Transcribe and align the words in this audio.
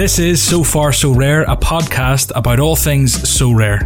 This 0.00 0.18
is 0.18 0.42
So 0.42 0.64
Far 0.64 0.94
So 0.94 1.12
Rare, 1.12 1.42
a 1.42 1.54
podcast 1.54 2.32
about 2.34 2.58
all 2.58 2.74
things 2.74 3.14
Sorare. 3.14 3.84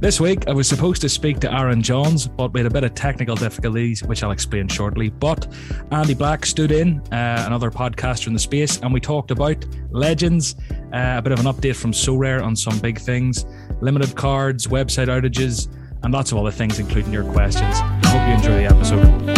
This 0.00 0.20
week, 0.20 0.48
I 0.48 0.52
was 0.52 0.68
supposed 0.68 1.00
to 1.02 1.08
speak 1.08 1.38
to 1.42 1.54
Aaron 1.54 1.80
Johns, 1.80 2.26
but 2.26 2.52
we 2.52 2.58
had 2.58 2.66
a 2.66 2.74
bit 2.74 2.82
of 2.82 2.92
technical 2.92 3.36
difficulties, 3.36 4.02
which 4.02 4.24
I'll 4.24 4.32
explain 4.32 4.66
shortly. 4.66 5.10
But 5.10 5.46
Andy 5.92 6.14
Black 6.14 6.44
stood 6.44 6.72
in, 6.72 6.98
uh, 7.12 7.44
another 7.46 7.70
podcaster 7.70 8.26
in 8.26 8.32
the 8.32 8.40
space, 8.40 8.80
and 8.80 8.92
we 8.92 8.98
talked 8.98 9.30
about 9.30 9.64
legends, 9.92 10.56
uh, 10.92 11.14
a 11.18 11.22
bit 11.22 11.30
of 11.30 11.38
an 11.38 11.46
update 11.46 11.76
from 11.76 11.92
Sorare 11.92 12.42
on 12.42 12.56
some 12.56 12.76
big 12.80 12.98
things, 12.98 13.46
limited 13.80 14.16
cards, 14.16 14.66
website 14.66 15.06
outages, 15.06 15.68
and 16.02 16.12
lots 16.12 16.32
of 16.32 16.38
other 16.38 16.50
things, 16.50 16.80
including 16.80 17.12
your 17.12 17.22
questions. 17.32 17.76
I 17.78 18.06
hope 18.06 18.28
you 18.28 18.34
enjoy 18.34 18.68
the 18.68 18.74
episode. 18.74 19.33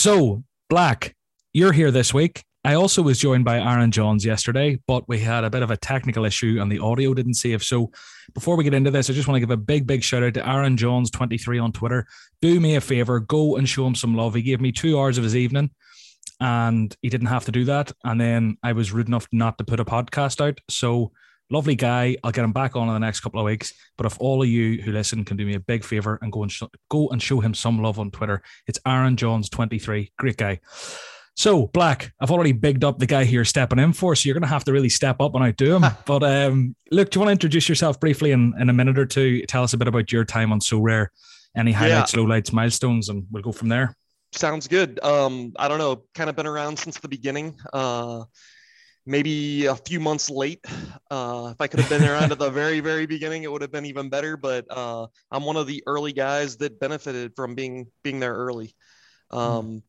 So, 0.00 0.44
Black, 0.70 1.14
you're 1.52 1.74
here 1.74 1.90
this 1.90 2.14
week. 2.14 2.42
I 2.64 2.72
also 2.72 3.02
was 3.02 3.18
joined 3.18 3.44
by 3.44 3.58
Aaron 3.58 3.90
Johns 3.90 4.24
yesterday, 4.24 4.80
but 4.86 5.06
we 5.10 5.18
had 5.18 5.44
a 5.44 5.50
bit 5.50 5.62
of 5.62 5.70
a 5.70 5.76
technical 5.76 6.24
issue 6.24 6.56
and 6.58 6.72
the 6.72 6.78
audio 6.78 7.12
didn't 7.12 7.34
save. 7.34 7.62
So, 7.62 7.90
before 8.32 8.56
we 8.56 8.64
get 8.64 8.72
into 8.72 8.90
this, 8.90 9.10
I 9.10 9.12
just 9.12 9.28
want 9.28 9.36
to 9.36 9.40
give 9.40 9.50
a 9.50 9.58
big, 9.58 9.86
big 9.86 10.02
shout 10.02 10.22
out 10.22 10.32
to 10.32 10.48
Aaron 10.48 10.78
Johns23 10.78 11.62
on 11.62 11.72
Twitter. 11.72 12.06
Do 12.40 12.58
me 12.60 12.76
a 12.76 12.80
favor, 12.80 13.20
go 13.20 13.56
and 13.56 13.68
show 13.68 13.86
him 13.86 13.94
some 13.94 14.16
love. 14.16 14.34
He 14.34 14.40
gave 14.40 14.58
me 14.58 14.72
two 14.72 14.98
hours 14.98 15.18
of 15.18 15.24
his 15.24 15.36
evening 15.36 15.68
and 16.40 16.96
he 17.02 17.10
didn't 17.10 17.26
have 17.26 17.44
to 17.44 17.52
do 17.52 17.66
that. 17.66 17.92
And 18.02 18.18
then 18.18 18.56
I 18.62 18.72
was 18.72 18.92
rude 18.92 19.08
enough 19.08 19.28
not 19.32 19.58
to 19.58 19.64
put 19.64 19.80
a 19.80 19.84
podcast 19.84 20.40
out. 20.40 20.62
So, 20.70 21.12
lovely 21.50 21.74
guy. 21.74 22.16
I'll 22.22 22.32
get 22.32 22.44
him 22.44 22.52
back 22.52 22.76
on 22.76 22.88
in 22.88 22.94
the 22.94 23.00
next 23.00 23.20
couple 23.20 23.40
of 23.40 23.46
weeks. 23.46 23.72
But 23.96 24.06
if 24.06 24.18
all 24.20 24.42
of 24.42 24.48
you 24.48 24.80
who 24.82 24.92
listen 24.92 25.24
can 25.24 25.36
do 25.36 25.46
me 25.46 25.54
a 25.54 25.60
big 25.60 25.84
favor 25.84 26.18
and 26.22 26.32
go 26.32 26.42
and 26.42 26.50
sh- 26.50 26.62
go 26.88 27.08
and 27.08 27.22
show 27.22 27.40
him 27.40 27.54
some 27.54 27.82
love 27.82 27.98
on 27.98 28.10
Twitter, 28.10 28.42
it's 28.66 28.78
Aaron 28.86 29.16
Johns 29.16 29.48
twenty 29.48 29.78
three. 29.78 30.12
Great 30.18 30.36
guy. 30.36 30.60
So 31.36 31.68
Black, 31.68 32.12
I've 32.20 32.30
already 32.30 32.52
bigged 32.52 32.84
up 32.84 32.98
the 32.98 33.06
guy 33.06 33.24
here 33.24 33.44
stepping 33.44 33.78
in 33.78 33.92
for, 33.92 34.14
so 34.14 34.26
you're 34.26 34.34
going 34.34 34.42
to 34.42 34.48
have 34.48 34.64
to 34.64 34.72
really 34.72 34.88
step 34.88 35.20
up 35.20 35.34
and 35.34 35.44
outdo 35.44 35.76
him. 35.76 35.84
but 36.04 36.22
um, 36.22 36.76
look, 36.90 37.10
do 37.10 37.16
you 37.16 37.20
want 37.20 37.28
to 37.28 37.32
introduce 37.32 37.68
yourself 37.68 37.98
briefly 37.98 38.32
in, 38.32 38.52
in 38.60 38.68
a 38.68 38.72
minute 38.72 38.98
or 38.98 39.06
two? 39.06 39.42
Tell 39.46 39.62
us 39.62 39.72
a 39.72 39.78
bit 39.78 39.88
about 39.88 40.12
your 40.12 40.24
time 40.24 40.52
on 40.52 40.60
Sorare, 40.60 41.06
any 41.56 41.72
highlights, 41.72 42.12
yeah. 42.12 42.20
lowlights, 42.20 42.52
milestones, 42.52 43.08
and 43.08 43.24
we'll 43.30 43.42
go 43.42 43.52
from 43.52 43.68
there. 43.68 43.96
Sounds 44.32 44.68
good. 44.68 45.02
Um, 45.02 45.52
I 45.58 45.68
don't 45.68 45.78
know, 45.78 46.04
kind 46.14 46.28
of 46.28 46.36
been 46.36 46.46
around 46.46 46.78
since 46.78 46.98
the 46.98 47.08
beginning. 47.08 47.58
Uh, 47.72 48.24
maybe 49.06 49.66
a 49.66 49.74
few 49.74 50.00
months 50.00 50.30
late. 50.30 50.64
Uh, 51.10 51.50
if 51.52 51.60
I 51.60 51.66
could 51.66 51.80
have 51.80 51.88
been 51.88 52.08
around 52.08 52.32
at 52.32 52.38
the 52.38 52.50
very, 52.50 52.80
very 52.80 53.06
beginning, 53.06 53.42
it 53.42 53.52
would 53.52 53.62
have 53.62 53.72
been 53.72 53.86
even 53.86 54.08
better. 54.08 54.36
But 54.36 54.66
uh, 54.70 55.06
I'm 55.30 55.44
one 55.44 55.56
of 55.56 55.66
the 55.66 55.82
early 55.86 56.12
guys 56.12 56.56
that 56.58 56.80
benefited 56.80 57.32
from 57.36 57.54
being 57.54 57.86
being 58.02 58.20
there 58.20 58.34
early. 58.34 58.74
Um, 59.30 59.40
mm. 59.40 59.82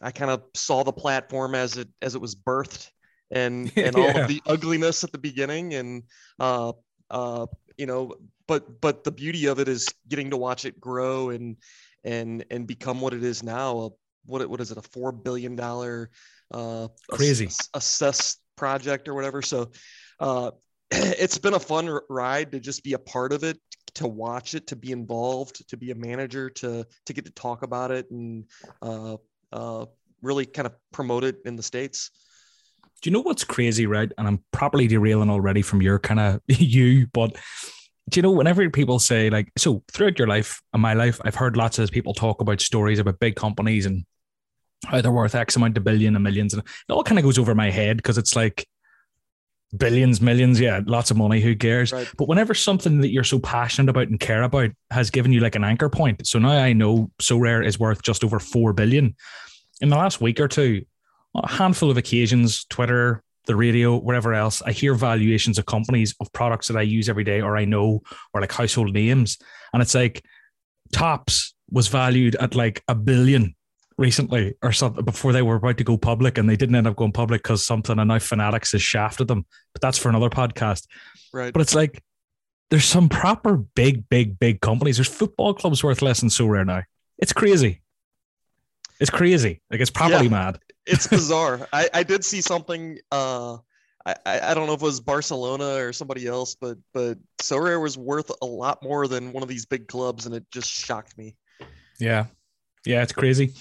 I 0.00 0.10
kind 0.10 0.30
of 0.30 0.42
saw 0.54 0.82
the 0.82 0.92
platform 0.92 1.54
as 1.54 1.76
it 1.76 1.88
as 2.02 2.14
it 2.14 2.20
was 2.20 2.34
birthed, 2.34 2.90
and 3.30 3.72
and 3.76 3.96
all 3.96 4.16
of 4.16 4.28
the 4.28 4.42
ugliness 4.46 5.04
at 5.04 5.12
the 5.12 5.18
beginning, 5.18 5.74
and 5.74 6.02
uh, 6.38 6.72
uh, 7.10 7.46
you 7.76 7.86
know, 7.86 8.14
but 8.46 8.80
but 8.80 9.04
the 9.04 9.12
beauty 9.12 9.46
of 9.46 9.58
it 9.58 9.68
is 9.68 9.88
getting 10.08 10.30
to 10.30 10.36
watch 10.36 10.64
it 10.64 10.80
grow 10.80 11.30
and 11.30 11.56
and 12.04 12.44
and 12.50 12.66
become 12.66 13.00
what 13.00 13.14
it 13.14 13.24
is 13.24 13.42
now. 13.42 13.92
What 14.24 14.48
what 14.48 14.60
is 14.60 14.70
it? 14.70 14.78
A 14.78 14.82
four 14.82 15.12
billion 15.12 15.56
dollar 15.56 16.10
uh, 16.52 16.88
crazy 17.10 17.48
assess 17.74 18.38
project 18.56 19.08
or 19.08 19.14
whatever. 19.14 19.42
So 19.42 19.70
uh, 20.20 20.50
it's 20.90 21.38
been 21.38 21.54
a 21.54 21.60
fun 21.60 21.98
ride 22.08 22.52
to 22.52 22.60
just 22.60 22.82
be 22.82 22.94
a 22.94 22.98
part 22.98 23.32
of 23.32 23.44
it, 23.44 23.58
to 23.94 24.06
watch 24.08 24.54
it, 24.54 24.66
to 24.68 24.76
be 24.76 24.92
involved, 24.92 25.68
to 25.68 25.76
be 25.76 25.90
a 25.90 25.94
manager, 25.94 26.50
to 26.50 26.86
to 27.06 27.12
get 27.12 27.24
to 27.24 27.32
talk 27.32 27.62
about 27.62 27.90
it 27.90 28.10
and 28.10 28.44
uh, 28.82 29.16
uh, 29.52 29.86
really 30.22 30.46
kind 30.46 30.66
of 30.66 30.74
promote 30.92 31.24
it 31.24 31.38
in 31.44 31.56
the 31.56 31.62
states. 31.62 32.10
Do 33.02 33.10
you 33.10 33.12
know 33.12 33.22
what's 33.22 33.44
crazy, 33.44 33.86
right? 33.86 34.10
And 34.16 34.26
I'm 34.26 34.42
probably 34.52 34.86
derailing 34.86 35.30
already 35.30 35.62
from 35.62 35.82
your 35.82 35.98
kind 35.98 36.20
of 36.20 36.40
you, 36.48 37.06
but 37.12 37.36
do 38.08 38.18
you 38.18 38.22
know 38.22 38.30
whenever 38.30 38.68
people 38.70 38.98
say 38.98 39.30
like 39.30 39.50
so 39.56 39.82
throughout 39.92 40.18
your 40.18 40.28
life 40.28 40.62
and 40.72 40.80
my 40.80 40.94
life, 40.94 41.20
I've 41.24 41.34
heard 41.34 41.56
lots 41.56 41.78
of 41.78 41.90
people 41.90 42.14
talk 42.14 42.40
about 42.40 42.60
stories 42.60 42.98
about 42.98 43.18
big 43.18 43.36
companies 43.36 43.86
and 43.86 44.04
how 44.84 45.00
they're 45.00 45.12
worth 45.12 45.34
X 45.34 45.56
amount 45.56 45.76
of 45.76 45.84
billion 45.84 46.14
and 46.14 46.24
millions. 46.24 46.54
And 46.54 46.62
it 46.62 46.92
all 46.92 47.02
kind 47.02 47.18
of 47.18 47.24
goes 47.24 47.38
over 47.38 47.54
my 47.54 47.70
head 47.70 47.96
because 47.96 48.18
it's 48.18 48.36
like 48.36 48.66
billions, 49.76 50.20
millions, 50.20 50.60
yeah, 50.60 50.80
lots 50.86 51.10
of 51.10 51.16
money, 51.16 51.40
who 51.40 51.56
cares? 51.56 51.92
Right. 51.92 52.08
But 52.16 52.28
whenever 52.28 52.54
something 52.54 53.00
that 53.00 53.10
you're 53.10 53.24
so 53.24 53.38
passionate 53.38 53.90
about 53.90 54.08
and 54.08 54.20
care 54.20 54.42
about 54.42 54.70
has 54.90 55.10
given 55.10 55.32
you 55.32 55.40
like 55.40 55.56
an 55.56 55.64
anchor 55.64 55.88
point. 55.88 56.26
So 56.26 56.38
now 56.38 56.50
I 56.50 56.72
know 56.72 57.10
Sorare 57.20 57.66
is 57.66 57.78
worth 57.78 58.02
just 58.02 58.24
over 58.24 58.38
four 58.38 58.72
billion. 58.72 59.16
In 59.80 59.88
the 59.88 59.96
last 59.96 60.20
week 60.20 60.40
or 60.40 60.48
two, 60.48 60.84
a 61.34 61.48
handful 61.48 61.90
of 61.90 61.96
occasions, 61.96 62.64
Twitter, 62.64 63.22
the 63.46 63.56
radio, 63.56 63.96
wherever 63.96 64.34
else, 64.34 64.62
I 64.62 64.72
hear 64.72 64.94
valuations 64.94 65.58
of 65.58 65.66
companies 65.66 66.14
of 66.20 66.32
products 66.32 66.68
that 66.68 66.76
I 66.76 66.82
use 66.82 67.08
every 67.08 67.24
day 67.24 67.40
or 67.40 67.56
I 67.56 67.64
know 67.64 68.02
or 68.32 68.40
like 68.40 68.52
household 68.52 68.92
names. 68.92 69.38
And 69.72 69.82
it's 69.82 69.94
like 69.94 70.24
Topps 70.92 71.54
was 71.70 71.88
valued 71.88 72.36
at 72.36 72.54
like 72.54 72.82
a 72.88 72.94
billion 72.94 73.54
recently 73.98 74.54
or 74.62 74.72
something 74.72 75.04
before 75.04 75.32
they 75.32 75.42
were 75.42 75.56
about 75.56 75.78
to 75.78 75.84
go 75.84 75.96
public 75.96 76.38
and 76.38 76.48
they 76.48 76.56
didn't 76.56 76.74
end 76.74 76.86
up 76.86 76.96
going 76.96 77.12
public 77.12 77.42
because 77.42 77.64
something 77.64 77.98
and 77.98 78.08
now 78.08 78.18
Fanatics 78.18 78.72
has 78.72 78.82
shafted 78.82 79.28
them. 79.28 79.46
But 79.72 79.82
that's 79.82 79.98
for 79.98 80.08
another 80.08 80.30
podcast. 80.30 80.86
Right. 81.32 81.52
But 81.52 81.62
it's 81.62 81.74
like 81.74 82.02
there's 82.70 82.84
some 82.84 83.08
proper 83.08 83.56
big, 83.56 84.08
big, 84.08 84.38
big 84.38 84.60
companies. 84.60 84.96
There's 84.96 85.08
football 85.08 85.54
clubs 85.54 85.82
worth 85.82 86.02
less 86.02 86.20
than 86.20 86.28
Sorare 86.28 86.66
now. 86.66 86.82
It's 87.18 87.32
crazy. 87.32 87.82
It's 89.00 89.10
crazy. 89.10 89.60
Like 89.70 89.80
it's 89.80 89.90
probably 89.90 90.24
yeah, 90.24 90.30
mad. 90.30 90.58
it's 90.86 91.06
bizarre. 91.08 91.68
I, 91.72 91.88
I 91.92 92.02
did 92.02 92.24
see 92.24 92.40
something 92.40 92.98
uh 93.10 93.58
I, 94.06 94.14
I 94.24 94.54
don't 94.54 94.68
know 94.68 94.74
if 94.74 94.82
it 94.82 94.84
was 94.84 95.00
Barcelona 95.00 95.84
or 95.84 95.92
somebody 95.92 96.28
else, 96.28 96.54
but 96.54 96.78
but 96.94 97.18
Sorare 97.42 97.82
was 97.82 97.98
worth 97.98 98.30
a 98.40 98.46
lot 98.46 98.80
more 98.82 99.08
than 99.08 99.32
one 99.32 99.42
of 99.42 99.48
these 99.48 99.66
big 99.66 99.88
clubs, 99.88 100.26
and 100.26 100.34
it 100.34 100.44
just 100.52 100.70
shocked 100.70 101.18
me. 101.18 101.34
Yeah, 101.98 102.26
yeah, 102.86 103.02
it's 103.02 103.12
crazy. 103.12 103.52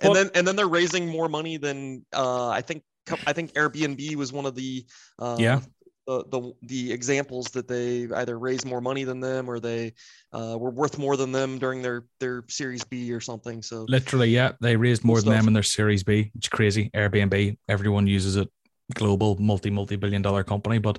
And 0.00 0.14
then 0.14 0.30
and 0.34 0.46
then 0.46 0.56
they're 0.56 0.68
raising 0.68 1.08
more 1.08 1.28
money 1.28 1.56
than 1.56 2.04
uh, 2.12 2.48
I 2.48 2.60
think 2.60 2.82
I 3.26 3.32
think 3.32 3.52
Airbnb 3.54 4.16
was 4.16 4.32
one 4.32 4.46
of 4.46 4.54
the 4.54 4.84
uh, 5.18 5.36
yeah 5.38 5.60
the, 6.06 6.24
the 6.30 6.52
the 6.62 6.92
examples 6.92 7.46
that 7.48 7.68
they 7.68 8.08
either 8.14 8.38
raised 8.38 8.66
more 8.66 8.80
money 8.80 9.04
than 9.04 9.20
them 9.20 9.48
or 9.48 9.60
they 9.60 9.92
uh, 10.32 10.56
were 10.58 10.70
worth 10.70 10.98
more 10.98 11.16
than 11.16 11.32
them 11.32 11.58
during 11.58 11.82
their 11.82 12.04
their 12.18 12.44
Series 12.48 12.84
B 12.84 13.12
or 13.12 13.20
something. 13.20 13.62
So 13.62 13.86
literally, 13.88 14.30
yeah, 14.30 14.52
they 14.60 14.76
raised 14.76 15.04
more 15.04 15.20
than 15.20 15.34
them 15.34 15.46
in 15.46 15.52
their 15.52 15.62
Series 15.62 16.02
B. 16.02 16.32
It's 16.34 16.48
crazy. 16.48 16.90
Airbnb, 16.94 17.56
everyone 17.68 18.06
uses 18.06 18.36
it. 18.36 18.48
Global, 18.94 19.38
multi 19.38 19.70
multi 19.70 19.96
billion 19.96 20.22
dollar 20.22 20.42
company, 20.44 20.78
but 20.78 20.98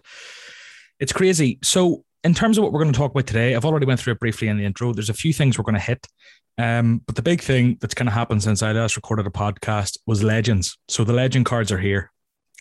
it's 1.00 1.12
crazy. 1.12 1.60
So 1.64 2.06
in 2.24 2.34
terms 2.34 2.58
of 2.58 2.64
what 2.64 2.72
we're 2.72 2.82
going 2.82 2.94
to 2.94 2.98
talk 2.98 3.12
about 3.12 3.28
today, 3.28 3.56
I've 3.56 3.66
already 3.66 3.86
went 3.86 4.00
through 4.00 4.14
it 4.14 4.20
briefly 4.20 4.48
in 4.48 4.58
the 4.58 4.66
intro. 4.66 4.94
There's 4.94 5.10
a 5.10 5.14
few 5.14 5.34
things 5.34 5.58
we're 5.58 5.64
going 5.64 5.76
to 5.76 5.82
hit. 5.82 6.08
Um, 6.58 7.02
but 7.06 7.16
the 7.16 7.22
big 7.22 7.42
thing 7.42 7.78
that's 7.82 7.94
kind 7.94 8.08
of 8.08 8.14
happened 8.14 8.44
since 8.44 8.62
I 8.62 8.72
last 8.72 8.96
recorded 8.96 9.26
a 9.28 9.32
podcast 9.32 9.98
was 10.06 10.24
legends. 10.24 10.78
So 10.88 11.04
the 11.04 11.14
legend 11.14 11.46
cards 11.46 11.72
are 11.72 11.80
here. 11.80 12.12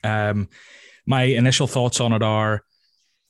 Um, 0.02 0.48
my 1.06 1.22
initial 1.24 1.66
thoughts 1.66 2.00
on 2.00 2.12
it 2.12 2.22
are 2.22 2.62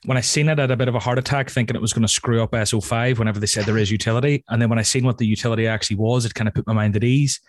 when 0.05 0.17
I 0.17 0.21
seen 0.21 0.49
it, 0.49 0.59
I 0.59 0.63
had 0.63 0.71
a 0.71 0.77
bit 0.77 0.89
of 0.89 0.95
a 0.95 1.01
heart 1.01 1.19
attack 1.19 1.51
thinking 1.51 1.77
it 1.77 1.83
was 1.83 1.93
going 1.93 2.03
to 2.03 2.09
screw 2.09 2.43
up 2.43 2.53
SO5 2.53 3.19
whenever 3.19 3.39
they 3.39 3.47
said 3.47 3.65
there 3.67 3.79
is 3.79 3.91
utility. 3.91 4.45
And 4.49 4.61
then 4.61 4.69
when 4.69 4.79
I 4.79 4.83
seen 4.83 5.05
what 5.05 5.19
the 5.19 5.27
utility 5.27 5.67
actually 5.67 5.97
was, 5.97 6.25
it 6.25 6.35
kind 6.35 6.49
of 6.49 6.55
put 6.55 6.67
my 6.67 6.73
mind 6.73 6.97
at 6.97 7.05
ease. 7.05 7.41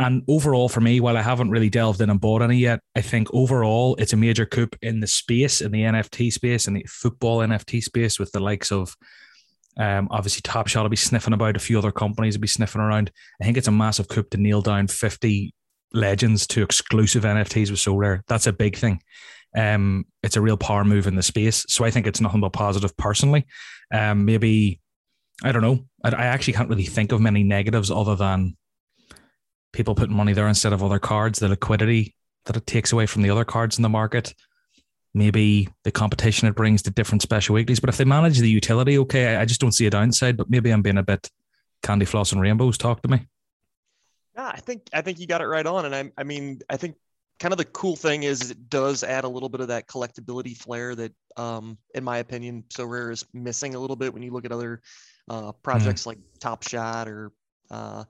And 0.00 0.22
overall, 0.28 0.70
for 0.70 0.80
me, 0.80 0.98
while 0.98 1.18
I 1.18 1.22
haven't 1.22 1.50
really 1.50 1.68
delved 1.68 2.00
in 2.00 2.08
and 2.08 2.18
bought 2.18 2.40
any 2.40 2.56
yet, 2.56 2.80
I 2.96 3.02
think 3.02 3.28
overall 3.34 3.96
it's 3.96 4.14
a 4.14 4.16
major 4.16 4.46
coup 4.46 4.70
in 4.80 5.00
the 5.00 5.06
space, 5.06 5.60
in 5.60 5.72
the 5.72 5.82
NFT 5.82 6.32
space, 6.32 6.66
in 6.66 6.72
the 6.72 6.86
football 6.88 7.40
NFT 7.40 7.82
space, 7.82 8.18
with 8.18 8.32
the 8.32 8.40
likes 8.40 8.72
of 8.72 8.96
um, 9.76 10.08
obviously, 10.10 10.40
Top 10.40 10.68
Shot 10.68 10.82
will 10.82 10.88
be 10.88 10.96
sniffing 10.96 11.34
about. 11.34 11.54
A 11.54 11.60
few 11.60 11.78
other 11.78 11.92
companies 11.92 12.34
will 12.34 12.40
be 12.40 12.48
sniffing 12.48 12.80
around. 12.80 13.12
I 13.42 13.44
think 13.44 13.58
it's 13.58 13.68
a 13.68 13.72
massive 13.72 14.08
coup 14.08 14.24
to 14.30 14.38
nail 14.38 14.62
down 14.62 14.88
50 14.88 15.54
legends 15.92 16.46
to 16.48 16.62
exclusive 16.62 17.24
NFTs 17.24 17.70
with 17.70 17.80
Sorare. 17.80 18.22
That's 18.26 18.46
a 18.46 18.54
big 18.54 18.76
thing. 18.76 19.02
Um, 19.54 20.06
it's 20.22 20.36
a 20.36 20.40
real 20.40 20.56
power 20.56 20.82
move 20.82 21.06
in 21.06 21.14
the 21.14 21.22
space. 21.22 21.66
So 21.68 21.84
I 21.84 21.90
think 21.90 22.06
it's 22.06 22.22
nothing 22.22 22.40
but 22.40 22.54
positive 22.54 22.96
personally. 22.96 23.46
Um, 23.92 24.24
maybe, 24.24 24.80
I 25.44 25.52
don't 25.52 25.62
know. 25.62 25.84
I, 26.02 26.10
I 26.10 26.26
actually 26.26 26.54
can't 26.54 26.70
really 26.70 26.84
think 26.84 27.12
of 27.12 27.20
many 27.20 27.42
negatives 27.42 27.90
other 27.90 28.16
than 28.16 28.56
people 29.72 29.94
putting 29.94 30.16
money 30.16 30.32
there 30.32 30.48
instead 30.48 30.72
of 30.72 30.82
other 30.82 30.98
cards, 30.98 31.38
the 31.38 31.48
liquidity 31.48 32.14
that 32.46 32.56
it 32.56 32.66
takes 32.66 32.92
away 32.92 33.06
from 33.06 33.22
the 33.22 33.30
other 33.30 33.44
cards 33.44 33.78
in 33.78 33.82
the 33.82 33.88
market 33.88 34.34
maybe 35.14 35.68
the 35.84 35.90
competition 35.90 36.48
it 36.48 36.54
brings 36.54 36.82
to 36.82 36.90
different 36.90 37.22
special 37.22 37.54
weeklies. 37.54 37.80
But 37.80 37.90
if 37.90 37.96
they 37.96 38.04
manage 38.04 38.38
the 38.38 38.50
utility, 38.50 38.98
okay, 38.98 39.36
I 39.36 39.44
just 39.44 39.60
don't 39.60 39.72
see 39.72 39.86
a 39.86 39.90
downside. 39.90 40.36
But 40.36 40.50
maybe 40.50 40.70
I'm 40.70 40.82
being 40.82 40.98
a 40.98 41.02
bit 41.02 41.30
candy 41.82 42.04
floss 42.04 42.32
and 42.32 42.40
rainbows. 42.40 42.78
Talk 42.78 43.02
to 43.02 43.08
me. 43.08 43.26
Yeah, 44.36 44.48
I 44.48 44.60
think 44.60 44.82
I 44.92 45.02
think 45.02 45.18
you 45.18 45.26
got 45.26 45.40
it 45.40 45.46
right 45.46 45.66
on. 45.66 45.86
And 45.86 45.94
I 45.94 46.12
I 46.16 46.24
mean 46.24 46.60
I 46.68 46.76
think 46.76 46.96
kind 47.38 47.52
of 47.52 47.58
the 47.58 47.64
cool 47.64 47.96
thing 47.96 48.22
is 48.22 48.50
it 48.50 48.68
does 48.68 49.02
add 49.02 49.24
a 49.24 49.28
little 49.28 49.48
bit 49.48 49.60
of 49.60 49.68
that 49.68 49.88
collectability 49.88 50.56
flair 50.56 50.94
that 50.94 51.12
um, 51.36 51.78
in 51.94 52.04
my 52.04 52.18
opinion, 52.18 52.64
Sorare 52.68 53.12
is 53.12 53.24
missing 53.32 53.74
a 53.74 53.78
little 53.78 53.96
bit 53.96 54.12
when 54.12 54.22
you 54.22 54.30
look 54.30 54.44
at 54.44 54.52
other 54.52 54.82
uh, 55.28 55.52
projects 55.52 56.02
mm. 56.02 56.06
like 56.06 56.18
Top 56.38 56.62
Shot 56.62 57.08
or 57.08 57.32
uh, 57.70 58.04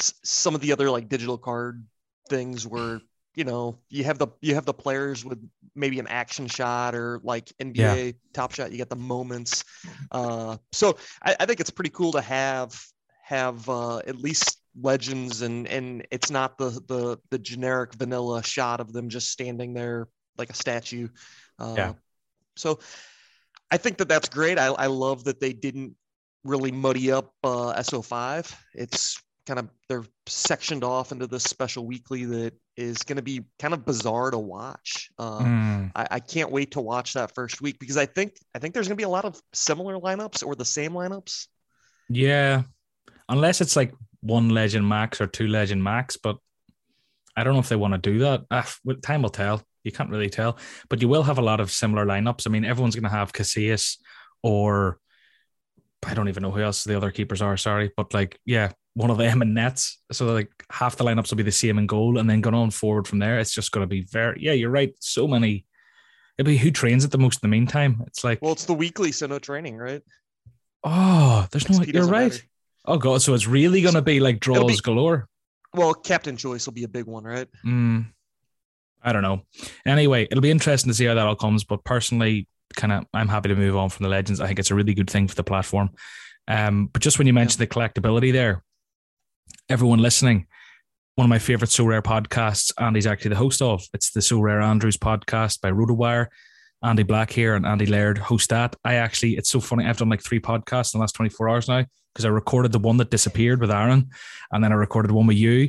s- 0.00 0.14
some 0.24 0.54
of 0.54 0.60
the 0.60 0.72
other 0.72 0.90
like 0.90 1.08
digital 1.08 1.38
card 1.38 1.84
things 2.28 2.66
where 2.66 3.00
you 3.34 3.44
know 3.44 3.78
you 3.88 4.04
have 4.04 4.18
the 4.18 4.28
you 4.40 4.54
have 4.54 4.64
the 4.66 4.74
players 4.74 5.24
with 5.24 5.38
maybe 5.74 5.98
an 5.98 6.06
action 6.08 6.46
shot 6.46 6.94
or 6.94 7.20
like 7.22 7.52
NBA 7.60 8.12
yeah. 8.12 8.12
Top 8.32 8.52
Shot. 8.52 8.70
You 8.72 8.78
get 8.78 8.90
the 8.90 8.96
moments. 8.96 9.64
Uh, 10.10 10.56
so 10.72 10.96
I, 11.24 11.36
I 11.40 11.46
think 11.46 11.60
it's 11.60 11.70
pretty 11.70 11.90
cool 11.90 12.12
to 12.12 12.20
have 12.20 12.78
have 13.24 13.68
uh, 13.68 13.98
at 13.98 14.16
least 14.16 14.58
legends 14.80 15.42
and 15.42 15.66
and 15.68 16.06
it's 16.10 16.30
not 16.30 16.58
the 16.58 16.70
the 16.86 17.18
the 17.30 17.38
generic 17.38 17.94
vanilla 17.94 18.42
shot 18.42 18.80
of 18.80 18.92
them 18.92 19.08
just 19.08 19.30
standing 19.30 19.74
there 19.74 20.08
like 20.38 20.50
a 20.50 20.54
statue. 20.54 21.08
Uh, 21.58 21.74
yeah. 21.76 21.92
So 22.56 22.80
I 23.70 23.76
think 23.76 23.98
that 23.98 24.08
that's 24.08 24.28
great. 24.28 24.58
I, 24.58 24.66
I 24.66 24.86
love 24.86 25.24
that 25.24 25.40
they 25.40 25.52
didn't 25.52 25.94
really 26.44 26.72
muddy 26.72 27.12
up 27.12 27.32
uh, 27.44 27.74
SO5. 27.74 28.54
It's 28.74 29.20
kind 29.46 29.58
of 29.58 29.68
they're 29.88 30.04
sectioned 30.26 30.84
off 30.84 31.12
into 31.12 31.26
this 31.26 31.44
special 31.44 31.86
weekly 31.86 32.24
that 32.24 32.54
is 32.76 32.98
going 32.98 33.16
to 33.16 33.22
be 33.22 33.42
kind 33.58 33.74
of 33.74 33.84
bizarre 33.84 34.30
to 34.30 34.38
watch. 34.38 35.10
Uh, 35.18 35.40
mm. 35.40 35.92
I, 35.94 36.06
I, 36.12 36.20
can't 36.20 36.52
wait 36.52 36.72
to 36.72 36.80
watch 36.80 37.14
that 37.14 37.34
first 37.34 37.60
week 37.60 37.78
because 37.78 37.96
I 37.96 38.06
think 38.06 38.34
I 38.54 38.58
think 38.58 38.74
there's 38.74 38.86
going 38.86 38.96
to 38.96 39.00
be 39.00 39.04
a 39.04 39.08
lot 39.08 39.24
of 39.24 39.40
similar 39.52 39.98
lineups 39.98 40.46
or 40.46 40.54
the 40.54 40.64
same 40.64 40.92
lineups. 40.92 41.46
Yeah, 42.08 42.62
unless 43.28 43.60
it's 43.60 43.76
like 43.76 43.92
one 44.20 44.50
legend 44.50 44.88
max 44.88 45.20
or 45.20 45.26
two 45.26 45.48
legend 45.48 45.82
max, 45.82 46.16
but 46.16 46.36
I 47.36 47.44
don't 47.44 47.54
know 47.54 47.60
if 47.60 47.68
they 47.68 47.76
want 47.76 47.94
to 47.94 47.98
do 47.98 48.18
that. 48.20 48.42
Ah, 48.50 48.70
time 49.02 49.22
will 49.22 49.30
tell. 49.30 49.62
You 49.82 49.92
can't 49.92 50.10
really 50.10 50.28
tell, 50.28 50.58
but 50.90 51.00
you 51.00 51.08
will 51.08 51.22
have 51.22 51.38
a 51.38 51.42
lot 51.42 51.58
of 51.58 51.70
similar 51.70 52.04
lineups. 52.04 52.46
I 52.46 52.50
mean, 52.50 52.64
everyone's 52.64 52.94
going 52.94 53.04
to 53.04 53.16
have 53.16 53.32
Casillas 53.32 53.96
or 54.42 54.98
I 56.06 56.14
don't 56.14 56.28
even 56.28 56.42
know 56.42 56.50
who 56.50 56.62
else 56.62 56.84
the 56.84 56.96
other 56.96 57.10
keepers 57.10 57.42
are. 57.42 57.56
Sorry, 57.56 57.90
but 57.96 58.14
like, 58.14 58.38
yeah, 58.46 58.72
one 58.94 59.10
of 59.10 59.18
them 59.18 59.42
in 59.42 59.54
nets. 59.54 60.00
So 60.12 60.26
like 60.26 60.50
half 60.70 60.96
the 60.96 61.04
lineups 61.04 61.30
will 61.30 61.36
be 61.36 61.42
the 61.42 61.52
same 61.52 61.78
in 61.78 61.86
goal, 61.86 62.18
and 62.18 62.28
then 62.28 62.40
going 62.40 62.54
on 62.54 62.70
forward 62.70 63.06
from 63.06 63.18
there, 63.18 63.38
it's 63.38 63.54
just 63.54 63.72
going 63.72 63.82
to 63.82 63.88
be 63.88 64.02
very. 64.02 64.38
Yeah, 64.40 64.52
you're 64.52 64.70
right. 64.70 64.94
So 65.00 65.26
many. 65.26 65.64
It'll 66.38 66.48
be 66.48 66.56
who 66.56 66.70
trains 66.70 67.04
it 67.04 67.10
the 67.10 67.18
most 67.18 67.42
in 67.42 67.50
the 67.50 67.54
meantime. 67.54 68.02
It's 68.06 68.24
like 68.24 68.40
well, 68.40 68.52
it's 68.52 68.64
the 68.64 68.74
weekly, 68.74 69.12
so 69.12 69.26
no 69.26 69.38
training, 69.38 69.76
right? 69.76 70.02
Oh, 70.82 71.46
there's 71.50 71.68
no. 71.68 71.78
XP 71.78 71.92
you're 71.92 72.06
right. 72.06 72.32
Matter. 72.32 72.44
Oh 72.86 72.96
god, 72.96 73.20
so 73.20 73.34
it's 73.34 73.46
really 73.46 73.82
going 73.82 73.94
to 73.94 74.02
be 74.02 74.20
like 74.20 74.40
draws 74.40 74.76
be, 74.76 74.82
galore. 74.82 75.28
Well, 75.74 75.94
captain 75.94 76.36
choice 76.36 76.66
will 76.66 76.72
be 76.72 76.84
a 76.84 76.88
big 76.88 77.04
one, 77.04 77.24
right? 77.24 77.46
Mm, 77.64 78.06
I 79.02 79.12
don't 79.12 79.22
know. 79.22 79.42
Anyway, 79.86 80.26
it'll 80.30 80.40
be 80.40 80.50
interesting 80.50 80.90
to 80.90 80.94
see 80.94 81.04
how 81.04 81.14
that 81.14 81.26
all 81.26 81.36
comes. 81.36 81.64
But 81.64 81.84
personally, 81.84 82.48
kind 82.74 82.92
of, 82.92 83.04
I'm 83.14 83.28
happy 83.28 83.48
to 83.48 83.56
move 83.56 83.76
on 83.76 83.88
from 83.88 84.04
the 84.04 84.10
legends. 84.10 84.40
I 84.40 84.46
think 84.46 84.58
it's 84.58 84.70
a 84.70 84.74
really 84.74 84.94
good 84.94 85.10
thing 85.10 85.28
for 85.28 85.34
the 85.34 85.44
platform. 85.44 85.90
Um, 86.48 86.86
but 86.86 87.02
just 87.02 87.18
when 87.18 87.26
you 87.26 87.32
mentioned 87.32 87.60
yeah. 87.60 87.66
the 87.66 87.74
collectability 87.74 88.32
there, 88.32 88.62
everyone 89.68 90.00
listening, 90.00 90.46
one 91.14 91.26
of 91.26 91.30
my 91.30 91.38
favorite 91.38 91.70
Sorare 91.70 92.02
podcasts, 92.02 92.72
Andy's 92.78 93.06
actually 93.06 93.30
the 93.30 93.36
host 93.36 93.62
of. 93.62 93.84
It's 93.92 94.10
the 94.10 94.20
Sorare 94.20 94.62
Andrews 94.62 94.96
podcast 94.96 95.60
by 95.60 95.70
RotoWire. 95.70 96.28
Andy 96.82 97.02
Black 97.02 97.30
here 97.30 97.56
and 97.56 97.66
Andy 97.66 97.84
Laird 97.84 98.16
host 98.16 98.50
that. 98.50 98.74
I 98.84 98.94
actually, 98.94 99.36
it's 99.36 99.50
so 99.50 99.60
funny. 99.60 99.84
I've 99.84 99.98
done 99.98 100.08
like 100.08 100.22
three 100.22 100.40
podcasts 100.40 100.94
in 100.94 100.98
the 100.98 101.02
last 101.02 101.12
24 101.12 101.48
hours 101.48 101.68
now 101.68 101.84
because 102.14 102.24
I 102.24 102.30
recorded 102.30 102.72
the 102.72 102.78
one 102.78 102.96
that 102.96 103.10
disappeared 103.10 103.60
with 103.60 103.70
Aaron 103.70 104.08
and 104.50 104.64
then 104.64 104.72
I 104.72 104.76
recorded 104.76 105.10
one 105.10 105.26
with 105.26 105.36
you 105.36 105.68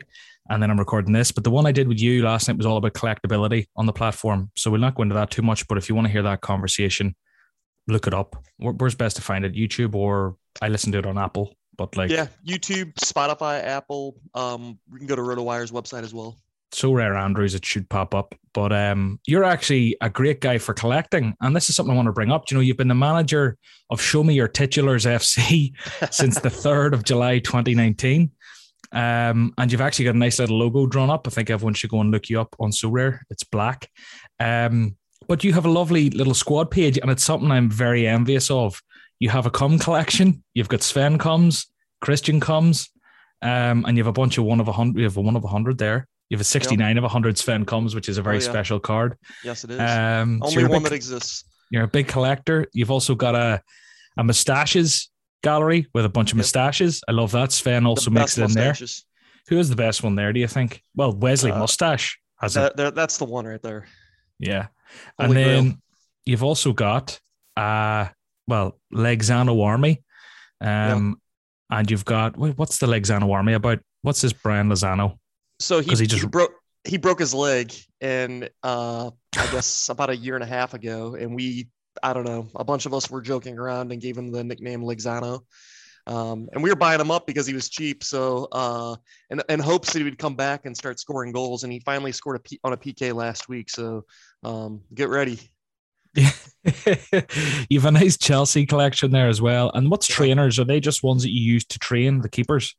and 0.51 0.62
then 0.62 0.69
I'm 0.69 0.77
recording 0.77 1.13
this. 1.13 1.31
But 1.31 1.44
the 1.44 1.51
one 1.51 1.65
I 1.65 1.71
did 1.71 1.88
with 1.88 2.00
you 2.00 2.24
last 2.24 2.48
night 2.48 2.57
was 2.57 2.65
all 2.65 2.77
about 2.77 2.94
collectability 2.94 3.65
on 3.75 3.86
the 3.86 3.94
platform. 3.94 4.51
So 4.56 4.69
we'll 4.69 4.81
not 4.81 4.95
go 4.95 5.03
into 5.03 5.15
that 5.15 5.31
too 5.31 5.42
much. 5.42 5.68
But 5.68 5.77
if 5.77 5.89
you 5.89 5.95
want 5.95 6.06
to 6.07 6.12
hear 6.12 6.24
that 6.24 6.42
conversation, 6.42 7.15
look 7.88 8.06
it 8.06 8.13
up. 8.13 8.36
Where's 8.57 8.95
best 8.95 9.15
to 9.15 9.21
find 9.21 9.45
it? 9.45 9.56
YouTube 9.56 9.95
or 9.95 10.36
I 10.62 10.68
listen 10.68 10.92
to 10.92 11.00
it 11.00 11.06
on 11.06 11.18
Apple 11.18 11.56
but 11.81 11.98
like 11.98 12.12
yeah, 12.12 12.27
YouTube, 12.45 12.94
Spotify, 12.95 13.63
Apple. 13.63 14.15
Um, 14.33 14.77
we 14.92 15.00
can 15.00 15.07
go 15.07 15.15
to 15.15 15.21
RotoWire's 15.21 15.71
website 15.71 16.03
as 16.03 16.13
well. 16.13 16.38
Sorare, 16.74 17.19
Andrews, 17.19 17.53
it 17.53 17.65
should 17.65 17.89
pop 17.89 18.15
up. 18.15 18.33
But 18.53 18.71
um, 18.71 19.19
you're 19.27 19.44
actually 19.44 19.98
a 20.00 20.09
great 20.09 20.42
guy 20.42 20.57
for 20.57 20.74
collecting, 20.74 21.36
and 21.42 21.56
this 21.56 21.69
is 21.69 21.75
something 21.75 21.92
I 21.92 21.95
want 21.95 22.06
to 22.06 22.13
bring 22.13 22.31
up. 22.31 22.50
You 22.50 22.57
know, 22.57 22.62
you've 22.62 22.77
been 22.77 22.88
the 22.88 22.95
manager 22.95 23.57
of 23.89 24.01
Show 24.01 24.24
Me 24.24 24.33
Your 24.33 24.48
Titulars 24.48 25.06
FC 25.06 25.74
since 26.13 26.39
the 26.39 26.50
third 26.50 26.94
of 26.94 27.03
July 27.03 27.39
2019. 27.39 28.31
Um, 28.94 29.54
and 29.58 29.72
you've 29.72 29.82
actually 29.82 30.06
got 30.06 30.16
a 30.16 30.20
nice 30.20 30.40
little 30.40 30.58
logo 30.58 30.86
drawn 30.86 31.10
up. 31.10 31.28
I 31.28 31.30
think 31.30 31.50
everyone 31.50 31.74
should 31.74 31.90
go 31.90 32.02
and 32.02 32.12
look 32.12 32.30
you 32.30 32.42
up 32.42 32.56
on 32.60 32.72
Sorare. 32.72 33.20
It's 33.30 33.44
black. 33.44 33.90
Um, 34.40 34.98
but 35.28 35.44
you 35.44 35.54
have 35.54 35.66
a 35.66 35.70
lovely 35.70 36.10
little 36.10 36.34
squad 36.34 36.72
page, 36.72 36.98
and 36.98 37.10
it's 37.10 37.24
something 37.24 37.52
I'm 37.52 37.70
very 37.70 38.08
envious 38.08 38.52
of. 38.52 38.82
You 39.20 39.30
have 39.30 39.46
a 39.46 39.52
com 39.52 39.80
collection. 39.80 40.44
You've 40.54 40.68
got 40.68 40.82
Sven 40.82 41.18
Kums, 41.18 41.68
Christian 42.02 42.40
comes, 42.40 42.90
um, 43.42 43.86
and 43.86 43.96
you 43.96 44.04
have 44.04 44.10
a 44.10 44.14
bunch 44.14 44.38
of 44.38 44.46
one 44.46 44.60
of 44.60 44.68
a 44.68 44.72
hundred. 44.72 45.00
You 45.00 45.06
have 45.06 45.18
a 45.18 45.22
one 45.22 45.36
of 45.36 45.44
a 45.44 45.48
hundred 45.48 45.78
there. 45.78 46.08
You 46.30 46.36
have 46.36 46.42
a 46.42 46.46
69 46.46 46.88
yep. 46.88 46.98
of 46.98 47.04
100 47.04 47.38
Sven 47.38 47.66
Kums, 47.66 47.94
which 47.94 48.08
is 48.08 48.18
a 48.18 48.22
very 48.22 48.38
oh, 48.38 48.40
yeah. 48.40 48.50
special 48.50 48.80
card. 48.80 49.18
Yes, 49.44 49.66
it 49.66 49.72
is. 49.72 49.80
Um, 49.82 50.40
Only 50.42 50.64
so 50.64 50.70
one 50.70 50.82
big, 50.82 50.84
that 50.84 50.94
exists. 50.94 51.44
You're 51.70 51.84
a 51.84 51.90
big 51.90 52.08
collector. 52.08 52.68
You've 52.72 52.90
also 52.90 53.16
got 53.16 53.36
a, 53.36 53.62
a 54.18 54.24
mustaches 54.24 55.11
gallery 55.44 55.88
with 55.94 56.06
a 56.06 56.10
bunch 56.10 56.32
of 56.32 56.38
yep. 56.38 56.44
mustaches. 56.44 57.02
I 57.08 57.12
love 57.12 57.32
that. 57.32 57.52
Sven 57.52 57.86
also 57.86 58.10
the 58.10 58.20
makes 58.20 58.38
it 58.38 58.44
in 58.44 58.52
there. 58.54 58.76
Who 59.50 59.58
is 59.58 59.70
the 59.70 59.76
best 59.76 60.04
one 60.04 60.16
there, 60.16 60.32
do 60.34 60.40
you 60.40 60.48
think? 60.48 60.84
Well, 60.96 61.14
Wesley 61.14 61.52
uh, 61.52 61.60
Mustache 61.60 62.20
has 62.40 62.54
that, 62.54 62.80
it. 62.80 62.96
That's 62.96 63.18
the 63.18 63.26
one 63.26 63.46
right 63.46 63.62
there. 63.62 63.88
Yeah. 64.40 64.68
Holy 65.20 65.28
and 65.28 65.36
then 65.36 65.82
you've 66.26 66.44
also 66.44 66.74
got, 66.74 67.20
uh, 67.58 68.08
well, 68.48 68.80
Lexano 68.94 69.64
Army. 69.66 70.04
Um, 70.62 71.20
and 71.72 71.90
you've 71.90 72.06
got 72.06 72.38
what's 72.38 72.78
the 72.78 72.88
Lexano 72.88 73.32
army 73.34 73.54
about? 73.54 73.80
What's 74.04 74.22
this 74.22 74.34
Brian 74.34 74.70
Lozano? 74.70 75.18
So 75.60 75.80
he, 75.80 75.92
he 75.92 76.06
just 76.06 76.22
he 76.22 76.28
broke 76.28 76.52
he 76.84 76.98
broke 76.98 77.20
his 77.20 77.34
leg, 77.34 77.74
and 78.02 78.50
uh, 78.62 79.12
I 79.38 79.52
guess 79.52 79.90
about 79.90 80.10
a 80.10 80.16
year 80.16 80.36
and 80.36 80.44
a 80.44 80.48
half 80.48 80.74
ago, 80.74 81.16
and 81.16 81.34
we 81.34 81.70
I 82.02 82.14
don't 82.14 82.26
know, 82.26 82.48
a 82.56 82.64
bunch 82.64 82.86
of 82.86 82.94
us 82.94 83.10
were 83.10 83.22
joking 83.22 83.58
around 83.58 83.92
and 83.92 84.02
gave 84.02 84.18
him 84.18 84.32
the 84.32 84.44
nickname 84.44 84.82
Lexano. 84.82 85.42
Um, 86.08 86.50
and 86.54 86.64
we 86.64 86.70
were 86.70 86.76
buying 86.76 87.00
him 87.00 87.12
up 87.12 87.28
because 87.28 87.46
he 87.46 87.54
was 87.54 87.70
cheap. 87.70 88.04
So, 88.04 88.48
uh, 88.52 88.96
in, 89.30 89.42
in 89.50 89.60
hopes 89.60 89.94
that 89.94 90.00
he 90.00 90.04
would 90.04 90.18
come 90.18 90.36
back 90.36 90.65
and 90.65 90.75
start 90.75 91.00
scoring 91.00 91.32
goals. 91.32 91.63
And 91.63 91.72
he 91.72 91.80
finally 91.80 92.12
scored 92.12 92.38
a 92.38 92.39
P, 92.39 92.60
on 92.63 92.74
a 92.74 92.77
PK 92.77 93.13
last 93.13 93.50
week. 93.50 93.70
So, 93.70 94.06
um, 94.44 94.82
get 94.94 95.10
ready. 95.10 95.51
You've 97.70 97.86
a 97.86 97.92
nice 97.92 98.18
Chelsea 98.18 98.65
collection 98.65 99.12
there 99.12 99.30
as 99.30 99.42
well. 99.42 99.72
And 99.74 99.89
what's 99.89 100.08
trainers? 100.08 100.60
Are 100.60 100.65
they 100.65 100.80
just 100.80 101.04
ones 101.04 101.24
that 101.24 101.32
you 101.32 101.42
use 101.42 101.65
to 101.65 101.80
train 101.80 102.22
the 102.22 102.30
keepers? 102.30 102.75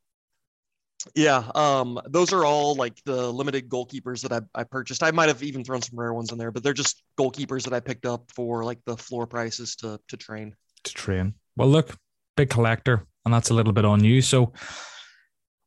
Yeah, 1.15 1.51
um, 1.55 2.01
those 2.09 2.33
are 2.33 2.45
all 2.45 2.75
like 2.75 3.03
the 3.05 3.33
limited 3.33 3.69
goalkeepers 3.69 4.23
that 4.23 4.33
I, 4.33 4.61
I 4.61 4.65
purchased. 4.65 5.03
I 5.03 5.11
might 5.11 5.29
have 5.29 5.43
even 5.43 5.65
thrown 5.65 5.83
some 5.83 5.99
rare 5.99 6.15
ones 6.15 6.33
in 6.33 6.39
there, 6.39 6.51
but 6.51 6.63
they're 6.63 6.73
just 6.73 7.03
goalkeepers 7.19 7.65
that 7.65 7.73
I 7.73 7.81
picked 7.81 8.07
up 8.07 8.31
for 8.35 8.65
like 8.65 8.79
the 8.85 8.97
floor 8.97 9.27
prices 9.27 9.77
to 9.77 9.99
to 10.09 10.17
train. 10.17 10.55
To 10.85 10.95
train. 10.95 11.35
Well, 11.57 11.69
look, 11.69 11.97
big 12.37 12.51
collector, 12.51 13.07
and 13.25 13.33
that's 13.33 13.51
a 13.51 13.55
little 13.55 13.73
bit 13.73 13.85
on 13.85 14.03
you. 14.05 14.23
So 14.23 14.53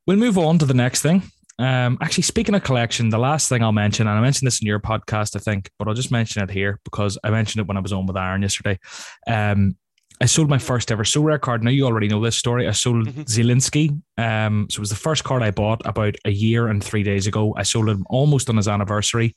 we'll 0.06 0.16
move 0.16 0.38
on 0.38 0.58
to 0.58 0.66
the 0.66 0.74
next 0.74 1.02
thing. 1.02 1.22
Um, 1.58 1.96
actually, 2.00 2.24
speaking 2.24 2.54
of 2.54 2.64
collection, 2.64 3.08
the 3.08 3.18
last 3.18 3.48
thing 3.48 3.62
I'll 3.62 3.72
mention, 3.72 4.06
and 4.06 4.18
I 4.18 4.20
mentioned 4.20 4.46
this 4.46 4.60
in 4.60 4.66
your 4.66 4.80
podcast, 4.80 5.36
I 5.36 5.38
think, 5.38 5.70
but 5.78 5.88
I'll 5.88 5.94
just 5.94 6.10
mention 6.10 6.42
it 6.42 6.50
here 6.50 6.80
because 6.84 7.18
I 7.24 7.30
mentioned 7.30 7.62
it 7.62 7.68
when 7.68 7.78
I 7.78 7.80
was 7.80 7.92
on 7.92 8.06
with 8.06 8.16
Aaron 8.16 8.42
yesterday. 8.42 8.78
Um, 9.26 9.76
I 10.20 10.26
sold 10.26 10.48
my 10.48 10.58
first 10.58 10.90
ever 10.90 11.04
Sorare 11.04 11.40
card. 11.40 11.62
Now 11.62 11.70
you 11.70 11.84
already 11.84 12.08
know 12.08 12.22
this 12.22 12.36
story. 12.36 12.66
I 12.66 12.72
sold 12.72 13.06
mm-hmm. 13.06 13.22
Zielinski. 13.22 14.00
Um, 14.16 14.66
so 14.70 14.78
it 14.78 14.80
was 14.80 14.90
the 14.90 14.96
first 14.96 15.24
card 15.24 15.42
I 15.42 15.50
bought 15.50 15.82
about 15.84 16.16
a 16.24 16.30
year 16.30 16.68
and 16.68 16.82
three 16.82 17.02
days 17.02 17.26
ago. 17.26 17.54
I 17.56 17.64
sold 17.64 17.88
him 17.88 18.06
almost 18.08 18.48
on 18.48 18.56
his 18.56 18.68
anniversary, 18.68 19.36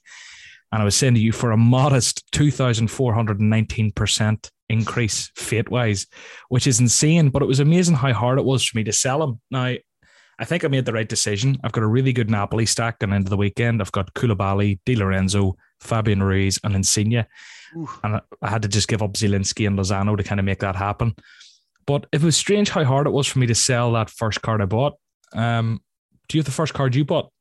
and 0.71 0.81
I 0.81 0.85
was 0.85 0.95
saying 0.95 1.15
to 1.15 1.19
you 1.19 1.31
for 1.31 1.51
a 1.51 1.57
modest 1.57 2.31
two 2.31 2.49
thousand 2.49 2.87
four 2.89 3.13
hundred 3.13 3.39
and 3.39 3.49
nineteen 3.49 3.91
percent 3.91 4.51
increase 4.69 5.31
fate 5.35 5.69
wise, 5.69 6.07
which 6.47 6.67
is 6.67 6.79
insane. 6.79 7.29
But 7.29 7.41
it 7.41 7.47
was 7.47 7.59
amazing 7.59 7.95
how 7.95 8.13
hard 8.13 8.39
it 8.39 8.45
was 8.45 8.63
for 8.63 8.77
me 8.77 8.83
to 8.85 8.93
sell 8.93 9.21
him. 9.21 9.41
Now 9.51 9.75
I 10.41 10.45
think 10.45 10.63
I 10.63 10.69
made 10.69 10.85
the 10.85 10.93
right 10.93 11.09
decision. 11.09 11.57
I've 11.63 11.73
got 11.73 11.83
a 11.83 11.87
really 11.87 12.13
good 12.13 12.29
Napoli 12.29 12.65
stack 12.65 12.99
going 12.99 13.11
into 13.11 13.29
the 13.29 13.35
weekend. 13.35 13.81
I've 13.81 13.91
got 13.91 14.13
Koulibaly, 14.13 14.79
Di 14.85 14.95
Lorenzo, 14.95 15.57
Fabian 15.81 16.23
Ruiz, 16.23 16.57
and 16.63 16.73
Insigne. 17.75 17.99
And 18.03 18.21
I 18.41 18.49
had 18.49 18.61
to 18.63 18.67
just 18.67 18.87
give 18.87 19.01
up 19.01 19.13
Zielinski 19.13 19.67
and 19.67 19.77
Lozano 19.77 20.17
to 20.17 20.23
kind 20.23 20.39
of 20.39 20.45
make 20.45 20.59
that 20.59 20.75
happen. 20.75 21.15
But 21.85 22.05
it 22.11 22.21
was 22.21 22.37
strange 22.37 22.69
how 22.69 22.83
hard 22.83 23.07
it 23.07 23.11
was 23.11 23.27
for 23.27 23.39
me 23.39 23.47
to 23.47 23.55
sell 23.55 23.93
that 23.93 24.09
first 24.09 24.41
card 24.41 24.61
I 24.61 24.65
bought. 24.65 24.93
Um, 25.33 25.81
do 26.27 26.37
you 26.37 26.41
have 26.41 26.45
the 26.45 26.51
first 26.51 26.73
card 26.73 26.95
you 26.95 27.05
bought? 27.05 27.31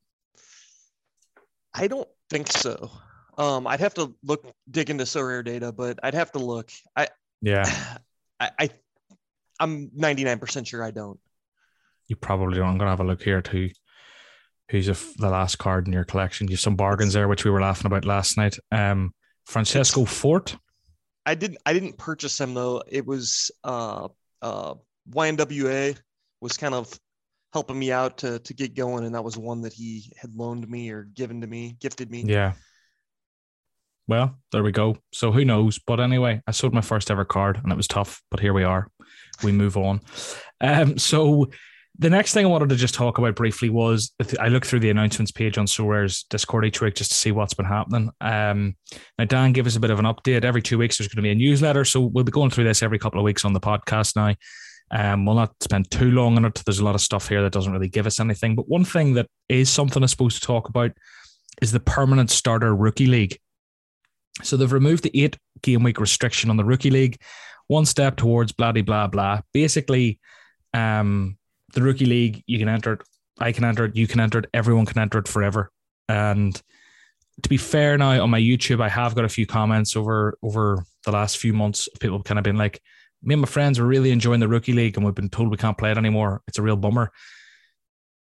I 1.73 1.87
don't 1.87 2.07
think 2.29 2.47
so. 2.47 2.89
Um, 3.37 3.67
I'd 3.67 3.79
have 3.79 3.93
to 3.95 4.13
look 4.23 4.45
dig 4.69 4.89
into 4.89 5.03
Sorare 5.03 5.45
data, 5.45 5.71
but 5.71 5.99
I'd 6.03 6.15
have 6.15 6.31
to 6.33 6.39
look. 6.39 6.71
I 6.95 7.07
yeah. 7.41 7.63
I, 8.39 8.51
I 8.57 8.69
I'm 9.59 9.89
99% 9.89 10.65
sure 10.65 10.81
I 10.81 10.91
don't 10.91 11.19
you 12.09 12.15
probably 12.15 12.57
don't. 12.57 12.67
I'm 12.67 12.77
going 12.77 12.87
to 12.87 12.91
have 12.91 12.99
a 12.99 13.05
look 13.05 13.21
here 13.21 13.41
too. 13.41 13.69
Who's 14.69 14.89
a, 14.89 14.97
the 15.17 15.29
last 15.29 15.57
card 15.57 15.87
in 15.87 15.93
your 15.93 16.03
collection? 16.03 16.47
You 16.47 16.53
have 16.53 16.59
some 16.59 16.75
bargains 16.75 17.13
there, 17.13 17.27
which 17.27 17.45
we 17.45 17.51
were 17.51 17.61
laughing 17.61 17.85
about 17.85 18.05
last 18.05 18.37
night. 18.37 18.57
Um, 18.71 19.13
Francesco 19.49 20.05
Forte. 20.05 20.55
I 21.25 21.33
didn't 21.33 21.57
I 21.65 21.73
didn't 21.73 21.97
purchase 21.97 22.37
them 22.37 22.53
though. 22.53 22.83
It 22.87 23.05
was 23.05 23.49
uh 23.63 24.07
uh 24.43 24.75
YNWA 25.11 25.97
was 26.39 26.55
kind 26.55 26.75
of 26.75 26.97
helping 27.51 27.79
me 27.79 27.91
out 27.91 28.19
to 28.19 28.37
to 28.39 28.53
get 28.53 28.75
going, 28.75 29.05
and 29.05 29.15
that 29.15 29.23
was 29.23 29.37
one 29.37 29.61
that 29.61 29.73
he 29.73 30.13
had 30.17 30.35
loaned 30.35 30.69
me 30.69 30.91
or 30.91 31.03
given 31.03 31.41
to 31.41 31.47
me, 31.47 31.75
gifted 31.79 32.11
me. 32.11 32.23
Yeah. 32.27 32.53
Well, 34.07 34.39
there 34.51 34.63
we 34.63 34.71
go. 34.71 34.97
So 35.13 35.31
who 35.31 35.43
knows? 35.43 35.79
But 35.79 35.99
anyway, 35.99 36.41
I 36.47 36.51
sold 36.51 36.75
my 36.75 36.81
first 36.81 37.09
ever 37.09 37.25
card, 37.25 37.59
and 37.61 37.71
it 37.71 37.75
was 37.75 37.87
tough. 37.87 38.21
But 38.29 38.39
here 38.39 38.53
we 38.53 38.63
are. 38.63 38.87
We 39.43 39.51
move 39.51 39.77
on. 39.77 40.01
Um, 40.61 40.99
so 40.99 41.49
the 41.99 42.09
next 42.09 42.33
thing 42.33 42.45
I 42.45 42.49
wanted 42.49 42.69
to 42.69 42.77
just 42.77 42.95
talk 42.95 43.17
about 43.17 43.35
briefly 43.35 43.69
was 43.69 44.13
I 44.39 44.47
looked 44.47 44.67
through 44.67 44.79
the 44.79 44.89
announcements 44.89 45.33
page 45.33 45.57
on 45.57 45.67
Sorare's 45.67 46.23
Discord 46.29 46.65
each 46.65 46.79
week 46.79 46.95
just 46.95 47.11
to 47.11 47.17
see 47.17 47.33
what's 47.33 47.53
been 47.53 47.65
happening. 47.65 48.09
Um, 48.21 48.77
now, 49.17 49.25
Dan 49.25 49.51
gave 49.51 49.67
us 49.67 49.75
a 49.75 49.81
bit 49.81 49.91
of 49.91 49.99
an 49.99 50.05
update. 50.05 50.45
Every 50.45 50.61
two 50.61 50.77
weeks, 50.77 50.97
there's 50.97 51.09
going 51.09 51.17
to 51.17 51.21
be 51.21 51.31
a 51.31 51.35
newsletter. 51.35 51.83
So 51.83 51.99
we'll 51.99 52.23
be 52.23 52.31
going 52.31 52.51
through 52.51 52.63
this 52.63 52.81
every 52.81 52.99
couple 52.99 53.19
of 53.19 53.25
weeks 53.25 53.43
on 53.43 53.51
the 53.51 53.59
podcast 53.59 54.15
now. 54.15 54.33
Um, 54.91 55.25
we'll 55.25 55.35
not 55.35 55.53
spend 55.61 55.91
too 55.91 56.09
long 56.11 56.37
on 56.37 56.45
it. 56.45 56.61
There's 56.65 56.79
a 56.79 56.85
lot 56.85 56.95
of 56.95 57.01
stuff 57.01 57.27
here 57.27 57.41
that 57.43 57.51
doesn't 57.51 57.73
really 57.73 57.89
give 57.89 58.07
us 58.07 58.21
anything. 58.21 58.55
But 58.55 58.69
one 58.69 58.85
thing 58.85 59.15
that 59.15 59.27
is 59.49 59.69
something 59.69 60.01
I'm 60.01 60.07
supposed 60.07 60.41
to 60.41 60.47
talk 60.47 60.69
about 60.69 60.91
is 61.61 61.73
the 61.73 61.81
permanent 61.81 62.31
starter 62.31 62.73
rookie 62.73 63.07
league. 63.07 63.37
So 64.41 64.55
they've 64.55 64.71
removed 64.71 65.03
the 65.03 65.21
eight 65.21 65.37
game 65.63 65.83
week 65.83 65.99
restriction 65.99 66.49
on 66.49 66.55
the 66.55 66.63
rookie 66.63 66.91
league. 66.91 67.17
One 67.67 67.85
step 67.85 68.15
towards 68.15 68.53
blah 68.53 68.71
blah 68.71 69.07
blah. 69.07 69.41
Basically, 69.53 70.17
um, 70.73 71.37
the 71.73 71.81
rookie 71.81 72.05
league, 72.05 72.43
you 72.47 72.59
can 72.59 72.69
enter 72.69 72.93
it. 72.93 73.01
I 73.39 73.51
can 73.51 73.63
enter 73.63 73.85
it. 73.85 73.95
You 73.95 74.07
can 74.07 74.19
enter 74.19 74.39
it. 74.39 74.49
Everyone 74.53 74.85
can 74.85 74.99
enter 74.99 75.19
it 75.19 75.27
forever. 75.27 75.71
And 76.07 76.61
to 77.41 77.49
be 77.49 77.57
fair, 77.57 77.97
now 77.97 78.21
on 78.21 78.29
my 78.29 78.39
YouTube, 78.39 78.81
I 78.81 78.89
have 78.89 79.15
got 79.15 79.25
a 79.25 79.29
few 79.29 79.45
comments 79.45 79.95
over 79.95 80.37
over 80.43 80.83
the 81.05 81.11
last 81.11 81.37
few 81.37 81.53
months. 81.53 81.87
People 81.99 82.17
have 82.17 82.25
kind 82.25 82.37
of 82.39 82.43
been 82.43 82.57
like, 82.57 82.81
"Me 83.23 83.33
and 83.33 83.41
my 83.41 83.47
friends 83.47 83.79
were 83.79 83.87
really 83.87 84.11
enjoying 84.11 84.39
the 84.39 84.47
rookie 84.47 84.73
league, 84.73 84.97
and 84.97 85.05
we've 85.05 85.15
been 85.15 85.29
told 85.29 85.49
we 85.49 85.57
can't 85.57 85.77
play 85.77 85.91
it 85.91 85.97
anymore. 85.97 86.41
It's 86.47 86.59
a 86.59 86.63
real 86.63 86.75
bummer." 86.75 87.11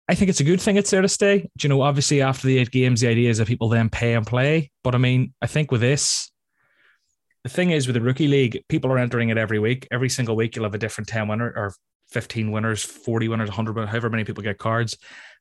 I 0.08 0.14
think 0.14 0.30
it's 0.30 0.40
a 0.40 0.44
good 0.44 0.62
thing 0.62 0.76
it's 0.76 0.92
there 0.92 1.02
to 1.02 1.10
stay. 1.10 1.40
Do 1.58 1.66
you 1.66 1.70
know, 1.70 1.82
obviously 1.82 2.22
after 2.22 2.46
the 2.46 2.60
eight 2.60 2.70
games, 2.70 3.02
the 3.02 3.08
idea 3.08 3.30
is 3.30 3.40
that 3.40 3.48
people 3.48 3.70
then 3.70 3.90
pay 3.90 4.14
and 4.14 4.26
play. 4.26 4.72
But 4.84 4.94
I 4.94 5.00
mean, 5.00 5.34
I 5.42 5.48
think 5.48 5.72
with 5.72 5.82
this, 5.82 6.32
the 7.44 7.50
thing 7.50 7.72
is 7.72 7.88
with 7.88 7.96
the 7.96 8.02
rookie 8.02 8.28
league, 8.28 8.64
people 8.70 8.92
are 8.92 9.00
entering 9.00 9.30
it 9.30 9.38
every 9.38 9.58
week. 9.58 9.88
Every 9.92 10.10
single 10.10 10.36
week, 10.36 10.56
you'll 10.56 10.66
have 10.66 10.76
a 10.76 10.80
different 10.80 11.08
10 11.08 11.28
winner 11.28 11.52
or 11.56 11.74
15 12.10 12.52
winners, 12.52 12.84
40 12.84 13.28
winners, 13.28 13.50
100, 13.50 13.88
however 13.88 14.10
many 14.10 14.24
people 14.24 14.44
get 14.44 14.58
cards. 14.58 14.98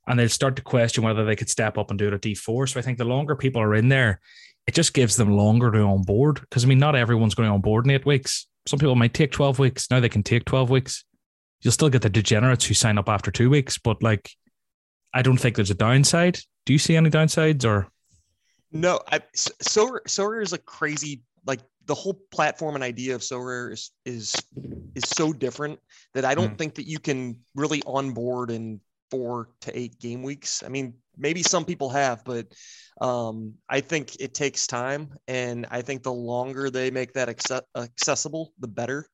And 0.06 0.18
they'll 0.18 0.28
start 0.28 0.56
to 0.56 0.62
question 0.62 1.02
whether 1.02 1.24
they 1.24 1.36
could 1.36 1.48
step 1.48 1.78
up 1.78 1.90
and 1.90 1.98
do 1.98 2.08
it 2.08 2.14
at 2.14 2.20
D4. 2.20 2.68
So 2.68 2.78
I 2.78 2.82
think 2.82 2.98
the 2.98 3.04
longer 3.04 3.34
people 3.36 3.62
are 3.62 3.74
in 3.74 3.88
there, 3.88 4.20
it 4.66 4.74
just 4.74 4.94
gives 4.94 5.16
them 5.16 5.30
longer 5.30 5.70
to 5.70 5.80
on 5.80 6.02
board. 6.02 6.40
Because 6.40 6.64
I 6.64 6.66
mean, 6.68 6.78
not 6.78 6.96
everyone's 6.96 7.34
going 7.34 7.48
on 7.48 7.60
board 7.60 7.86
in 7.86 7.90
eight 7.90 8.06
weeks. 8.06 8.46
Some 8.66 8.78
people 8.78 8.94
might 8.96 9.14
take 9.14 9.32
12 9.32 9.58
weeks. 9.58 9.90
Now 9.90 10.00
they 10.00 10.08
can 10.08 10.22
take 10.22 10.44
12 10.44 10.70
weeks. 10.70 11.04
You'll 11.60 11.72
still 11.72 11.88
get 11.88 12.02
the 12.02 12.10
degenerates 12.10 12.66
who 12.66 12.74
sign 12.74 12.98
up 12.98 13.08
after 13.08 13.30
two 13.30 13.48
weeks, 13.48 13.78
but 13.78 14.02
like, 14.02 14.30
I 15.14 15.22
don't 15.22 15.38
think 15.38 15.56
there's 15.56 15.70
a 15.70 15.74
downside. 15.74 16.38
Do 16.66 16.72
you 16.72 16.78
see 16.78 16.96
any 16.96 17.08
downsides 17.08 17.64
or? 17.64 17.88
No, 18.72 19.00
I, 19.10 19.20
so 19.34 19.98
is 20.32 20.52
a 20.52 20.58
crazy 20.58 21.22
like 21.46 21.60
the 21.86 21.94
whole 21.94 22.20
platform 22.30 22.74
and 22.74 22.84
idea 22.84 23.14
of 23.14 23.20
Sorare 23.20 23.72
is 23.72 23.90
is 24.04 24.34
is 24.94 25.04
so 25.08 25.32
different 25.32 25.78
that 26.14 26.24
I 26.24 26.34
don't 26.34 26.54
mm. 26.54 26.58
think 26.58 26.74
that 26.76 26.86
you 26.86 26.98
can 26.98 27.38
really 27.54 27.82
onboard 27.86 28.50
in 28.50 28.80
four 29.10 29.50
to 29.60 29.78
eight 29.78 29.98
game 30.00 30.22
weeks. 30.22 30.62
I 30.64 30.68
mean, 30.68 30.94
maybe 31.16 31.42
some 31.42 31.64
people 31.64 31.90
have, 31.90 32.24
but 32.24 32.46
um, 33.00 33.54
I 33.68 33.80
think 33.80 34.20
it 34.20 34.34
takes 34.34 34.66
time, 34.66 35.14
and 35.28 35.66
I 35.70 35.82
think 35.82 36.02
the 36.02 36.12
longer 36.12 36.70
they 36.70 36.90
make 36.90 37.12
that 37.14 37.28
accessible, 37.76 38.52
the 38.58 38.68
better. 38.68 39.06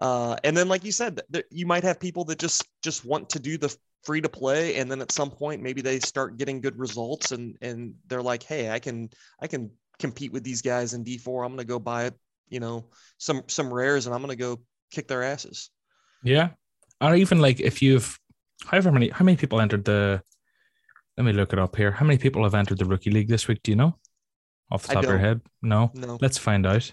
Uh, 0.00 0.36
and 0.44 0.56
then, 0.56 0.68
like 0.68 0.84
you 0.84 0.92
said, 0.92 1.20
th- 1.32 1.46
you 1.50 1.66
might 1.66 1.84
have 1.84 2.00
people 2.00 2.24
that 2.24 2.38
just 2.38 2.66
just 2.82 3.04
want 3.04 3.30
to 3.30 3.38
do 3.38 3.56
the 3.56 3.74
free 4.02 4.20
to 4.20 4.28
play, 4.28 4.76
and 4.76 4.90
then 4.90 5.00
at 5.00 5.12
some 5.12 5.30
point, 5.30 5.62
maybe 5.62 5.80
they 5.80 6.00
start 6.00 6.36
getting 6.36 6.60
good 6.60 6.78
results, 6.78 7.32
and 7.32 7.56
and 7.62 7.94
they're 8.08 8.22
like, 8.22 8.42
hey, 8.42 8.70
I 8.70 8.78
can 8.78 9.08
I 9.40 9.46
can 9.46 9.70
compete 9.98 10.32
with 10.32 10.44
these 10.44 10.62
guys 10.62 10.94
in 10.94 11.04
D4. 11.04 11.44
I'm 11.44 11.52
going 11.52 11.58
to 11.58 11.64
go 11.64 11.78
buy, 11.78 12.04
it, 12.04 12.14
you 12.48 12.60
know, 12.60 12.86
some 13.18 13.42
some 13.48 13.72
rares 13.72 14.06
and 14.06 14.14
I'm 14.14 14.20
going 14.20 14.36
to 14.36 14.42
go 14.42 14.60
kick 14.90 15.08
their 15.08 15.22
asses. 15.22 15.70
Yeah. 16.22 16.50
Or 17.00 17.14
even 17.14 17.40
like 17.40 17.60
if 17.60 17.82
you've 17.82 18.18
however 18.66 18.92
many 18.92 19.10
how 19.10 19.24
many 19.24 19.36
people 19.36 19.60
entered 19.60 19.84
the 19.84 20.22
let 21.16 21.24
me 21.24 21.32
look 21.32 21.52
it 21.52 21.58
up 21.58 21.76
here. 21.76 21.92
How 21.92 22.04
many 22.04 22.18
people 22.18 22.42
have 22.44 22.54
entered 22.54 22.78
the 22.78 22.84
rookie 22.84 23.10
league 23.10 23.28
this 23.28 23.46
week? 23.46 23.60
Do 23.62 23.70
you 23.70 23.76
know? 23.76 23.96
Off 24.70 24.86
the 24.86 24.94
top 24.94 25.04
of 25.04 25.10
your 25.10 25.18
head? 25.18 25.40
No. 25.62 25.92
No. 25.94 26.18
Let's 26.20 26.38
find 26.38 26.66
out. 26.66 26.92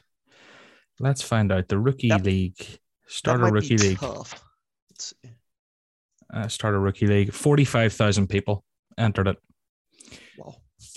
Let's 0.99 1.21
find 1.21 1.51
out. 1.51 1.67
The 1.67 1.79
rookie 1.79 2.09
that, 2.09 2.23
league. 2.23 2.63
Starter 3.07 3.51
rookie 3.51 3.77
league. 3.77 3.97
Tough. 3.97 4.43
Let's 4.89 5.13
see. 5.23 5.31
Uh, 6.31 6.47
starter 6.47 6.79
rookie 6.79 7.07
league. 7.07 7.33
Forty-five 7.33 7.93
thousand 7.93 8.27
people 8.27 8.63
entered 8.97 9.27
it. 9.27 9.37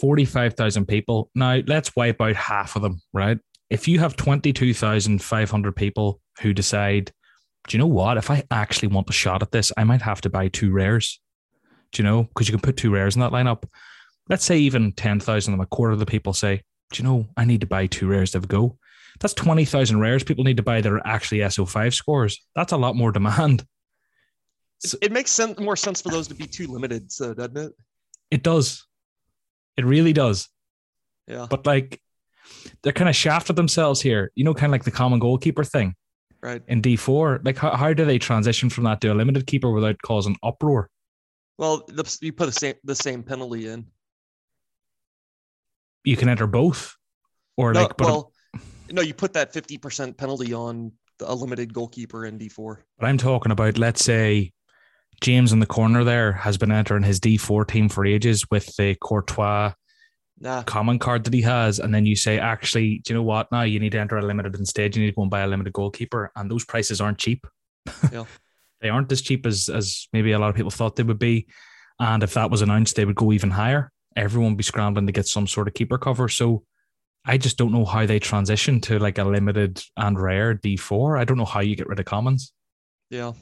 45,000 0.04 0.84
people. 0.84 1.30
Now, 1.34 1.62
let's 1.66 1.96
wipe 1.96 2.20
out 2.20 2.36
half 2.36 2.76
of 2.76 2.82
them, 2.82 3.00
right? 3.14 3.38
If 3.70 3.88
you 3.88 4.00
have 4.00 4.16
22,500 4.16 5.74
people 5.74 6.20
who 6.42 6.52
decide, 6.52 7.10
do 7.66 7.74
you 7.74 7.78
know 7.78 7.86
what? 7.86 8.18
If 8.18 8.30
I 8.30 8.44
actually 8.50 8.88
want 8.88 9.08
a 9.08 9.14
shot 9.14 9.40
at 9.40 9.50
this, 9.50 9.72
I 9.78 9.84
might 9.84 10.02
have 10.02 10.20
to 10.20 10.28
buy 10.28 10.48
two 10.48 10.72
rares. 10.72 11.22
Do 11.92 12.02
you 12.02 12.04
know? 12.06 12.24
Because 12.24 12.48
you 12.48 12.52
can 12.52 12.60
put 12.60 12.76
two 12.76 12.90
rares 12.90 13.16
in 13.16 13.22
that 13.22 13.32
lineup. 13.32 13.64
Let's 14.28 14.44
say 14.44 14.58
even 14.58 14.92
10,000 14.92 15.54
of 15.54 15.58
them, 15.58 15.64
a 15.64 15.74
quarter 15.74 15.94
of 15.94 16.00
the 16.00 16.04
people 16.04 16.34
say, 16.34 16.60
do 16.92 17.02
you 17.02 17.08
know, 17.08 17.26
I 17.38 17.46
need 17.46 17.62
to 17.62 17.66
buy 17.66 17.86
two 17.86 18.06
rares 18.06 18.32
to 18.32 18.40
go. 18.40 18.76
That's 19.20 19.32
20,000 19.32 19.98
rares 19.98 20.22
people 20.22 20.44
need 20.44 20.58
to 20.58 20.62
buy 20.62 20.82
that 20.82 20.92
are 20.92 21.06
actually 21.06 21.38
SO5 21.38 21.94
scores. 21.94 22.44
That's 22.54 22.72
a 22.72 22.76
lot 22.76 22.94
more 22.94 23.10
demand. 23.10 23.64
So, 24.80 24.98
it 25.00 25.12
makes 25.12 25.30
sense, 25.30 25.58
more 25.58 25.76
sense 25.76 26.02
for 26.02 26.10
those 26.10 26.28
to 26.28 26.34
be 26.34 26.46
too 26.46 26.66
limited, 26.66 27.10
so 27.10 27.32
doesn't 27.32 27.56
it? 27.56 27.72
It 28.30 28.42
does. 28.42 28.84
It 29.76 29.84
really 29.84 30.12
does. 30.12 30.48
Yeah. 31.26 31.46
But 31.48 31.66
like 31.66 32.00
they're 32.82 32.92
kind 32.92 33.08
of 33.08 33.16
shafted 33.16 33.56
themselves 33.56 34.00
here, 34.00 34.30
you 34.34 34.44
know, 34.44 34.54
kind 34.54 34.66
of 34.66 34.72
like 34.72 34.84
the 34.84 34.90
common 34.90 35.18
goalkeeper 35.18 35.64
thing. 35.64 35.94
Right. 36.42 36.62
In 36.68 36.82
D4. 36.82 37.44
Like 37.44 37.56
how, 37.56 37.74
how 37.74 37.92
do 37.92 38.04
they 38.04 38.18
transition 38.18 38.68
from 38.68 38.84
that 38.84 39.00
to 39.00 39.12
a 39.12 39.14
limited 39.14 39.46
keeper 39.46 39.70
without 39.70 39.96
causing 40.02 40.36
uproar? 40.42 40.90
Well, 41.56 41.84
the, 41.88 42.18
you 42.20 42.32
put 42.32 42.46
the 42.46 42.52
same 42.52 42.74
the 42.84 42.94
same 42.94 43.22
penalty 43.22 43.68
in. 43.68 43.86
You 46.04 46.16
can 46.16 46.28
enter 46.28 46.46
both. 46.46 46.96
Or 47.56 47.72
no, 47.72 47.82
like 47.82 47.98
well, 48.00 48.32
no, 48.90 49.00
you 49.00 49.14
put 49.14 49.32
that 49.34 49.52
50% 49.52 50.16
penalty 50.16 50.52
on 50.52 50.92
a 51.20 51.34
limited 51.34 51.72
goalkeeper 51.72 52.26
in 52.26 52.38
D4. 52.38 52.78
But 52.98 53.06
I'm 53.06 53.18
talking 53.18 53.52
about, 53.52 53.78
let's 53.78 54.04
say, 54.04 54.52
James 55.20 55.52
in 55.52 55.60
the 55.60 55.66
corner 55.66 56.04
there 56.04 56.32
has 56.32 56.56
been 56.56 56.72
entering 56.72 57.02
his 57.02 57.20
D4 57.20 57.66
team 57.66 57.88
for 57.88 58.04
ages 58.04 58.48
with 58.50 58.74
the 58.76 58.94
Courtois 58.96 59.72
nah. 60.38 60.62
common 60.62 60.98
card 60.98 61.24
that 61.24 61.34
he 61.34 61.42
has. 61.42 61.78
And 61.78 61.94
then 61.94 62.06
you 62.06 62.16
say, 62.16 62.38
actually, 62.38 62.98
do 62.98 63.12
you 63.12 63.18
know 63.18 63.22
what? 63.22 63.50
Now 63.50 63.62
you 63.62 63.80
need 63.80 63.92
to 63.92 63.98
enter 63.98 64.16
a 64.18 64.22
limited 64.22 64.56
instead. 64.56 64.94
You 64.94 65.02
need 65.02 65.10
to 65.10 65.16
go 65.16 65.22
and 65.22 65.30
buy 65.30 65.40
a 65.40 65.46
limited 65.46 65.72
goalkeeper. 65.72 66.30
And 66.36 66.50
those 66.50 66.64
prices 66.64 67.00
aren't 67.00 67.18
cheap. 67.18 67.46
Yeah. 68.12 68.24
they 68.80 68.88
aren't 68.88 69.12
as 69.12 69.22
cheap 69.22 69.46
as, 69.46 69.68
as 69.68 70.08
maybe 70.12 70.32
a 70.32 70.38
lot 70.38 70.50
of 70.50 70.56
people 70.56 70.70
thought 70.70 70.96
they 70.96 71.02
would 71.02 71.18
be. 71.18 71.46
And 71.98 72.22
if 72.22 72.34
that 72.34 72.50
was 72.50 72.62
announced, 72.62 72.96
they 72.96 73.04
would 73.04 73.16
go 73.16 73.32
even 73.32 73.50
higher. 73.50 73.90
Everyone 74.16 74.52
would 74.52 74.58
be 74.58 74.64
scrambling 74.64 75.06
to 75.06 75.12
get 75.12 75.28
some 75.28 75.46
sort 75.46 75.68
of 75.68 75.74
keeper 75.74 75.98
cover. 75.98 76.28
So 76.28 76.64
I 77.24 77.38
just 77.38 77.56
don't 77.56 77.72
know 77.72 77.84
how 77.84 78.04
they 78.06 78.18
transition 78.18 78.80
to 78.82 78.98
like 78.98 79.18
a 79.18 79.24
limited 79.24 79.82
and 79.96 80.20
rare 80.20 80.54
D4. 80.54 81.18
I 81.18 81.24
don't 81.24 81.38
know 81.38 81.44
how 81.44 81.60
you 81.60 81.76
get 81.76 81.88
rid 81.88 82.00
of 82.00 82.06
commons. 82.06 82.52
Yeah 83.10 83.32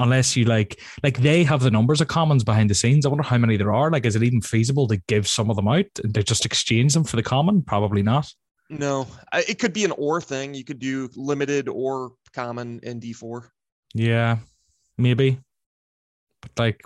unless 0.00 0.36
you 0.36 0.44
like 0.44 0.80
like 1.02 1.18
they 1.18 1.44
have 1.44 1.62
the 1.62 1.70
numbers 1.70 2.00
of 2.00 2.08
commons 2.08 2.44
behind 2.44 2.70
the 2.70 2.74
scenes. 2.74 3.06
I 3.06 3.08
wonder 3.08 3.24
how 3.24 3.38
many 3.38 3.56
there 3.56 3.72
are. 3.72 3.90
Like, 3.90 4.06
is 4.06 4.16
it 4.16 4.22
even 4.22 4.40
feasible 4.40 4.88
to 4.88 4.96
give 5.08 5.28
some 5.28 5.50
of 5.50 5.56
them 5.56 5.68
out 5.68 5.86
and 6.02 6.14
to 6.14 6.22
just 6.22 6.44
exchange 6.44 6.94
them 6.94 7.04
for 7.04 7.16
the 7.16 7.22
common? 7.22 7.62
Probably 7.62 8.02
not. 8.02 8.32
No, 8.68 9.06
it 9.34 9.58
could 9.58 9.72
be 9.72 9.84
an 9.84 9.92
or 9.92 10.20
thing. 10.20 10.54
You 10.54 10.64
could 10.64 10.78
do 10.78 11.10
limited 11.16 11.68
or 11.68 12.12
common 12.32 12.80
in 12.82 13.00
D4. 13.00 13.48
Yeah, 13.94 14.38
maybe. 14.96 15.40
But 16.40 16.50
like, 16.56 16.82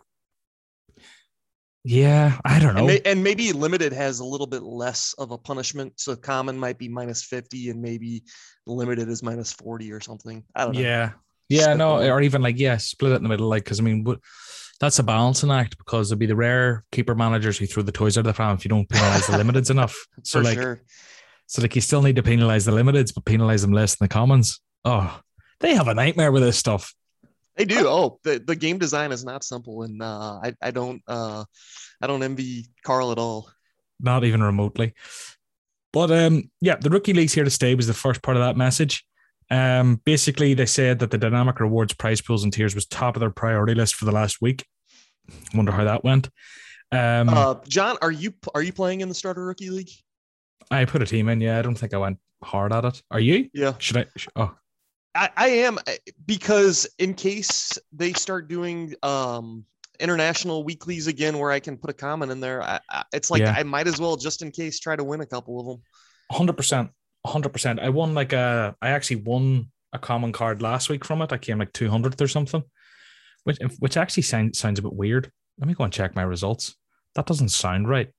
yeah, 1.84 2.38
I 2.44 2.58
don't 2.58 2.74
know. 2.74 2.78
And, 2.78 2.86
may, 2.86 3.00
and, 3.04 3.22
maybe 3.22 3.52
limited 3.52 3.92
has 3.92 4.20
a 4.20 4.24
little 4.24 4.46
bit 4.46 4.62
less 4.62 5.14
of 5.18 5.30
a 5.30 5.38
punishment. 5.38 5.92
So 5.96 6.16
common 6.16 6.56
might 6.56 6.78
be 6.78 6.88
minus 6.88 7.22
50 7.22 7.68
and 7.68 7.82
maybe 7.82 8.24
limited 8.66 9.10
is 9.10 9.22
minus 9.22 9.52
40 9.52 9.92
or 9.92 10.00
something. 10.00 10.42
I 10.56 10.64
don't 10.64 10.74
know. 10.74 10.80
Yeah, 10.80 11.10
yeah, 11.48 11.74
no, 11.74 11.98
or 11.98 12.20
even 12.22 12.42
like 12.42 12.58
yeah, 12.58 12.76
split 12.76 13.12
it 13.12 13.16
in 13.16 13.22
the 13.22 13.28
middle, 13.28 13.48
like 13.48 13.64
because 13.64 13.80
I 13.80 13.82
mean, 13.82 14.04
that's 14.80 14.98
a 14.98 15.02
balancing 15.02 15.50
act 15.50 15.78
because 15.78 16.08
there'll 16.08 16.18
be 16.18 16.26
the 16.26 16.36
rare 16.36 16.84
keeper 16.92 17.14
managers 17.14 17.58
who 17.58 17.66
throw 17.66 17.82
the 17.82 17.92
toys 17.92 18.16
out 18.16 18.20
of 18.20 18.26
the 18.26 18.32
pram 18.32 18.54
if 18.56 18.64
you 18.64 18.68
don't 18.68 18.88
penalize 18.88 19.26
the 19.26 19.34
limiteds 19.34 19.70
enough. 19.70 19.94
So 20.22 20.40
For 20.40 20.44
like, 20.44 20.54
sure. 20.58 20.82
so 21.46 21.62
like 21.62 21.74
you 21.74 21.80
still 21.80 22.02
need 22.02 22.16
to 22.16 22.22
penalize 22.22 22.64
the 22.64 22.72
limiteds, 22.72 23.14
but 23.14 23.24
penalize 23.24 23.62
them 23.62 23.72
less 23.72 23.94
than 23.96 24.06
the 24.06 24.12
commons. 24.12 24.60
Oh, 24.84 25.20
they 25.60 25.74
have 25.74 25.88
a 25.88 25.94
nightmare 25.94 26.32
with 26.32 26.42
this 26.42 26.58
stuff. 26.58 26.94
They 27.56 27.64
do. 27.64 27.86
Oh, 27.86 28.18
the, 28.24 28.42
the 28.44 28.56
game 28.56 28.78
design 28.78 29.12
is 29.12 29.24
not 29.24 29.44
simple, 29.44 29.82
and 29.82 30.02
uh, 30.02 30.40
I 30.42 30.54
I 30.60 30.70
don't 30.72 31.02
uh, 31.06 31.44
I 32.00 32.06
don't 32.06 32.22
envy 32.22 32.66
Carl 32.84 33.12
at 33.12 33.18
all. 33.18 33.48
Not 34.00 34.24
even 34.24 34.42
remotely. 34.42 34.94
But 35.92 36.10
um, 36.10 36.50
yeah, 36.60 36.74
the 36.74 36.90
rookie 36.90 37.12
league's 37.12 37.32
here 37.32 37.44
to 37.44 37.50
stay 37.50 37.76
was 37.76 37.86
the 37.86 37.94
first 37.94 38.22
part 38.22 38.36
of 38.36 38.42
that 38.42 38.56
message. 38.56 39.06
Um, 39.50 40.00
basically, 40.04 40.54
they 40.54 40.66
said 40.66 40.98
that 41.00 41.10
the 41.10 41.18
dynamic 41.18 41.60
rewards 41.60 41.94
prize 41.94 42.20
pools 42.20 42.44
and 42.44 42.52
tiers 42.52 42.74
was 42.74 42.86
top 42.86 43.16
of 43.16 43.20
their 43.20 43.30
priority 43.30 43.74
list 43.74 43.94
for 43.94 44.04
the 44.04 44.12
last 44.12 44.40
week. 44.40 44.66
Wonder 45.54 45.72
how 45.72 45.84
that 45.84 46.04
went. 46.04 46.28
Um, 46.92 47.28
uh, 47.28 47.56
John, 47.66 47.96
are 48.02 48.12
you 48.12 48.32
are 48.54 48.62
you 48.62 48.72
playing 48.72 49.00
in 49.00 49.08
the 49.08 49.14
starter 49.14 49.44
rookie 49.44 49.70
league? 49.70 49.90
I 50.70 50.84
put 50.84 51.02
a 51.02 51.06
team 51.06 51.28
in. 51.28 51.40
Yeah, 51.40 51.58
I 51.58 51.62
don't 51.62 51.74
think 51.74 51.94
I 51.94 51.98
went 51.98 52.18
hard 52.42 52.72
at 52.72 52.84
it. 52.84 53.02
Are 53.10 53.20
you? 53.20 53.48
Yeah. 53.52 53.74
Should 53.78 53.96
I? 53.96 54.06
oh, 54.36 54.54
I, 55.14 55.30
I 55.36 55.48
am 55.48 55.78
because 56.26 56.86
in 56.98 57.14
case 57.14 57.78
they 57.92 58.12
start 58.12 58.48
doing 58.48 58.94
um 59.02 59.64
international 60.00 60.64
weeklies 60.64 61.06
again 61.06 61.38
where 61.38 61.52
I 61.52 61.60
can 61.60 61.76
put 61.76 61.90
a 61.90 61.94
comment 61.94 62.32
in 62.32 62.40
there, 62.40 62.62
I, 62.62 62.80
I, 62.90 63.04
it's 63.12 63.30
like 63.30 63.40
yeah. 63.40 63.54
I 63.56 63.62
might 63.62 63.86
as 63.86 64.00
well 64.00 64.16
just 64.16 64.42
in 64.42 64.50
case 64.50 64.80
try 64.80 64.96
to 64.96 65.04
win 65.04 65.20
a 65.20 65.26
couple 65.26 65.60
of 65.60 65.66
them. 65.66 65.82
Hundred 66.30 66.56
percent, 66.56 66.90
hundred 67.26 67.50
percent. 67.50 67.80
I 67.80 67.88
won 67.88 68.14
like 68.14 68.32
a. 68.32 68.76
I 68.82 68.90
actually 68.90 69.16
won 69.16 69.70
a 69.92 69.98
common 69.98 70.32
card 70.32 70.62
last 70.62 70.88
week 70.88 71.04
from 71.04 71.22
it. 71.22 71.32
I 71.32 71.38
came 71.38 71.58
like 71.58 71.72
two 71.72 71.88
hundredth 71.88 72.20
or 72.20 72.28
something, 72.28 72.62
which 73.44 73.58
which 73.78 73.96
actually 73.96 74.24
sounds 74.24 74.58
sounds 74.58 74.78
a 74.78 74.82
bit 74.82 74.92
weird. 74.92 75.30
Let 75.58 75.68
me 75.68 75.74
go 75.74 75.84
and 75.84 75.92
check 75.92 76.14
my 76.14 76.22
results. 76.22 76.74
That 77.14 77.26
doesn't 77.26 77.50
sound 77.50 77.88
right. 77.88 78.10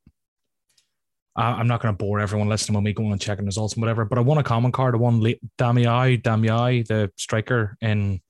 I'm 1.38 1.68
not 1.68 1.82
going 1.82 1.94
to 1.94 1.98
bore 1.98 2.22
everyone 2.22 2.48
listening 2.48 2.76
when 2.76 2.86
we 2.86 2.94
go 2.94 3.12
and 3.12 3.20
checking 3.20 3.46
results 3.46 3.74
and 3.74 3.82
whatever. 3.82 4.06
But 4.06 4.18
I 4.18 4.22
won 4.22 4.38
a 4.38 4.44
common 4.44 4.72
card. 4.72 4.96
I 4.96 5.00
won 5.00 5.20
Damiai, 5.58 6.22
Damiai, 6.22 6.88
the 6.88 7.12
striker 7.18 7.76
in. 7.82 8.22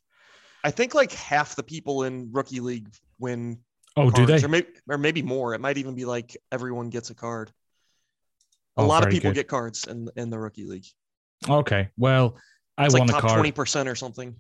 I 0.63 0.71
think 0.71 0.95
like 0.95 1.11
half 1.11 1.55
the 1.55 1.61
people 1.61 2.03
in 2.03 2.31
rookie 2.31 2.61
league 2.61 2.89
win. 3.19 3.59
Oh, 3.95 4.09
cards, 4.09 4.15
do 4.15 4.25
they? 4.25 4.43
Or 4.43 4.47
maybe, 4.47 4.67
or 4.89 4.97
maybe 4.97 5.21
more. 5.21 5.53
It 5.53 5.61
might 5.61 5.77
even 5.77 5.93
be 5.93 6.05
like 6.05 6.35
everyone 6.51 6.89
gets 6.89 7.11
a 7.11 7.15
card. 7.15 7.51
A 8.77 8.81
oh, 8.81 8.87
lot 8.87 9.03
of 9.03 9.09
people 9.09 9.29
good. 9.29 9.35
get 9.35 9.47
cards 9.47 9.87
in 9.87 10.09
in 10.15 10.29
the 10.29 10.37
rookie 10.37 10.65
league. 10.65 10.85
Okay, 11.47 11.89
well, 11.97 12.37
I 12.77 12.85
it's 12.85 12.93
won 12.93 13.07
like 13.07 13.17
a 13.17 13.21
card, 13.21 13.33
twenty 13.33 13.51
percent 13.51 13.87
or 13.87 13.95
something. 13.95 14.35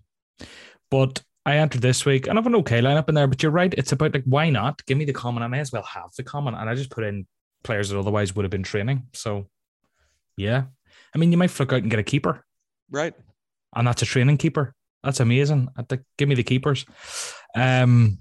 But 0.91 1.23
I 1.45 1.57
entered 1.57 1.81
this 1.81 2.05
week 2.05 2.27
and 2.27 2.37
I 2.37 2.41
have 2.41 2.47
an 2.47 2.55
okay 2.55 2.81
lineup 2.81 3.07
in 3.07 3.15
there. 3.15 3.27
But 3.27 3.41
you're 3.41 3.51
right; 3.51 3.73
it's 3.73 3.91
about 3.91 4.13
like 4.13 4.25
why 4.25 4.49
not? 4.49 4.85
Give 4.85 4.97
me 4.97 5.05
the 5.05 5.13
common. 5.13 5.43
I 5.43 5.47
may 5.47 5.59
as 5.59 5.71
well 5.71 5.83
have 5.83 6.11
the 6.17 6.23
common, 6.23 6.55
and 6.55 6.69
I 6.69 6.75
just 6.75 6.89
put 6.89 7.03
in 7.03 7.27
players 7.63 7.89
that 7.89 7.99
otherwise 7.99 8.35
would 8.35 8.43
have 8.43 8.51
been 8.51 8.63
training. 8.63 9.07
So, 9.13 9.47
yeah, 10.37 10.63
I 11.13 11.17
mean, 11.17 11.31
you 11.31 11.37
might 11.37 11.51
flick 11.51 11.71
out 11.71 11.81
and 11.81 11.89
get 11.89 11.99
a 11.99 12.03
keeper, 12.03 12.45
right? 12.91 13.13
And 13.75 13.87
that's 13.87 14.01
a 14.01 14.05
training 14.05 14.37
keeper. 14.37 14.73
That's 15.03 15.19
amazing. 15.19 15.69
Give 16.17 16.27
me 16.27 16.35
the 16.35 16.43
keepers. 16.43 16.85
Um. 17.55 18.19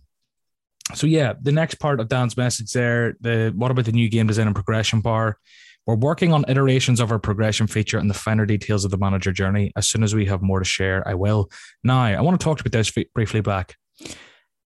So 0.94 1.06
yeah, 1.06 1.32
the 1.40 1.50
next 1.50 1.76
part 1.76 1.98
of 1.98 2.08
Dan's 2.08 2.36
message 2.36 2.72
there. 2.72 3.16
The 3.20 3.52
what 3.56 3.70
about 3.70 3.86
the 3.86 3.92
new 3.92 4.08
game 4.08 4.26
design 4.26 4.46
and 4.46 4.54
progression 4.54 5.00
bar? 5.00 5.38
We're 5.86 5.96
working 5.96 6.32
on 6.32 6.44
iterations 6.48 7.00
of 7.00 7.12
our 7.12 7.18
progression 7.18 7.66
feature 7.66 7.98
and 7.98 8.08
the 8.08 8.14
finer 8.14 8.46
details 8.46 8.84
of 8.84 8.90
the 8.90 8.96
manager 8.96 9.32
journey. 9.32 9.72
As 9.76 9.86
soon 9.86 10.02
as 10.02 10.14
we 10.14 10.24
have 10.26 10.40
more 10.40 10.58
to 10.58 10.64
share, 10.64 11.06
I 11.06 11.14
will. 11.14 11.50
Now, 11.82 12.04
I 12.04 12.20
want 12.22 12.40
to 12.40 12.44
talk 12.44 12.60
about 12.60 12.72
this 12.72 12.90
briefly 13.14 13.42
back. 13.42 13.76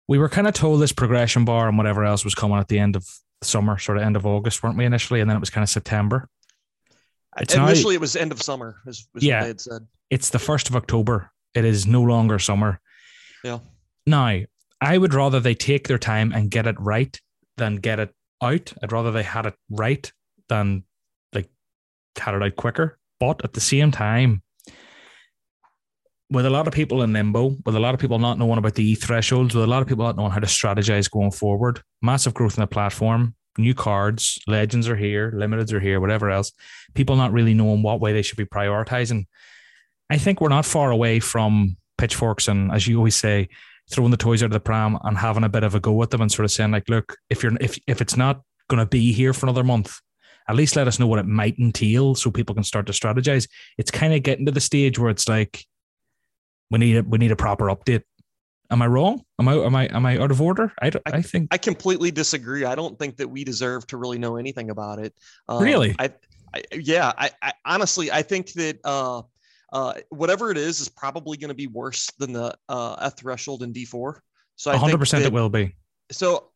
We 0.08 0.18
were 0.18 0.28
kind 0.28 0.48
of 0.48 0.54
told 0.54 0.80
this 0.80 0.92
progression 0.92 1.44
bar 1.44 1.68
and 1.68 1.76
whatever 1.76 2.04
else 2.04 2.24
was 2.24 2.34
coming 2.34 2.58
at 2.58 2.68
the 2.68 2.78
end 2.78 2.96
of 2.96 3.06
summer, 3.42 3.78
sort 3.78 3.98
of 3.98 4.04
end 4.04 4.16
of 4.16 4.26
August, 4.26 4.62
weren't 4.62 4.76
we 4.76 4.84
initially? 4.84 5.20
And 5.20 5.28
then 5.28 5.36
it 5.36 5.40
was 5.40 5.50
kind 5.50 5.62
of 5.62 5.68
September. 5.68 6.28
It's 7.38 7.54
initially, 7.54 7.94
now, 7.94 7.98
it 7.98 8.00
was 8.00 8.16
end 8.16 8.32
of 8.32 8.42
summer, 8.42 8.76
is, 8.86 9.08
is 9.14 9.22
yeah, 9.22 9.42
they 9.42 9.48
had 9.48 9.60
said. 9.60 9.86
It's 10.10 10.30
the 10.30 10.38
1st 10.38 10.70
of 10.70 10.76
October. 10.76 11.30
It 11.54 11.64
is 11.64 11.86
no 11.86 12.02
longer 12.02 12.38
summer. 12.38 12.80
Yeah. 13.44 13.60
Now, 14.06 14.40
I 14.80 14.98
would 14.98 15.14
rather 15.14 15.40
they 15.40 15.54
take 15.54 15.88
their 15.88 15.98
time 15.98 16.32
and 16.32 16.50
get 16.50 16.66
it 16.66 16.76
right 16.78 17.18
than 17.56 17.76
get 17.76 18.00
it 18.00 18.14
out. 18.42 18.72
I'd 18.82 18.92
rather 18.92 19.12
they 19.12 19.22
had 19.22 19.46
it 19.46 19.54
right 19.70 20.10
than 20.48 20.84
had 22.18 22.34
it 22.34 22.42
out 22.42 22.56
quicker. 22.56 22.98
But 23.20 23.44
at 23.44 23.52
the 23.52 23.60
same 23.60 23.90
time, 23.90 24.42
with 26.30 26.46
a 26.46 26.50
lot 26.50 26.66
of 26.66 26.72
people 26.72 27.02
in 27.02 27.12
limbo, 27.12 27.56
with 27.66 27.76
a 27.76 27.80
lot 27.80 27.94
of 27.94 28.00
people 28.00 28.18
not 28.18 28.38
knowing 28.38 28.58
about 28.58 28.74
the 28.74 28.94
thresholds, 28.94 29.54
with 29.54 29.64
a 29.64 29.68
lot 29.68 29.82
of 29.82 29.88
people 29.88 30.04
not 30.04 30.16
knowing 30.16 30.32
how 30.32 30.40
to 30.40 30.46
strategize 30.46 31.10
going 31.10 31.30
forward, 31.30 31.82
massive 32.00 32.32
growth 32.32 32.56
in 32.56 32.62
the 32.62 32.66
platform, 32.66 33.34
new 33.58 33.74
cards, 33.74 34.40
legends 34.46 34.88
are 34.88 34.96
here, 34.96 35.30
limiteds 35.32 35.72
are 35.72 35.80
here, 35.80 36.00
whatever 36.00 36.30
else, 36.30 36.52
people 36.94 37.16
not 37.16 37.32
really 37.32 37.52
knowing 37.52 37.82
what 37.82 38.00
way 38.00 38.12
they 38.12 38.22
should 38.22 38.38
be 38.38 38.46
prioritizing. 38.46 39.26
I 40.08 40.16
think 40.16 40.40
we're 40.40 40.48
not 40.48 40.64
far 40.64 40.90
away 40.90 41.20
from 41.20 41.76
pitchforks 41.98 42.48
and, 42.48 42.72
as 42.72 42.86
you 42.88 42.96
always 42.96 43.16
say, 43.16 43.48
throwing 43.90 44.10
the 44.10 44.16
toys 44.16 44.42
out 44.42 44.46
of 44.46 44.52
the 44.52 44.60
pram 44.60 44.98
and 45.04 45.18
having 45.18 45.44
a 45.44 45.48
bit 45.48 45.64
of 45.64 45.74
a 45.74 45.80
go 45.80 45.92
with 45.92 46.10
them 46.10 46.22
and 46.22 46.32
sort 46.32 46.44
of 46.44 46.50
saying 46.50 46.70
like, 46.70 46.88
look, 46.88 47.16
if 47.28 47.42
you're 47.42 47.52
if 47.60 47.78
if 47.86 48.00
it's 48.00 48.16
not 48.16 48.40
going 48.68 48.78
to 48.78 48.86
be 48.86 49.12
here 49.12 49.32
for 49.32 49.46
another 49.46 49.64
month, 49.64 50.00
at 50.48 50.56
least 50.56 50.76
let 50.76 50.88
us 50.88 50.98
know 50.98 51.06
what 51.06 51.18
it 51.18 51.26
might 51.26 51.58
entail 51.58 52.14
so 52.14 52.30
people 52.30 52.54
can 52.54 52.64
start 52.64 52.86
to 52.86 52.92
strategize. 52.92 53.48
It's 53.78 53.90
kind 53.90 54.14
of 54.14 54.22
getting 54.22 54.46
to 54.46 54.52
the 54.52 54.60
stage 54.60 54.98
where 54.98 55.10
it's 55.10 55.28
like 55.28 55.64
we 56.70 56.78
need 56.78 56.96
a, 56.96 57.02
we 57.02 57.18
need 57.18 57.30
a 57.30 57.36
proper 57.36 57.66
update. 57.66 58.02
Am 58.70 58.80
I 58.80 58.86
wrong? 58.86 59.22
Am 59.38 59.48
I 59.48 59.54
am 59.54 59.76
I 59.76 59.84
am 59.86 60.06
I 60.06 60.18
out 60.18 60.30
of 60.30 60.40
order? 60.40 60.72
I, 60.80 60.88
I, 60.88 60.92
I 61.06 61.22
think 61.22 61.48
I 61.50 61.58
completely 61.58 62.10
disagree. 62.10 62.64
I 62.64 62.74
don't 62.74 62.98
think 62.98 63.18
that 63.18 63.28
we 63.28 63.44
deserve 63.44 63.86
to 63.88 63.98
really 63.98 64.18
know 64.18 64.36
anything 64.36 64.70
about 64.70 64.98
it. 64.98 65.14
Um, 65.48 65.62
really? 65.62 65.94
I, 65.98 66.10
I, 66.54 66.62
yeah. 66.72 67.12
I, 67.18 67.30
I 67.42 67.52
honestly 67.66 68.10
I 68.10 68.22
think 68.22 68.52
that 68.52 68.78
uh, 68.84 69.22
uh, 69.72 69.94
whatever 70.08 70.50
it 70.50 70.56
is 70.56 70.80
is 70.80 70.88
probably 70.88 71.36
going 71.36 71.48
to 71.48 71.54
be 71.54 71.66
worse 71.66 72.08
than 72.18 72.32
the 72.32 72.54
uh, 72.68 72.96
F 73.00 73.16
threshold 73.18 73.62
in 73.62 73.72
D4. 73.74 74.18
So 74.56 74.70
I 74.70 74.76
100% 74.76 75.20
it 75.20 75.32
will 75.32 75.48
be. 75.50 75.74
So 76.10 76.51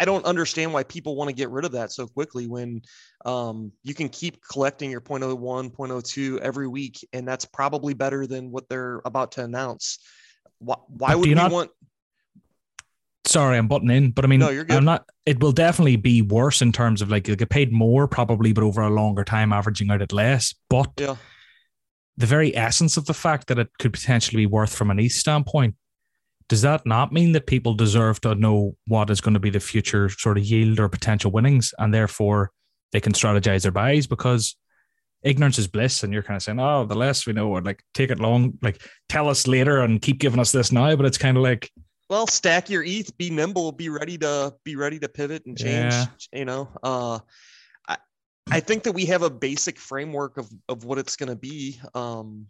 I, 0.00 0.04
don't 0.04 0.24
understand 0.24 0.72
why 0.72 0.82
people 0.82 1.16
want 1.16 1.28
to 1.28 1.34
get 1.34 1.50
rid 1.50 1.64
of 1.64 1.72
that 1.72 1.92
so 1.92 2.06
quickly 2.06 2.46
when 2.46 2.82
um, 3.24 3.72
you 3.82 3.94
can 3.94 4.08
keep 4.08 4.38
collecting 4.42 4.90
your 4.90 5.00
0.01, 5.00 5.74
0.02 5.74 6.38
every 6.38 6.68
week, 6.68 7.06
and 7.12 7.26
that's 7.26 7.44
probably 7.44 7.94
better 7.94 8.26
than 8.26 8.50
what 8.50 8.68
they're 8.68 9.00
about 9.04 9.32
to 9.32 9.44
announce. 9.44 9.98
Why, 10.58 10.76
why 10.88 11.14
would 11.14 11.28
we 11.28 11.34
not, 11.34 11.50
want? 11.50 11.70
Sorry, 13.26 13.58
I'm 13.58 13.68
butting 13.68 13.90
in, 13.90 14.10
but 14.10 14.24
I 14.24 14.28
mean, 14.28 14.40
no, 14.40 14.48
you're 14.48 14.64
good. 14.64 14.76
I'm 14.76 14.84
not. 14.84 15.08
It 15.26 15.40
will 15.40 15.52
definitely 15.52 15.96
be 15.96 16.22
worse 16.22 16.62
in 16.62 16.72
terms 16.72 17.02
of 17.02 17.10
like 17.10 17.28
you'll 17.28 17.36
get 17.36 17.50
paid 17.50 17.72
more 17.72 18.08
probably, 18.08 18.52
but 18.52 18.64
over 18.64 18.80
a 18.80 18.90
longer 18.90 19.24
time, 19.24 19.52
averaging 19.52 19.90
out 19.90 20.00
at 20.00 20.12
less. 20.12 20.54
But 20.70 20.92
yeah. 20.96 21.16
the 22.16 22.26
very 22.26 22.56
essence 22.56 22.96
of 22.96 23.04
the 23.04 23.14
fact 23.14 23.48
that 23.48 23.58
it 23.58 23.68
could 23.78 23.92
potentially 23.92 24.42
be 24.42 24.46
worth 24.46 24.74
from 24.74 24.90
an 24.90 24.98
East 24.98 25.20
standpoint 25.20 25.74
does 26.48 26.62
that 26.62 26.86
not 26.86 27.12
mean 27.12 27.32
that 27.32 27.46
people 27.46 27.74
deserve 27.74 28.20
to 28.22 28.34
know 28.34 28.74
what 28.86 29.10
is 29.10 29.20
going 29.20 29.34
to 29.34 29.40
be 29.40 29.50
the 29.50 29.60
future 29.60 30.08
sort 30.08 30.38
of 30.38 30.44
yield 30.44 30.80
or 30.80 30.88
potential 30.88 31.30
winnings 31.30 31.74
and 31.78 31.92
therefore 31.92 32.50
they 32.92 33.00
can 33.00 33.12
strategize 33.12 33.62
their 33.62 33.72
buys 33.72 34.06
because 34.06 34.56
ignorance 35.22 35.58
is 35.58 35.66
bliss 35.66 36.02
and 36.02 36.12
you're 36.12 36.22
kind 36.22 36.36
of 36.36 36.42
saying 36.42 36.60
oh 36.60 36.84
the 36.84 36.94
less 36.94 37.26
we 37.26 37.32
know 37.32 37.48
or 37.48 37.60
like 37.60 37.82
take 37.92 38.10
it 38.10 38.20
long 38.20 38.56
like 38.62 38.80
tell 39.08 39.28
us 39.28 39.46
later 39.46 39.80
and 39.80 40.00
keep 40.00 40.18
giving 40.18 40.40
us 40.40 40.52
this 40.52 40.70
now 40.72 40.94
but 40.94 41.06
it's 41.06 41.18
kind 41.18 41.36
of 41.36 41.42
like 41.42 41.70
well 42.08 42.26
stack 42.26 42.70
your 42.70 42.84
eth 42.84 43.16
be 43.18 43.28
nimble 43.28 43.72
be 43.72 43.88
ready 43.88 44.16
to 44.16 44.54
be 44.64 44.76
ready 44.76 44.98
to 44.98 45.08
pivot 45.08 45.44
and 45.46 45.58
change 45.58 45.92
yeah. 45.92 46.06
you 46.32 46.44
know? 46.44 46.68
Uh 46.82 47.18
I, 47.86 47.96
I 48.50 48.60
think 48.60 48.84
that 48.84 48.92
we 48.92 49.06
have 49.06 49.22
a 49.22 49.30
basic 49.30 49.78
framework 49.78 50.38
of 50.38 50.48
of 50.68 50.84
what 50.84 50.98
it's 50.98 51.16
going 51.16 51.28
to 51.28 51.36
be. 51.36 51.80
Um 51.94 52.46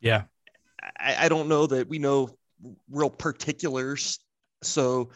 yeah. 0.00 0.24
I, 0.98 1.24
I 1.24 1.28
don't 1.28 1.48
know 1.48 1.66
that 1.66 1.88
we 1.88 1.98
know 1.98 2.30
real 2.90 3.10
particulars. 3.10 4.18
So 4.62 5.10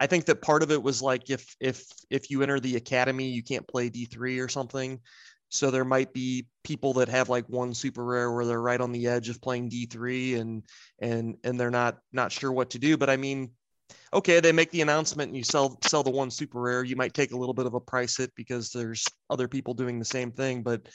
I 0.00 0.06
think 0.06 0.26
that 0.26 0.42
part 0.42 0.62
of 0.62 0.70
it 0.70 0.82
was 0.82 1.02
like 1.02 1.30
if 1.30 1.56
if 1.60 1.84
if 2.10 2.30
you 2.30 2.42
enter 2.42 2.60
the 2.60 2.76
academy, 2.76 3.28
you 3.28 3.42
can't 3.42 3.66
play 3.66 3.90
D3 3.90 4.42
or 4.42 4.48
something. 4.48 5.00
So 5.50 5.70
there 5.70 5.84
might 5.84 6.12
be 6.12 6.46
people 6.62 6.92
that 6.94 7.08
have 7.08 7.28
like 7.28 7.48
one 7.48 7.72
super 7.72 8.04
rare 8.04 8.30
where 8.30 8.44
they're 8.44 8.60
right 8.60 8.80
on 8.80 8.92
the 8.92 9.06
edge 9.06 9.28
of 9.28 9.40
playing 9.40 9.70
D3 9.70 10.40
and 10.40 10.62
and 11.00 11.36
and 11.42 11.58
they're 11.58 11.70
not 11.70 11.98
not 12.12 12.32
sure 12.32 12.52
what 12.52 12.70
to 12.70 12.78
do. 12.78 12.96
But 12.96 13.10
I 13.10 13.16
mean, 13.16 13.50
okay, 14.12 14.40
they 14.40 14.52
make 14.52 14.70
the 14.70 14.82
announcement 14.82 15.28
and 15.28 15.36
you 15.36 15.44
sell 15.44 15.78
sell 15.84 16.02
the 16.02 16.10
one 16.10 16.30
super 16.30 16.60
rare. 16.60 16.84
You 16.84 16.96
might 16.96 17.14
take 17.14 17.32
a 17.32 17.36
little 17.36 17.54
bit 17.54 17.66
of 17.66 17.74
a 17.74 17.80
price 17.80 18.16
hit 18.16 18.32
because 18.36 18.70
there's 18.70 19.04
other 19.30 19.48
people 19.48 19.74
doing 19.74 19.98
the 19.98 20.04
same 20.04 20.30
thing. 20.30 20.62
But 20.62 20.88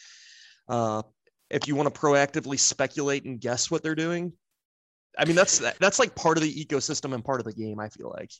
uh, 0.69 1.01
if 1.49 1.67
you 1.67 1.75
want 1.75 1.93
to 1.93 1.99
proactively 1.99 2.59
speculate 2.59 3.25
and 3.25 3.41
guess 3.41 3.69
what 3.69 3.83
they're 3.83 3.95
doing, 3.95 4.33
I 5.17 5.25
mean, 5.25 5.35
that's 5.35 5.59
that's 5.79 5.99
like 5.99 6.15
part 6.15 6.37
of 6.37 6.43
the 6.43 6.65
ecosystem 6.65 7.13
and 7.13 7.23
part 7.23 7.39
of 7.39 7.45
the 7.45 7.53
game. 7.53 7.79
I 7.79 7.89
feel 7.89 8.09
like. 8.09 8.31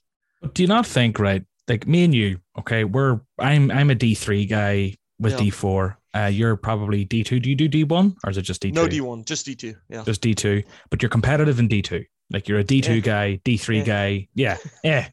Do 0.53 0.63
you 0.63 0.67
not 0.67 0.85
think 0.85 1.19
right? 1.19 1.43
Like 1.67 1.87
me 1.87 2.03
and 2.03 2.13
you, 2.13 2.39
okay, 2.59 2.83
we're 2.83 3.21
I'm 3.39 3.71
I'm 3.71 3.89
a 3.89 3.95
D 3.95 4.15
three 4.15 4.45
guy 4.45 4.95
with 5.19 5.33
yeah. 5.33 5.39
D 5.39 5.49
four. 5.49 5.97
Uh, 6.15 6.25
you're 6.25 6.55
probably 6.55 7.05
D 7.05 7.23
two. 7.23 7.39
Do 7.39 7.49
you 7.49 7.55
do 7.55 7.67
D 7.67 7.83
one 7.83 8.15
or 8.23 8.29
is 8.29 8.37
it 8.37 8.41
just 8.41 8.61
D 8.61 8.71
two? 8.71 8.75
No 8.75 8.87
D 8.87 9.01
one, 9.01 9.23
just 9.23 9.45
D 9.45 9.55
two. 9.55 9.75
Yeah, 9.89 10.03
just 10.03 10.21
D 10.21 10.33
two. 10.35 10.63
But 10.89 11.01
you're 11.01 11.09
competitive 11.09 11.59
in 11.59 11.67
D 11.67 11.81
two. 11.81 12.05
Like 12.31 12.47
you're 12.47 12.59
a 12.59 12.63
D 12.63 12.81
two 12.81 13.01
guy, 13.01 13.39
D 13.43 13.57
three 13.57 13.83
guy. 13.83 14.27
Yeah, 14.33 14.57
yeah. 14.83 15.09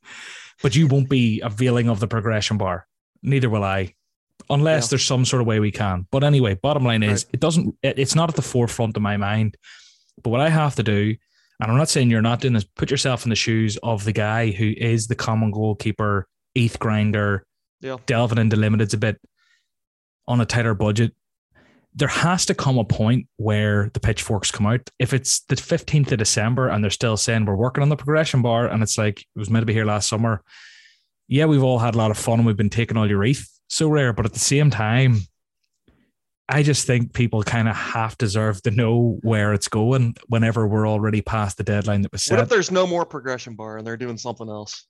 But 0.63 0.75
you 0.77 0.87
won't 0.87 1.09
be 1.09 1.41
availing 1.41 1.89
of 1.89 2.01
the 2.01 2.09
progression 2.09 2.59
bar. 2.59 2.87
Neither 3.23 3.49
will 3.49 3.65
I 3.65 3.95
unless 4.49 4.87
yeah. 4.87 4.89
there's 4.91 5.07
some 5.07 5.25
sort 5.25 5.41
of 5.41 5.47
way 5.47 5.61
we 5.61 5.71
can. 5.71 6.07
But 6.11 6.25
anyway, 6.25 6.55
bottom 6.55 6.85
line 6.85 7.03
is 7.03 7.25
right. 7.25 7.35
it 7.35 7.41
doesn't. 7.41 7.77
It, 7.83 7.99
it's 7.99 8.15
not 8.15 8.29
at 8.29 8.37
the 8.37 8.43
forefront 8.43 8.97
of 8.97 9.03
my 9.03 9.17
mind. 9.17 9.57
But 10.23 10.31
what 10.31 10.41
I 10.41 10.49
have 10.49 10.75
to 10.77 10.83
do 10.83 11.17
and 11.61 11.71
I'm 11.71 11.77
not 11.77 11.89
saying 11.89 12.11
you're 12.11 12.23
not 12.23 12.41
doing 12.41 12.55
this. 12.55 12.65
Put 12.65 12.91
yourself 12.91 13.25
in 13.25 13.31
the 13.31 13.37
shoes 13.37 13.77
of 13.83 14.05
the 14.05 14.13
guy 14.13 14.51
who 14.51 14.73
is 14.77 15.07
the 15.07 15.15
common 15.15 15.51
goalkeeper, 15.51 16.27
ETH 16.55 16.79
grinder, 16.79 17.45
yeah. 17.81 17.97
delving 18.07 18.39
into 18.39 18.57
limiteds 18.57 18.95
a 18.95 18.97
bit 18.97 19.21
on 20.27 20.41
a 20.41 20.47
tighter 20.47 20.75
budget. 20.75 21.13
there 21.93 22.09
has 22.09 22.47
to 22.47 22.55
come 22.55 22.79
a 22.79 22.85
point 22.85 23.27
where 23.37 23.91
the 23.95 24.01
pitchforks 24.01 24.51
come 24.51 24.67
out. 24.67 24.89
If 24.99 25.13
it's 25.13 25.41
the 25.49 25.57
15th 25.57 26.13
of 26.13 26.19
December 26.19 26.69
and 26.69 26.85
they're 26.85 26.91
still 26.91 27.17
saying 27.17 27.45
we're 27.45 27.57
working 27.57 27.83
on 27.83 27.89
the 27.89 27.97
progression 27.97 28.43
bar 28.43 28.69
and 28.69 28.83
it's 28.83 28.97
like 28.97 29.21
it 29.21 29.39
was 29.39 29.51
meant 29.51 29.63
to 29.63 29.67
be 29.67 29.73
here 29.73 29.85
last 29.85 30.09
summer, 30.09 30.43
yeah, 31.27 31.47
we've 31.47 31.65
all 31.65 31.81
had 31.81 31.95
a 31.95 31.99
lot 31.99 32.11
of 32.11 32.19
fun 32.19 32.39
and 32.39 32.47
we've 32.47 32.57
been 32.57 32.71
taking 32.71 32.97
all 32.97 33.09
your 33.09 33.25
ETH. 33.25 33.47
Sorare, 33.71 34.15
but 34.15 34.25
at 34.25 34.33
the 34.33 34.39
same 34.39 34.71
time, 34.71 35.19
I 36.51 36.65
just 36.65 36.85
think 36.85 37.13
people 37.13 37.45
kind 37.45 37.69
of 37.69 37.77
half 37.77 38.19
deserve 38.19 38.61
to 38.63 38.73
know 38.73 39.19
where 39.23 39.55
it's 39.55 39.69
going 39.69 40.17
whenever 40.27 40.67
we're 40.67 40.89
already 40.89 41.23
past 41.23 41.57
the 41.57 41.63
deadline 41.63 42.03
that 42.03 42.11
was 42.11 42.25
set. 42.25 42.37
What 42.37 42.43
if 42.43 42.49
there's 42.49 42.73
no 42.73 42.89
more 42.89 43.07
progression 43.07 43.55
bar 43.55 43.79
and 43.79 43.87
they're 43.87 43.97
doing 43.97 44.19
something 44.19 44.49
else? 44.49 44.87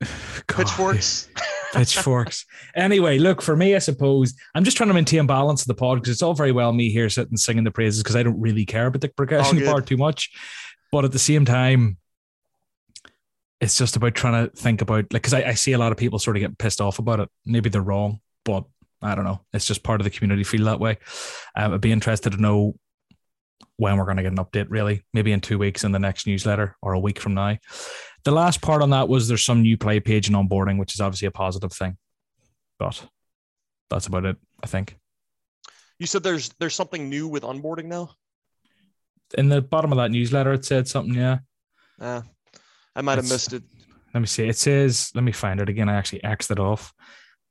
Pitchforks. 0.48 1.28
pitchforks. 1.72 2.44
Anyway, 2.74 3.18
look, 3.18 3.40
for 3.40 3.56
me, 3.56 3.76
I 3.76 3.78
suppose 3.78 4.34
I'm 4.54 4.64
just 4.64 4.76
trying 4.76 4.88
to 4.88 4.94
maintain 4.94 5.26
balance 5.26 5.62
of 5.62 5.68
the 5.68 5.74
pod 5.74 5.98
because 5.98 6.10
it's 6.10 6.22
all 6.22 6.34
very 6.34 6.50
well 6.50 6.72
me 6.72 6.90
here 6.90 7.08
sitting 7.08 7.36
singing 7.36 7.62
the 7.62 7.70
praises 7.70 8.02
because 8.02 8.16
I 8.16 8.24
don't 8.24 8.40
really 8.40 8.64
care 8.64 8.86
about 8.86 9.00
the 9.00 9.08
progression 9.08 9.64
bar 9.64 9.80
too 9.80 9.96
much. 9.96 10.30
But 10.90 11.04
at 11.04 11.12
the 11.12 11.20
same 11.20 11.44
time, 11.44 11.98
it's 13.60 13.78
just 13.78 13.94
about 13.94 14.16
trying 14.16 14.48
to 14.48 14.56
think 14.56 14.82
about 14.82 15.12
like 15.12 15.22
because 15.22 15.34
I, 15.34 15.42
I 15.42 15.54
see 15.54 15.72
a 15.72 15.78
lot 15.78 15.92
of 15.92 15.98
people 15.98 16.18
sort 16.18 16.36
of 16.36 16.40
get 16.40 16.58
pissed 16.58 16.80
off 16.80 16.98
about 16.98 17.20
it. 17.20 17.28
Maybe 17.46 17.68
they're 17.68 17.80
wrong, 17.80 18.20
but 18.44 18.64
I 19.02 19.14
don't 19.14 19.24
know. 19.24 19.40
It's 19.52 19.66
just 19.66 19.82
part 19.82 20.00
of 20.00 20.04
the 20.04 20.10
community 20.10 20.44
feel 20.44 20.64
that 20.66 20.80
way. 20.80 20.98
Um, 21.56 21.72
I'd 21.72 21.80
be 21.80 21.92
interested 21.92 22.32
to 22.32 22.40
know 22.40 22.74
when 23.76 23.96
we're 23.96 24.04
going 24.04 24.18
to 24.18 24.22
get 24.22 24.32
an 24.32 24.38
update, 24.38 24.66
really. 24.68 25.04
Maybe 25.14 25.32
in 25.32 25.40
two 25.40 25.58
weeks 25.58 25.84
in 25.84 25.92
the 25.92 25.98
next 25.98 26.26
newsletter 26.26 26.76
or 26.82 26.92
a 26.92 27.00
week 27.00 27.18
from 27.18 27.34
now. 27.34 27.56
The 28.24 28.30
last 28.30 28.60
part 28.60 28.82
on 28.82 28.90
that 28.90 29.08
was 29.08 29.28
there's 29.28 29.44
some 29.44 29.62
new 29.62 29.78
play 29.78 30.00
page 30.00 30.28
and 30.28 30.36
onboarding, 30.36 30.78
which 30.78 30.94
is 30.94 31.00
obviously 31.00 31.26
a 31.26 31.30
positive 31.30 31.72
thing. 31.72 31.96
But 32.78 33.02
that's 33.88 34.06
about 34.06 34.26
it, 34.26 34.36
I 34.62 34.66
think. 34.66 34.96
You 35.98 36.06
said 36.06 36.22
there's 36.22 36.50
there's 36.58 36.74
something 36.74 37.08
new 37.08 37.28
with 37.28 37.42
onboarding 37.42 37.86
now? 37.86 38.10
In 39.36 39.48
the 39.48 39.62
bottom 39.62 39.92
of 39.92 39.98
that 39.98 40.10
newsletter, 40.10 40.52
it 40.52 40.64
said 40.64 40.88
something, 40.88 41.14
yeah. 41.14 41.38
Uh, 42.00 42.22
I 42.96 43.02
might 43.02 43.18
have 43.18 43.28
missed 43.28 43.52
it. 43.52 43.62
Let 44.12 44.20
me 44.20 44.26
see. 44.26 44.48
It 44.48 44.56
says, 44.56 45.12
let 45.14 45.22
me 45.22 45.32
find 45.32 45.60
it 45.60 45.68
again. 45.68 45.88
I 45.88 45.94
actually 45.94 46.20
Xed 46.20 46.50
it 46.50 46.58
off, 46.58 46.92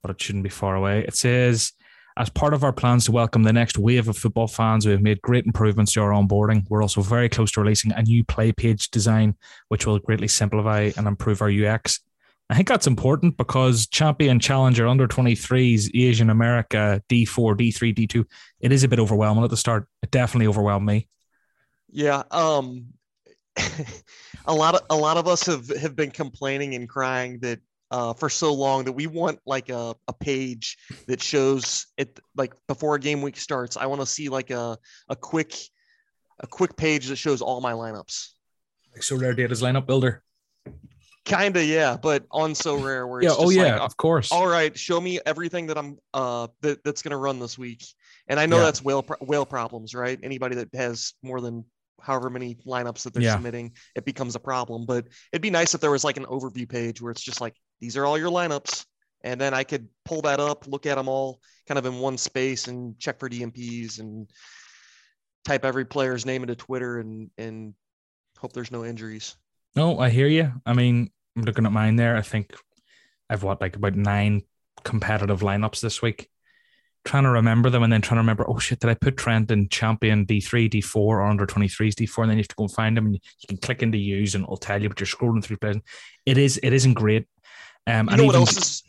but 0.02 0.12
it 0.12 0.22
shouldn't 0.22 0.44
be 0.44 0.50
far 0.50 0.76
away. 0.76 1.04
It 1.08 1.16
says, 1.16 1.74
as 2.18 2.30
part 2.30 2.54
of 2.54 2.64
our 2.64 2.74
plans 2.74 3.06
to 3.06 3.12
welcome 3.12 3.44
the 3.44 3.54
next 3.54 3.78
wave 3.78 4.10
of 4.10 4.18
football 4.18 4.48
fans, 4.48 4.86
we 4.86 4.92
have 4.92 5.02
made 5.02 5.22
great 5.22 5.46
improvements 5.46 5.94
to 5.94 6.02
our 6.02 6.12
onboarding. 6.12 6.66
We're 6.70 6.82
also 6.82 7.02
very 7.02 7.30
close 7.30 7.52
to 7.54 7.62
releasing 7.62 7.94
a 7.94 8.02
new 8.02 8.24
play 8.26 8.52
page 8.52 8.90
design, 8.92 9.36
which 9.70 9.86
will 9.86 10.00
greatly 10.00 10.28
simplify 10.28 10.92
and 10.98 11.08
improve 11.08 11.42
our 11.42 11.50
UX. 11.50 12.02
I 12.50 12.56
think 12.56 12.68
that's 12.68 12.88
important 12.88 13.38
because 13.38 13.88
champion, 13.88 14.40
challenger, 14.40 14.88
under 14.88 15.08
23s, 15.08 15.92
Asian 15.94 16.30
America, 16.30 17.02
D4, 17.08 17.56
D3, 17.56 17.96
D2, 17.96 18.26
it 18.60 18.72
is 18.72 18.84
a 18.84 18.88
bit 18.88 19.00
overwhelming 19.00 19.44
at 19.44 19.52
the 19.52 19.58
start. 19.58 19.88
It 20.02 20.10
definitely 20.10 20.48
overwhelmed 20.48 20.86
me. 20.86 21.08
Yeah. 21.92 22.24
Um, 22.32 22.88
a 24.46 24.54
lot 24.54 24.76
of 24.76 24.82
a 24.90 24.96
lot 24.96 25.18
of 25.18 25.28
us 25.28 25.46
have 25.46 25.68
have 25.78 25.96
been 25.96 26.12
complaining 26.12 26.76
and 26.76 26.88
crying 26.90 27.40
that 27.40 27.60
uh, 27.92 28.14
for 28.14 28.30
so 28.30 28.54
long 28.54 28.86
that 28.86 28.92
we 28.92 29.08
want 29.08 29.40
like 29.46 29.70
a, 29.70 29.96
a 30.08 30.14
page 30.14 30.78
that 31.08 31.22
shows 31.22 31.88
it 31.98 32.20
like 32.36 32.54
before 32.68 32.96
a 32.96 33.00
game 33.00 33.22
week 33.22 33.38
starts. 33.38 33.78
I 33.78 33.86
want 33.88 34.02
to 34.02 34.08
see 34.08 34.30
like 34.30 34.52
a, 34.52 34.78
a 35.10 35.16
quick 35.16 35.56
a 36.40 36.48
quick 36.48 36.76
page 36.78 37.08
that 37.08 37.18
shows 37.18 37.42
all 37.42 37.62
my 37.62 37.74
lineups. 37.74 38.30
Like 38.94 39.02
SorareData's 39.02 39.62
lineup 39.62 39.86
builder. 39.86 40.24
Kinda, 41.26 41.64
yeah, 41.64 41.98
but 42.02 42.26
on 42.32 42.54
Sorare 42.54 43.08
where 43.10 43.22
yeah, 43.22 43.36
oh 43.38 43.50
yeah, 43.50 43.74
like, 43.74 43.82
of 43.82 43.98
course. 43.98 44.32
All 44.32 44.48
right, 44.48 44.78
show 44.78 45.00
me 45.02 45.20
everything 45.26 45.68
that 45.68 45.78
I'm 45.78 45.98
uh 46.14 46.48
that, 46.62 46.84
that's 46.84 47.02
gonna 47.02 47.18
run 47.18 47.40
this 47.40 47.58
week. 47.58 47.86
And 48.28 48.40
I 48.40 48.46
know 48.46 48.58
yeah. 48.58 48.64
that's 48.64 48.84
whale 48.84 49.06
whale 49.22 49.46
problems, 49.46 49.94
right? 49.94 50.20
Anybody 50.24 50.56
that 50.56 50.74
has 50.74 51.14
more 51.22 51.42
than 51.42 51.66
however 52.02 52.30
many 52.30 52.56
lineups 52.66 53.04
that 53.04 53.14
they're 53.14 53.24
yeah. 53.24 53.34
submitting, 53.34 53.74
it 53.96 54.06
becomes 54.06 54.36
a 54.36 54.40
problem. 54.40 54.86
But 54.86 55.08
it'd 55.32 55.42
be 55.42 55.50
nice 55.50 55.74
if 55.74 55.82
there 55.82 55.92
was 55.92 56.04
like 56.04 56.18
an 56.18 56.26
overview 56.26 56.68
page 56.68 57.02
where 57.02 57.12
it's 57.12 57.22
just 57.22 57.42
like, 57.42 57.56
these 57.80 57.98
are 57.98 58.06
all 58.06 58.18
your 58.18 58.32
lineups. 58.32 58.86
And 59.22 59.40
then 59.40 59.54
I 59.54 59.64
could 59.64 59.88
pull 60.06 60.22
that 60.22 60.40
up, 60.40 60.66
look 60.68 60.86
at 60.86 60.96
them 60.96 61.10
all 61.10 61.42
kind 61.68 61.78
of 61.78 61.86
in 61.86 62.00
one 62.00 62.18
space 62.18 62.68
and 62.68 62.98
check 63.00 63.20
for 63.20 63.30
DNPs 63.30 64.00
and 64.00 64.30
type 65.44 65.66
every 65.66 65.86
player's 65.86 66.26
name 66.26 66.42
into 66.42 66.56
Twitter 66.56 67.00
and, 67.00 67.30
and 67.38 67.74
hope 68.38 68.54
there's 68.54 68.72
no 68.72 68.86
injuries. 68.86 69.36
No, 69.76 70.00
I 70.00 70.10
hear 70.10 70.28
you. 70.28 70.54
I 70.66 70.74
mean, 70.74 71.12
I'm 71.36 71.44
looking 71.44 71.66
at 71.66 71.72
mine 71.72 71.98
there. 71.98 72.16
I 72.16 72.22
think 72.22 72.56
I've 73.30 73.44
what, 73.44 73.62
like 73.62 73.76
about 73.76 73.96
nine 73.96 74.44
competitive 74.84 75.42
lineups 75.42 75.82
this 75.82 76.02
week 76.02 76.30
trying 77.06 77.24
to 77.24 77.30
remember 77.30 77.70
them 77.70 77.84
and 77.84 77.92
then 77.92 78.02
trying 78.02 78.18
to 78.18 78.22
remember, 78.22 78.50
oh 78.50 78.60
shit, 78.60 78.80
did 78.80 78.90
I 78.90 78.94
put 78.94 79.18
Trent 79.18 79.52
in 79.52 79.70
champion 79.70 80.26
D3, 80.26 80.70
D4, 80.70 80.96
or 80.96 81.22
under 81.22 81.46
23s 81.46 81.94
D4? 81.94 82.24
And 82.24 82.32
then 82.32 82.38
you 82.38 82.42
have 82.42 82.50
to 82.50 82.56
go 82.56 82.66
and 82.66 82.74
find 82.74 82.98
them 82.98 83.08
and 83.08 83.16
you 83.16 83.48
can 83.48 83.58
click 83.58 83.82
into 83.82 83.98
use 83.98 84.36
and 84.36 84.44
it'll 84.44 84.58
tell 84.58 84.82
you, 84.82 84.90
but 84.90 85.00
you're 85.00 85.08
scrolling 85.08 85.44
through 85.44 85.58
players. 85.58 85.78
It 86.26 86.38
is, 86.38 86.60
it 86.62 86.74
isn't 86.74 86.94
great. 86.94 87.28
Um, 87.88 88.10
you 88.10 88.18
know 88.18 88.26
what 88.26 88.36
else 88.36 88.58
is, 88.58 88.84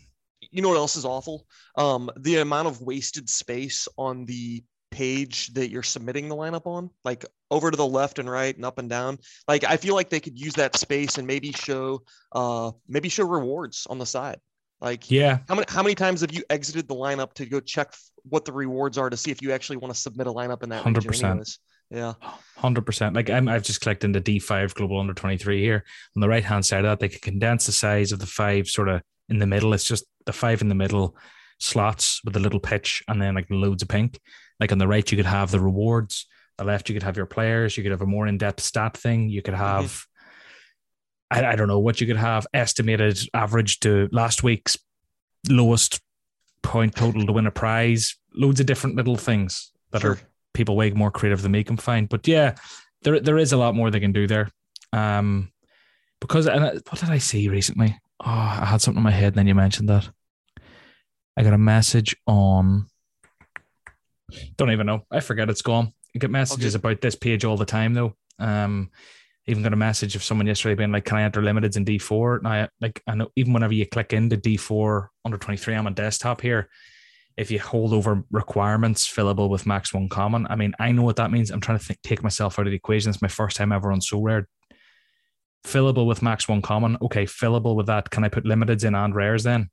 you 0.50 0.62
know 0.62 0.68
what 0.68 0.76
else 0.76 0.96
is 0.96 1.04
awful? 1.04 1.46
Um, 1.76 2.10
the 2.18 2.36
amount 2.36 2.68
of 2.68 2.80
wasted 2.80 3.28
space 3.30 3.88
on 3.96 4.24
the 4.24 4.62
page 4.90 5.54
that 5.54 5.70
you're 5.70 5.82
submitting 5.82 6.28
the 6.28 6.36
lineup 6.36 6.66
on, 6.66 6.90
like 7.04 7.24
over 7.50 7.70
to 7.70 7.76
the 7.76 7.86
left 7.86 8.18
and 8.18 8.28
right 8.28 8.54
and 8.54 8.64
up 8.64 8.78
and 8.78 8.90
down. 8.90 9.18
Like 9.46 9.64
I 9.64 9.76
feel 9.76 9.94
like 9.94 10.10
they 10.10 10.20
could 10.20 10.38
use 10.38 10.54
that 10.54 10.76
space 10.76 11.18
and 11.18 11.26
maybe 11.26 11.52
show, 11.52 12.02
uh, 12.32 12.72
maybe 12.88 13.08
show 13.08 13.24
rewards 13.24 13.86
on 13.88 13.98
the 13.98 14.06
side. 14.06 14.40
Like, 14.80 15.10
yeah, 15.10 15.40
how 15.46 15.54
many 15.54 15.66
how 15.68 15.82
many 15.82 15.94
times 15.94 16.22
have 16.22 16.32
you 16.32 16.42
exited 16.48 16.88
the 16.88 16.94
lineup 16.94 17.34
to 17.34 17.44
go 17.44 17.60
check 17.60 17.94
what 18.22 18.44
the 18.44 18.52
rewards 18.52 18.96
are 18.96 19.10
to 19.10 19.16
see 19.16 19.30
if 19.30 19.42
you 19.42 19.52
actually 19.52 19.76
want 19.76 19.94
to 19.94 20.00
submit 20.00 20.26
a 20.26 20.32
lineup 20.32 20.62
in 20.62 20.70
that? 20.70 20.82
Hundred 20.82 21.04
percent. 21.04 21.58
Yeah, 21.90 22.14
hundred 22.56 22.86
percent. 22.86 23.14
Like 23.14 23.28
I'm, 23.28 23.46
I've 23.46 23.62
just 23.62 23.82
clicked 23.82 24.04
into 24.04 24.20
D5 24.20 24.74
Global 24.74 25.00
Under 25.00 25.12
23 25.12 25.60
here. 25.60 25.84
On 26.16 26.20
the 26.20 26.28
right 26.28 26.44
hand 26.44 26.64
side 26.64 26.84
of 26.84 26.92
that, 26.92 27.00
they 27.00 27.08
can 27.08 27.20
condense 27.20 27.66
the 27.66 27.72
size 27.72 28.12
of 28.12 28.20
the 28.20 28.26
five 28.26 28.68
sort 28.68 28.88
of 28.88 29.02
in 29.28 29.38
the 29.38 29.46
middle. 29.46 29.74
It's 29.74 29.84
just 29.84 30.04
the 30.24 30.32
five 30.32 30.62
in 30.62 30.68
the 30.68 30.74
middle 30.74 31.16
slots 31.58 32.24
with 32.24 32.36
a 32.36 32.40
little 32.40 32.60
pitch 32.60 33.02
and 33.06 33.20
then 33.20 33.34
like 33.34 33.48
loads 33.50 33.82
of 33.82 33.88
pink. 33.88 34.18
Like 34.60 34.72
on 34.72 34.78
the 34.78 34.88
right, 34.88 35.10
you 35.10 35.16
could 35.16 35.26
have 35.26 35.50
the 35.50 35.60
rewards. 35.60 36.26
The 36.56 36.64
left, 36.64 36.88
you 36.88 36.94
could 36.94 37.02
have 37.02 37.16
your 37.16 37.26
players. 37.26 37.76
You 37.76 37.82
could 37.82 37.92
have 37.92 38.02
a 38.02 38.06
more 38.06 38.26
in 38.26 38.38
depth 38.38 38.62
stat 38.62 38.96
thing. 38.96 39.28
You 39.28 39.42
could 39.42 39.54
mm-hmm. 39.54 39.62
have. 39.62 39.84
Mm-hmm 39.84 40.06
I, 41.30 41.44
I 41.44 41.56
don't 41.56 41.68
know 41.68 41.78
what 41.78 42.00
you 42.00 42.06
could 42.06 42.16
have 42.16 42.46
estimated 42.52 43.18
average 43.34 43.80
to 43.80 44.08
last 44.12 44.42
week's 44.42 44.76
lowest 45.48 46.00
point 46.62 46.94
total 46.94 47.26
to 47.26 47.32
win 47.32 47.46
a 47.46 47.50
prize. 47.50 48.16
Loads 48.34 48.60
of 48.60 48.66
different 48.66 48.96
little 48.96 49.16
things 49.16 49.72
that 49.92 50.02
sure. 50.02 50.12
are 50.12 50.18
people 50.54 50.76
way 50.76 50.90
more 50.90 51.10
creative 51.10 51.42
than 51.42 51.52
me 51.52 51.64
can 51.64 51.76
find. 51.76 52.08
But 52.08 52.26
yeah, 52.26 52.56
there 53.02 53.20
there 53.20 53.38
is 53.38 53.52
a 53.52 53.56
lot 53.56 53.74
more 53.74 53.90
they 53.90 54.00
can 54.00 54.12
do 54.12 54.26
there. 54.26 54.50
Um, 54.92 55.52
because 56.20 56.46
and 56.46 56.62
what 56.62 57.00
did 57.00 57.10
I 57.10 57.18
see 57.18 57.48
recently? 57.48 57.98
Oh, 58.20 58.30
I 58.30 58.66
had 58.66 58.80
something 58.80 58.98
in 58.98 59.04
my 59.04 59.10
head, 59.10 59.28
and 59.28 59.36
then 59.36 59.46
you 59.46 59.54
mentioned 59.54 59.88
that. 59.88 60.08
I 61.36 61.42
got 61.42 61.54
a 61.54 61.58
message 61.58 62.14
on. 62.26 62.86
Don't 64.56 64.70
even 64.70 64.86
know. 64.86 65.06
I 65.10 65.20
forget 65.20 65.48
it's 65.48 65.62
gone. 65.62 65.92
I 66.14 66.18
get 66.18 66.30
messages 66.30 66.74
okay. 66.74 66.80
about 66.80 67.00
this 67.00 67.14
page 67.14 67.44
all 67.44 67.56
the 67.56 67.64
time 67.64 67.94
though. 67.94 68.14
Um, 68.38 68.90
even 69.50 69.62
got 69.62 69.72
a 69.72 69.76
message 69.76 70.14
of 70.16 70.22
someone 70.22 70.46
yesterday 70.46 70.74
being 70.74 70.92
like, 70.92 71.04
"Can 71.04 71.18
I 71.18 71.22
enter 71.22 71.42
limiteds 71.42 71.76
in 71.76 71.84
D4?" 71.84 72.38
And 72.38 72.48
I 72.48 72.68
like 72.80 73.02
I 73.06 73.14
know 73.14 73.28
even 73.36 73.52
whenever 73.52 73.74
you 73.74 73.86
click 73.86 74.12
into 74.12 74.36
D4 74.36 75.08
under 75.24 75.36
23, 75.36 75.74
I'm 75.74 75.86
on 75.86 75.94
desktop 75.94 76.40
here. 76.40 76.68
If 77.36 77.50
you 77.50 77.58
hold 77.58 77.92
over 77.92 78.22
requirements 78.30 79.10
fillable 79.10 79.48
with 79.48 79.66
max 79.66 79.94
one 79.94 80.08
common, 80.08 80.46
I 80.48 80.56
mean, 80.56 80.74
I 80.78 80.92
know 80.92 81.02
what 81.02 81.16
that 81.16 81.30
means. 81.30 81.50
I'm 81.50 81.60
trying 81.60 81.78
to 81.78 81.84
think, 81.84 82.00
take 82.02 82.22
myself 82.22 82.58
out 82.58 82.66
of 82.66 82.70
the 82.70 82.76
equation. 82.76 83.10
It's 83.10 83.22
my 83.22 83.28
first 83.28 83.56
time 83.56 83.72
ever 83.72 83.92
on 83.92 84.00
Sorare. 84.00 84.44
Fillable 85.64 86.06
with 86.06 86.22
max 86.22 86.48
one 86.48 86.62
common. 86.62 86.96
Okay, 87.02 87.26
fillable 87.26 87.76
with 87.76 87.86
that. 87.86 88.10
Can 88.10 88.24
I 88.24 88.28
put 88.28 88.44
limiteds 88.44 88.84
in 88.84 88.94
and 88.94 89.14
rares 89.14 89.42
then? 89.42 89.70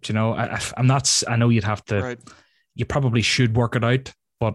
Do 0.00 0.12
you 0.12 0.14
know, 0.14 0.34
I, 0.34 0.60
am 0.76 0.86
not. 0.86 1.22
I 1.28 1.36
know 1.36 1.48
you'd 1.48 1.64
have 1.64 1.84
to. 1.86 2.02
Right. 2.02 2.18
You 2.74 2.86
probably 2.86 3.22
should 3.22 3.56
work 3.56 3.76
it 3.76 3.84
out, 3.84 4.12
but 4.40 4.54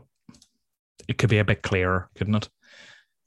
it 1.07 1.17
could 1.17 1.29
be 1.29 1.37
a 1.37 1.45
bit 1.45 1.61
clearer, 1.61 2.09
couldn't 2.15 2.35
it? 2.35 2.49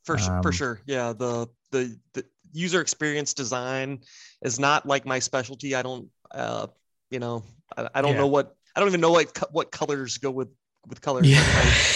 For 0.04 0.18
um, 0.18 0.42
for 0.42 0.52
sure. 0.52 0.80
Yeah 0.86 1.12
the, 1.12 1.48
the 1.70 1.96
the 2.14 2.24
user 2.52 2.80
experience 2.80 3.34
design 3.34 4.00
is 4.42 4.58
not 4.58 4.86
like 4.86 5.06
my 5.06 5.18
specialty. 5.18 5.74
I 5.74 5.82
don't 5.82 6.08
uh 6.32 6.66
you 7.10 7.18
know 7.18 7.42
i, 7.76 7.88
I 7.94 8.02
don't 8.02 8.12
yeah. 8.12 8.18
know 8.18 8.26
what 8.26 8.54
i 8.74 8.80
don't 8.80 8.88
even 8.88 9.00
know 9.00 9.10
what 9.10 9.36
what 9.50 9.70
colors 9.70 10.18
go 10.18 10.30
with 10.30 10.48
with 10.88 11.02
colors. 11.02 11.28
Yeah. 11.28 11.42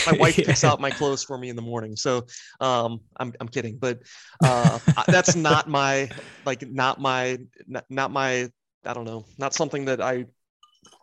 my, 0.06 0.12
my, 0.12 0.18
wife 0.20 0.36
picks 0.36 0.62
out 0.62 0.78
my 0.78 0.90
clothes 0.90 1.24
for 1.24 1.38
me 1.38 1.48
in 1.48 1.56
the 1.56 1.62
morning. 1.62 1.96
So 1.96 2.26
um 2.60 3.00
i'm, 3.16 3.32
I'm 3.40 3.48
kidding. 3.48 3.78
But 3.78 4.00
uh 4.44 4.78
that's 5.06 5.34
not 5.34 5.68
my 5.68 6.10
like 6.44 6.68
not 6.70 7.00
my 7.00 7.38
not, 7.66 7.84
not 7.88 8.10
my 8.10 8.50
i 8.84 8.92
don't 8.92 9.04
know 9.04 9.24
not 9.38 9.54
something 9.54 9.86
that 9.86 10.02
i 10.02 10.26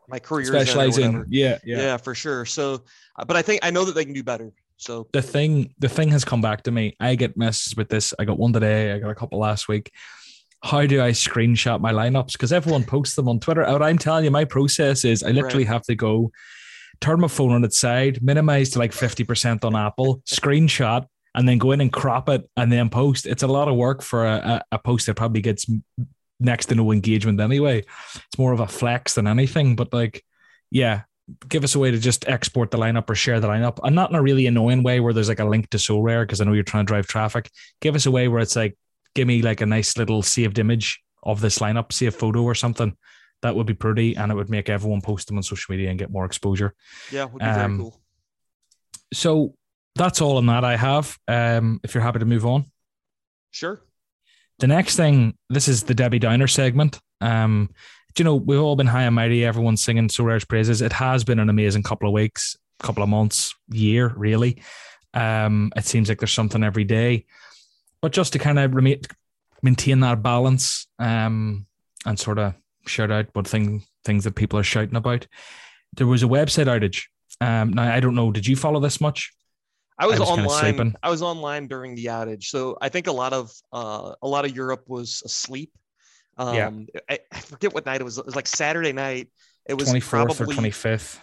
my 0.08 0.20
career 0.20 0.46
specialize 0.46 0.98
in 0.98 1.26
yeah, 1.30 1.58
yeah. 1.64 1.78
Yeah 1.78 1.98
for 1.98 2.14
sure. 2.14 2.46
So 2.46 2.84
uh, 3.18 3.26
but 3.26 3.36
i 3.36 3.42
think 3.42 3.62
i 3.64 3.72
know 3.72 3.86
that 3.86 3.96
they 3.96 4.06
can 4.06 4.14
do 4.14 4.24
better 4.24 4.52
so 4.82 5.08
the 5.14 5.22
thing, 5.22 5.76
the 5.78 5.88
thing 5.88 6.10
has 6.10 6.26
come 6.26 6.42
back 6.42 6.64
to 6.64 6.72
me. 6.72 6.96
I 7.00 7.14
get 7.14 7.38
messages 7.38 7.78
with 7.78 7.88
this. 7.88 8.16
I 8.18 8.26
got 8.26 8.40
one 8.40 8.52
today. 8.52 8.92
I 8.92 8.98
got 8.98 9.12
a 9.12 9.16
couple 9.16 9.38
last 9.38 9.68
week. 9.68 9.92
How 10.64 10.88
do 10.88 11.04
I 11.04 11.12
screenshot 11.12 11.80
my 11.80 11.94
lineups? 11.94 12.32
Because 12.32 12.52
everyone 12.52 12.84
posts 12.84 13.16
them 13.16 13.30
on 13.30 13.40
Twitter. 13.40 13.64
What 13.64 13.84
I'm 13.84 14.00
telling 14.00 14.26
you, 14.26 14.32
my 14.32 14.44
process 14.44 15.06
is 15.06 15.22
I 15.22 15.30
literally 15.30 15.66
right. 15.66 15.74
have 15.74 15.84
to 15.84 15.94
go 15.94 16.32
turn 17.00 17.22
my 17.22 17.28
phone 17.28 17.52
on 17.52 17.64
its 17.64 17.80
side, 17.80 18.24
minimize 18.24 18.72
to 18.72 18.80
like 18.80 18.92
50% 18.92 19.64
on 19.64 19.76
Apple, 19.76 20.24
screenshot, 20.28 21.06
and 21.36 21.48
then 21.48 21.60
go 21.60 21.74
in 21.74 21.82
and 21.82 21.94
crop 21.94 22.28
it 22.28 22.50
and 22.58 22.72
then 22.72 22.90
post. 22.90 23.28
It's 23.28 23.44
a 23.44 23.48
lot 23.48 23.68
of 23.68 23.76
work 23.76 24.02
for 24.02 24.26
a, 24.26 24.64
a, 24.72 24.80
post 24.80 25.06
that 25.06 25.14
probably 25.14 25.42
gets 25.42 25.68
next 26.40 26.66
to 26.68 26.76
no 26.76 26.92
engagement 26.92 27.40
anyway. 27.40 27.86
It's 28.16 28.38
more 28.40 28.52
of 28.52 28.60
a 28.60 28.68
flex 28.68 29.14
than 29.14 29.28
anything. 29.28 29.76
But 29.76 29.94
like, 29.94 30.26
yeah, 30.72 31.02
give 31.48 31.64
us 31.64 31.76
a 31.76 31.80
way 31.80 31.92
to 31.92 31.98
just 31.98 32.28
export 32.28 32.72
the 32.72 32.78
lineup 32.78 33.10
or 33.10 33.16
share 33.16 33.40
the 33.40 33.48
lineup 33.48 33.80
and 33.84 33.96
not 33.96 34.10
in 34.10 34.16
a 34.16 34.22
really 34.22 34.48
annoying 34.48 34.84
way 34.84 35.00
where 35.00 35.14
there's 35.14 35.30
like 35.30 35.40
a 35.40 35.46
link 35.46 35.70
to 35.70 35.78
Sorare 35.78 36.24
because 36.24 36.42
I 36.42 36.46
know 36.46 36.54
you're 36.54 36.64
trying 36.64 36.86
to 36.86 36.88
drive 36.88 37.08
traffic. 37.08 37.50
Give 37.80 37.96
us 37.96 38.06
a 38.06 38.12
way 38.12 38.28
where 38.28 38.42
it's 38.42 38.56
like, 38.56 38.78
give 39.16 39.28
me 39.28 39.42
like 39.42 39.62
a 39.62 39.66
nice 39.66 39.98
little 39.98 40.22
saved 40.22 40.60
image 40.60 41.02
of 41.24 41.42
this 41.42 41.60
lineup, 41.60 41.94
see 41.94 42.08
a 42.08 42.12
photo 42.12 42.44
or 42.44 42.56
something. 42.56 42.96
That 43.42 43.56
would 43.56 43.66
be 43.68 43.74
pretty 43.74 44.16
and 44.16 44.32
it 44.32 44.36
would 44.36 44.50
make 44.50 44.70
everyone 44.70 45.02
post 45.02 45.28
them 45.28 45.38
on 45.38 45.44
social 45.44 45.72
media 45.72 45.90
and 45.90 45.98
get 45.98 46.12
more 46.12 46.26
exposure. 46.26 46.74
Yeah, 47.12 47.26
would 47.26 47.40
be 47.40 47.46
um, 47.46 47.56
very 47.56 47.78
cool. 47.78 48.02
So 49.14 49.56
that's 49.96 50.22
all 50.22 50.38
on 50.38 50.46
that 50.48 50.64
I 50.64 50.76
have. 50.76 51.18
Um, 51.28 51.80
if 51.84 51.94
you're 51.94 52.04
happy 52.04 52.20
to 52.20 52.26
move 52.26 52.46
on. 52.46 52.66
Sure. 53.52 53.82
The 54.60 54.68
next 54.68 54.96
thing, 54.96 55.36
this 55.50 55.68
is 55.68 55.84
the 55.84 55.96
Debbie 55.96 56.20
Downer 56.20 56.48
segment. 56.48 57.00
Um, 57.20 57.72
you 58.20 58.26
know, 58.26 58.36
we've 58.36 58.60
all 58.60 58.76
been 58.76 58.88
high 58.88 59.04
and 59.04 59.16
mighty, 59.16 59.46
everyone's 59.46 59.84
singing 59.84 60.10
Sorare's 60.10 60.46
praises. 60.46 60.82
It 60.82 60.94
has 60.94 61.24
been 61.24 61.40
an 61.40 61.50
amazing 61.50 61.84
couple 61.84 62.08
of 62.08 62.14
weeks, 62.14 62.58
couple 62.80 63.04
of 63.04 63.10
months, 63.10 63.54
year, 63.70 64.14
really. 64.16 64.62
Um, 65.14 65.72
it 65.76 65.86
seems 65.86 66.10
like 66.10 66.20
there's 66.20 66.32
something 66.32 66.64
every 66.64 66.84
day. 66.84 67.26
But 68.02 68.14
just 68.14 68.34
to 68.34 68.40
kind 68.40 68.60
of 68.60 68.74
remain, 68.74 69.02
maintain 69.62 70.00
that 70.00 70.24
balance 70.24 70.88
um, 71.00 71.66
and 72.06 72.20
sort 72.20 72.40
of 72.40 72.56
shout 72.88 73.12
out 73.12 73.28
what 73.34 73.48
thing, 73.48 73.84
things 74.04 74.24
that 74.24 74.36
people 74.36 74.58
are 74.58 74.64
shouting 74.64 74.96
about. 74.96 75.28
There 75.96 76.08
was 76.08 76.24
a 76.24 76.28
website 76.28 76.66
outage. 76.68 77.04
Um, 77.40 77.74
now, 77.74 77.94
I 77.94 78.00
don't 78.00 78.16
know, 78.16 78.32
did 78.32 78.48
you 78.48 78.56
follow 78.56 78.80
this 78.80 79.00
much? 79.00 79.32
I 79.98 80.08
was, 80.08 80.18
I 80.18 80.20
was 80.22 80.30
online. 80.30 80.96
I 81.04 81.10
was 81.12 81.22
online 81.22 81.68
during 81.68 81.94
the 81.94 82.06
outage, 82.06 82.46
so 82.46 82.76
I 82.82 82.90
think 82.90 83.06
a 83.06 83.12
lot 83.12 83.34
of 83.34 83.52
uh, 83.72 84.16
a 84.24 84.28
lot 84.28 84.46
of 84.46 84.56
Europe 84.56 84.84
was 84.88 85.22
asleep. 85.24 85.72
Um, 86.38 86.88
yeah. 86.94 87.00
I, 87.10 87.20
I, 87.32 87.40
forget 87.40 87.74
what 87.74 87.86
night 87.86 88.02
it 88.02 88.04
was. 88.04 88.18
It 88.18 88.26
was 88.26 88.36
like 88.36 88.48
Saturday 88.48 88.94
night. 88.94 89.28
It 89.68 89.76
was 89.76 89.90
24th 89.90 90.42
or 90.42 90.46
25th, 90.46 91.20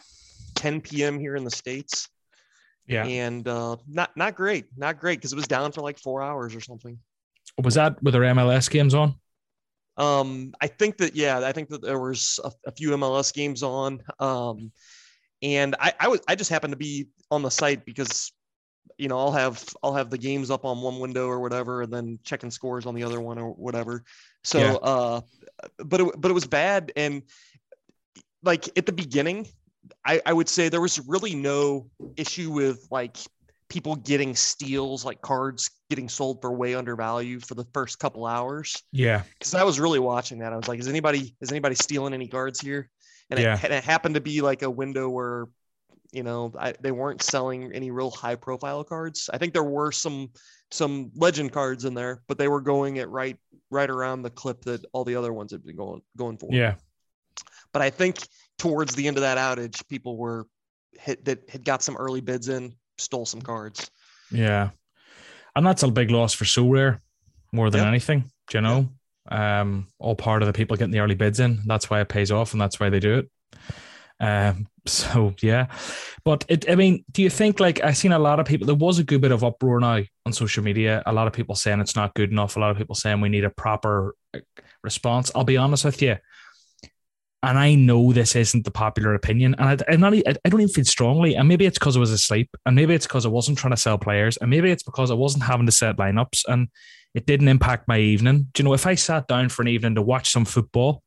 10 0.55 0.81
p.m. 0.81 1.19
here 1.19 1.35
in 1.35 1.45
the 1.45 1.51
states. 1.51 2.09
Yeah, 2.87 3.05
and 3.05 3.47
uh, 3.47 3.77
not 3.87 4.17
not 4.17 4.35
great, 4.35 4.67
not 4.77 4.99
great 4.99 5.19
because 5.19 5.33
it 5.33 5.37
was 5.37 5.47
down 5.47 5.73
for 5.73 5.83
like 5.83 5.99
four 5.99 6.23
hours 6.23 6.55
or 6.55 6.61
something. 6.61 6.99
Was 7.63 7.75
that 7.75 8.03
with 8.03 8.15
their 8.15 8.23
MLS 8.23 8.71
games 8.71 8.95
on? 8.95 9.17
Um, 9.99 10.55
I 10.61 10.69
think 10.69 10.97
that 10.99 11.15
yeah, 11.15 11.41
I 11.41 11.53
think 11.53 11.69
that 11.71 11.83
there 11.83 11.99
was 11.99 12.41
a, 12.43 12.53
a 12.67 12.73
few 12.73 12.91
MLS 12.91 13.35
games 13.35 13.63
on. 13.63 14.01
Um, 14.21 14.73
and 15.43 15.77
I, 15.79 15.93
I 16.01 16.09
was 16.09 16.21
I 16.29 16.35
just 16.35 16.51
happened 16.51 16.73
to 16.73 16.79
be 16.79 17.09
on 17.31 17.43
the 17.43 17.51
site 17.51 17.85
because 17.85 18.33
you 18.97 19.09
know, 19.09 19.19
I'll 19.19 19.33
have 19.33 19.65
I'll 19.83 19.95
have 19.95 20.11
the 20.11 20.19
games 20.19 20.51
up 20.51 20.65
on 20.65 20.81
one 20.81 20.99
window 20.99 21.27
or 21.27 21.41
whatever, 21.41 21.83
and 21.83 21.93
then 21.93 22.19
checking 22.25 22.51
scores 22.51 22.87
on 22.87 22.95
the 22.95 23.03
other 23.03 23.21
one 23.21 23.39
or 23.39 23.51
whatever. 23.51 24.05
So, 24.45 24.59
yeah. 24.59 24.73
uh, 24.75 25.21
but 25.85 26.01
it, 26.01 26.21
but 26.21 26.31
it 26.31 26.35
was 26.35 26.47
bad, 26.47 26.93
and 26.97 27.23
like 28.43 28.69
at 28.79 28.87
the 28.87 28.93
beginning, 28.93 29.47
I, 30.05 30.21
I 30.25 30.33
would 30.33 30.49
say 30.49 30.69
there 30.69 30.81
was 30.81 31.01
really 31.07 31.35
no 31.35 31.91
issue 32.17 32.51
with 32.51 32.87
like 32.91 33.17
people 33.69 33.97
getting 33.97 34.35
steals, 34.35 35.05
like 35.05 35.21
cards 35.21 35.71
getting 35.91 36.09
sold 36.09 36.41
for 36.41 36.53
way 36.53 36.75
under 36.75 36.97
value 36.97 37.39
for 37.41 37.55
the 37.55 37.67
first 37.75 37.99
couple 37.99 38.27
hours. 38.27 38.83
Yeah, 38.93 39.23
because 39.39 39.55
I 39.55 39.65
was 39.65 39.79
really 39.79 39.99
watching 39.99 40.39
that. 40.39 40.53
I 40.53 40.57
was 40.57 40.69
like, 40.69 40.81
is 40.81 40.89
anybody 40.89 41.35
is 41.41 41.51
anybody 41.51 41.75
stealing 41.75 42.15
any 42.15 42.29
cards 42.29 42.61
here? 42.61 42.91
And, 43.31 43.39
yeah. 43.39 43.59
it, 43.59 43.65
and 43.65 43.75
it 43.75 43.85
happened 43.85 44.15
to 44.15 44.23
be 44.23 44.41
like 44.41 44.63
a 44.63 44.71
window 44.71 45.09
where 45.09 45.49
you 46.13 46.23
know, 46.23 46.53
I, 46.59 46.75
they 46.81 46.91
weren't 46.91 47.23
selling 47.23 47.73
any 47.73 47.91
real 47.91 48.11
high 48.11 48.35
profile 48.35 48.85
cards. 48.85 49.29
I 49.33 49.39
think 49.39 49.53
there 49.53 49.65
were 49.65 49.93
some 49.93 50.31
some 50.71 51.11
legend 51.15 51.53
cards 51.53 51.85
in 51.85 51.95
there, 51.95 52.23
but 52.29 52.39
they 52.39 52.49
were 52.49 52.61
going 52.61 52.99
at 52.99 53.09
right 53.11 53.37
right 53.71 53.89
around 53.89 54.23
the 54.23 54.31
clip 54.31 54.63
that 54.63 54.85
all 54.93 55.05
the 55.05 55.17
other 55.17 55.33
ones 55.33 55.53
had 55.53 55.65
been 55.65 55.77
going 55.77 56.01
going 56.17 56.39
for. 56.39 56.49
Yeah. 56.53 56.75
But 57.73 57.83
I 57.83 57.91
think 57.91 58.19
towards 58.59 58.95
the 58.95 59.07
end 59.07 59.17
of 59.17 59.23
that 59.23 59.39
outage, 59.39 59.87
people 59.89 60.17
were 60.17 60.47
hit 60.99 61.25
that 61.27 61.49
had 61.51 61.65
got 61.65 61.83
some 61.83 61.97
early 61.97 62.21
bids 62.21 62.49
in, 62.49 62.75
stole 62.97 63.27
some 63.27 63.43
cards. 63.43 63.91
Yeah. 64.31 64.71
And 65.55 65.67
that's 65.67 65.83
a 65.83 65.89
big 65.89 66.11
loss 66.11 66.35
for 66.35 66.45
Sorare 66.45 66.99
more 67.53 67.71
than 67.71 67.81
yep. 67.81 67.89
anything, 67.89 68.31
you 68.53 68.61
know? 68.61 68.89
Um, 69.31 69.89
all 69.99 70.15
part 70.15 70.43
of 70.43 70.47
the 70.47 70.53
people 70.53 70.77
getting 70.77 70.93
the 70.93 71.01
early 71.01 71.15
bids 71.15 71.41
in. 71.41 71.61
That's 71.67 71.91
why 71.91 72.01
it 72.01 72.09
pays 72.09 72.31
off 72.31 72.53
and 72.53 72.61
that's 72.61 72.81
why 72.81 72.89
they 72.89 73.01
do 73.01 73.19
it. 73.19 73.31
Um, 74.21 74.67
so 74.87 75.35
yeah, 75.43 75.67
but 76.25 76.45
it. 76.49 76.69
I 76.69 76.75
mean, 76.75 77.05
do 77.13 77.23
you 77.23 77.31
think 77.31 77.61
like 77.61 77.83
I've 77.85 77.97
seen 77.97 78.13
a 78.13 78.19
lot 78.19 78.41
of 78.41 78.47
people? 78.47 78.67
There 78.67 78.75
was 78.75 78.99
a 78.99 79.05
good 79.05 79.21
bit 79.21 79.33
of 79.33 79.45
uproar 79.45 79.81
now 79.81 80.03
on 80.27 80.33
social 80.33 80.65
media. 80.65 81.03
A 81.07 81.13
lot 81.13 81.27
of 81.27 81.33
people 81.33 81.55
saying 81.55 81.81
it's 81.81 81.97
not 81.97 82.15
good 82.15 82.31
enough. 82.31 82.57
A 82.57 82.61
lot 82.61 82.71
of 82.71 82.79
people 82.79 82.95
saying 82.95 83.21
we 83.21 83.29
need 83.29 83.45
a 83.45 83.51
proper 83.51 84.15
uh, 84.35 84.41
response. 84.83 85.31
I'll 85.35 85.45
be 85.45 85.57
honest 85.57 85.85
with 85.85 86.01
you, 86.03 86.17
and 87.43 87.59
I 87.59 87.75
know 87.75 88.13
this 88.13 88.35
isn't 88.35 88.65
the 88.65 88.71
popular 88.71 89.15
opinion, 89.15 89.55
and 89.59 89.83
I, 89.89 89.93
am 89.93 90.01
not. 90.01 90.15
I 90.15 90.49
don't 90.49 90.61
even 90.61 90.73
feel 90.73 90.85
strongly, 90.85 91.37
and 91.37 91.47
maybe 91.47 91.67
it's 91.67 91.79
because 91.79 91.97
I 91.97 92.01
was 92.01 92.11
asleep, 92.11 92.51
and 92.67 92.75
maybe 92.75 92.95
it's 92.95 93.07
because 93.07 93.27
I 93.27 93.31
wasn't 93.31 93.59
trying 93.59 93.75
to 93.75 93.77
sell 93.77 93.99
players, 93.99 94.37
and 94.39 94.51
maybe 94.51 94.71
it's 94.71 94.83
because 94.83 95.11
I 95.11 95.15
wasn't 95.15 95.45
having 95.45 95.67
to 95.67 95.73
set 95.73 95.97
lineups, 95.97 96.45
and 96.49 96.69
it 97.15 97.27
didn't 97.27 97.49
impact 97.49 97.89
my 97.89 97.99
evening. 97.99 98.49
Do 98.53 98.63
you 98.63 98.65
know 98.65 98.75
if 98.75 98.87
I 98.87 98.97
sat 98.97 99.29
down 99.29 99.49
for 99.51 99.63
an 99.63 99.69
evening 99.69 99.95
to 99.95 100.03
watch 100.03 100.31
some 100.31 100.45
football? 100.45 101.03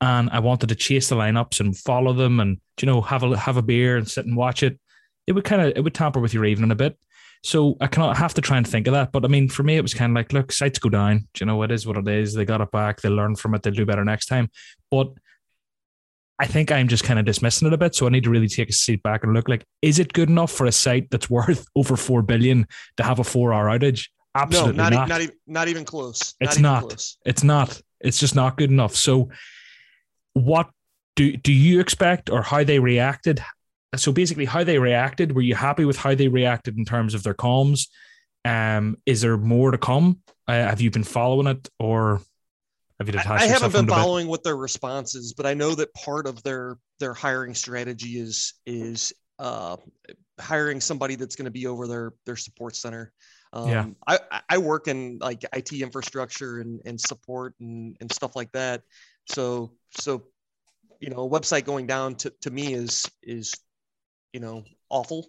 And 0.00 0.30
I 0.30 0.40
wanted 0.40 0.68
to 0.68 0.74
chase 0.74 1.08
the 1.08 1.16
lineups 1.16 1.60
and 1.60 1.76
follow 1.76 2.12
them 2.12 2.40
and 2.40 2.60
you 2.80 2.86
know 2.86 3.00
have 3.00 3.22
a 3.22 3.36
have 3.36 3.56
a 3.56 3.62
beer 3.62 3.96
and 3.96 4.08
sit 4.08 4.26
and 4.26 4.36
watch 4.36 4.62
it, 4.62 4.78
it 5.26 5.32
would 5.32 5.44
kind 5.44 5.62
of 5.62 5.72
it 5.76 5.80
would 5.82 5.94
tamper 5.94 6.20
with 6.20 6.34
your 6.34 6.44
evening 6.44 6.70
a 6.70 6.76
bit. 6.76 6.98
So 7.42 7.76
I 7.80 7.86
cannot 7.86 8.16
have 8.16 8.34
to 8.34 8.40
try 8.40 8.56
and 8.56 8.66
think 8.66 8.86
of 8.88 8.92
that. 8.94 9.12
But 9.12 9.24
I 9.24 9.28
mean, 9.28 9.48
for 9.48 9.62
me, 9.62 9.76
it 9.76 9.82
was 9.82 9.94
kind 9.94 10.10
of 10.10 10.16
like, 10.16 10.32
look, 10.32 10.50
sites 10.50 10.78
go 10.78 10.88
down. 10.88 11.28
Do 11.34 11.42
you 11.44 11.46
know, 11.46 11.62
it 11.62 11.70
is 11.70 11.86
what 11.86 11.96
it 11.96 12.08
is. 12.08 12.34
They 12.34 12.44
got 12.44 12.60
it 12.60 12.72
back. 12.72 13.00
They'll 13.00 13.12
learn 13.12 13.36
from 13.36 13.54
it. 13.54 13.62
They'll 13.62 13.72
do 13.72 13.86
better 13.86 14.04
next 14.04 14.26
time. 14.26 14.50
But 14.90 15.12
I 16.38 16.46
think 16.46 16.72
I'm 16.72 16.88
just 16.88 17.04
kind 17.04 17.18
of 17.18 17.24
dismissing 17.24 17.68
it 17.68 17.74
a 17.74 17.78
bit. 17.78 17.94
So 17.94 18.06
I 18.06 18.10
need 18.10 18.24
to 18.24 18.30
really 18.30 18.48
take 18.48 18.68
a 18.68 18.72
seat 18.72 19.02
back 19.02 19.22
and 19.22 19.32
look 19.32 19.48
like, 19.48 19.64
is 19.80 19.98
it 19.98 20.12
good 20.12 20.28
enough 20.28 20.50
for 20.50 20.66
a 20.66 20.72
site 20.72 21.08
that's 21.10 21.30
worth 21.30 21.66
over 21.76 21.96
four 21.96 22.22
billion 22.22 22.66
to 22.96 23.02
have 23.02 23.18
a 23.18 23.24
four 23.24 23.54
hour 23.54 23.66
outage? 23.66 24.08
Absolutely 24.34 24.76
no, 24.76 24.82
not. 24.84 24.92
Not, 24.92 25.08
not, 25.08 25.20
even, 25.22 25.34
not 25.46 25.68
even 25.68 25.84
close. 25.84 26.34
It's 26.40 26.58
not. 26.58 26.82
not. 26.82 26.88
Close. 26.90 27.16
It's 27.24 27.44
not. 27.44 27.80
It's 28.00 28.18
just 28.18 28.34
not 28.34 28.56
good 28.56 28.70
enough. 28.70 28.94
So 28.94 29.30
what 30.36 30.68
do 31.14 31.34
do 31.34 31.52
you 31.52 31.80
expect 31.80 32.28
or 32.28 32.42
how 32.42 32.62
they 32.62 32.78
reacted? 32.78 33.42
So 33.96 34.12
basically, 34.12 34.44
how 34.44 34.64
they 34.64 34.78
reacted. 34.78 35.34
Were 35.34 35.40
you 35.40 35.54
happy 35.54 35.86
with 35.86 35.96
how 35.96 36.14
they 36.14 36.28
reacted 36.28 36.76
in 36.76 36.84
terms 36.84 37.14
of 37.14 37.22
their 37.22 37.34
comms? 37.34 37.88
Um, 38.44 38.98
is 39.06 39.22
there 39.22 39.38
more 39.38 39.70
to 39.70 39.78
come? 39.78 40.20
Uh, 40.46 40.52
have 40.52 40.82
you 40.82 40.90
been 40.90 41.04
following 41.04 41.46
it, 41.46 41.68
or 41.78 42.20
have 42.98 43.08
you 43.08 43.12
detached? 43.12 43.42
I 43.42 43.46
haven't 43.46 43.72
been 43.72 43.88
following 43.88 44.26
what 44.26 44.44
their 44.44 44.56
response 44.56 45.14
is, 45.14 45.32
but 45.32 45.46
I 45.46 45.54
know 45.54 45.74
that 45.74 45.94
part 45.94 46.26
of 46.26 46.42
their 46.42 46.76
their 47.00 47.14
hiring 47.14 47.54
strategy 47.54 48.18
is 48.18 48.52
is 48.66 49.14
uh, 49.38 49.78
hiring 50.38 50.82
somebody 50.82 51.14
that's 51.14 51.34
going 51.34 51.46
to 51.46 51.50
be 51.50 51.66
over 51.66 51.86
their 51.86 52.12
their 52.26 52.36
support 52.36 52.76
center. 52.76 53.10
Um, 53.54 53.68
yeah. 53.70 53.86
I, 54.06 54.42
I 54.50 54.58
work 54.58 54.86
in 54.86 55.18
like 55.18 55.44
IT 55.54 55.72
infrastructure 55.72 56.58
and, 56.58 56.80
and 56.84 57.00
support 57.00 57.54
and, 57.58 57.96
and 58.00 58.12
stuff 58.12 58.36
like 58.36 58.52
that. 58.52 58.82
So 59.26 59.72
so 59.98 60.24
you 61.00 61.10
know, 61.10 61.26
a 61.26 61.30
website 61.30 61.64
going 61.64 61.86
down 61.86 62.14
to, 62.16 62.32
to 62.42 62.50
me 62.50 62.74
is 62.74 63.10
is 63.22 63.54
you 64.32 64.40
know 64.40 64.64
awful. 64.88 65.28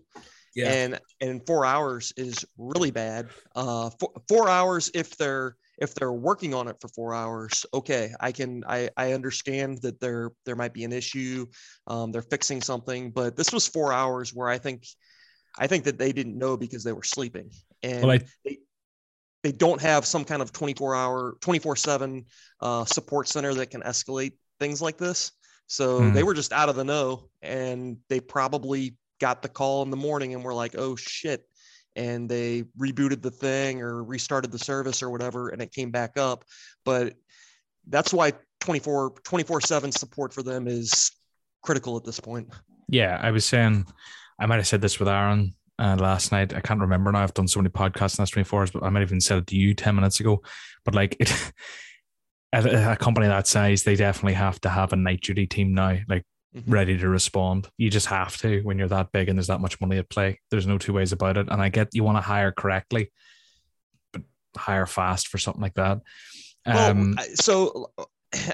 Yeah. 0.55 0.71
And 0.71 0.99
and 1.21 1.45
four 1.45 1.65
hours 1.65 2.13
is 2.17 2.43
really 2.57 2.89
bad. 2.89 3.29
Uh, 3.55 3.91
four, 3.99 4.11
four 4.27 4.49
hours 4.49 4.89
if 4.95 5.15
they're 5.17 5.55
if 5.77 5.93
they're 5.93 6.11
working 6.11 6.55
on 6.55 6.67
it 6.67 6.77
for 6.81 6.87
four 6.87 7.13
hours, 7.13 7.63
okay, 7.73 8.11
I 8.19 8.31
can 8.31 8.63
I 8.67 8.89
I 8.97 9.13
understand 9.13 9.79
that 9.83 9.99
there 9.99 10.31
there 10.45 10.55
might 10.55 10.73
be 10.73 10.83
an 10.83 10.93
issue, 10.93 11.45
um, 11.85 12.11
they're 12.11 12.23
fixing 12.23 12.61
something, 12.61 13.11
but 13.11 13.35
this 13.35 13.51
was 13.53 13.67
four 13.67 13.93
hours 13.93 14.33
where 14.33 14.49
I 14.49 14.57
think 14.57 14.87
I 15.59 15.67
think 15.67 15.83
that 15.83 15.99
they 15.99 16.11
didn't 16.11 16.37
know 16.37 16.57
because 16.57 16.83
they 16.83 16.93
were 16.93 17.03
sleeping, 17.03 17.51
and 17.83 18.01
well, 18.03 18.11
I, 18.11 18.19
they 18.43 18.57
they 19.43 19.51
don't 19.51 19.81
have 19.81 20.05
some 20.05 20.25
kind 20.25 20.41
of 20.41 20.51
24 20.51 20.95
hour 20.95 21.37
24 21.41 21.75
7 21.75 22.25
uh, 22.61 22.85
support 22.85 23.27
center 23.27 23.53
that 23.53 23.71
can 23.71 23.81
escalate 23.81 24.33
things 24.59 24.81
like 24.81 24.97
this. 24.97 25.31
So 25.67 26.01
mm. 26.01 26.13
they 26.13 26.23
were 26.23 26.33
just 26.33 26.53
out 26.53 26.69
of 26.69 26.75
the 26.75 26.83
know 26.83 27.29
and 27.41 27.97
they 28.09 28.19
probably 28.19 28.95
got 29.19 29.41
the 29.41 29.49
call 29.49 29.83
in 29.83 29.89
the 29.89 29.97
morning 29.97 30.33
and 30.33 30.43
were 30.43 30.53
like 30.53 30.75
oh 30.77 30.95
shit 30.95 31.43
and 31.95 32.29
they 32.29 32.63
rebooted 32.79 33.21
the 33.21 33.31
thing 33.31 33.81
or 33.81 34.03
restarted 34.03 34.51
the 34.51 34.59
service 34.59 35.01
or 35.01 35.09
whatever 35.09 35.49
and 35.49 35.61
it 35.61 35.71
came 35.71 35.91
back 35.91 36.17
up. 36.17 36.43
But 36.85 37.15
that's 37.87 38.13
why 38.13 38.33
24 38.61 39.15
24 39.23 39.61
7 39.61 39.91
support 39.91 40.33
for 40.33 40.43
them 40.43 40.67
is 40.67 41.11
critical 41.61 41.97
at 41.97 42.03
this 42.03 42.19
point. 42.19 42.49
Yeah 42.89 43.19
i 43.21 43.31
was 43.31 43.45
saying 43.45 43.85
i 44.39 44.45
might 44.45 44.55
have 44.55 44.67
said 44.67 44.81
this 44.81 44.99
with 44.99 45.09
aaron 45.09 45.53
uh, 45.79 45.95
last 45.99 46.31
night. 46.31 46.53
I 46.53 46.61
can't 46.61 46.79
remember 46.79 47.11
now. 47.11 47.23
I've 47.23 47.33
done 47.33 47.47
so 47.47 47.59
many 47.59 47.69
podcasts 47.69 48.13
in 48.13 48.17
the 48.17 48.21
last 48.23 48.33
24 48.33 48.59
hours, 48.59 48.71
but 48.71 48.83
I 48.83 48.89
might 48.89 49.01
have 49.01 49.09
even 49.09 49.21
said 49.21 49.39
it 49.39 49.47
to 49.47 49.55
you 49.55 49.73
10 49.73 49.95
minutes 49.95 50.19
ago. 50.19 50.41
But 50.85 50.95
like 50.95 51.15
it, 51.19 51.31
a, 52.53 52.91
a 52.93 52.95
company 52.95 53.27
that 53.27 53.47
size, 53.47 53.83
they 53.83 53.95
definitely 53.95 54.33
have 54.33 54.59
to 54.61 54.69
have 54.69 54.93
a 54.93 54.95
night 54.95 55.21
duty 55.21 55.47
team 55.47 55.73
now. 55.73 55.97
Like 56.07 56.25
mm-hmm. 56.55 56.71
ready 56.71 56.97
to 56.97 57.09
respond. 57.09 57.69
You 57.77 57.89
just 57.89 58.07
have 58.07 58.37
to 58.37 58.61
when 58.61 58.77
you're 58.77 58.87
that 58.87 59.11
big 59.11 59.29
and 59.29 59.37
there's 59.37 59.47
that 59.47 59.61
much 59.61 59.79
money 59.79 59.97
at 59.97 60.09
play. 60.09 60.39
There's 60.51 60.67
no 60.67 60.77
two 60.77 60.93
ways 60.93 61.11
about 61.11 61.37
it. 61.37 61.47
And 61.49 61.61
I 61.61 61.69
get 61.69 61.89
you 61.93 62.03
want 62.03 62.17
to 62.17 62.21
hire 62.21 62.51
correctly, 62.51 63.11
but 64.13 64.23
hire 64.55 64.85
fast 64.85 65.27
for 65.27 65.37
something 65.37 65.61
like 65.61 65.75
that. 65.75 65.99
Um, 66.65 67.17
so 67.35 67.91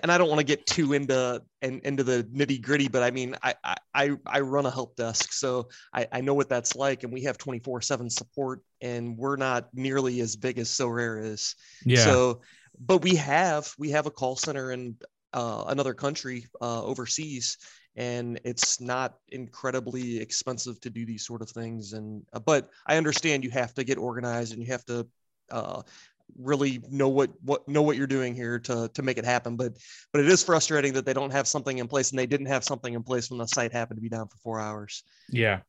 and 0.04 0.12
I 0.12 0.18
don't 0.18 0.30
want 0.30 0.40
to 0.40 0.46
get 0.46 0.66
too 0.66 0.94
into 0.94 1.42
and 1.62 1.82
into 1.84 2.04
the 2.04 2.24
nitty 2.26 2.62
gritty, 2.62 2.88
but 2.88 3.02
I 3.02 3.12
mean, 3.12 3.36
I, 3.42 3.56
I, 3.94 4.12
I 4.26 4.40
run 4.42 4.66
a 4.66 4.72
help 4.72 4.96
desk, 4.96 5.34
so 5.34 5.70
I, 5.94 6.08
I 6.12 6.22
know 6.22 6.34
what 6.34 6.50
that's 6.50 6.76
like. 6.76 7.04
And 7.04 7.12
we 7.12 7.24
have 7.24 7.38
24 7.38 7.82
seven 7.82 8.10
support 8.10 8.62
and 8.82 9.18
we're 9.18 9.36
not 9.36 9.70
nearly 9.74 10.20
as 10.22 10.36
big 10.36 10.60
as 10.60 10.70
Sorare 10.70 11.24
is. 11.24 11.56
Yeah. 11.86 12.04
So, 12.04 12.42
but 12.80 13.02
we 13.02 13.16
have, 13.16 13.74
we 13.80 13.90
have 13.92 14.06
a 14.06 14.12
call 14.12 14.36
center 14.36 14.72
in 14.72 14.96
uh, 15.34 15.64
another 15.68 15.94
country 15.96 16.46
uh, 16.62 16.84
overseas 16.84 17.58
and 17.96 18.40
it's 18.44 18.80
not 18.80 19.16
incredibly 19.30 20.20
expensive 20.20 20.80
to 20.82 20.90
do 20.90 21.06
these 21.06 21.26
sort 21.26 21.42
of 21.42 21.50
things. 21.50 21.94
And, 21.94 22.24
uh, 22.34 22.40
but 22.40 22.70
I 22.86 22.98
understand 22.98 23.44
you 23.44 23.52
have 23.52 23.74
to 23.76 23.84
get 23.84 23.98
organized 23.98 24.54
and 24.54 24.62
you 24.62 24.72
have 24.72 24.86
to 24.86 25.08
uh, 25.52 25.82
really 26.38 26.82
know 26.90 27.10
what 27.10 27.32
what 27.42 27.68
know 27.68 27.82
what 27.82 27.98
you're 27.98 28.08
doing 28.08 28.36
here 28.36 28.60
to 28.60 28.90
to 28.94 29.02
make 29.02 29.18
it 29.18 29.26
happen 29.26 29.56
but 29.56 29.74
but 30.12 30.22
it 30.22 30.28
is 30.28 30.44
frustrating 30.44 30.94
that 30.94 31.06
they 31.06 31.14
don't 31.14 31.32
have 31.32 31.48
something 31.48 31.78
in 31.78 31.88
place 31.88 32.12
and 32.12 32.20
they 32.20 32.26
didn't 32.26 32.48
have 32.48 32.64
something 32.64 32.94
in 32.94 33.04
place 33.04 33.30
when 33.30 33.38
the 33.38 33.48
site 33.48 33.72
happened 33.72 33.98
to 33.98 34.02
be 34.02 34.10
down 34.10 34.28
for 34.28 34.38
four 34.38 34.60
hours. 34.60 35.04
Yeah. 35.30 35.60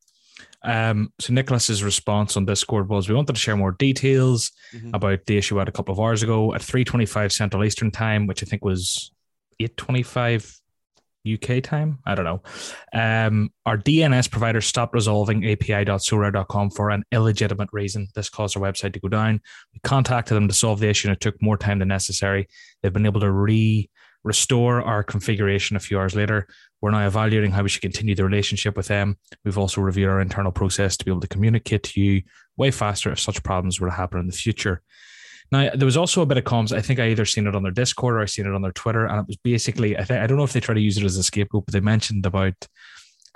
Um 0.63 1.13
so 1.21 1.33
nicholas's 1.33 1.85
response 1.85 2.37
on 2.37 2.45
discord 2.45 2.89
was 2.89 3.09
we 3.09 3.15
wanted 3.15 3.35
to 3.35 3.41
share 3.41 3.57
more 3.57 3.73
details 3.73 4.51
mm-hmm. 4.75 4.91
about 4.93 5.27
the 5.27 5.37
issue 5.37 5.61
at 5.61 5.69
a 5.69 5.73
couple 5.73 5.93
of 5.93 6.01
hours 6.01 6.23
ago. 6.23 6.55
At 6.55 6.61
3.25 6.61 7.33
central 7.33 7.65
eastern 7.65 7.91
time 7.91 8.27
which 8.27 8.43
i 8.43 8.47
think 8.47 8.65
was 8.65 9.13
8.25 9.61 10.61
UK 11.27 11.63
time. 11.63 11.99
I 12.07 12.15
don't 12.15 12.25
know. 12.25 12.43
Um, 12.93 13.51
our 13.67 13.79
DNS 13.79 14.31
provider 14.31 14.61
stopped 14.61 14.95
resolving 14.95 15.45
API.sorare.com 15.45 16.71
for 16.71 16.91
an 16.91 17.05
illegitimate 17.13 17.69
reason. 17.73 18.09
This 18.15 18.29
caused 18.29 18.57
our 18.57 18.63
website 18.63 18.93
to 18.93 19.01
go 19.01 19.09
down. 19.09 19.41
We 19.73 19.81
contacted 19.81 20.37
them 20.37 20.49
to 20.49 20.55
solve 20.55 20.81
the 20.81 20.89
issue 20.89 21.09
and 21.09 21.17
it 21.17 21.21
took 21.21 21.41
more 21.41 21.57
time 21.57 21.79
than 21.79 21.89
necessary. 21.89 22.49
They've 22.83 22.93
been 22.93 23.07
able 23.07 23.21
to 23.21 23.31
re 23.31 23.89
restore 24.25 24.81
our 24.83 25.03
configuration 25.03 25.77
a 25.77 25.81
few 25.81 25.99
hours 25.99 26.15
later. 26.15 26.49
We're 26.81 26.91
now 26.91 27.07
evaluating 27.07 27.53
how 27.53 27.63
we 27.63 27.69
should 27.69 27.83
continue 27.83 28.15
the 28.15 28.25
relationship 28.25 28.77
with 28.77 28.89
them. 28.89 29.19
We've 29.45 29.59
also 29.59 29.83
reviewed 29.83 30.09
our 30.09 30.21
internal 30.21 30.51
process 30.51 30.97
to 30.97 31.05
be 31.05 31.11
able 31.11 31.21
to 31.21 31.29
communicate 31.29 31.83
to 31.85 32.01
you 32.01 32.23
way 32.57 32.71
faster 32.71 33.13
if 33.13 33.21
such 33.21 33.43
problems 33.43 33.81
were 33.81 33.89
to 33.89 33.95
happen 33.95 34.21
in 34.21 34.27
the 34.27 34.33
future. 34.33 34.83
Now 35.53 35.71
there 35.75 35.87
was 35.87 35.97
also 35.97 36.23
a 36.23 36.27
bit 36.27 36.39
of 36.39 36.45
comms. 36.45 36.77
I 36.77 36.81
think 36.81 37.01
I 37.01 37.09
either 37.09 37.25
seen 37.25 37.47
it 37.47 37.55
on 37.55 37.63
their 37.63 37.73
Discord 37.73 38.15
or 38.15 38.21
I 38.21 38.27
seen 38.27 38.47
it 38.47 38.55
on 38.55 38.63
their 38.63 38.73
Twitter, 38.73 39.07
and 39.07 39.21
it 39.21 39.27
was 39.27 39.37
basically 39.37 39.97
I 39.97 40.05
think 40.05 40.21
I 40.21 40.27
don't 40.27 40.39
know 40.39 40.45
if 40.45 40.53
they 40.53 40.61
try 40.61 40.75
to 40.75 40.81
use 40.81 40.97
it 40.97 41.05
as 41.05 41.17
a 41.17 41.23
scapegoat, 41.23 41.67
but 41.67 41.73
they 41.73 41.81
mentioned 41.81 42.27
about 42.27 42.55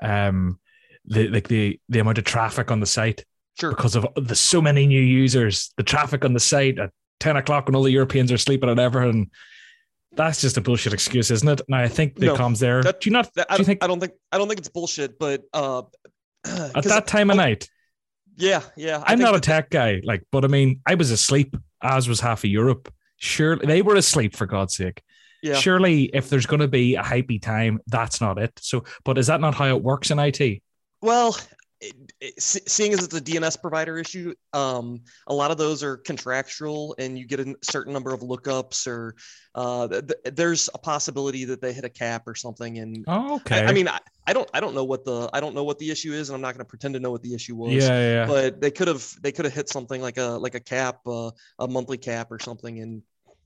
um 0.03 0.59
the 1.05 1.29
like 1.29 1.49
the 1.49 1.79
the 1.89 2.01
amount 2.01 2.19
of 2.19 2.25
traffic 2.25 2.71
on 2.71 2.81
the 2.81 2.87
site. 2.87 3.25
Sure. 3.59 3.71
Because 3.71 3.97
of 3.97 4.07
the 4.15 4.37
so 4.37 4.63
many 4.63 4.87
new 4.87 5.01
users, 5.01 5.73
the 5.77 5.83
traffic 5.83 6.25
on 6.25 6.33
the 6.33 6.41
site 6.41 6.79
at 6.79 6.91
10 7.19 7.37
o'clock 7.37 7.67
when 7.67 7.75
all 7.75 7.83
the 7.83 7.91
Europeans 7.91 8.31
are 8.31 8.39
sleeping 8.39 8.69
and 8.69 8.79
ever 8.79 9.03
and 9.03 9.29
that's 10.13 10.41
just 10.41 10.57
a 10.57 10.61
bullshit 10.61 10.93
excuse, 10.93 11.31
isn't 11.31 11.49
it? 11.49 11.61
Now 11.69 11.81
I 11.81 11.89
think 11.89 12.17
the 12.17 12.27
no, 12.27 12.37
comms 12.37 12.59
there. 12.59 12.83
That, 12.83 13.01
do 13.01 13.11
you 13.11 13.13
not? 13.13 13.33
That, 13.35 13.49
do 13.49 13.57
you 13.59 13.65
think? 13.65 13.85
I 13.85 13.87
don't 13.87 14.01
think. 14.01 14.13
I 14.33 14.39
don't 14.39 14.49
think 14.49 14.59
it's 14.59 14.69
bullshit. 14.69 15.19
But 15.19 15.43
uh, 15.53 15.83
at 16.45 16.85
that 16.85 17.07
time 17.07 17.31
of 17.31 17.37
night. 17.37 17.69
Yeah, 18.37 18.63
yeah. 18.77 19.03
I 19.05 19.15
am 19.15 19.19
not 19.19 19.35
a 19.35 19.41
tech 19.41 19.69
guy, 19.69 20.01
like, 20.05 20.23
but 20.31 20.45
I 20.45 20.49
mean, 20.49 20.81
I 20.87 20.95
was 20.95 21.11
asleep 21.11 21.57
as 21.83 22.09
was 22.09 22.21
half 22.21 22.45
of 22.45 22.51
Europe. 22.51 22.93
Surely 23.17 23.67
they 23.67 23.83
were 23.83 23.97
asleep 23.97 24.37
for 24.37 24.47
God's 24.47 24.77
sake. 24.77 25.03
Yeah. 25.43 25.55
Surely, 25.55 26.05
if 26.05 26.29
there's 26.29 26.47
going 26.47 26.61
to 26.61 26.69
be 26.69 26.97
a 26.97 27.03
hypey 27.03 27.41
time, 27.41 27.81
that's 27.87 28.21
not 28.21 28.39
it. 28.39 28.53
So, 28.61 28.85
but 29.05 29.19
is 29.19 29.29
that 29.29 29.41
not 29.41 29.55
how 29.55 29.67
it 29.67 29.83
works 29.83 30.11
in 30.11 30.19
IT? 30.19 30.63
Well, 31.01 31.37
it, 31.81 31.95
it, 32.21 32.43
seeing 32.43 32.93
as 32.93 33.05
it's 33.05 33.15
a 33.15 33.21
DNS 33.21 33.61
provider 33.61 33.99
issue, 33.99 34.35
um, 34.53 35.01
a 35.29 35.35
lot 35.35 35.51
of 35.51 35.59
those 35.59 35.83
are 35.83 35.97
contractual, 35.99 36.95
and 36.99 37.19
you 37.19 37.27
get 37.27 37.41
a 37.41 37.55
certain 37.63 37.93
number 37.93 38.13
of 38.13 38.21
lookups, 38.21 38.87
or 38.87 39.15
uh, 39.55 39.87
th- 39.87 40.07
th- 40.07 40.35
there's 40.35 40.69
a 40.75 40.79
possibility 40.79 41.45
that 41.45 41.61
they 41.61 41.73
hit 41.73 41.85
a 41.85 41.89
cap 41.89 42.27
or 42.27 42.35
something. 42.35 42.79
And 42.79 43.05
oh, 43.07 43.37
okay, 43.37 43.65
I, 43.65 43.67
I 43.69 43.73
mean, 43.73 43.87
I, 43.87 44.01
I, 44.27 44.33
don't, 44.33 44.49
I 44.53 44.61
don't 44.61 44.75
know 44.75 44.85
what 44.85 45.05
the, 45.05 45.31
I 45.33 45.41
don't 45.41 45.55
know 45.55 45.65
what 45.65 45.79
the 45.79 45.91
issue 45.91 46.13
is, 46.13 46.31
and 46.31 46.35
I'm 46.35 46.43
not 46.43 46.55
going 46.55 46.65
to 46.65 46.69
pretend 46.69 46.95
to 46.95 47.01
know 47.01 47.11
what 47.11 47.23
the 47.23 47.35
issue 47.35 47.55
was. 47.55 47.73
Yeah, 47.73 47.89
yeah. 47.89 48.27
But 48.27 48.61
they 48.61 48.73
could 48.73 48.89
have, 48.89 49.07
they 49.21 49.31
could 49.31 49.45
have 49.45 49.55
hit 49.55 49.69
something 49.69 50.03
like 50.03 50.19
a, 50.19 50.31
like 50.31 50.57
a 50.57 50.61
cap, 50.61 51.01
uh, 51.07 51.31
a 51.61 51.69
monthly 51.69 51.99
cap 51.99 52.33
or 52.33 52.41
something, 52.41 52.81
and 52.81 53.03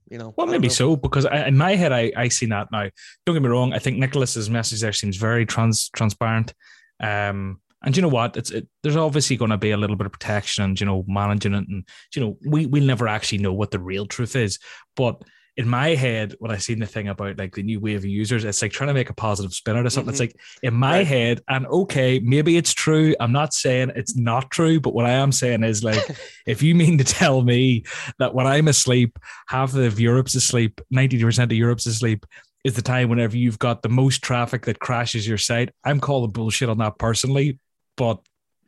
you 0.08 0.16
know. 0.16 0.32
Well, 0.38 0.46
maybe 0.46 0.68
know. 0.68 0.74
so 0.74 0.96
because 0.96 1.26
I, 1.26 1.48
in 1.48 1.56
my 1.58 1.74
head, 1.74 1.92
I, 1.92 2.12
I 2.16 2.28
see 2.28 2.46
that 2.46 2.68
now. 2.72 2.88
Don't 3.26 3.34
get 3.34 3.42
me 3.42 3.48
wrong. 3.48 3.74
I 3.74 3.78
think 3.78 3.98
Nicholas's 3.98 4.48
message 4.48 4.80
there 4.80 4.92
seems 4.92 5.18
very 5.18 5.44
trans 5.44 5.90
transparent. 5.90 6.54
Um, 6.98 7.60
and 7.82 7.96
you 7.96 8.02
know 8.02 8.08
what? 8.08 8.36
It's 8.36 8.50
it, 8.50 8.68
there's 8.82 8.96
obviously 8.96 9.36
going 9.36 9.50
to 9.50 9.58
be 9.58 9.72
a 9.72 9.76
little 9.76 9.96
bit 9.96 10.06
of 10.06 10.12
protection 10.12 10.64
and 10.64 10.80
you 10.80 10.86
know 10.86 11.04
managing 11.06 11.54
it, 11.54 11.68
and 11.68 11.86
you 12.14 12.22
know 12.22 12.38
we 12.46 12.66
we'll 12.66 12.84
never 12.84 13.08
actually 13.08 13.38
know 13.38 13.52
what 13.52 13.70
the 13.70 13.78
real 13.80 14.06
truth 14.06 14.36
is. 14.36 14.58
But 14.96 15.22
in 15.58 15.68
my 15.68 15.88
head, 15.88 16.34
when 16.38 16.50
I 16.50 16.56
seen 16.56 16.78
the 16.78 16.86
thing 16.86 17.08
about 17.08 17.38
like 17.38 17.54
the 17.54 17.62
new 17.62 17.78
wave 17.78 17.98
of 17.98 18.04
users, 18.06 18.44
it's 18.44 18.62
like 18.62 18.72
trying 18.72 18.88
to 18.88 18.94
make 18.94 19.10
a 19.10 19.14
positive 19.14 19.52
spin 19.52 19.76
out 19.76 19.84
of 19.84 19.92
something. 19.92 20.14
Mm-hmm. 20.14 20.22
It's 20.22 20.34
like 20.34 20.40
in 20.62 20.74
my 20.74 20.98
right. 20.98 21.06
head, 21.06 21.40
and 21.48 21.66
okay, 21.66 22.20
maybe 22.20 22.56
it's 22.56 22.72
true. 22.72 23.14
I'm 23.20 23.32
not 23.32 23.52
saying 23.52 23.92
it's 23.94 24.16
not 24.16 24.50
true, 24.50 24.80
but 24.80 24.94
what 24.94 25.04
I 25.04 25.10
am 25.10 25.30
saying 25.32 25.62
is 25.62 25.84
like, 25.84 26.02
if 26.46 26.62
you 26.62 26.74
mean 26.74 26.98
to 26.98 27.04
tell 27.04 27.42
me 27.42 27.84
that 28.18 28.34
when 28.34 28.46
I'm 28.46 28.68
asleep, 28.68 29.18
half 29.48 29.74
of 29.74 30.00
Europe's 30.00 30.34
asleep, 30.34 30.80
90% 30.94 31.44
of 31.44 31.52
Europe's 31.52 31.86
asleep, 31.86 32.24
is 32.64 32.74
the 32.74 32.82
time 32.82 33.08
whenever 33.08 33.36
you've 33.36 33.58
got 33.58 33.82
the 33.82 33.88
most 33.88 34.22
traffic 34.22 34.66
that 34.66 34.78
crashes 34.78 35.26
your 35.26 35.38
site. 35.38 35.70
I'm 35.84 36.00
calling 36.00 36.30
bullshit 36.30 36.68
on 36.68 36.78
that 36.78 36.98
personally, 36.98 37.58
but 37.96 38.20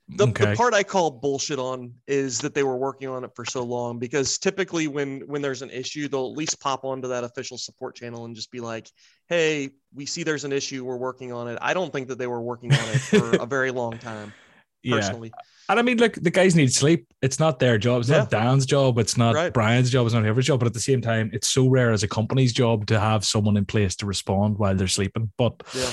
the, 0.09 0.27
okay. 0.29 0.51
the 0.51 0.57
part 0.57 0.75
I 0.75 0.83
call 0.83 1.11
bullshit 1.11 1.59
on 1.59 1.95
is 2.07 2.39
that 2.41 2.55
they 2.55 2.63
were 2.63 2.77
working 2.77 3.09
on 3.09 3.25
it 3.25 3.31
for 3.35 3.47
so 3.47 3.63
long 3.63 3.99
because 3.99 4.37
typically 4.37 4.87
when 4.87 5.21
when 5.23 5.41
there's 5.41 5.63
an 5.63 5.71
issue, 5.71 6.09
they'll 6.09 6.31
at 6.31 6.37
least 6.37 6.61
pop 6.61 6.85
onto 6.85 7.09
that 7.09 7.25
official 7.25 7.57
support 7.57 7.97
channel 7.97 8.27
and 8.27 8.37
just 8.37 8.51
be 8.51 8.61
like, 8.61 8.91
"Hey, 9.29 9.71
we 9.95 10.05
see 10.05 10.23
there's 10.23 10.45
an 10.45 10.53
issue. 10.53 10.85
We're 10.85 10.99
working 10.99 11.33
on 11.33 11.49
it." 11.49 11.59
I 11.63 11.73
don't 11.73 11.91
think 11.91 12.09
that 12.09 12.19
they 12.19 12.27
were 12.27 12.43
working 12.43 12.73
on 12.73 12.89
it 12.91 12.99
for 12.99 13.37
a 13.37 13.47
very 13.47 13.71
long 13.71 13.99
time. 13.99 14.35
Personally. 14.87 15.33
Yeah. 15.35 15.43
And 15.71 15.79
I 15.79 15.83
mean, 15.83 15.97
like 15.97 16.15
the 16.15 16.31
guys 16.31 16.55
need 16.55 16.71
sleep. 16.71 17.07
It's 17.23 17.41
not 17.41 17.59
their 17.59 17.79
job. 17.79 18.01
It's 18.01 18.11
yeah. 18.11 18.19
not 18.19 18.31
Dan's 18.31 18.67
job. 18.67 18.99
It's 18.99 19.17
not 19.17 19.35
right. 19.35 19.53
Brian's 19.55 19.89
job. 19.89 20.05
It's 20.05 20.15
not 20.15 20.23
whoever's 20.23 20.45
job. 20.45 20.61
But 20.61 20.67
at 20.67 20.75
the 20.75 20.81
same 20.81 21.01
time, 21.01 21.31
it's 21.33 21.55
Sorare 21.55 21.95
as 21.95 22.03
a 22.03 22.09
company's 22.09 22.53
job 22.53 22.87
to 22.89 23.01
have 23.01 23.25
someone 23.25 23.57
in 23.57 23.65
place 23.65 23.97
to 23.97 24.07
respond 24.07 24.59
while 24.59 24.75
they're 24.75 24.87
sleeping. 24.87 25.33
But 25.39 25.63
yeah. 25.75 25.91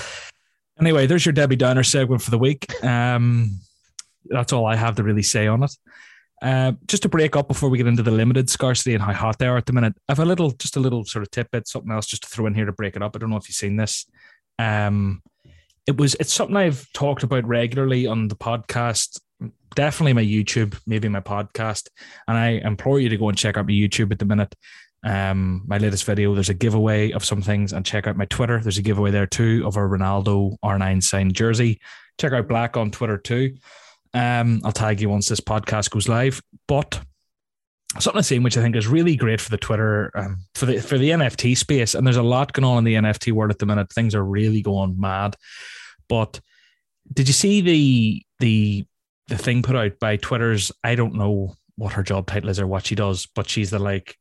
Anyway, 0.81 1.05
there's 1.05 1.25
your 1.25 1.33
Debbie 1.33 1.55
Downer 1.55 1.83
segment 1.83 2.21
for 2.21 2.31
the 2.31 2.37
week. 2.37 2.83
Um, 2.83 3.59
that's 4.25 4.51
all 4.51 4.65
I 4.65 4.75
have 4.75 4.95
to 4.95 5.03
really 5.03 5.23
say 5.23 5.47
on 5.47 5.63
it. 5.63 5.71
Uh, 6.41 6.71
just 6.87 7.03
to 7.03 7.09
break 7.09 7.35
up 7.35 7.47
before 7.47 7.69
we 7.69 7.77
get 7.77 7.85
into 7.85 8.01
the 8.01 8.11
limited 8.11 8.49
scarcity 8.49 8.95
and 8.95 9.03
how 9.03 9.13
hot 9.13 9.37
they 9.37 9.45
are 9.45 9.57
at 9.57 9.67
the 9.67 9.73
minute, 9.73 9.93
I 10.09 10.13
have 10.13 10.19
a 10.19 10.25
little, 10.25 10.51
just 10.51 10.75
a 10.75 10.79
little 10.79 11.05
sort 11.05 11.21
of 11.21 11.29
tidbit, 11.29 11.67
something 11.67 11.91
else 11.91 12.07
just 12.07 12.23
to 12.23 12.29
throw 12.29 12.47
in 12.47 12.55
here 12.55 12.65
to 12.65 12.71
break 12.71 12.95
it 12.95 13.03
up. 13.03 13.15
I 13.15 13.19
don't 13.19 13.29
know 13.29 13.37
if 13.37 13.47
you've 13.47 13.55
seen 13.55 13.75
this. 13.75 14.07
Um, 14.57 15.21
it 15.85 15.97
was, 15.97 16.15
it's 16.15 16.33
something 16.33 16.57
I've 16.57 16.91
talked 16.93 17.21
about 17.23 17.47
regularly 17.47 18.07
on 18.07 18.27
the 18.27 18.35
podcast, 18.35 19.19
definitely 19.75 20.13
my 20.13 20.23
YouTube, 20.23 20.79
maybe 20.87 21.09
my 21.09 21.19
podcast, 21.19 21.89
and 22.27 22.37
I 22.37 22.61
implore 22.65 22.99
you 22.99 23.09
to 23.09 23.17
go 23.17 23.29
and 23.29 23.37
check 23.37 23.57
out 23.57 23.67
my 23.67 23.73
YouTube 23.73 24.11
at 24.11 24.19
the 24.19 24.25
minute. 24.25 24.55
Um, 25.03 25.63
my 25.65 25.77
latest 25.77 26.05
video, 26.05 26.33
there's 26.33 26.49
a 26.49 26.53
giveaway 26.53 27.11
of 27.11 27.25
some 27.25 27.41
things, 27.41 27.73
and 27.73 27.85
check 27.85 28.07
out 28.07 28.17
my 28.17 28.25
Twitter. 28.25 28.59
There's 28.59 28.77
a 28.77 28.83
giveaway 28.83 29.11
there 29.11 29.27
too 29.27 29.63
of 29.65 29.77
a 29.77 29.79
Ronaldo 29.79 30.57
R9 30.63 31.01
signed 31.01 31.33
jersey. 31.33 31.79
Check 32.19 32.33
out 32.33 32.47
Black 32.47 32.77
on 32.77 32.91
Twitter 32.91 33.17
too. 33.17 33.55
Um, 34.13 34.61
I'll 34.63 34.71
tag 34.71 35.01
you 35.01 35.09
once 35.09 35.27
this 35.27 35.39
podcast 35.39 35.89
goes 35.89 36.07
live. 36.07 36.41
But 36.67 36.99
something 37.99 38.19
I've 38.19 38.25
seen 38.25 38.43
which 38.43 38.57
I 38.57 38.61
think 38.61 38.75
is 38.75 38.87
really 38.87 39.15
great 39.15 39.41
for 39.41 39.49
the 39.49 39.57
Twitter 39.57 40.11
um, 40.15 40.37
for 40.55 40.65
the 40.65 40.79
for 40.79 40.97
the 40.97 41.09
NFT 41.09 41.57
space, 41.57 41.95
and 41.95 42.05
there's 42.05 42.17
a 42.17 42.23
lot 42.23 42.53
going 42.53 42.65
on 42.65 42.77
in 42.79 42.83
the 42.83 42.95
NFT 42.95 43.31
world 43.31 43.51
at 43.51 43.59
the 43.59 43.65
minute. 43.65 43.91
Things 43.91 44.15
are 44.15 44.23
really 44.23 44.61
going 44.61 44.99
mad. 44.99 45.35
But 46.07 46.39
did 47.11 47.27
you 47.27 47.33
see 47.33 47.61
the 47.61 48.21
the 48.39 48.85
the 49.27 49.37
thing 49.37 49.63
put 49.63 49.75
out 49.75 49.99
by 49.99 50.17
Twitter's? 50.17 50.71
I 50.83 50.95
don't 50.95 51.15
know 51.15 51.55
what 51.75 51.93
her 51.93 52.03
job 52.03 52.27
title 52.27 52.49
is 52.49 52.59
or 52.59 52.67
what 52.67 52.85
she 52.85 52.95
does, 52.95 53.27
but 53.33 53.49
she's 53.49 53.71
the 53.71 53.79
like 53.79 54.17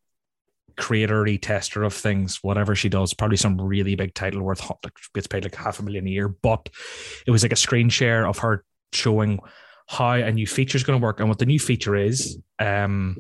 creatory 0.81 1.41
tester 1.41 1.83
of 1.85 1.93
things, 1.93 2.39
whatever 2.43 2.75
she 2.75 2.89
does, 2.89 3.13
probably 3.15 3.37
some 3.37 3.61
really 3.61 3.95
big 3.95 4.15
title 4.15 4.43
worth 4.43 4.69
like 4.83 4.95
gets 5.15 5.27
paid 5.27 5.45
like 5.45 5.55
half 5.55 5.79
a 5.79 5.83
million 5.83 6.07
a 6.07 6.11
year. 6.11 6.29
But 6.29 6.71
it 7.27 7.31
was 7.31 7.43
like 7.43 7.53
a 7.53 7.57
screen 7.57 7.91
share 7.91 8.27
of 8.27 8.39
her 8.39 8.65
showing 8.93 9.39
how 9.89 10.13
a 10.13 10.33
new 10.33 10.47
feature 10.47 10.77
is 10.77 10.85
going 10.85 10.99
to 10.99 11.05
work. 11.05 11.21
And 11.21 11.29
what 11.29 11.39
the 11.39 11.47
new 11.47 11.59
feature 11.59 11.97
is, 11.97 12.39
um, 12.59 13.17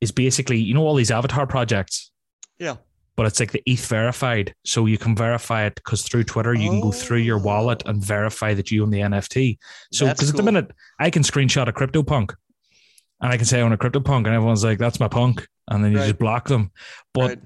is 0.00 0.12
basically, 0.12 0.58
you 0.58 0.74
know, 0.74 0.86
all 0.86 0.94
these 0.94 1.10
avatar 1.10 1.46
projects. 1.46 2.12
Yeah. 2.58 2.76
But 3.16 3.26
it's 3.26 3.38
like 3.38 3.52
the 3.52 3.62
ETH 3.64 3.86
verified. 3.86 4.54
So 4.64 4.86
you 4.86 4.98
can 4.98 5.14
verify 5.16 5.64
it 5.64 5.76
because 5.76 6.02
through 6.02 6.24
Twitter, 6.24 6.52
you 6.52 6.68
oh. 6.68 6.70
can 6.72 6.80
go 6.80 6.92
through 6.92 7.18
your 7.18 7.38
wallet 7.38 7.82
and 7.86 8.04
verify 8.04 8.54
that 8.54 8.70
you 8.70 8.82
own 8.82 8.90
the 8.90 9.00
NFT. 9.00 9.56
So, 9.92 10.06
because 10.06 10.30
cool. 10.30 10.30
at 10.30 10.36
the 10.36 10.42
minute, 10.42 10.72
I 10.98 11.10
can 11.10 11.22
screenshot 11.22 11.68
a 11.68 11.72
CryptoPunk 11.72 12.34
and 13.24 13.32
I 13.32 13.38
can 13.38 13.46
say 13.46 13.58
I 13.58 13.62
own 13.62 13.72
a 13.72 13.78
CryptoPunk, 13.78 14.26
and 14.26 14.34
everyone's 14.34 14.62
like, 14.62 14.76
that's 14.76 15.00
my 15.00 15.08
punk. 15.08 15.48
And 15.70 15.82
then 15.82 15.92
you 15.92 15.96
right. 15.96 16.08
just 16.08 16.18
block 16.18 16.46
them. 16.46 16.70
But 17.14 17.28
right. 17.30 17.38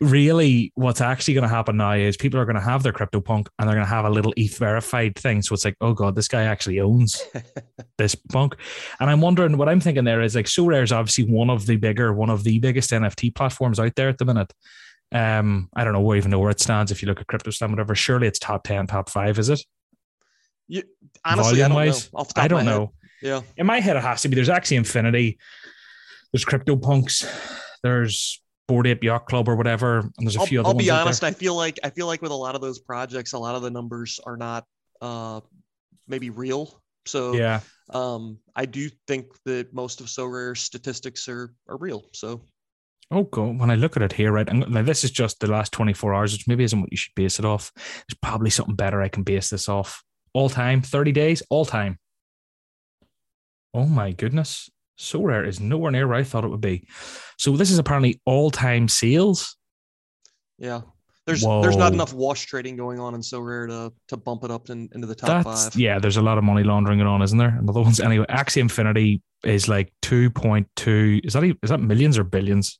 really 0.00 0.72
what's 0.74 1.00
actually 1.00 1.34
going 1.34 1.48
to 1.48 1.48
happen 1.48 1.76
now 1.76 1.92
is 1.92 2.16
people 2.16 2.40
are 2.40 2.44
going 2.44 2.56
to 2.56 2.60
have 2.60 2.82
their 2.82 2.92
CryptoPunk, 2.92 3.46
and 3.56 3.68
they're 3.68 3.76
going 3.76 3.86
to 3.86 3.88
have 3.88 4.04
a 4.04 4.10
little 4.10 4.34
ETH 4.36 4.58
verified 4.58 5.14
thing. 5.14 5.42
So 5.42 5.54
it's 5.54 5.64
like, 5.64 5.76
oh 5.80 5.92
God, 5.92 6.16
this 6.16 6.26
guy 6.26 6.42
actually 6.42 6.80
owns 6.80 7.22
this 7.98 8.16
punk. 8.16 8.56
And 8.98 9.08
I'm 9.08 9.20
wondering 9.20 9.56
what 9.56 9.68
I'm 9.68 9.78
thinking 9.78 10.02
there 10.02 10.22
is 10.22 10.34
like 10.34 10.46
Sorare 10.46 10.82
is 10.82 10.90
obviously 10.90 11.22
one 11.22 11.50
of 11.50 11.66
the 11.66 11.76
bigger, 11.76 12.12
one 12.12 12.28
of 12.28 12.42
the 12.42 12.58
biggest 12.58 12.90
NFT 12.90 13.32
platforms 13.32 13.78
out 13.78 13.94
there 13.94 14.08
at 14.08 14.18
the 14.18 14.24
minute. 14.24 14.52
Um, 15.12 15.68
I 15.76 15.84
don't 15.84 15.92
know 15.92 16.14
even 16.16 16.32
know 16.32 16.40
where 16.40 16.50
it 16.50 16.58
stands 16.58 16.90
if 16.90 17.00
you 17.00 17.06
look 17.06 17.20
at 17.20 17.28
crypto 17.28 17.52
CryptoSlam, 17.52 17.70
whatever. 17.70 17.94
Surely 17.94 18.26
it's 18.26 18.40
top 18.40 18.64
10, 18.64 18.88
top 18.88 19.08
five, 19.08 19.38
is 19.38 19.50
it? 19.50 19.64
You, 20.66 20.82
honestly, 21.24 21.60
Volume 21.60 21.78
I 21.78 21.84
don't 21.84 21.94
know. 21.94 22.32
I 22.34 22.48
don't 22.48 22.64
know. 22.64 22.92
Yeah. 23.26 23.40
In 23.56 23.66
my 23.66 23.80
head, 23.80 23.96
it 23.96 24.02
has 24.02 24.22
to 24.22 24.28
be. 24.28 24.36
There's 24.36 24.48
Axie 24.48 24.76
Infinity, 24.76 25.38
there's 26.32 26.44
CryptoPunks, 26.44 27.26
there's 27.82 28.40
Bored 28.68 28.86
Ape 28.86 29.02
Yacht 29.02 29.26
Club 29.26 29.48
or 29.48 29.56
whatever. 29.56 29.98
And 29.98 30.12
there's 30.20 30.36
a 30.36 30.40
I'll, 30.40 30.46
few 30.46 30.60
other. 30.60 30.68
I'll 30.68 30.74
be 30.74 30.90
honest. 30.90 31.24
I 31.24 31.32
feel 31.32 31.56
like 31.56 31.80
I 31.82 31.90
feel 31.90 32.06
like 32.06 32.22
with 32.22 32.30
a 32.30 32.36
lot 32.36 32.54
of 32.54 32.60
those 32.60 32.78
projects, 32.78 33.32
a 33.32 33.38
lot 33.38 33.56
of 33.56 33.62
the 33.62 33.70
numbers 33.70 34.20
are 34.24 34.36
not 34.36 34.64
uh, 35.02 35.40
maybe 36.06 36.30
real. 36.30 36.80
So 37.04 37.34
yeah, 37.34 37.60
um, 37.90 38.38
I 38.54 38.66
do 38.66 38.88
think 39.08 39.26
that 39.44 39.74
most 39.74 40.00
of 40.00 40.06
Sorare 40.06 40.56
statistics 40.56 41.28
are 41.28 41.52
are 41.68 41.76
real. 41.76 42.04
So. 42.12 42.42
Oh, 43.08 43.22
God. 43.22 43.60
When 43.60 43.70
I 43.70 43.76
look 43.76 43.96
at 43.96 44.02
it 44.02 44.12
here, 44.12 44.32
right, 44.32 44.52
now 44.52 44.82
this 44.82 45.04
is 45.04 45.12
just 45.12 45.38
the 45.38 45.46
last 45.46 45.70
24 45.70 46.12
hours, 46.12 46.32
which 46.32 46.48
maybe 46.48 46.64
isn't 46.64 46.80
what 46.80 46.90
you 46.90 46.96
should 46.96 47.14
base 47.14 47.38
it 47.38 47.44
off. 47.44 47.70
There's 47.76 48.18
probably 48.20 48.50
something 48.50 48.74
better 48.74 49.00
I 49.00 49.08
can 49.08 49.22
base 49.22 49.48
this 49.48 49.68
off. 49.68 50.02
All 50.34 50.48
time, 50.48 50.82
30 50.82 51.12
days, 51.12 51.40
all 51.48 51.64
time. 51.64 52.00
Oh 53.76 53.84
my 53.84 54.12
goodness. 54.12 54.70
Sorare 54.98 55.46
is 55.46 55.60
nowhere 55.60 55.92
near 55.92 56.08
where 56.08 56.16
I 56.16 56.22
thought 56.22 56.44
it 56.44 56.48
would 56.48 56.62
be. 56.62 56.88
So 57.36 57.56
this 57.58 57.70
is 57.70 57.78
apparently 57.78 58.22
all-time 58.24 58.88
sales. 58.88 59.58
Yeah. 60.58 60.80
There's 61.26 61.42
Whoa. 61.42 61.60
there's 61.60 61.76
not 61.76 61.92
enough 61.92 62.14
wash 62.14 62.46
trading 62.46 62.76
going 62.76 63.00
on 63.00 63.14
in 63.14 63.20
Sorare 63.20 63.68
to 63.68 63.92
to 64.08 64.16
bump 64.16 64.44
it 64.44 64.50
up 64.50 64.70
in, 64.70 64.88
into 64.94 65.06
the 65.06 65.14
top 65.14 65.44
That's, 65.44 65.64
five. 65.64 65.76
Yeah, 65.76 65.98
there's 65.98 66.16
a 66.16 66.22
lot 66.22 66.38
of 66.38 66.44
money 66.44 66.62
laundering 66.62 67.00
going 67.00 67.08
on, 67.08 67.20
isn't 67.20 67.36
there? 67.36 67.58
Another 67.58 67.82
one's 67.82 68.00
anyway. 68.00 68.26
Axie 68.30 68.60
Infinity 68.60 69.20
is 69.44 69.68
like 69.68 69.92
two 70.02 70.30
point 70.30 70.68
two. 70.76 71.20
Is 71.24 71.32
that 71.34 71.42
is 71.42 71.70
that 71.70 71.80
millions 71.80 72.16
or 72.16 72.24
billions? 72.24 72.78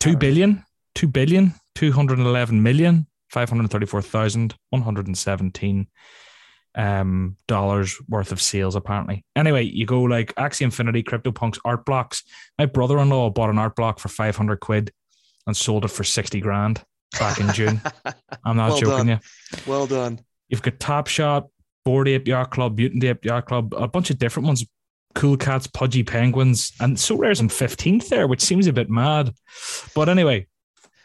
Two 0.00 0.16
billion, 0.16 0.64
two 0.96 1.06
billion, 1.06 1.54
two 1.76 1.92
hundred 1.92 2.18
eleven 2.18 2.60
million, 2.60 3.06
five 3.30 3.48
hundred 3.48 3.70
thirty-four 3.70 4.02
thousand, 4.02 4.56
one 4.70 4.82
hundred 4.82 5.16
seventeen 5.16 5.86
um 6.76 7.36
dollars 7.48 7.96
worth 8.08 8.32
of 8.32 8.40
sales 8.40 8.76
apparently. 8.76 9.24
Anyway, 9.34 9.64
you 9.64 9.86
go 9.86 10.02
like 10.02 10.34
Axie 10.36 10.62
Infinity, 10.62 11.02
CryptoPunks, 11.02 11.58
art 11.64 11.84
blocks. 11.84 12.22
My 12.58 12.66
brother-in-law 12.66 13.30
bought 13.30 13.50
an 13.50 13.58
art 13.58 13.76
block 13.76 13.98
for 13.98 14.08
500 14.08 14.60
quid 14.60 14.92
and 15.46 15.56
sold 15.56 15.84
it 15.84 15.88
for 15.88 16.04
60 16.04 16.40
grand 16.40 16.82
back 17.18 17.40
in 17.40 17.52
June. 17.52 17.80
I'm 18.44 18.56
not 18.56 18.70
well 18.70 18.78
joking 18.78 19.06
done. 19.06 19.08
you. 19.08 19.18
Well 19.66 19.86
done. 19.86 20.20
You've 20.48 20.62
got 20.62 20.78
Top 20.78 21.06
Shot, 21.06 21.48
Bored 21.84 22.08
Ape 22.08 22.28
Yacht 22.28 22.50
Club, 22.50 22.76
Mutant 22.76 23.02
Ape 23.04 23.24
Yacht 23.24 23.46
Club, 23.46 23.74
a 23.76 23.88
bunch 23.88 24.10
of 24.10 24.18
different 24.18 24.46
ones. 24.46 24.64
Cool 25.16 25.36
Cats, 25.36 25.66
Pudgy 25.66 26.04
Penguins, 26.04 26.72
and 26.78 26.98
Sorare's 26.98 27.40
in 27.40 27.48
15th 27.48 28.08
there, 28.08 28.28
which 28.28 28.40
seems 28.40 28.68
a 28.68 28.72
bit 28.72 28.88
mad. 28.88 29.34
But 29.92 30.08
anyway, 30.08 30.46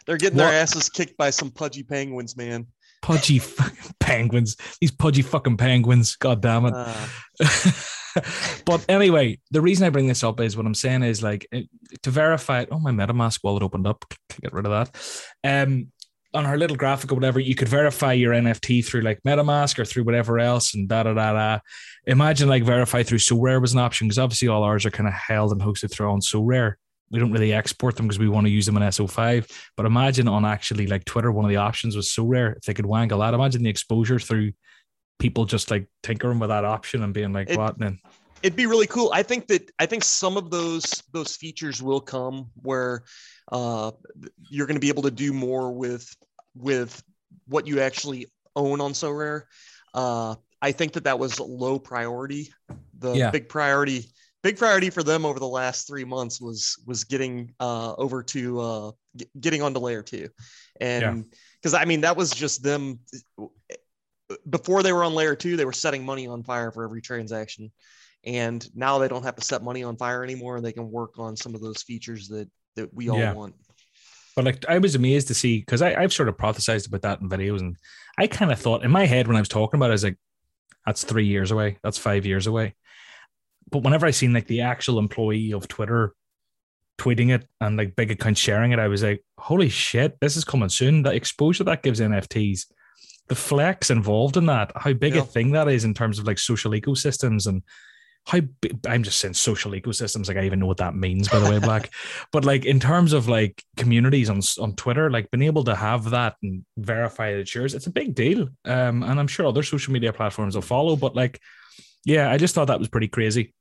they're 0.05 0.17
getting 0.17 0.37
what? 0.37 0.51
their 0.51 0.61
asses 0.61 0.89
kicked 0.89 1.17
by 1.17 1.31
some 1.31 1.49
pudgy 1.49 1.81
penguins, 1.81 2.37
man 2.37 2.67
pudgy 3.05 3.39
penguins. 3.99 4.57
These 4.81 4.91
pudgy 4.91 5.21
fucking 5.21 5.57
penguins. 5.57 6.15
God 6.15 6.41
damn 6.41 6.65
it. 6.65 6.73
Uh. 6.75 7.07
but 8.65 8.83
anyway, 8.89 9.39
the 9.51 9.61
reason 9.61 9.85
I 9.85 9.91
bring 9.91 10.07
this 10.07 10.23
up 10.23 10.39
is 10.39 10.57
what 10.57 10.65
I'm 10.65 10.73
saying 10.73 11.03
is 11.03 11.21
like 11.21 11.47
to 12.01 12.09
verify 12.09 12.61
it. 12.61 12.69
Oh, 12.71 12.79
my 12.79 12.91
MetaMask 12.91 13.41
wallet 13.43 13.61
opened 13.61 13.85
up. 13.85 14.05
Get 14.41 14.53
rid 14.53 14.65
of 14.65 14.71
that. 14.71 14.97
Um, 15.43 15.91
on 16.33 16.45
her 16.45 16.57
little 16.57 16.75
graphic 16.75 17.11
or 17.11 17.15
whatever, 17.15 17.39
you 17.39 17.53
could 17.53 17.69
verify 17.69 18.11
your 18.11 18.33
NFT 18.33 18.83
through 18.83 19.01
like 19.01 19.21
MetaMask 19.23 19.77
or 19.77 19.85
through 19.85 20.03
whatever 20.03 20.39
else 20.39 20.73
and 20.73 20.89
da 20.89 21.03
da 21.03 21.13
da 21.13 21.33
da. 21.33 21.59
Imagine 22.07 22.49
like 22.49 22.63
verify 22.63 23.03
through 23.03 23.19
Sorare 23.19 23.61
was 23.61 23.73
an 23.73 23.79
option 23.79 24.07
because 24.07 24.17
obviously 24.17 24.47
all 24.47 24.63
ours 24.63 24.85
are 24.85 24.91
kind 24.91 25.07
of 25.07 25.13
held 25.13 25.51
and 25.51 25.61
hosted 25.61 25.91
through 25.91 26.11
on 26.11 26.21
Sorare 26.21 26.73
we 27.11 27.19
don't 27.19 27.31
really 27.31 27.53
export 27.53 27.95
them 27.95 28.07
because 28.07 28.19
we 28.19 28.27
want 28.27 28.47
to 28.47 28.51
use 28.51 28.65
them 28.65 28.77
in 28.77 28.83
SO5. 28.83 29.49
But 29.77 29.85
imagine 29.85 30.27
on 30.27 30.45
actually 30.45 30.87
like 30.87 31.05
Twitter, 31.05 31.31
one 31.31 31.45
of 31.45 31.49
the 31.49 31.57
options 31.57 31.95
was 31.95 32.09
Sorare. 32.09 32.57
If 32.57 32.63
they 32.63 32.73
could 32.73 32.85
wangle 32.85 33.19
that, 33.19 33.33
imagine 33.33 33.63
the 33.63 33.69
exposure 33.69 34.19
through 34.19 34.53
people 35.19 35.45
just 35.45 35.71
like 35.71 35.87
tinkering 36.03 36.39
with 36.39 36.49
that 36.49 36.65
option 36.65 37.03
and 37.03 37.13
being 37.13 37.33
like, 37.33 37.49
it, 37.49 37.57
what? 37.57 37.77
And 37.79 37.99
it'd 38.41 38.55
be 38.55 38.65
really 38.65 38.87
cool. 38.87 39.11
I 39.13 39.23
think 39.23 39.47
that 39.47 39.69
I 39.79 39.85
think 39.85 40.03
some 40.03 40.37
of 40.37 40.49
those 40.49 41.03
those 41.13 41.35
features 41.35 41.81
will 41.81 42.01
come 42.01 42.47
where 42.61 43.03
uh, 43.51 43.91
you're 44.49 44.67
going 44.67 44.75
to 44.75 44.81
be 44.81 44.89
able 44.89 45.03
to 45.03 45.11
do 45.11 45.33
more 45.33 45.71
with 45.71 46.15
with 46.55 47.01
what 47.47 47.67
you 47.67 47.81
actually 47.81 48.27
own 48.55 48.81
on 48.81 48.93
Sorare. 48.93 49.43
Uh, 49.93 50.35
I 50.61 50.71
think 50.71 50.93
that 50.93 51.03
that 51.03 51.19
was 51.19 51.39
low 51.39 51.77
priority. 51.77 52.51
The 52.97 53.13
yeah. 53.13 53.31
big 53.31 53.49
priority 53.49 54.05
big 54.45 54.59
priority 54.59 54.91
for 54.91 55.01
them 55.01 55.25
over 55.25 55.39
the 55.39 55.47
last 55.47 55.87
three 55.87 56.03
months 56.03 56.39
was 56.39 56.77
was 56.85 57.03
getting 57.03 57.51
uh, 57.59 57.95
over 57.95 58.21
to 58.21 58.59
uh, 58.59 58.91
g- 59.15 59.25
getting 59.39 59.63
onto 59.63 59.79
layer 59.79 60.03
two, 60.03 60.29
and 60.79 61.25
because 61.59 61.73
yeah. 61.73 61.79
I 61.79 61.85
mean 61.85 62.01
that 62.01 62.15
was 62.15 62.29
just 62.29 62.61
them 62.61 62.99
before 64.47 64.83
they 64.83 64.93
were 64.93 65.03
on 65.03 65.15
layer 65.15 65.35
two, 65.35 65.57
they 65.57 65.65
were 65.65 65.73
setting 65.73 66.05
money 66.05 66.27
on 66.27 66.43
fire 66.43 66.71
for 66.71 66.83
every 66.83 67.01
transaction, 67.01 67.71
and 68.23 68.63
now 68.75 68.99
they 68.99 69.07
don't 69.07 69.23
have 69.23 69.35
to 69.35 69.43
set 69.43 69.63
money 69.63 69.83
on 69.83 69.97
fire 69.97 70.23
anymore, 70.23 70.57
and 70.57 70.65
they 70.65 70.71
can 70.71 70.91
work 70.91 71.17
on 71.17 71.35
some 71.35 71.55
of 71.55 71.61
those 71.61 71.81
features 71.81 72.27
that 72.27 72.47
that 72.75 72.93
we 72.93 73.09
all 73.09 73.17
yeah. 73.17 73.33
want. 73.33 73.55
But 74.35 74.45
like 74.45 74.63
I 74.69 74.77
was 74.77 74.93
amazed 74.93 75.27
to 75.29 75.33
see 75.33 75.57
because 75.57 75.81
I've 75.81 76.13
sort 76.13 76.29
of 76.29 76.37
prophesized 76.37 76.87
about 76.87 77.01
that 77.01 77.19
in 77.19 77.29
videos, 77.29 77.61
and 77.61 77.77
I 78.19 78.27
kind 78.27 78.51
of 78.51 78.59
thought 78.59 78.85
in 78.85 78.91
my 78.91 79.07
head 79.07 79.25
when 79.25 79.37
I 79.37 79.41
was 79.41 79.49
talking 79.49 79.79
about 79.79 79.87
it, 79.87 79.93
I 79.93 79.93
was 79.93 80.03
like, 80.03 80.17
that's 80.85 81.03
three 81.03 81.25
years 81.25 81.49
away, 81.49 81.79
that's 81.81 81.97
five 81.97 82.27
years 82.27 82.45
away 82.45 82.75
but 83.71 83.83
whenever 83.83 84.05
I 84.05 84.11
seen 84.11 84.33
like 84.33 84.47
the 84.47 84.61
actual 84.61 84.99
employee 84.99 85.53
of 85.53 85.67
Twitter 85.67 86.13
tweeting 86.97 87.33
it 87.33 87.47
and 87.59 87.77
like 87.77 87.95
big 87.95 88.11
accounts 88.11 88.39
sharing 88.39 88.71
it, 88.71 88.79
I 88.79 88.87
was 88.87 89.03
like, 89.03 89.23
holy 89.37 89.69
shit, 89.69 90.19
this 90.19 90.37
is 90.37 90.45
coming 90.45 90.69
soon. 90.69 91.03
The 91.03 91.13
exposure 91.13 91.63
that 91.65 91.83
gives 91.83 91.99
NFTs, 91.99 92.65
the 93.27 93.35
flex 93.35 93.89
involved 93.89 94.37
in 94.37 94.45
that, 94.45 94.71
how 94.75 94.93
big 94.93 95.15
yeah. 95.15 95.21
a 95.21 95.25
thing 95.25 95.51
that 95.51 95.67
is 95.67 95.83
in 95.83 95.93
terms 95.93 96.19
of 96.19 96.27
like 96.27 96.39
social 96.39 96.71
ecosystems 96.71 97.47
and 97.47 97.63
how 98.27 98.39
I'm 98.87 99.03
just 99.03 99.19
saying 99.19 99.35
social 99.35 99.71
ecosystems. 99.73 100.27
Like 100.27 100.37
I 100.37 100.45
even 100.45 100.59
know 100.59 100.65
what 100.65 100.77
that 100.77 100.95
means, 100.95 101.29
by 101.29 101.39
the 101.39 101.49
way, 101.49 101.59
Black. 101.59 101.91
but 102.31 102.43
like 102.43 102.65
in 102.65 102.79
terms 102.79 103.13
of 103.13 103.27
like 103.27 103.63
communities 103.77 104.29
on 104.29 104.41
on 104.59 104.75
Twitter, 104.75 105.11
like 105.11 105.29
being 105.31 105.43
able 105.43 105.63
to 105.65 105.75
have 105.75 106.09
that 106.11 106.35
and 106.41 106.65
verify 106.77 107.31
that 107.31 107.39
it's 107.39 107.53
yours, 107.53 107.75
it's 107.75 107.87
a 107.87 107.91
big 107.91 108.15
deal. 108.15 108.49
Um, 108.65 109.03
and 109.03 109.19
I'm 109.19 109.27
sure 109.27 109.45
other 109.45 109.63
social 109.63 109.93
media 109.93 110.11
platforms 110.11 110.55
will 110.55 110.63
follow. 110.63 110.95
But 110.95 111.15
like 111.15 111.39
yeah, 112.05 112.31
I 112.31 112.37
just 112.37 112.55
thought 112.55 112.67
that 112.67 112.79
was 112.79 112.87
pretty 112.87 113.07
crazy. 113.07 113.53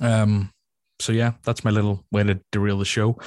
Um, 0.00 0.50
so 1.00 1.12
yeah, 1.12 1.32
that's 1.42 1.64
my 1.64 1.70
little 1.70 2.04
way 2.12 2.22
to 2.22 2.40
derail 2.52 2.78
the 2.78 2.84
show. 2.84 3.18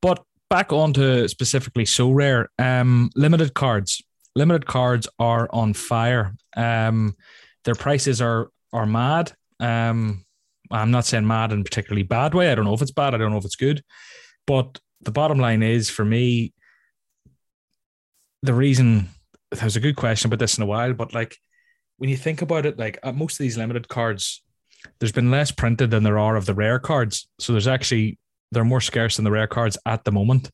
But 0.00 0.22
back 0.48 0.72
on 0.72 0.92
to 0.94 1.28
specifically 1.28 1.84
Sorare. 1.84 2.46
Um, 2.58 3.10
limited 3.14 3.54
cards. 3.54 4.02
Limited 4.36 4.66
cards 4.66 5.08
are 5.18 5.48
on 5.52 5.74
fire. 5.74 6.34
Um, 6.56 7.16
their 7.64 7.74
prices 7.74 8.20
are 8.22 8.48
are 8.72 8.86
mad. 8.86 9.32
Um, 9.58 10.24
I'm 10.70 10.92
not 10.92 11.04
saying 11.04 11.26
mad 11.26 11.52
in 11.52 11.60
a 11.60 11.64
particularly 11.64 12.04
bad 12.04 12.32
way. 12.32 12.50
I 12.50 12.54
don't 12.54 12.64
know 12.64 12.74
if 12.74 12.82
it's 12.82 12.92
bad. 12.92 13.14
I 13.14 13.18
don't 13.18 13.32
know 13.32 13.38
if 13.38 13.44
it's 13.44 13.56
good. 13.56 13.82
But 14.46 14.78
the 15.00 15.10
bottom 15.10 15.38
line 15.38 15.62
is 15.62 15.90
for 15.90 16.04
me, 16.04 16.52
the 18.42 18.54
reason 18.54 19.08
there's 19.50 19.76
a 19.76 19.80
good 19.80 19.96
question 19.96 20.28
about 20.28 20.38
this 20.38 20.56
in 20.56 20.62
a 20.62 20.66
while, 20.66 20.92
but 20.94 21.12
like 21.12 21.36
when 22.00 22.08
you 22.08 22.16
think 22.16 22.40
about 22.40 22.64
it, 22.64 22.78
like 22.78 22.98
uh, 23.02 23.12
most 23.12 23.34
of 23.34 23.44
these 23.44 23.58
limited 23.58 23.86
cards, 23.86 24.42
there's 24.98 25.12
been 25.12 25.30
less 25.30 25.50
printed 25.50 25.90
than 25.90 26.02
there 26.02 26.18
are 26.18 26.34
of 26.34 26.46
the 26.46 26.54
rare 26.54 26.78
cards. 26.78 27.28
So 27.38 27.52
there's 27.52 27.68
actually 27.68 28.18
they're 28.52 28.64
more 28.64 28.80
scarce 28.80 29.16
than 29.16 29.26
the 29.26 29.30
rare 29.30 29.46
cards 29.46 29.76
at 29.84 30.04
the 30.04 30.10
moment, 30.10 30.50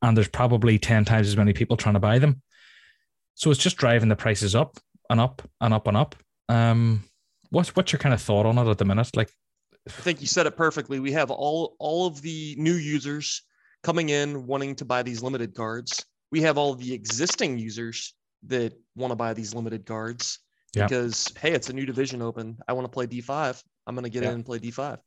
and 0.00 0.16
there's 0.16 0.28
probably 0.28 0.78
ten 0.78 1.04
times 1.04 1.28
as 1.28 1.36
many 1.36 1.52
people 1.52 1.76
trying 1.76 1.96
to 1.96 2.00
buy 2.00 2.18
them. 2.18 2.40
So 3.34 3.50
it's 3.50 3.60
just 3.60 3.76
driving 3.76 4.08
the 4.08 4.16
prices 4.16 4.54
up 4.54 4.78
and 5.10 5.20
up 5.20 5.42
and 5.60 5.74
up 5.74 5.86
and 5.86 5.98
up. 5.98 6.16
Um, 6.48 7.04
what's 7.50 7.76
what's 7.76 7.92
your 7.92 7.98
kind 7.98 8.14
of 8.14 8.22
thought 8.22 8.46
on 8.46 8.56
it 8.56 8.66
at 8.66 8.78
the 8.78 8.86
minute? 8.86 9.14
Like, 9.14 9.30
I 9.86 9.90
think 9.90 10.22
you 10.22 10.26
said 10.26 10.46
it 10.46 10.56
perfectly. 10.56 10.98
We 10.98 11.12
have 11.12 11.30
all 11.30 11.76
all 11.78 12.06
of 12.06 12.22
the 12.22 12.56
new 12.58 12.74
users 12.74 13.42
coming 13.82 14.08
in 14.08 14.46
wanting 14.46 14.74
to 14.76 14.86
buy 14.86 15.02
these 15.02 15.22
limited 15.22 15.54
cards. 15.54 16.06
We 16.32 16.40
have 16.40 16.56
all 16.56 16.74
the 16.74 16.94
existing 16.94 17.58
users 17.58 18.14
that 18.46 18.72
want 18.94 19.10
to 19.10 19.16
buy 19.16 19.34
these 19.34 19.54
limited 19.54 19.84
cards 19.84 20.38
because 20.84 21.32
hey, 21.40 21.52
it's 21.52 21.70
a 21.70 21.72
new 21.72 21.86
division 21.86 22.22
open. 22.22 22.58
I 22.68 22.72
want 22.72 22.84
to 22.84 22.90
play 22.90 23.06
D5. 23.06 23.62
I'm 23.86 23.94
going 23.94 24.04
to 24.04 24.10
get 24.10 24.22
in 24.22 24.30
and 24.30 24.44
play 24.44 24.58
D5. 24.58 24.98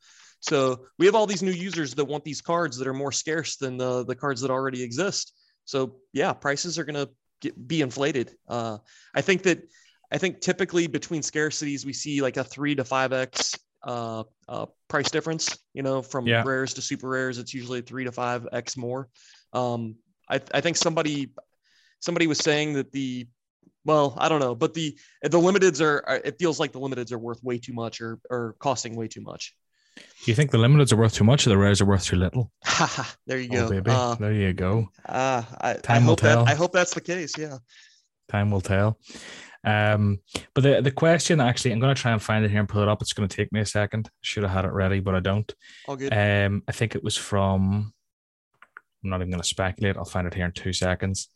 So 0.42 0.86
we 0.98 1.06
have 1.06 1.16
all 1.16 1.28
these 1.28 1.44
new 1.44 1.52
users 1.52 1.94
that 1.96 2.06
want 2.06 2.24
these 2.24 2.42
cards 2.42 2.78
that 2.78 2.88
are 2.88 2.94
more 2.94 3.12
scarce 3.12 3.58
than 3.58 3.78
the 3.78 4.06
the 4.06 4.16
cards 4.16 4.42
that 4.42 4.52
already 4.52 4.82
exist. 4.82 5.34
So 5.66 5.98
yeah, 6.14 6.34
prices 6.34 6.80
are 6.80 6.86
going 6.86 7.08
to 7.42 7.54
be 7.54 7.82
inflated. 7.82 8.36
Uh, 8.48 8.78
I 9.14 9.22
think 9.22 9.44
that 9.44 9.62
I 10.12 10.18
think 10.18 10.40
typically 10.40 10.88
between 10.88 11.22
scarcities 11.22 11.86
we 11.86 11.94
see 11.94 12.22
like 12.22 12.38
a 12.38 12.44
three 12.44 12.76
to 12.76 12.84
five 12.84 13.14
x 13.14 13.56
uh, 13.84 14.24
uh, 14.48 14.66
price 14.88 15.12
difference. 15.12 15.58
You 15.74 15.84
know, 15.84 16.02
from 16.02 16.26
yeah. 16.26 16.44
rares 16.44 16.74
to 16.76 16.82
super 16.82 17.10
rares, 17.10 17.38
it's 17.38 17.54
usually 17.54 17.82
three 17.82 18.06
to 18.06 18.12
five 18.12 18.48
x 18.52 18.78
more. 18.78 19.10
Um, 19.54 19.96
I, 20.30 20.40
I 20.54 20.62
think 20.62 20.78
somebody 20.78 21.34
somebody 22.00 22.28
was 22.28 22.40
saying 22.40 22.74
that 22.74 22.92
the 22.92 23.28
well, 23.86 24.16
I 24.18 24.30
don't 24.30 24.40
know, 24.40 24.56
but 24.56 24.74
the 24.74 24.98
the 25.22 25.40
limiteds 25.40 25.82
are, 25.82 26.04
are 26.08 26.18
it 26.18 26.38
feels 26.38 26.60
like 26.60 26.72
the 26.72 26.80
limiteds 26.80 27.12
are 27.12 27.18
worth 27.18 27.44
way 27.44 27.58
too 27.58 27.74
much 27.74 28.02
or 28.02 28.20
or 28.30 28.56
costing 28.60 28.96
way 28.96 29.08
too 29.08 29.22
much. 29.22 29.56
Do 29.98 30.32
you 30.32 30.36
think 30.36 30.52
the 30.52 30.58
limiteds 30.58 30.94
are 30.94 30.98
worth 30.98 31.14
too 31.14 31.24
much 31.24 31.46
or 31.46 31.50
the 31.50 31.58
rares 31.58 31.82
are 31.82 31.86
worth 31.86 32.06
too 32.06 32.16
little? 32.16 32.52
there 33.28 33.40
you 33.40 33.50
oh, 33.52 33.68
go. 33.68 33.70
Baby. 33.70 33.92
Uh, 33.92 34.16
there 34.16 34.34
you 34.34 34.54
go. 34.54 34.90
Uh, 35.08 35.44
I, 35.60 35.74
Time 35.74 36.04
I 36.04 36.06
will 36.06 36.08
hope 36.12 36.20
tell. 36.20 36.46
That, 36.46 36.52
I 36.52 36.56
hope 36.56 36.72
that's 36.72 36.94
the 36.94 37.02
case. 37.02 37.38
Yeah. 37.38 37.58
Time 38.30 38.52
will 38.52 38.62
tell. 38.62 38.98
Um, 39.64 40.20
but 40.54 40.62
the, 40.62 40.82
the 40.82 40.92
question 40.92 41.42
actually, 41.42 41.72
I'm 41.72 41.80
going 41.80 41.94
to 41.94 42.02
try 42.02 42.12
and 42.12 42.22
find 42.22 42.46
it 42.46 42.52
here 42.52 42.60
and 42.60 42.70
pull 42.70 42.82
it 42.82 42.88
up. 42.88 43.02
It's 43.02 43.14
going 43.14 43.28
to 43.28 43.36
take 43.36 43.52
me 43.52 43.60
a 43.60 43.66
second. 43.66 44.10
Should 44.22 44.44
have 44.44 44.52
had 44.52 44.66
it 44.66 44.72
ready, 44.72 45.00
but 45.00 45.16
I 45.16 45.20
don't. 45.20 45.54
All 45.88 45.98
good. 45.98 46.14
Um, 46.14 46.64
I 46.68 46.72
think 46.72 46.96
it 46.96 47.04
was 47.04 47.18
from, 47.18 47.94
I'm 49.04 49.10
not 49.10 49.18
even 49.18 49.32
going 49.32 49.42
to 49.42 49.48
speculate. 49.48 49.98
I'll 49.98 50.06
find 50.06 50.28
it 50.28 50.34
here 50.34 50.46
in 50.46 50.52
two 50.54 50.74
seconds. 50.74 51.30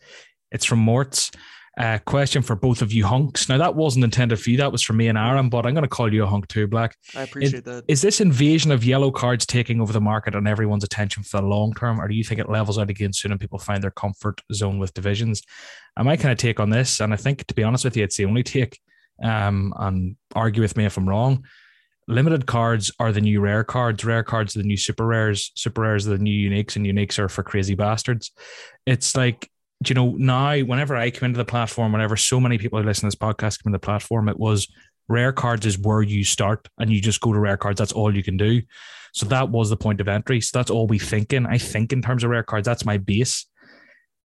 It's 0.51 0.65
from 0.65 0.85
Mortz. 0.85 1.35
Uh, 1.75 1.97
question 2.05 2.43
for 2.43 2.55
both 2.55 2.83
of 2.83 2.93
you 2.93 3.03
hunks. 3.03 3.49
Now 3.49 3.57
that 3.57 3.73
wasn't 3.73 4.05
intended 4.05 4.39
for 4.39 4.51
you. 4.51 4.57
That 4.57 4.71
was 4.71 4.83
for 4.83 4.93
me 4.93 5.07
and 5.07 5.17
Aaron, 5.17 5.49
but 5.49 5.65
I'm 5.65 5.73
going 5.73 5.83
to 5.83 5.87
call 5.87 6.13
you 6.13 6.23
a 6.23 6.27
hunk 6.27 6.47
too, 6.47 6.67
Black. 6.67 6.95
I 7.15 7.23
appreciate 7.23 7.59
it, 7.59 7.65
that. 7.65 7.85
Is 7.87 8.01
this 8.01 8.21
invasion 8.21 8.71
of 8.71 8.85
yellow 8.85 9.09
cards 9.09 9.43
taking 9.45 9.81
over 9.81 9.91
the 9.91 9.99
market 9.99 10.35
and 10.35 10.47
everyone's 10.47 10.83
attention 10.83 11.23
for 11.23 11.41
the 11.41 11.47
long 11.47 11.73
term, 11.73 11.99
or 11.99 12.07
do 12.07 12.13
you 12.13 12.23
think 12.23 12.39
it 12.39 12.47
levels 12.47 12.77
out 12.77 12.91
again 12.91 13.11
soon 13.11 13.31
and 13.31 13.41
people 13.41 13.57
find 13.57 13.83
their 13.83 13.89
comfort 13.89 14.41
zone 14.53 14.77
with 14.77 14.93
divisions? 14.93 15.41
And 15.97 16.05
my 16.05 16.15
kind 16.15 16.31
of 16.31 16.37
take 16.37 16.59
on 16.59 16.69
this, 16.69 16.99
and 16.99 17.11
I 17.11 17.17
think 17.17 17.45
to 17.47 17.55
be 17.55 17.63
honest 17.63 17.85
with 17.85 17.97
you, 17.97 18.03
it's 18.03 18.17
the 18.17 18.25
only 18.25 18.43
take. 18.43 18.79
Um, 19.23 19.73
and 19.77 20.15
argue 20.35 20.61
with 20.61 20.75
me 20.75 20.85
if 20.85 20.97
I'm 20.97 21.07
wrong. 21.07 21.45
Limited 22.07 22.45
cards 22.45 22.91
are 22.99 23.11
the 23.11 23.21
new 23.21 23.39
rare 23.39 23.63
cards. 23.63 24.03
Rare 24.03 24.23
cards 24.23 24.55
are 24.55 24.59
the 24.59 24.67
new 24.67 24.75
super 24.75 25.05
rares. 25.05 25.51
Super 25.55 25.81
rares 25.81 26.07
are 26.07 26.17
the 26.17 26.23
new 26.23 26.49
uniques, 26.49 26.75
and 26.75 26.85
uniques 26.85 27.17
are 27.17 27.29
for 27.29 27.43
crazy 27.43 27.75
bastards. 27.75 28.31
It's 28.85 29.15
like 29.15 29.49
you 29.89 29.95
know, 29.95 30.15
now 30.17 30.57
whenever 30.59 30.95
I 30.95 31.09
come 31.11 31.27
into 31.27 31.37
the 31.37 31.45
platform, 31.45 31.91
whenever 31.91 32.17
so 32.17 32.39
many 32.39 32.57
people 32.57 32.79
who 32.79 32.85
listen 32.85 33.09
to 33.09 33.15
this 33.15 33.15
podcast 33.15 33.63
come 33.63 33.69
into 33.69 33.77
the 33.77 33.85
platform, 33.85 34.29
it 34.29 34.39
was 34.39 34.67
rare 35.07 35.33
cards 35.33 35.65
is 35.65 35.77
where 35.77 36.01
you 36.01 36.23
start 36.23 36.67
and 36.79 36.91
you 36.91 37.01
just 37.01 37.21
go 37.21 37.33
to 37.33 37.39
rare 37.39 37.57
cards. 37.57 37.79
That's 37.79 37.91
all 37.91 38.15
you 38.15 38.23
can 38.23 38.37
do. 38.37 38.61
So 39.13 39.25
that 39.27 39.49
was 39.49 39.69
the 39.69 39.77
point 39.77 40.01
of 40.01 40.07
entry. 40.07 40.41
So 40.41 40.57
that's 40.57 40.71
all 40.71 40.87
we 40.87 40.99
think 40.99 41.33
in. 41.33 41.45
I 41.45 41.57
think 41.57 41.93
in 41.93 42.01
terms 42.01 42.23
of 42.23 42.31
rare 42.31 42.43
cards, 42.43 42.65
that's 42.65 42.85
my 42.85 42.97
base. 42.97 43.45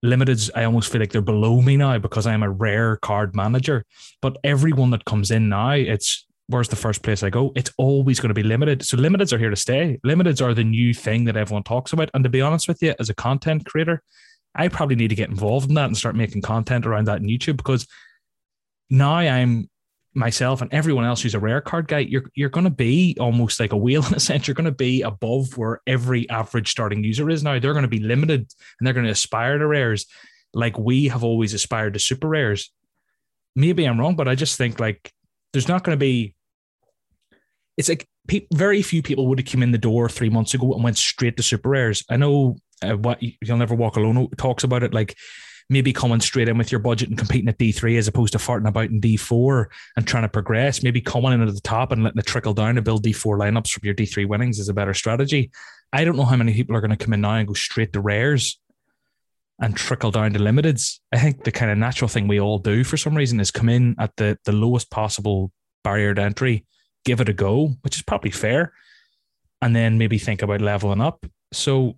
Limiteds, 0.04 0.50
I 0.54 0.64
almost 0.64 0.90
feel 0.90 1.00
like 1.00 1.10
they're 1.10 1.20
below 1.20 1.60
me 1.60 1.76
now 1.76 1.98
because 1.98 2.26
I'm 2.26 2.42
a 2.42 2.50
rare 2.50 2.96
card 2.96 3.34
manager. 3.34 3.84
But 4.22 4.38
everyone 4.44 4.90
that 4.90 5.04
comes 5.04 5.30
in 5.30 5.48
now, 5.48 5.72
it's 5.72 6.24
where's 6.46 6.68
the 6.68 6.76
first 6.76 7.02
place 7.02 7.22
I 7.22 7.30
go? 7.30 7.52
It's 7.54 7.72
always 7.76 8.20
going 8.20 8.28
to 8.28 8.34
be 8.34 8.42
limited. 8.42 8.82
So 8.82 8.96
limiteds 8.96 9.32
are 9.32 9.38
here 9.38 9.50
to 9.50 9.56
stay. 9.56 9.98
Limiteds 10.06 10.40
are 10.40 10.54
the 10.54 10.64
new 10.64 10.94
thing 10.94 11.24
that 11.24 11.36
everyone 11.36 11.64
talks 11.64 11.92
about. 11.92 12.10
And 12.14 12.24
to 12.24 12.30
be 12.30 12.40
honest 12.40 12.68
with 12.68 12.82
you, 12.82 12.94
as 12.98 13.10
a 13.10 13.14
content 13.14 13.66
creator, 13.66 14.02
I 14.54 14.68
probably 14.68 14.96
need 14.96 15.08
to 15.08 15.14
get 15.14 15.30
involved 15.30 15.68
in 15.68 15.74
that 15.74 15.86
and 15.86 15.96
start 15.96 16.16
making 16.16 16.42
content 16.42 16.86
around 16.86 17.06
that 17.06 17.20
in 17.20 17.28
YouTube 17.28 17.56
because 17.56 17.86
now 18.90 19.14
I'm 19.14 19.68
myself 20.14 20.60
and 20.60 20.72
everyone 20.72 21.04
else 21.04 21.22
who's 21.22 21.34
a 21.34 21.38
rare 21.38 21.60
card 21.60 21.88
guy, 21.88 22.00
you're 22.00 22.24
you're 22.34 22.48
going 22.48 22.64
to 22.64 22.70
be 22.70 23.16
almost 23.20 23.60
like 23.60 23.72
a 23.72 23.76
whale 23.76 24.04
in 24.06 24.14
a 24.14 24.20
sense. 24.20 24.46
You're 24.46 24.54
going 24.54 24.64
to 24.64 24.72
be 24.72 25.02
above 25.02 25.56
where 25.56 25.80
every 25.86 26.28
average 26.28 26.70
starting 26.70 27.04
user 27.04 27.30
is 27.30 27.42
now. 27.42 27.58
They're 27.58 27.72
going 27.72 27.82
to 27.82 27.88
be 27.88 28.00
limited 28.00 28.40
and 28.78 28.86
they're 28.86 28.94
going 28.94 29.06
to 29.06 29.12
aspire 29.12 29.58
to 29.58 29.66
rares 29.66 30.06
like 30.54 30.78
we 30.78 31.08
have 31.08 31.24
always 31.24 31.54
aspired 31.54 31.94
to 31.94 32.00
super 32.00 32.28
rares. 32.28 32.70
Maybe 33.54 33.84
I'm 33.84 34.00
wrong, 34.00 34.16
but 34.16 34.28
I 34.28 34.34
just 34.34 34.56
think 34.56 34.80
like 34.80 35.12
there's 35.52 35.68
not 35.68 35.84
going 35.84 35.96
to 35.96 36.00
be. 36.00 36.34
It's 37.76 37.88
like 37.88 38.08
pe- 38.26 38.46
very 38.52 38.82
few 38.82 39.02
people 39.02 39.28
would 39.28 39.38
have 39.38 39.48
come 39.48 39.62
in 39.62 39.70
the 39.70 39.78
door 39.78 40.08
three 40.08 40.30
months 40.30 40.52
ago 40.52 40.72
and 40.72 40.82
went 40.82 40.98
straight 40.98 41.36
to 41.36 41.42
super 41.42 41.68
rares. 41.68 42.04
I 42.10 42.16
know 42.16 42.56
uh, 42.82 42.96
what 42.96 43.18
you'll 43.20 43.56
never 43.56 43.74
walk 43.74 43.96
alone 43.96 44.28
talks 44.36 44.64
about 44.64 44.82
it 44.82 44.94
like 44.94 45.16
maybe 45.70 45.92
coming 45.92 46.20
straight 46.20 46.48
in 46.48 46.56
with 46.56 46.72
your 46.72 46.78
budget 46.78 47.08
and 47.08 47.18
competing 47.18 47.48
at 47.48 47.58
D3 47.58 47.98
as 47.98 48.08
opposed 48.08 48.32
to 48.32 48.38
farting 48.38 48.68
about 48.68 48.90
in 48.90 49.00
D4 49.00 49.66
and 49.96 50.06
trying 50.06 50.22
to 50.22 50.28
progress. 50.28 50.82
Maybe 50.82 51.00
coming 51.00 51.32
in 51.32 51.42
at 51.42 51.54
the 51.54 51.60
top 51.60 51.92
and 51.92 52.02
letting 52.02 52.18
it 52.18 52.26
trickle 52.26 52.54
down 52.54 52.76
to 52.76 52.82
build 52.82 53.04
D4 53.04 53.38
lineups 53.38 53.70
from 53.70 53.82
your 53.84 53.94
D3 53.94 54.26
winnings 54.26 54.58
is 54.58 54.68
a 54.68 54.74
better 54.74 54.94
strategy. 54.94 55.50
I 55.92 56.04
don't 56.04 56.16
know 56.16 56.24
how 56.24 56.36
many 56.36 56.54
people 56.54 56.74
are 56.74 56.80
going 56.80 56.96
to 56.96 56.96
come 56.96 57.12
in 57.12 57.20
now 57.20 57.34
and 57.34 57.48
go 57.48 57.54
straight 57.54 57.92
to 57.92 58.00
rares 58.00 58.58
and 59.60 59.76
trickle 59.76 60.10
down 60.10 60.32
to 60.32 60.38
limiteds. 60.38 61.00
I 61.12 61.18
think 61.18 61.44
the 61.44 61.52
kind 61.52 61.70
of 61.70 61.78
natural 61.78 62.08
thing 62.08 62.28
we 62.28 62.40
all 62.40 62.58
do 62.58 62.84
for 62.84 62.96
some 62.96 63.16
reason 63.16 63.40
is 63.40 63.50
come 63.50 63.68
in 63.68 63.96
at 63.98 64.14
the, 64.16 64.38
the 64.44 64.52
lowest 64.52 64.90
possible 64.90 65.50
barrier 65.84 66.14
to 66.14 66.22
entry, 66.22 66.64
give 67.04 67.20
it 67.20 67.28
a 67.28 67.32
go, 67.32 67.74
which 67.82 67.96
is 67.96 68.02
probably 68.02 68.30
fair, 68.30 68.72
and 69.60 69.74
then 69.74 69.98
maybe 69.98 70.18
think 70.18 70.42
about 70.42 70.60
leveling 70.60 71.00
up. 71.00 71.26
So 71.52 71.96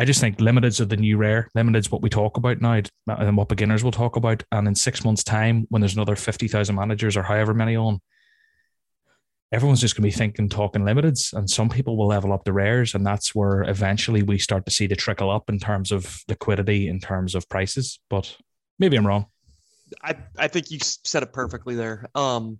I 0.00 0.06
just 0.06 0.18
think 0.18 0.38
limiteds 0.38 0.80
are 0.80 0.86
the 0.86 0.96
new 0.96 1.18
rare. 1.18 1.50
Limiteds 1.54 1.92
what 1.92 2.00
we 2.00 2.08
talk 2.08 2.38
about 2.38 2.62
now 2.62 2.80
and 3.06 3.36
what 3.36 3.50
beginners 3.50 3.84
will 3.84 3.92
talk 3.92 4.16
about. 4.16 4.42
And 4.50 4.66
in 4.66 4.74
six 4.74 5.04
months' 5.04 5.22
time, 5.22 5.66
when 5.68 5.82
there's 5.82 5.94
another 5.94 6.16
50,000 6.16 6.74
managers 6.74 7.18
or 7.18 7.22
however 7.22 7.52
many 7.52 7.76
on, 7.76 8.00
everyone's 9.52 9.82
just 9.82 9.96
going 9.96 10.10
to 10.10 10.16
be 10.16 10.18
thinking, 10.18 10.48
talking 10.48 10.80
limiteds. 10.80 11.34
And 11.34 11.50
some 11.50 11.68
people 11.68 11.98
will 11.98 12.06
level 12.06 12.32
up 12.32 12.44
the 12.44 12.52
rares. 12.54 12.94
And 12.94 13.04
that's 13.04 13.34
where 13.34 13.60
eventually 13.64 14.22
we 14.22 14.38
start 14.38 14.64
to 14.64 14.70
see 14.70 14.86
the 14.86 14.96
trickle 14.96 15.30
up 15.30 15.50
in 15.50 15.58
terms 15.58 15.92
of 15.92 16.24
liquidity, 16.28 16.88
in 16.88 16.98
terms 16.98 17.34
of 17.34 17.46
prices. 17.50 18.00
But 18.08 18.34
maybe 18.78 18.96
I'm 18.96 19.06
wrong. 19.06 19.26
I, 20.02 20.16
I 20.38 20.48
think 20.48 20.70
you 20.70 20.78
said 20.80 21.24
it 21.24 21.34
perfectly 21.34 21.74
there. 21.74 22.08
Um, 22.14 22.58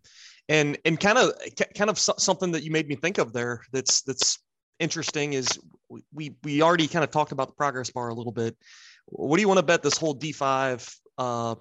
and 0.51 0.76
and 0.84 1.01
kind 1.01 1.16
of 1.16 1.32
kind 1.74 1.88
of 1.88 1.99
something 1.99 2.53
that 2.53 2.64
you 2.64 2.70
made 2.70 2.86
me 2.86 2.97
think 2.97 3.16
of 3.16 3.32
there 3.32 3.62
that's 3.72 4.03
that's 4.03 4.38
interesting 4.78 5.32
is 5.32 5.59
we 6.12 6.36
we 6.43 6.62
already 6.62 6.86
kind 6.86 7.05
of 7.05 7.11
talked 7.11 7.32
about 7.32 7.49
the 7.49 7.55
progress 7.55 7.91
bar 7.91 8.09
a 8.09 8.14
little 8.14 8.32
bit. 8.32 8.57
What 9.07 9.36
do 9.36 9.43
you 9.43 9.49
want 9.49 9.59
to 9.59 9.64
bet 9.64 9.82
this 9.82 9.97
whole 9.97 10.14
D5, 10.14 10.97
uh, 11.18 11.55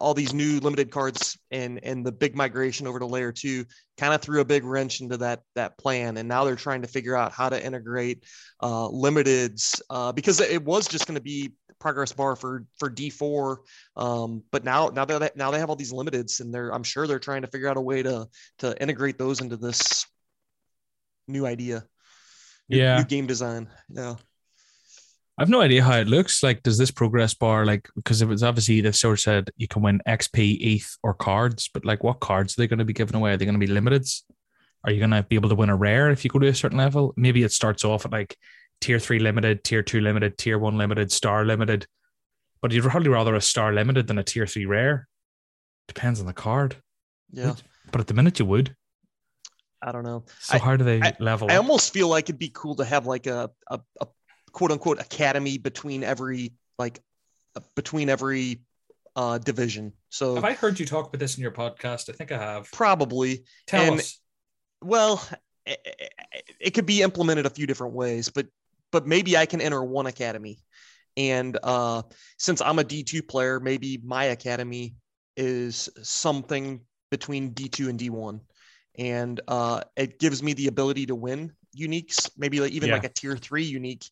all 0.00 0.14
these 0.14 0.34
new 0.34 0.60
limited 0.60 0.90
cards 0.90 1.38
and 1.50 1.82
and 1.82 2.04
the 2.04 2.12
big 2.12 2.36
migration 2.36 2.86
over 2.86 2.98
to 2.98 3.06
layer 3.06 3.32
two 3.32 3.64
kind 3.96 4.12
of 4.12 4.20
threw 4.20 4.40
a 4.40 4.44
big 4.44 4.64
wrench 4.64 5.00
into 5.00 5.16
that 5.18 5.40
that 5.54 5.78
plan, 5.78 6.16
and 6.16 6.28
now 6.28 6.44
they're 6.44 6.56
trying 6.56 6.82
to 6.82 6.88
figure 6.88 7.16
out 7.16 7.32
how 7.32 7.48
to 7.48 7.64
integrate 7.64 8.24
uh, 8.60 8.88
limiteds 8.88 9.80
uh, 9.90 10.12
because 10.12 10.40
it 10.40 10.64
was 10.64 10.86
just 10.86 11.06
going 11.06 11.16
to 11.16 11.22
be 11.22 11.52
progress 11.78 12.12
bar 12.12 12.36
for 12.36 12.66
for 12.78 12.90
D4. 12.90 13.56
Um, 13.96 14.42
but 14.50 14.64
now 14.64 14.88
now 14.88 15.06
that 15.06 15.36
now 15.36 15.50
they 15.50 15.58
have 15.58 15.70
all 15.70 15.76
these 15.76 15.92
limiteds, 15.92 16.40
and 16.40 16.52
they're 16.52 16.72
I'm 16.74 16.82
sure 16.82 17.06
they're 17.06 17.18
trying 17.18 17.42
to 17.42 17.48
figure 17.48 17.68
out 17.68 17.78
a 17.78 17.80
way 17.80 18.02
to 18.02 18.26
to 18.58 18.80
integrate 18.80 19.18
those 19.18 19.40
into 19.40 19.56
this 19.56 20.06
new 21.26 21.46
idea 21.46 21.84
yeah 22.70 22.98
new 22.98 23.04
game 23.04 23.26
design 23.26 23.68
yeah 23.88 24.14
I've 25.40 25.48
no 25.48 25.62
idea 25.62 25.82
how 25.82 25.96
it 25.96 26.06
looks. 26.06 26.42
Like, 26.42 26.62
does 26.62 26.76
this 26.76 26.90
progress 26.90 27.32
bar 27.32 27.64
like 27.64 27.88
because 27.96 28.20
it 28.20 28.28
was 28.28 28.42
obviously 28.42 28.82
they've 28.82 28.94
sort 28.94 29.14
of 29.14 29.20
said 29.20 29.50
you 29.56 29.66
can 29.66 29.80
win 29.80 30.02
XP, 30.06 30.58
ETH, 30.60 30.98
or 31.02 31.14
cards, 31.14 31.70
but 31.72 31.82
like 31.82 32.04
what 32.04 32.20
cards 32.20 32.52
are 32.52 32.60
they 32.60 32.66
going 32.66 32.78
to 32.78 32.84
be 32.84 32.92
giving 32.92 33.16
away? 33.16 33.32
Are 33.32 33.36
they 33.38 33.46
going 33.46 33.58
to 33.58 33.66
be 33.66 33.72
limited? 33.72 34.06
Are 34.84 34.92
you 34.92 34.98
going 34.98 35.12
to 35.12 35.22
be 35.22 35.36
able 35.36 35.48
to 35.48 35.54
win 35.54 35.70
a 35.70 35.76
rare 35.76 36.10
if 36.10 36.24
you 36.24 36.30
go 36.30 36.38
to 36.38 36.48
a 36.48 36.54
certain 36.54 36.76
level? 36.76 37.14
Maybe 37.16 37.42
it 37.42 37.52
starts 37.52 37.86
off 37.86 38.04
at 38.04 38.12
like 38.12 38.36
tier 38.82 38.98
three 38.98 39.18
limited, 39.18 39.64
tier 39.64 39.82
two 39.82 40.02
limited, 40.02 40.36
tier 40.36 40.58
one 40.58 40.76
limited, 40.76 41.10
star 41.10 41.46
limited. 41.46 41.86
But 42.60 42.72
you'd 42.72 42.84
probably 42.84 43.08
rather 43.08 43.34
a 43.34 43.40
star 43.40 43.72
limited 43.72 44.08
than 44.08 44.18
a 44.18 44.22
tier 44.22 44.46
three 44.46 44.66
rare. 44.66 45.08
Depends 45.88 46.20
on 46.20 46.26
the 46.26 46.34
card. 46.34 46.76
Yeah. 47.32 47.54
But 47.90 48.02
at 48.02 48.08
the 48.08 48.14
minute 48.14 48.38
you 48.38 48.44
would. 48.44 48.76
I 49.82 49.92
don't 49.92 50.04
know. 50.04 50.24
So 50.40 50.56
I, 50.56 50.58
how 50.58 50.76
do 50.76 50.84
they 50.84 51.00
I, 51.00 51.14
level? 51.20 51.50
I 51.50 51.54
up? 51.54 51.62
almost 51.62 51.92
feel 51.92 52.08
like 52.08 52.24
it'd 52.26 52.38
be 52.38 52.50
cool 52.52 52.74
to 52.76 52.84
have 52.84 53.06
like 53.06 53.26
a, 53.26 53.50
a, 53.68 53.80
a 54.00 54.06
quote 54.52 54.72
unquote 54.72 55.00
academy 55.00 55.58
between 55.58 56.04
every 56.04 56.52
like 56.78 57.00
between 57.74 58.08
every 58.08 58.60
uh, 59.16 59.38
division. 59.38 59.92
So 60.10 60.34
have 60.34 60.44
I 60.44 60.52
heard 60.52 60.78
you 60.78 60.86
talk 60.86 61.08
about 61.08 61.18
this 61.18 61.36
in 61.36 61.42
your 61.42 61.52
podcast? 61.52 62.10
I 62.10 62.12
think 62.12 62.32
I 62.32 62.38
have. 62.38 62.70
Probably. 62.72 63.44
Tell 63.66 63.82
and, 63.82 64.00
us. 64.00 64.20
Well, 64.82 65.26
it, 65.66 66.12
it 66.60 66.70
could 66.70 66.86
be 66.86 67.02
implemented 67.02 67.46
a 67.46 67.50
few 67.50 67.66
different 67.66 67.94
ways, 67.94 68.28
but 68.28 68.46
but 68.92 69.06
maybe 69.06 69.36
I 69.36 69.46
can 69.46 69.60
enter 69.60 69.82
one 69.82 70.06
academy. 70.06 70.58
And 71.16 71.58
uh, 71.62 72.02
since 72.38 72.60
I'm 72.60 72.78
a 72.78 72.84
D2 72.84 73.28
player, 73.28 73.60
maybe 73.60 74.00
my 74.04 74.24
academy 74.24 74.94
is 75.36 75.88
something 76.02 76.80
between 77.10 77.52
D2 77.52 77.88
and 77.88 77.98
D1 77.98 78.40
and 78.98 79.40
uh, 79.48 79.82
it 79.96 80.18
gives 80.18 80.42
me 80.42 80.52
the 80.52 80.66
ability 80.66 81.06
to 81.06 81.14
win 81.14 81.52
uniques, 81.76 82.30
maybe 82.36 82.60
like 82.60 82.72
even 82.72 82.88
yeah. 82.88 82.96
like 82.96 83.04
a 83.04 83.08
tier 83.08 83.36
three 83.36 83.64
unique. 83.64 84.04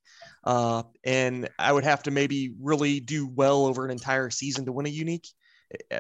Uh, 0.45 0.83
and 1.05 1.49
I 1.59 1.73
would 1.73 1.85
have 1.85 2.03
to 2.05 2.11
maybe 2.11 2.55
really 2.61 3.01
do 3.01 3.27
well 3.29 3.67
over 3.67 3.85
an 3.85 3.91
entire 3.91 4.31
season 4.31 4.65
to 4.67 4.73
win 4.73 4.87
a 4.87 4.91
unique. 4.91 5.27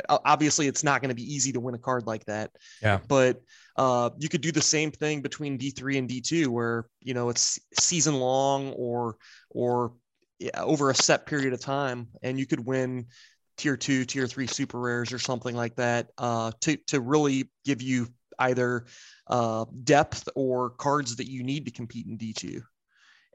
Obviously, 0.08 0.66
it's 0.66 0.82
not 0.82 1.02
going 1.02 1.10
to 1.10 1.14
be 1.14 1.34
easy 1.34 1.52
to 1.52 1.60
win 1.60 1.74
a 1.74 1.78
card 1.78 2.06
like 2.06 2.24
that. 2.24 2.50
Yeah. 2.80 3.00
But 3.06 3.42
uh, 3.76 4.10
you 4.18 4.28
could 4.28 4.40
do 4.40 4.50
the 4.50 4.62
same 4.62 4.90
thing 4.90 5.20
between 5.20 5.58
D3 5.58 5.98
and 5.98 6.08
D2, 6.08 6.46
where 6.46 6.86
you 7.00 7.12
know 7.12 7.28
it's 7.28 7.58
season 7.78 8.14
long 8.14 8.72
or 8.72 9.16
or 9.50 9.92
yeah, 10.38 10.62
over 10.62 10.88
a 10.88 10.94
set 10.94 11.26
period 11.26 11.52
of 11.52 11.60
time, 11.60 12.08
and 12.22 12.38
you 12.38 12.46
could 12.46 12.64
win 12.64 13.06
tier 13.58 13.76
two, 13.76 14.04
tier 14.06 14.26
three 14.26 14.46
super 14.46 14.78
rares 14.78 15.12
or 15.12 15.18
something 15.18 15.54
like 15.54 15.74
that 15.76 16.08
uh, 16.16 16.52
to 16.62 16.76
to 16.86 17.00
really 17.00 17.50
give 17.64 17.82
you 17.82 18.08
either 18.38 18.86
uh, 19.26 19.64
depth 19.84 20.28
or 20.34 20.70
cards 20.70 21.16
that 21.16 21.28
you 21.28 21.42
need 21.42 21.64
to 21.66 21.70
compete 21.70 22.06
in 22.06 22.18
D2. 22.18 22.62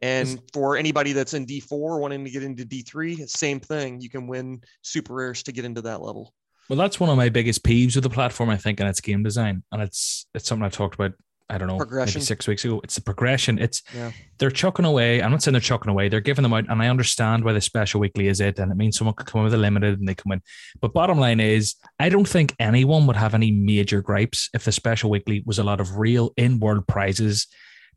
And 0.02 0.42
for 0.52 0.76
anybody 0.76 1.14
that's 1.14 1.34
in 1.34 1.46
D4 1.46 2.00
wanting 2.00 2.26
to 2.26 2.30
get 2.30 2.44
into 2.44 2.66
D3, 2.66 3.30
same 3.30 3.62
thing. 3.62 4.02
You 4.02 4.10
can 4.10 4.28
win 4.28 4.62
super 4.82 5.14
rares 5.14 5.44
to 5.44 5.54
get 5.54 5.64
into 5.64 5.82
that 5.84 6.02
level. 6.02 6.34
Well, 6.70 6.78
that's 6.78 7.00
one 7.00 7.10
of 7.10 7.16
my 7.16 7.30
biggest 7.30 7.64
peeves 7.64 7.96
with 7.96 8.04
the 8.04 8.10
platform, 8.10 8.50
I 8.50 8.58
think, 8.58 8.82
and 8.82 8.90
it's 8.90 9.00
game 9.00 9.24
design. 9.24 9.64
And 9.72 9.82
it's 9.82 10.26
it's 10.34 10.48
something 10.48 10.66
I've 10.66 10.74
talked 10.74 10.96
about, 10.96 11.14
I 11.54 11.58
don't 11.60 11.68
know, 11.68 11.78
progression. 11.78 12.20
maybe 12.20 12.26
six 12.26 12.48
weeks 12.48 12.66
ago. 12.66 12.82
It's 12.84 12.96
the 12.96 13.02
progression. 13.02 13.60
It's 13.60 13.84
Yeah. 13.96 14.12
they're 14.40 14.50
chucking 14.50 14.86
away. 14.86 15.22
I'm 15.22 15.30
not 15.32 15.44
saying 15.44 15.54
they're 15.54 15.62
chucking 15.62 15.92
away, 15.92 16.10
they're 16.10 16.20
giving 16.20 16.42
them 16.44 16.54
out, 16.54 16.66
and 16.68 16.82
I 16.82 16.88
understand 16.88 17.44
why 17.44 17.54
the 17.54 17.62
special 17.62 18.00
weekly 18.02 18.28
is 18.28 18.40
it, 18.42 18.58
and 18.58 18.72
it 18.72 18.76
means 18.76 18.98
someone 18.98 19.14
could 19.16 19.28
come 19.28 19.40
in 19.40 19.46
with 19.46 19.54
a 19.54 19.58
limited 19.58 20.00
and 20.00 20.08
they 20.08 20.16
come 20.16 20.32
in. 20.32 20.42
But 20.82 20.94
bottom 20.94 21.20
line 21.20 21.40
is, 21.40 21.76
I 22.00 22.10
don't 22.10 22.28
think 22.28 22.56
anyone 22.60 23.06
would 23.08 23.16
have 23.16 23.36
any 23.36 23.52
major 23.52 24.02
gripes 24.02 24.50
if 24.54 24.66
the 24.66 24.72
special 24.72 25.10
weekly 25.12 25.44
was 25.46 25.60
a 25.60 25.64
lot 25.64 25.80
of 25.80 25.98
real 25.98 26.34
in-world 26.38 26.88
prizes, 26.88 27.48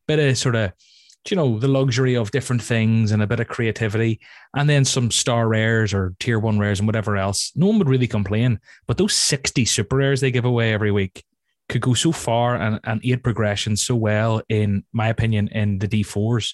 bit 0.06 0.18
of 0.18 0.36
sort 0.36 0.54
of 0.54 0.72
you 1.30 1.36
know 1.36 1.58
the 1.58 1.66
luxury 1.66 2.14
of 2.14 2.30
different 2.30 2.62
things 2.62 3.10
and 3.10 3.20
a 3.20 3.26
bit 3.26 3.40
of 3.40 3.48
creativity 3.48 4.20
and 4.56 4.70
then 4.70 4.84
some 4.84 5.10
star 5.10 5.48
rares 5.48 5.92
or 5.92 6.14
tier 6.20 6.38
one 6.38 6.56
rares 6.56 6.78
and 6.78 6.86
whatever 6.86 7.16
else 7.16 7.50
no 7.56 7.66
one 7.66 7.78
would 7.78 7.88
really 7.88 8.06
complain 8.06 8.60
but 8.86 8.96
those 8.96 9.12
60 9.12 9.64
super 9.64 9.96
rares 9.96 10.20
they 10.20 10.30
give 10.30 10.44
away 10.44 10.72
every 10.72 10.92
week 10.92 11.24
could 11.68 11.80
go 11.82 11.94
so 11.94 12.12
far 12.12 12.56
and, 12.56 12.78
and 12.84 13.00
aid 13.04 13.22
progression 13.22 13.76
so 13.76 13.94
well 13.94 14.40
in 14.48 14.84
my 14.92 15.08
opinion 15.08 15.48
in 15.48 15.78
the 15.78 15.88
d4s 15.88 16.52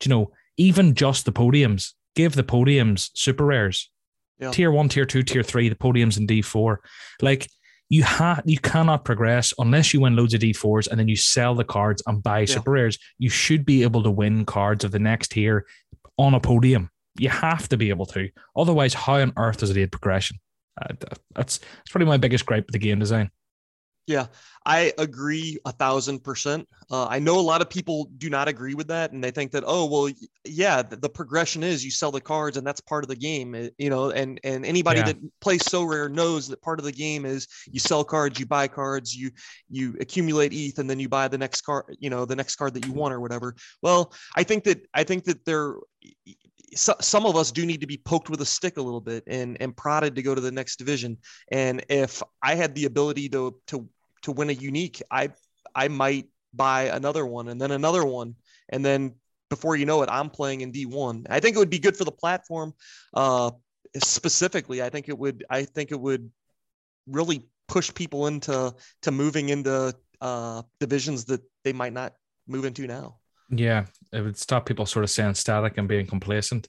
Do 0.00 0.08
you 0.08 0.14
know 0.14 0.30
even 0.56 0.94
just 0.94 1.24
the 1.24 1.32
podiums 1.32 1.92
give 2.16 2.34
the 2.34 2.42
podiums 2.44 3.10
super 3.14 3.46
rares 3.46 3.90
Yeah. 4.38 4.50
tier 4.50 4.70
one 4.70 4.88
tier 4.88 5.04
two 5.06 5.22
tier 5.22 5.42
three 5.42 5.68
the 5.68 5.74
podiums 5.74 6.18
in 6.18 6.26
d4 6.26 6.76
like 7.22 7.48
you 7.92 8.04
ha- 8.04 8.40
you 8.44 8.58
cannot 8.58 9.04
progress 9.04 9.52
unless 9.58 9.92
you 9.92 10.00
win 10.00 10.14
loads 10.14 10.32
of 10.32 10.40
D4s 10.40 10.86
and 10.88 11.00
then 11.00 11.08
you 11.08 11.16
sell 11.16 11.56
the 11.56 11.64
cards 11.64 12.00
and 12.06 12.22
buy 12.22 12.44
super 12.44 12.70
rares. 12.70 12.96
You 13.18 13.28
should 13.28 13.66
be 13.66 13.82
able 13.82 14.04
to 14.04 14.10
win 14.12 14.44
cards 14.44 14.84
of 14.84 14.92
the 14.92 15.00
next 15.00 15.32
tier 15.32 15.66
on 16.16 16.34
a 16.34 16.38
podium. 16.38 16.90
You 17.18 17.30
have 17.30 17.68
to 17.70 17.76
be 17.76 17.88
able 17.88 18.06
to. 18.06 18.28
Otherwise, 18.56 18.94
how 18.94 19.14
on 19.14 19.32
earth 19.36 19.56
does 19.58 19.70
it 19.70 19.76
aid 19.76 19.90
progression? 19.90 20.36
Uh, 20.80 20.94
that's 21.34 21.58
that's 21.58 21.90
probably 21.90 22.06
my 22.06 22.16
biggest 22.16 22.46
gripe 22.46 22.66
with 22.66 22.74
the 22.74 22.78
game 22.78 23.00
design. 23.00 23.28
Yeah, 24.10 24.26
I 24.66 24.92
agree 24.98 25.56
a 25.64 25.70
thousand 25.70 26.24
percent. 26.24 26.66
Uh, 26.90 27.06
I 27.06 27.20
know 27.20 27.38
a 27.38 27.40
lot 27.40 27.62
of 27.62 27.70
people 27.70 28.10
do 28.18 28.28
not 28.28 28.48
agree 28.48 28.74
with 28.74 28.88
that, 28.88 29.12
and 29.12 29.22
they 29.22 29.30
think 29.30 29.52
that 29.52 29.62
oh 29.64 29.86
well, 29.86 30.12
yeah, 30.44 30.82
the, 30.82 30.96
the 30.96 31.08
progression 31.08 31.62
is 31.62 31.84
you 31.84 31.92
sell 31.92 32.10
the 32.10 32.20
cards, 32.20 32.56
and 32.56 32.66
that's 32.66 32.80
part 32.80 33.04
of 33.04 33.08
the 33.08 33.14
game, 33.14 33.54
eh, 33.54 33.68
you 33.78 33.88
know. 33.88 34.10
And 34.10 34.40
and 34.42 34.66
anybody 34.66 35.00
Yeah. 35.00 35.04
that 35.04 35.16
plays 35.40 35.62
Sorare 35.62 36.10
knows 36.10 36.48
that 36.48 36.60
part 36.60 36.80
of 36.80 36.84
the 36.84 36.90
game 36.92 37.24
is 37.24 37.46
you 37.70 37.78
sell 37.78 38.02
cards, 38.02 38.40
you 38.40 38.46
buy 38.46 38.66
cards, 38.66 39.14
you 39.14 39.30
you 39.68 39.94
accumulate 40.00 40.52
ETH, 40.52 40.78
and 40.80 40.90
then 40.90 40.98
you 40.98 41.08
buy 41.08 41.28
the 41.28 41.38
next 41.38 41.60
card, 41.60 41.96
you 42.00 42.10
know, 42.10 42.24
the 42.24 42.34
next 42.36 42.56
card 42.56 42.74
that 42.74 42.82
you 42.84 42.92
want 42.92 43.14
or 43.14 43.20
whatever. 43.20 43.54
Well, 43.80 44.12
I 44.34 44.42
think 44.42 44.64
that 44.64 44.84
I 44.92 45.04
think 45.04 45.22
that 45.24 45.44
there. 45.44 45.76
So, 46.76 46.94
some 47.00 47.26
of 47.26 47.34
us 47.34 47.50
do 47.50 47.66
need 47.66 47.80
to 47.80 47.86
be 47.86 47.96
poked 47.98 48.30
with 48.30 48.40
a 48.42 48.46
stick 48.46 48.76
a 48.76 48.82
little 48.82 49.00
bit 49.00 49.24
and 49.26 49.56
and 49.60 49.76
prodded 49.76 50.14
to 50.16 50.22
go 50.22 50.34
to 50.34 50.40
the 50.40 50.52
next 50.52 50.76
division. 50.76 51.18
And 51.50 51.84
if 51.88 52.22
I 52.42 52.54
had 52.54 52.74
the 52.74 52.84
ability 52.84 53.28
to 53.30 53.56
to 53.68 53.88
to 54.22 54.32
win 54.32 54.50
a 54.50 54.52
unique, 54.52 55.02
I 55.10 55.30
I 55.74 55.88
might 55.88 56.28
buy 56.52 56.84
another 56.84 57.24
one 57.24 57.48
and 57.48 57.60
then 57.60 57.70
another 57.70 58.04
one, 58.04 58.34
and 58.68 58.84
then 58.84 59.14
before 59.48 59.76
you 59.76 59.84
know 59.84 60.02
it, 60.02 60.08
I'm 60.10 60.30
playing 60.30 60.60
in 60.60 60.72
D1. 60.72 61.26
I 61.28 61.40
think 61.40 61.56
it 61.56 61.58
would 61.58 61.70
be 61.70 61.78
good 61.78 61.96
for 61.96 62.04
the 62.04 62.12
platform. 62.12 62.72
Uh, 63.12 63.50
specifically, 63.96 64.82
I 64.82 64.88
think 64.88 65.08
it 65.08 65.18
would. 65.18 65.44
I 65.50 65.64
think 65.64 65.90
it 65.90 66.00
would 66.00 66.30
really 67.06 67.46
push 67.68 67.92
people 67.92 68.26
into 68.28 68.74
to 69.02 69.10
moving 69.10 69.48
into 69.48 69.94
uh, 70.20 70.62
divisions 70.78 71.24
that 71.26 71.40
they 71.64 71.72
might 71.72 71.92
not 71.92 72.14
move 72.46 72.64
into 72.64 72.86
now. 72.86 73.18
Yeah, 73.50 73.86
it 74.12 74.20
would 74.20 74.38
stop 74.38 74.66
people 74.66 74.86
sort 74.86 75.04
of 75.04 75.10
staying 75.10 75.34
static 75.34 75.76
and 75.76 75.88
being 75.88 76.06
complacent. 76.06 76.68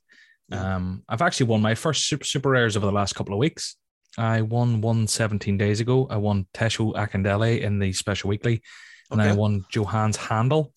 Um, 0.52 1.04
I've 1.08 1.22
actually 1.22 1.46
won 1.46 1.62
my 1.62 1.76
first 1.76 2.08
super, 2.08 2.26
super 2.26 2.50
rares 2.50 2.76
over 2.76 2.86
the 2.86 2.92
last 2.92 3.14
couple 3.14 3.34
of 3.34 3.40
weeks. 3.40 3.78
I 4.18 4.42
won 4.42 4.82
one 4.82 5.08
17 5.08 5.58
days 5.58 5.80
ago. 5.80 6.08
I 6.10 6.18
won 6.18 6.48
Tesho 6.54 6.94
Akindele 6.94 7.62
in 7.62 7.80
the 7.80 7.94
special 7.94 8.30
weekly, 8.30 8.62
and 9.10 9.20
then 9.20 9.30
I 9.30 9.34
won 9.34 9.66
Johannes 9.70 10.18
Handel, 10.18 10.74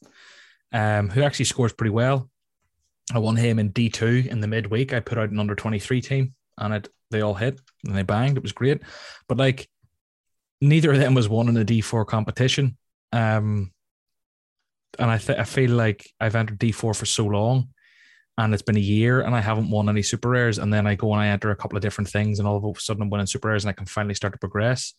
um, 0.72 1.08
who 1.08 1.22
actually 1.22 1.46
scores 1.46 1.72
pretty 1.72 1.90
well. 1.90 2.30
I 3.12 3.18
won 3.18 3.36
him 3.36 3.58
in 3.58 3.72
D2 3.72 4.28
in 4.28 4.40
the 4.40 4.46
midweek. 4.46 4.92
I 4.92 5.00
put 5.00 5.18
out 5.18 5.30
an 5.30 5.40
under 5.40 5.54
23 5.54 6.00
team, 6.00 6.34
and 6.58 6.74
it 6.74 6.88
they 7.10 7.20
all 7.20 7.34
hit 7.34 7.60
and 7.84 7.94
they 7.94 8.02
banged. 8.02 8.36
It 8.36 8.42
was 8.42 8.52
great, 8.52 8.82
but 9.28 9.38
like 9.38 9.68
neither 10.60 10.92
of 10.92 10.98
them 10.98 11.14
was 11.14 11.28
won 11.28 11.48
in 11.48 11.56
a 11.56 11.64
D4 11.64 12.06
competition. 12.06 12.76
Um, 13.12 13.72
and 14.98 15.10
I 15.10 15.18
th- 15.18 15.38
I 15.38 15.44
feel 15.44 15.70
like 15.70 16.08
I've 16.20 16.36
entered 16.36 16.58
D4 16.58 16.96
for 16.96 17.06
so 17.06 17.26
long, 17.26 17.68
and 18.38 18.52
it's 18.52 18.62
been 18.62 18.76
a 18.76 18.80
year, 18.80 19.20
and 19.20 19.34
I 19.34 19.40
haven't 19.40 19.70
won 19.70 19.88
any 19.88 20.02
super 20.02 20.30
rares. 20.30 20.58
And 20.58 20.72
then 20.72 20.86
I 20.86 20.94
go 20.94 21.12
and 21.12 21.20
I 21.20 21.28
enter 21.28 21.50
a 21.50 21.56
couple 21.56 21.76
of 21.76 21.82
different 21.82 22.08
things, 22.10 22.38
and 22.38 22.48
all 22.48 22.56
of 22.56 22.64
a 22.76 22.80
sudden 22.80 23.02
I'm 23.02 23.10
winning 23.10 23.26
super 23.26 23.48
rares, 23.48 23.64
and 23.64 23.70
I 23.70 23.74
can 23.74 23.86
finally 23.86 24.14
start 24.14 24.32
to 24.34 24.38
progress. 24.38 24.94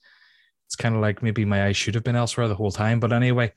It's 0.67 0.75
kind 0.75 0.95
of 0.95 1.01
like 1.01 1.21
maybe 1.21 1.45
my 1.45 1.65
eyes 1.65 1.77
should 1.77 1.95
have 1.95 2.03
been 2.03 2.15
elsewhere 2.15 2.47
the 2.47 2.55
whole 2.55 2.71
time, 2.71 2.99
but 2.99 3.13
anyway. 3.13 3.51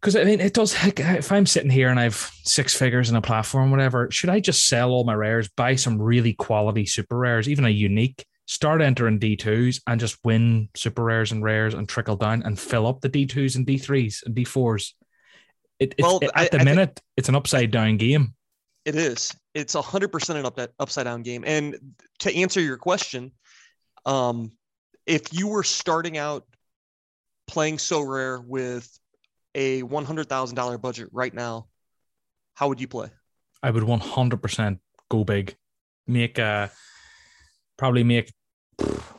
Because 0.00 0.16
I 0.16 0.24
mean, 0.24 0.40
it 0.40 0.52
does. 0.52 0.74
like, 0.82 1.00
If 1.00 1.32
I'm 1.32 1.46
sitting 1.46 1.70
here 1.70 1.88
and 1.88 1.98
I've 2.00 2.30
six 2.44 2.74
figures 2.76 3.08
in 3.10 3.16
a 3.16 3.22
platform, 3.22 3.70
whatever, 3.70 4.10
should 4.10 4.28
I 4.30 4.40
just 4.40 4.66
sell 4.66 4.90
all 4.90 5.04
my 5.04 5.14
rares, 5.14 5.48
buy 5.48 5.76
some 5.76 6.00
really 6.00 6.34
quality 6.34 6.84
super 6.84 7.16
rares, 7.16 7.48
even 7.48 7.64
a 7.64 7.70
unique, 7.70 8.26
start 8.46 8.82
entering 8.82 9.18
D2s 9.18 9.80
and 9.86 9.98
just 9.98 10.18
win 10.24 10.68
super 10.76 11.02
rares 11.04 11.32
and 11.32 11.42
rares 11.42 11.72
and 11.72 11.88
trickle 11.88 12.16
down 12.16 12.42
and 12.42 12.58
fill 12.58 12.86
up 12.86 13.00
the 13.00 13.08
D2s 13.08 13.56
and 13.56 13.66
D3s 13.66 14.26
and 14.26 14.34
D4s? 14.34 14.92
It, 15.78 15.94
Well, 15.98 16.18
it- 16.20 16.30
I- 16.34 16.44
at 16.46 16.50
the 16.50 16.56
I 16.56 16.64
think- 16.64 16.70
minute, 16.76 17.00
it's 17.16 17.28
an 17.30 17.34
upside 17.34 17.70
down 17.70 17.96
game. 17.96 18.34
It 18.84 18.96
is. 18.96 19.34
It's 19.54 19.74
a 19.74 19.82
hundred 19.82 20.12
percent 20.12 20.38
an 20.38 20.46
up, 20.46 20.58
upside 20.78 21.04
down 21.04 21.22
game. 21.22 21.44
And 21.46 21.94
to 22.20 22.34
answer 22.34 22.60
your 22.60 22.76
question, 22.76 23.32
um, 24.04 24.52
if 25.06 25.32
you 25.32 25.48
were 25.48 25.62
starting 25.62 26.18
out 26.18 26.44
playing 27.46 27.78
Sorare 27.78 28.44
with 28.44 28.88
a 29.54 29.82
one 29.82 30.04
hundred 30.04 30.28
thousand 30.28 30.56
dollar 30.56 30.78
budget 30.78 31.08
right 31.12 31.32
now, 31.32 31.66
how 32.54 32.68
would 32.68 32.80
you 32.80 32.88
play? 32.88 33.08
I 33.62 33.70
would 33.70 33.84
100% 33.84 34.78
go 35.10 35.24
big. 35.24 35.56
Make 36.06 36.38
a, 36.38 36.70
probably 37.78 38.04
make, 38.04 38.30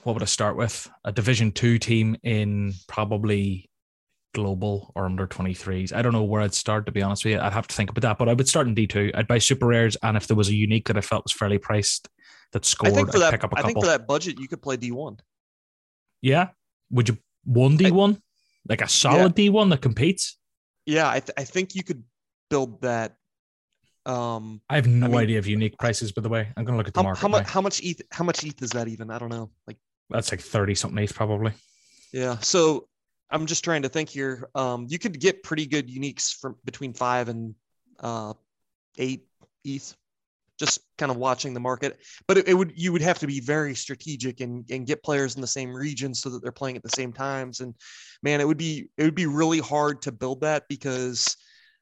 what 0.04 0.14
would 0.14 0.22
I 0.22 0.26
start 0.26 0.56
with? 0.56 0.88
A 1.04 1.12
Division 1.12 1.52
Two 1.52 1.80
team 1.80 2.16
in 2.22 2.74
probably 2.88 3.70
global 4.36 4.92
or 4.96 5.06
under 5.06 5.26
23s. 5.26 5.92
I 5.94 6.04
don't 6.04 6.14
know 6.14 6.24
where 6.24 6.42
I'd 6.42 6.54
start, 6.54 6.86
to 6.86 6.92
be 6.92 7.02
honest 7.02 7.26
with 7.26 7.34
you. 7.34 7.40
I'd 7.40 7.54
have 7.54 7.68
to 7.68 7.76
think 7.76 7.90
about 7.90 8.02
that, 8.02 8.18
but 8.20 8.30
I 8.30 8.34
would 8.34 8.48
start 8.48 8.68
in 8.68 8.76
D2. 8.76 9.12
I'd 9.16 9.28
buy 9.28 9.40
super 9.40 9.66
rares. 9.66 9.98
And 10.04 10.16
if 10.16 10.28
there 10.28 10.38
was 10.38 10.50
a 10.50 10.56
unique 10.56 10.88
that 10.90 10.98
I 10.98 11.02
felt 11.02 11.24
was 11.26 11.32
fairly 11.32 11.58
priced 11.58 12.08
that 12.52 12.64
I 12.64 12.68
scored, 12.68 12.94
think 12.94 13.12
for 13.12 13.18
I'd 13.18 13.22
that, 13.24 13.32
pick 13.32 13.44
up 13.44 13.54
a 13.54 13.56
I 13.56 13.62
couple. 13.62 13.66
I 13.72 13.74
think 13.74 13.84
for 13.86 13.92
that 13.98 14.06
budget, 14.08 14.40
you 14.40 14.48
could 14.48 14.62
play 14.62 14.78
D 14.78 14.92
one. 14.92 15.18
yeah. 16.22 16.50
Would 16.92 17.10
you 17.10 17.18
one 17.46 17.78
D1? 17.80 18.22
Like 18.70 18.82
a 18.82 18.88
solid 18.88 19.36
D1 19.36 19.70
that 19.72 19.82
competes? 19.82 20.38
Yeah, 20.86 21.10
I, 21.10 21.20
th- 21.20 21.34
I 21.38 21.44
think 21.44 21.74
you 21.76 21.84
could 21.84 22.04
build 22.50 22.82
that. 22.82 23.16
Um, 24.06 24.62
I 24.70 24.76
have 24.76 24.86
no 24.88 25.08
I 25.08 25.10
mean- 25.10 25.20
idea 25.20 25.40
of 25.40 25.48
unique 25.48 25.78
prices, 25.80 26.12
by 26.12 26.22
the 26.22 26.30
way. 26.30 26.48
I'm 26.56 26.64
going 26.64 26.74
to 26.74 26.78
look 26.78 26.88
at 26.88 26.94
the 26.94 27.00
how, 27.00 27.04
market. 27.04 27.22
how 27.22 27.28
much? 27.28 27.48
How 27.48 27.62
much 27.62 27.82
ETH? 27.84 28.02
How 28.12 28.24
much 28.24 28.44
ETH 28.44 28.62
is 28.62 28.70
that 28.72 28.88
even? 28.88 29.10
I 29.10 29.18
don't 29.18 29.30
know. 29.30 29.50
Like. 29.66 29.78
That's 30.12 30.32
like 30.32 30.42
30 30.42 30.76
something 30.76 31.04
ETH, 31.04 31.14
probably. 31.16 31.54
Yeah. 32.14 32.38
So 32.40 32.88
I'm 33.30 33.46
just 33.46 33.64
trying 33.64 33.82
to 33.82 33.90
think 33.90 34.10
here. 34.10 34.50
Um, 34.56 34.86
you 34.90 35.00
could 35.00 35.20
get 35.20 35.44
pretty 35.44 35.66
good 35.66 35.88
uniques 35.88 36.34
from 36.34 36.56
between 36.64 36.94
five 36.94 37.30
and 37.30 37.56
uh, 38.00 38.34
eight 38.98 39.28
ETH. 39.64 39.96
Just 40.58 40.80
kind 40.98 41.12
of 41.12 41.18
watching 41.18 41.54
the 41.54 41.60
market, 41.60 42.00
but 42.30 42.38
it, 42.38 42.48
it 42.48 42.54
would 42.54 42.72
you 42.78 42.94
would 42.94 43.02
have 43.02 43.20
to 43.20 43.28
be 43.28 43.42
very 43.42 43.76
strategic 43.76 44.40
and 44.40 44.64
and 44.72 44.88
get 44.88 45.04
players 45.04 45.36
in 45.36 45.42
the 45.42 45.48
same 45.48 45.74
region 45.74 46.14
so 46.14 46.30
that 46.30 46.42
they're 46.42 46.54
playing 46.54 46.78
at 46.78 46.84
the 46.84 46.90
same 46.90 47.12
times. 47.12 47.60
And 47.60 47.76
man, 48.24 48.40
it 48.40 48.48
would 48.48 48.58
be 48.58 48.88
it 48.98 49.04
would 49.04 49.16
be 49.16 49.26
really 49.26 49.60
hard 49.60 50.02
to 50.04 50.14
build 50.14 50.40
that 50.42 50.64
because 50.70 51.36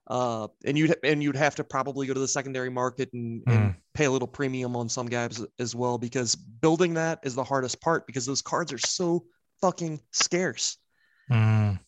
uh, 0.08 0.48
and 0.66 0.76
you'd 0.76 0.96
and 1.04 1.22
you'd 1.22 1.36
have 1.36 1.54
to 1.56 1.64
probably 1.64 2.08
go 2.08 2.16
to 2.16 2.20
the 2.20 2.28
secondary 2.28 2.72
market 2.72 3.14
and, 3.14 3.44
and 3.46 3.76
pay 3.94 4.06
a 4.06 4.12
little 4.12 4.28
premium 4.28 4.76
on 4.76 4.90
some 4.90 5.06
guys 5.06 5.40
as 5.60 5.76
well 5.76 6.00
because 6.00 6.36
building 6.36 6.96
that 6.96 7.20
is 7.22 7.36
the 7.36 7.44
hardest 7.44 7.80
part 7.80 8.08
because 8.08 8.26
those 8.26 8.42
cards 8.42 8.74
are 8.74 8.80
so 8.80 9.24
fucking 9.62 10.00
scarce 10.12 10.78
Mm. 11.34 11.80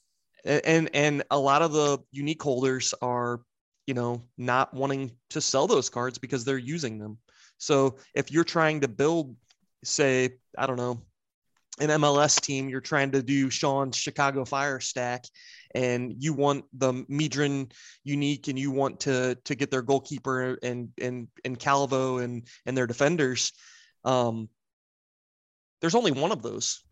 A- 0.45 0.67
and 0.67 0.89
and 0.95 1.23
a 1.29 1.37
lot 1.37 1.61
of 1.61 1.71
the 1.71 1.99
unique 2.11 2.41
holders 2.41 2.93
are 3.01 3.41
you 3.85 3.93
know 3.93 4.23
not 4.37 4.73
wanting 4.73 5.11
to 5.29 5.39
sell 5.39 5.67
those 5.67 5.87
cards 5.87 6.17
because 6.17 6.43
they're 6.43 6.57
using 6.57 6.97
them 6.97 7.19
so 7.59 7.97
if 8.15 8.31
you're 8.31 8.43
trying 8.43 8.81
to 8.81 8.87
build 8.87 9.35
say 9.83 10.29
i 10.57 10.65
don't 10.65 10.77
know 10.77 10.99
an 11.79 11.89
mls 11.89 12.41
team 12.41 12.69
you're 12.69 12.81
trying 12.81 13.11
to 13.11 13.21
do 13.21 13.51
sean's 13.51 13.95
chicago 13.95 14.43
fire 14.45 14.79
stack 14.79 15.25
and 15.75 16.15
you 16.23 16.33
want 16.33 16.65
the 16.73 16.93
Medrán 17.09 17.71
unique 18.03 18.47
and 18.47 18.57
you 18.57 18.71
want 18.71 19.01
to 19.01 19.35
to 19.45 19.53
get 19.53 19.69
their 19.69 19.83
goalkeeper 19.83 20.57
and 20.63 20.89
and 20.99 21.27
and 21.43 21.59
calvo 21.59 22.17
and 22.17 22.47
and 22.65 22.75
their 22.75 22.87
defenders 22.87 23.51
um 24.05 24.49
there's 25.81 25.95
only 25.95 26.11
one 26.11 26.31
of 26.31 26.41
those 26.41 26.83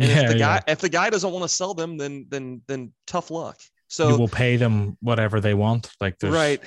and 0.00 0.10
yeah, 0.10 0.22
if 0.22 0.28
the 0.28 0.38
yeah. 0.38 0.58
guy 0.58 0.72
if 0.72 0.78
the 0.78 0.88
guy 0.88 1.10
doesn't 1.10 1.30
want 1.30 1.42
to 1.42 1.48
sell 1.48 1.74
them, 1.74 1.96
then 1.96 2.26
then 2.28 2.62
then 2.66 2.92
tough 3.06 3.30
luck. 3.30 3.58
So 3.88 4.10
you 4.10 4.18
will 4.18 4.28
pay 4.28 4.56
them 4.56 4.96
whatever 5.00 5.40
they 5.40 5.54
want. 5.54 5.90
Like 6.00 6.18
there's, 6.18 6.34
right. 6.34 6.60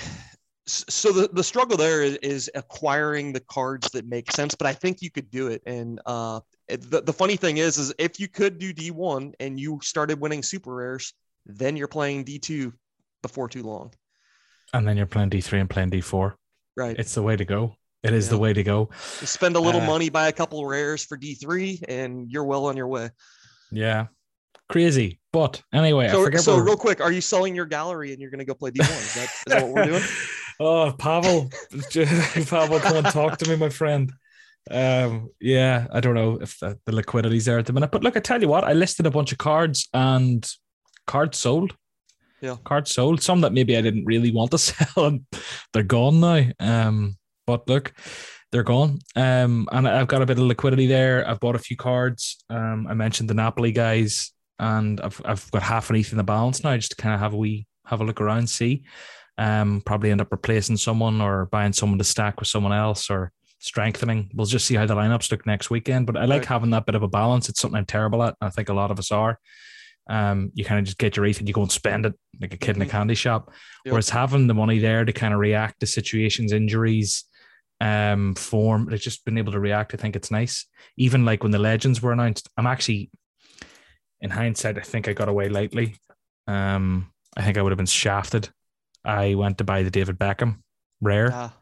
so 0.65 1.11
the, 1.11 1.29
the 1.31 1.43
struggle 1.43 1.77
there 1.77 2.01
is, 2.01 2.15
is, 2.17 2.51
acquiring 2.55 3.31
the 3.31 3.39
cards 3.41 3.89
that 3.91 4.07
make 4.07 4.31
sense, 4.31 4.55
but 4.55 4.67
I 4.67 4.73
think 4.73 5.01
you 5.01 5.11
could 5.11 5.29
do 5.29 5.47
it. 5.47 5.61
And 5.67 6.01
uh, 6.07 6.39
the, 6.67 7.01
the 7.01 7.13
funny 7.13 7.35
thing 7.35 7.57
is, 7.57 7.77
is 7.77 7.93
if 7.99 8.19
you 8.19 8.27
could 8.27 8.57
do 8.57 8.73
D1 8.73 9.33
and 9.39 9.59
you 9.59 9.79
started 9.83 10.19
winning 10.19 10.41
super 10.41 10.73
rares, 10.73 11.13
then 11.45 11.77
you're 11.77 11.87
playing 11.87 12.25
D2 12.25 12.73
before 13.21 13.47
too 13.47 13.63
long. 13.63 13.91
And 14.73 14.87
then 14.87 14.97
you're 14.97 15.05
playing 15.05 15.29
D3 15.29 15.61
and 15.61 15.69
playing 15.69 15.91
D4. 15.91 16.33
Right. 16.75 16.95
It's 16.97 17.13
the 17.13 17.21
way 17.21 17.35
to 17.35 17.45
go. 17.45 17.75
It 18.03 18.13
is 18.13 18.25
yeah. 18.25 18.31
the 18.31 18.37
way 18.39 18.53
to 18.53 18.63
go. 18.63 18.89
You 19.19 19.27
spend 19.27 19.55
a 19.55 19.59
little 19.59 19.81
uh, 19.81 19.85
money, 19.85 20.09
buy 20.09 20.27
a 20.27 20.31
couple 20.31 20.65
rares 20.65 21.05
for 21.05 21.17
D3, 21.17 21.83
and 21.87 22.29
you're 22.31 22.43
well 22.43 22.65
on 22.65 22.75
your 22.75 22.87
way. 22.87 23.09
Yeah. 23.71 24.07
Crazy. 24.69 25.19
But 25.33 25.61
anyway, 25.73 26.09
so, 26.09 26.29
so 26.31 26.57
real 26.57 26.77
quick, 26.77 27.01
are 27.01 27.11
you 27.11 27.21
selling 27.21 27.55
your 27.55 27.65
gallery 27.65 28.11
and 28.11 28.21
you're 28.21 28.31
going 28.31 28.39
to 28.39 28.45
go 28.45 28.53
play 28.53 28.71
D1? 28.71 28.89
Is 28.89 29.13
that, 29.15 29.23
is 29.23 29.43
that 29.47 29.63
what 29.63 29.73
we're 29.73 29.85
doing? 29.85 30.03
oh, 30.59 30.93
Pavel. 30.97 31.49
Pavel, 32.47 32.79
come 32.79 32.97
and 32.97 33.07
talk 33.07 33.37
to 33.37 33.49
me, 33.49 33.55
my 33.55 33.69
friend. 33.69 34.11
Um, 34.69 35.29
yeah, 35.39 35.87
I 35.91 35.99
don't 35.99 36.15
know 36.15 36.37
if 36.41 36.59
the, 36.59 36.77
the 36.85 36.93
liquidity's 36.93 37.45
there 37.45 37.59
at 37.59 37.65
the 37.65 37.73
minute. 37.73 37.91
But 37.91 38.03
look, 38.03 38.15
I 38.15 38.19
tell 38.19 38.41
you 38.41 38.47
what, 38.47 38.63
I 38.63 38.73
listed 38.73 39.05
a 39.05 39.11
bunch 39.11 39.31
of 39.31 39.37
cards 39.37 39.89
and 39.93 40.49
cards 41.07 41.37
sold. 41.37 41.75
Yeah. 42.41 42.57
Cards 42.63 42.91
sold. 42.91 43.21
Some 43.21 43.41
that 43.41 43.53
maybe 43.53 43.77
I 43.77 43.81
didn't 43.81 44.05
really 44.05 44.31
want 44.31 44.51
to 44.51 44.57
sell 44.57 45.05
and 45.05 45.25
they're 45.73 45.83
gone 45.83 46.19
now. 46.19 46.45
Um, 46.59 47.17
but 47.51 47.67
look, 47.67 47.93
they're 48.51 48.63
gone. 48.63 48.99
Um, 49.15 49.67
and 49.71 49.87
I've 49.87 50.07
got 50.07 50.21
a 50.21 50.25
bit 50.25 50.37
of 50.37 50.45
liquidity 50.45 50.87
there. 50.87 51.27
I've 51.27 51.39
bought 51.39 51.55
a 51.55 51.59
few 51.59 51.75
cards. 51.75 52.43
Um, 52.49 52.87
I 52.87 52.93
mentioned 52.93 53.29
the 53.29 53.33
Napoli 53.33 53.71
guys, 53.71 54.31
and 54.59 55.01
I've 55.01 55.21
I've 55.25 55.51
got 55.51 55.63
half 55.63 55.89
an 55.89 55.97
ETH 55.97 56.11
in 56.11 56.17
the 56.17 56.23
balance 56.23 56.63
now, 56.63 56.75
just 56.77 56.91
to 56.91 56.95
kind 56.95 57.13
of 57.13 57.19
have 57.19 57.33
a 57.33 57.37
wee 57.37 57.67
have 57.85 58.01
a 58.01 58.05
look 58.05 58.21
around, 58.21 58.49
see. 58.49 58.83
Um, 59.37 59.81
probably 59.85 60.11
end 60.11 60.21
up 60.21 60.31
replacing 60.31 60.77
someone 60.77 61.19
or 61.19 61.47
buying 61.47 61.73
someone 61.73 61.97
to 61.97 62.03
stack 62.03 62.39
with 62.39 62.47
someone 62.47 62.73
else 62.73 63.09
or 63.09 63.31
strengthening. 63.59 64.29
We'll 64.33 64.45
just 64.45 64.65
see 64.65 64.75
how 64.75 64.85
the 64.85 64.95
lineups 64.95 65.31
look 65.31 65.45
next 65.45 65.69
weekend. 65.69 66.05
But 66.05 66.17
I 66.17 66.25
like 66.25 66.41
right. 66.41 66.45
having 66.45 66.69
that 66.71 66.85
bit 66.85 66.95
of 66.95 67.03
a 67.03 67.07
balance. 67.07 67.49
It's 67.49 67.59
something 67.59 67.77
I'm 67.77 67.85
terrible 67.85 68.23
at. 68.23 68.35
I 68.39 68.49
think 68.49 68.69
a 68.69 68.73
lot 68.73 68.91
of 68.91 68.99
us 68.99 69.11
are. 69.11 69.39
Um, 70.09 70.51
you 70.55 70.65
kind 70.65 70.79
of 70.79 70.85
just 70.85 70.97
get 70.97 71.15
your 71.15 71.25
ETH 71.25 71.39
and 71.39 71.47
you 71.47 71.53
go 71.53 71.61
and 71.61 71.71
spend 71.71 72.05
it 72.05 72.13
like 72.39 72.53
a 72.53 72.57
kid 72.57 72.75
in 72.75 72.81
a 72.81 72.85
mm-hmm. 72.85 72.91
candy 72.91 73.15
shop. 73.15 73.51
Yep. 73.85 73.93
Whereas 73.93 74.09
having 74.09 74.47
the 74.47 74.53
money 74.53 74.79
there 74.79 75.05
to 75.05 75.13
kind 75.13 75.33
of 75.33 75.39
react 75.39 75.79
to 75.79 75.85
situations, 75.85 76.51
injuries, 76.51 77.23
um, 77.81 78.35
form, 78.35 78.93
it's 78.93 79.03
just 79.03 79.25
been 79.25 79.39
able 79.39 79.51
to 79.51 79.59
react. 79.59 79.93
I 79.93 79.97
think 79.97 80.15
it's 80.15 80.29
nice. 80.29 80.67
Even 80.97 81.25
like 81.25 81.41
when 81.41 81.51
the 81.51 81.59
legends 81.59 82.01
were 82.01 82.13
announced, 82.13 82.47
I'm 82.55 82.67
actually, 82.67 83.09
in 84.21 84.29
hindsight, 84.29 84.77
I 84.77 84.81
think 84.81 85.07
I 85.07 85.13
got 85.13 85.27
away 85.27 85.49
lightly. 85.49 85.95
Um, 86.47 87.11
I 87.35 87.41
think 87.41 87.57
I 87.57 87.61
would 87.61 87.71
have 87.71 87.77
been 87.77 87.87
shafted. 87.87 88.49
I 89.03 89.33
went 89.33 89.57
to 89.57 89.63
buy 89.63 89.81
the 89.81 89.89
David 89.89 90.19
Beckham 90.19 90.59
rare. 91.01 91.31
Ah. 91.33 91.53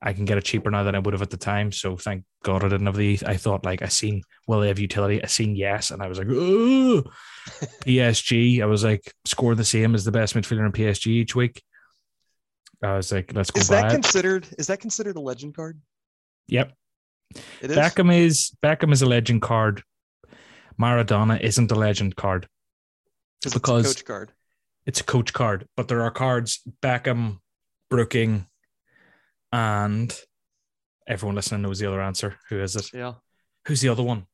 I 0.00 0.12
can 0.14 0.24
get 0.24 0.38
it 0.38 0.44
cheaper 0.44 0.70
now 0.70 0.84
than 0.84 0.94
I 0.94 1.00
would 1.00 1.12
have 1.12 1.22
at 1.22 1.30
the 1.30 1.36
time. 1.36 1.70
So 1.70 1.96
thank 1.96 2.24
God 2.44 2.64
I 2.64 2.68
didn't 2.68 2.86
have 2.86 2.96
the. 2.96 3.18
I 3.26 3.36
thought 3.36 3.64
like 3.66 3.82
I 3.82 3.88
seen 3.88 4.22
will 4.46 4.60
they 4.60 4.68
have 4.68 4.78
utility? 4.78 5.22
I 5.22 5.26
seen 5.26 5.56
yes, 5.56 5.90
and 5.90 6.00
I 6.02 6.06
was 6.06 6.18
like, 6.18 6.28
oh, 6.30 7.02
PSG. 7.84 8.62
I 8.62 8.66
was 8.66 8.84
like 8.84 9.12
score 9.24 9.54
the 9.54 9.64
same 9.64 9.94
as 9.94 10.04
the 10.04 10.12
best 10.12 10.34
midfielder 10.34 10.64
in 10.64 10.72
PSG 10.72 11.08
each 11.08 11.34
week. 11.34 11.62
I 12.82 12.96
was 12.96 13.10
like, 13.12 13.32
let's 13.34 13.50
go. 13.50 13.60
Is 13.60 13.68
that 13.68 13.90
considered? 13.90 14.46
Is 14.58 14.68
that 14.68 14.80
considered 14.80 15.16
a 15.16 15.20
legend 15.20 15.54
card? 15.54 15.80
Yep. 16.48 16.72
It 17.60 17.70
is. 17.70 17.76
Beckham 17.76 18.14
is 18.16 18.52
Beckham 18.62 18.92
is 18.92 19.02
a 19.02 19.06
legend 19.06 19.42
card. 19.42 19.82
Maradona 20.80 21.40
isn't 21.40 21.72
a 21.72 21.74
legend 21.74 22.14
card 22.14 22.48
because 23.40 23.54
it's 23.54 23.56
a 23.56 23.60
coach 23.60 24.04
card. 24.04 24.32
It's 24.86 25.00
a 25.00 25.04
coach 25.04 25.32
card, 25.32 25.66
but 25.76 25.88
there 25.88 26.02
are 26.02 26.10
cards 26.10 26.62
Beckham, 26.80 27.38
Brooking, 27.90 28.46
and 29.52 30.16
everyone 31.06 31.34
listening 31.34 31.62
knows 31.62 31.80
the 31.80 31.88
other 31.88 32.00
answer. 32.00 32.36
Who 32.48 32.60
is 32.60 32.76
it? 32.76 32.92
Yeah. 32.94 33.14
Who's 33.66 33.80
the 33.80 33.88
other 33.88 34.04
one? 34.04 34.26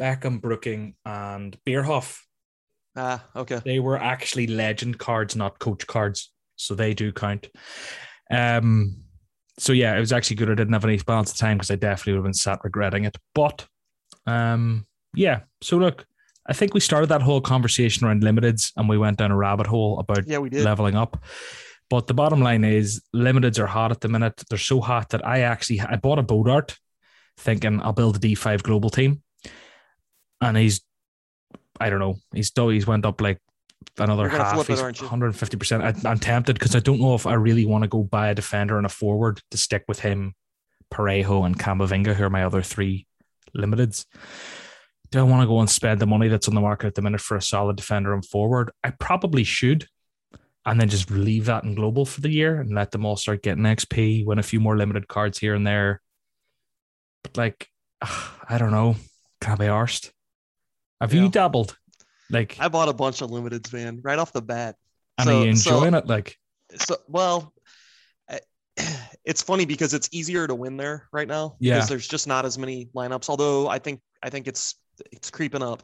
Beckham, 0.00 0.40
Brooking, 0.40 0.94
and 1.04 1.58
Bierhoff. 1.66 2.20
Ah, 2.96 3.24
okay. 3.34 3.60
They 3.64 3.80
were 3.80 3.98
actually 3.98 4.46
legend 4.46 4.98
cards, 4.98 5.34
not 5.34 5.58
coach 5.58 5.86
cards 5.86 6.32
so 6.56 6.74
they 6.74 6.94
do 6.94 7.12
count. 7.12 7.48
Um, 8.30 9.04
so 9.58 9.72
yeah, 9.72 9.96
it 9.96 10.00
was 10.00 10.12
actually 10.12 10.36
good. 10.36 10.50
I 10.50 10.54
didn't 10.54 10.72
have 10.72 10.84
any 10.84 10.96
balance 10.98 11.30
of 11.30 11.38
time 11.38 11.58
because 11.58 11.70
I 11.70 11.76
definitely 11.76 12.14
would 12.14 12.18
have 12.18 12.24
been 12.24 12.34
sat 12.34 12.60
regretting 12.64 13.04
it. 13.04 13.16
But 13.34 13.66
um, 14.26 14.86
yeah. 15.14 15.40
So 15.62 15.76
look, 15.76 16.06
I 16.46 16.52
think 16.52 16.74
we 16.74 16.80
started 16.80 17.08
that 17.08 17.22
whole 17.22 17.40
conversation 17.40 18.06
around 18.06 18.22
limiteds, 18.22 18.72
and 18.76 18.88
we 18.88 18.98
went 18.98 19.18
down 19.18 19.30
a 19.30 19.36
rabbit 19.36 19.66
hole 19.66 19.98
about 19.98 20.26
yeah, 20.26 20.38
we 20.38 20.50
did. 20.50 20.64
leveling 20.64 20.96
up. 20.96 21.22
But 21.90 22.06
the 22.06 22.14
bottom 22.14 22.40
line 22.40 22.64
is, 22.64 23.02
limiteds 23.14 23.58
are 23.58 23.66
hot 23.66 23.90
at 23.90 24.00
the 24.00 24.08
minute. 24.08 24.42
They're 24.48 24.58
so 24.58 24.80
hot 24.80 25.10
that 25.10 25.26
I 25.26 25.40
actually 25.40 25.80
I 25.80 25.96
bought 25.96 26.18
a 26.18 26.22
Bodart, 26.22 26.76
thinking 27.36 27.80
I'll 27.80 27.92
build 27.92 28.16
a 28.16 28.18
D5 28.18 28.62
global 28.62 28.90
team, 28.90 29.22
and 30.40 30.56
he's 30.56 30.80
I 31.80 31.90
don't 31.90 32.00
know. 32.00 32.16
He's 32.32 32.52
he's 32.54 32.86
went 32.86 33.04
up 33.04 33.20
like 33.20 33.40
another 33.98 34.28
half. 34.28 34.66
He's 34.66 34.80
150%. 34.80 35.82
I, 35.82 36.08
I'm 36.08 36.18
tempted 36.18 36.54
because 36.54 36.74
I 36.74 36.80
don't 36.80 37.00
know 37.00 37.14
if 37.14 37.26
I 37.26 37.34
really 37.34 37.66
want 37.66 37.82
to 37.82 37.88
go 37.88 38.02
buy 38.02 38.28
a 38.28 38.34
defender 38.34 38.76
and 38.76 38.86
a 38.86 38.90
forward 38.90 39.40
to 39.50 39.56
stick 39.56 39.84
with 39.88 40.00
him, 40.00 40.34
Parejo 40.92 41.44
and 41.44 41.58
Camavinga, 41.58 42.14
who 42.14 42.24
are 42.24 42.30
my 42.30 42.44
other 42.44 42.62
three 42.62 43.06
limiteds. 43.56 44.06
Do 45.10 45.20
I 45.20 45.22
want 45.22 45.42
to 45.42 45.46
go 45.46 45.60
and 45.60 45.70
spend 45.70 46.00
the 46.00 46.06
money 46.06 46.28
that's 46.28 46.48
on 46.48 46.54
the 46.54 46.60
market 46.60 46.88
at 46.88 46.94
the 46.94 47.02
minute 47.02 47.20
for 47.20 47.36
a 47.36 47.42
solid 47.42 47.76
defender 47.76 48.12
and 48.12 48.24
forward? 48.24 48.72
I 48.82 48.90
probably 48.90 49.44
should. 49.44 49.86
And 50.66 50.80
then 50.80 50.88
just 50.88 51.10
leave 51.10 51.44
that 51.44 51.64
in 51.64 51.74
global 51.74 52.06
for 52.06 52.22
the 52.22 52.30
year 52.30 52.58
and 52.58 52.74
let 52.74 52.90
them 52.90 53.04
all 53.04 53.16
start 53.16 53.42
getting 53.42 53.64
XP, 53.64 54.24
win 54.24 54.38
a 54.38 54.42
few 54.42 54.60
more 54.60 54.78
limited 54.78 55.08
cards 55.08 55.38
here 55.38 55.54
and 55.54 55.66
there. 55.66 56.00
But 57.22 57.36
like, 57.36 57.68
I 58.02 58.56
don't 58.58 58.70
know. 58.70 58.96
Can 59.40 59.52
I 59.52 59.56
be 59.56 59.64
arsed? 59.66 60.10
Have 61.00 61.12
yeah. 61.12 61.22
you 61.22 61.28
dabbled? 61.28 61.76
Like 62.30 62.56
I 62.58 62.68
bought 62.68 62.88
a 62.88 62.92
bunch 62.92 63.22
of 63.22 63.30
limiteds, 63.30 63.72
man, 63.72 64.00
right 64.02 64.18
off 64.18 64.32
the 64.32 64.42
bat. 64.42 64.76
And 65.18 65.28
so, 65.28 65.36
are 65.36 65.44
you 65.44 65.50
enjoying 65.50 65.92
so, 65.92 65.98
it? 65.98 66.06
Like, 66.06 66.38
so 66.76 66.96
well, 67.08 67.52
it's 69.24 69.42
funny 69.42 69.64
because 69.64 69.94
it's 69.94 70.08
easier 70.12 70.46
to 70.46 70.54
win 70.54 70.76
there 70.76 71.08
right 71.12 71.28
now. 71.28 71.56
Yeah, 71.60 71.74
because 71.74 71.88
there's 71.88 72.08
just 72.08 72.26
not 72.26 72.44
as 72.44 72.58
many 72.58 72.88
lineups. 72.94 73.28
Although 73.28 73.68
I 73.68 73.78
think 73.78 74.00
I 74.22 74.30
think 74.30 74.46
it's 74.46 74.76
it's 75.12 75.30
creeping 75.30 75.62
up. 75.62 75.82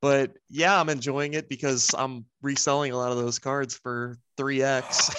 But 0.00 0.32
yeah, 0.50 0.78
I'm 0.78 0.90
enjoying 0.90 1.34
it 1.34 1.48
because 1.48 1.94
I'm 1.96 2.26
reselling 2.42 2.92
a 2.92 2.96
lot 2.96 3.10
of 3.10 3.16
those 3.16 3.38
cards 3.38 3.74
for 3.74 4.18
3x. 4.36 5.14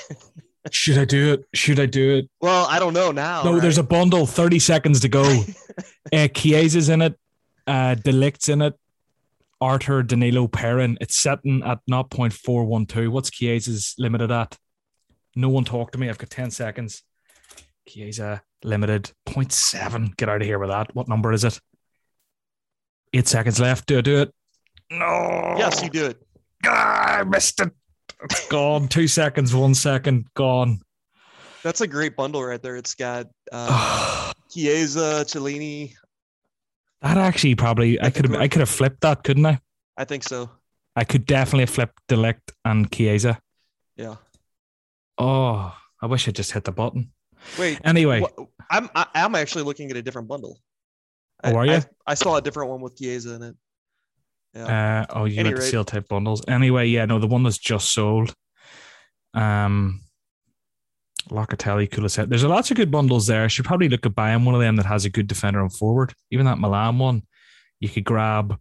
Should 0.71 0.97
I 0.97 1.05
do 1.05 1.33
it? 1.33 1.45
Should 1.53 1.79
I 1.79 1.85
do 1.85 2.17
it? 2.17 2.29
Well, 2.41 2.67
I 2.69 2.77
don't 2.79 2.93
know 2.93 3.11
now. 3.11 3.43
No, 3.43 3.53
right? 3.53 3.61
there's 3.61 3.77
a 3.77 3.83
bundle, 3.83 4.25
30 4.25 4.59
seconds 4.59 4.99
to 5.01 5.09
go. 5.09 5.23
uh, 6.13 6.27
Chiesa's 6.27 6.89
in 6.89 7.01
it, 7.01 7.17
uh, 7.65 7.95
De 7.95 8.11
Ligt's 8.11 8.49
in 8.49 8.61
it, 8.61 8.77
Arthur 9.61 10.03
Danilo 10.03 10.47
Perin. 10.47 10.97
It's 11.01 11.17
sitting 11.17 11.63
at 11.63 11.79
0.412. 11.89 13.09
What's 13.09 13.31
Chiesa's 13.31 13.95
limited 13.97 14.31
at? 14.31 14.57
No 15.35 15.49
one 15.49 15.63
talk 15.63 15.91
to 15.91 15.97
me. 15.97 16.09
I've 16.09 16.17
got 16.17 16.29
10 16.29 16.51
seconds. 16.51 17.03
Chiesa 17.87 18.41
limited 18.63 19.11
0.7. 19.27 20.15
Get 20.17 20.29
out 20.29 20.41
of 20.41 20.47
here 20.47 20.59
with 20.59 20.69
that. 20.69 20.95
What 20.95 21.07
number 21.07 21.31
is 21.31 21.43
it? 21.43 21.59
Eight 23.13 23.27
seconds 23.27 23.59
left. 23.59 23.87
Do 23.87 23.97
I 23.97 24.01
do 24.01 24.21
it? 24.21 24.33
No. 24.91 25.55
Yes, 25.57 25.81
you 25.83 25.89
do 25.89 26.05
it. 26.07 26.17
Ah, 26.65 27.19
I 27.19 27.23
missed 27.23 27.61
it. 27.61 27.71
It's 28.23 28.47
gone. 28.47 28.87
Two 28.89 29.07
seconds, 29.07 29.53
one 29.53 29.73
second, 29.73 30.25
gone. 30.33 30.79
That's 31.63 31.81
a 31.81 31.87
great 31.87 32.15
bundle 32.15 32.43
right 32.43 32.61
there. 32.61 32.75
It's 32.75 32.95
got 32.95 33.27
uh, 33.51 34.31
Chiesa, 34.51 35.25
Chiellini, 35.25 35.93
that 37.05 37.17
actually 37.17 37.53
probably 37.53 38.01
I, 38.01 38.09
could 38.09 38.25
have 38.25 38.41
I 38.41 38.47
could 38.47 38.61
have 38.61 38.69
flipped 38.69 39.01
that, 39.01 39.23
couldn't 39.23 39.45
I? 39.45 39.59
I 39.95 40.05
think 40.05 40.23
so. 40.23 40.49
I 40.95 41.03
could 41.03 41.25
definitely 41.25 41.61
have 41.61 41.69
flipped 41.69 42.01
De 42.07 42.35
and 42.65 42.91
Chiesa. 42.91 43.39
Yeah. 43.95 44.15
Oh, 45.17 45.75
I 46.01 46.05
wish 46.07 46.27
I 46.27 46.31
just 46.31 46.51
hit 46.51 46.63
the 46.63 46.71
button. 46.71 47.11
Wait. 47.59 47.79
Anyway, 47.83 48.21
wh- 48.21 48.43
I'm 48.71 48.89
I, 48.95 49.05
am 49.13 49.35
actually 49.35 49.63
looking 49.65 49.91
at 49.91 49.97
a 49.97 50.01
different 50.01 50.27
bundle. 50.27 50.59
Oh, 51.43 51.49
I, 51.49 51.53
are 51.53 51.65
you? 51.65 51.73
I, 51.73 51.83
I, 52.07 52.13
saw 52.15 52.37
a 52.37 52.41
different 52.41 52.71
one 52.71 52.81
with 52.81 52.97
Chiesa 52.97 53.35
in 53.35 53.43
it. 53.43 53.55
Yeah. 54.55 55.05
Uh, 55.11 55.19
oh, 55.19 55.25
you 55.25 55.43
got 55.43 55.55
the 55.55 55.61
seal 55.61 55.85
type 55.85 56.07
bundles. 56.07 56.41
Anyway, 56.47 56.87
yeah, 56.87 57.05
no, 57.05 57.19
the 57.19 57.27
one 57.27 57.43
that's 57.43 57.59
just 57.59 57.93
sold. 57.93 58.33
Um, 59.33 60.01
Locatelli, 61.29 61.89
Kulusevski. 61.89 62.29
There's 62.29 62.43
a 62.43 62.49
lots 62.49 62.71
of 62.71 62.77
good 62.77 62.91
bundles 62.91 63.27
there. 63.27 63.43
I 63.43 63.47
should 63.47 63.65
probably 63.65 63.89
look 63.89 64.05
at 64.05 64.15
buying 64.15 64.45
one 64.45 64.55
of 64.55 64.61
them 64.61 64.75
that 64.75 64.85
has 64.85 65.05
a 65.05 65.09
good 65.09 65.27
defender 65.27 65.61
on 65.61 65.69
forward. 65.69 66.13
Even 66.31 66.45
that 66.45 66.59
Milan 66.59 66.99
one, 66.99 67.23
you 67.79 67.89
could 67.89 68.05
grab. 68.05 68.59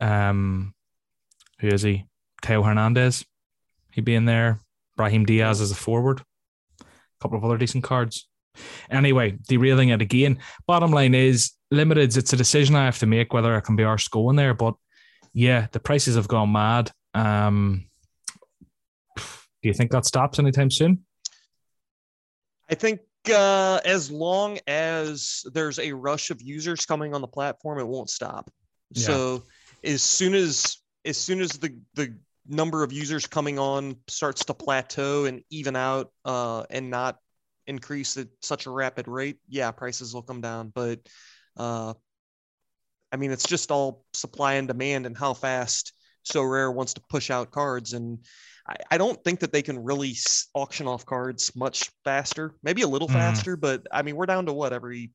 Um, 0.00 0.74
who 1.60 1.68
is 1.68 1.82
he? 1.82 2.06
Theo 2.42 2.62
Hernandez. 2.62 3.24
He'd 3.92 4.04
be 4.04 4.14
in 4.14 4.24
there. 4.24 4.60
Brahim 4.96 5.24
Diaz 5.24 5.60
as 5.60 5.70
a 5.70 5.74
forward. 5.74 6.22
A 6.80 6.84
couple 7.20 7.38
of 7.38 7.44
other 7.44 7.58
decent 7.58 7.84
cards. 7.84 8.28
Anyway, 8.90 9.38
derailing 9.48 9.90
it 9.90 10.02
again. 10.02 10.38
Bottom 10.66 10.90
line 10.90 11.14
is 11.14 11.52
limited. 11.70 12.16
It's 12.16 12.32
a 12.32 12.36
decision 12.36 12.76
I 12.76 12.84
have 12.84 12.98
to 12.98 13.06
make 13.06 13.32
whether 13.32 13.54
I 13.54 13.60
can 13.60 13.76
be 13.76 13.84
arse 13.84 14.08
going 14.08 14.36
there. 14.36 14.54
But 14.54 14.74
yeah, 15.32 15.68
the 15.72 15.80
prices 15.80 16.16
have 16.16 16.28
gone 16.28 16.52
mad. 16.52 16.90
Um, 17.14 17.86
do 19.16 19.68
you 19.68 19.74
think 19.74 19.90
that 19.92 20.06
stops 20.06 20.38
anytime 20.38 20.70
soon? 20.70 21.04
I 22.70 22.74
think 22.74 23.00
uh, 23.32 23.80
as 23.84 24.10
long 24.10 24.58
as 24.66 25.44
there's 25.52 25.78
a 25.78 25.92
rush 25.92 26.30
of 26.30 26.40
users 26.40 26.86
coming 26.86 27.14
on 27.14 27.20
the 27.20 27.28
platform, 27.28 27.78
it 27.78 27.86
won't 27.86 28.10
stop. 28.10 28.50
Yeah. 28.92 29.02
So 29.02 29.42
as 29.84 30.02
soon 30.02 30.34
as 30.34 30.78
as 31.04 31.16
soon 31.16 31.40
as 31.40 31.50
the 31.50 31.76
the 31.94 32.14
number 32.46 32.82
of 32.82 32.92
users 32.92 33.26
coming 33.26 33.58
on 33.58 33.96
starts 34.08 34.44
to 34.46 34.54
plateau 34.54 35.24
and 35.24 35.42
even 35.50 35.76
out 35.76 36.12
uh, 36.24 36.64
and 36.70 36.90
not 36.90 37.18
increase 37.66 38.16
at 38.16 38.28
such 38.42 38.66
a 38.66 38.70
rapid 38.70 39.06
rate, 39.08 39.38
yeah, 39.48 39.70
prices 39.70 40.14
will 40.14 40.22
come 40.22 40.40
down. 40.40 40.72
But 40.74 41.00
uh, 41.56 41.94
I 43.12 43.16
mean, 43.16 43.30
it's 43.30 43.46
just 43.46 43.70
all 43.70 44.04
supply 44.12 44.54
and 44.54 44.68
demand 44.68 45.06
and 45.06 45.16
how 45.16 45.34
fast 45.34 45.92
Sorare 46.24 46.72
wants 46.72 46.94
to 46.94 47.02
push 47.08 47.30
out 47.30 47.50
cards. 47.50 47.92
And 47.92 48.20
I, 48.70 48.76
I 48.92 48.98
don't 48.98 49.22
think 49.24 49.40
that 49.40 49.52
they 49.52 49.62
can 49.62 49.82
really 49.82 50.14
auction 50.54 50.86
off 50.86 51.04
cards 51.04 51.54
much 51.56 51.90
faster, 52.04 52.54
maybe 52.62 52.82
a 52.82 52.86
little 52.88 53.08
Mhm. 53.08 53.12
faster, 53.14 53.56
but 53.56 53.86
I 53.90 54.02
mean, 54.02 54.14
we're 54.16 54.26
down 54.26 54.46
to 54.46 54.52
what 54.52 54.72
every 54.72 55.10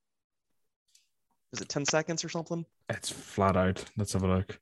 is 1.53 1.61
it 1.61 1.69
10 1.69 1.85
seconds 1.85 2.25
or 2.25 2.29
something? 2.29 2.65
It's 2.89 3.09
flat 3.09 3.55
out. 3.55 3.83
Let's 3.97 4.11
have 4.13 4.23
a 4.23 4.27
look. 4.27 4.59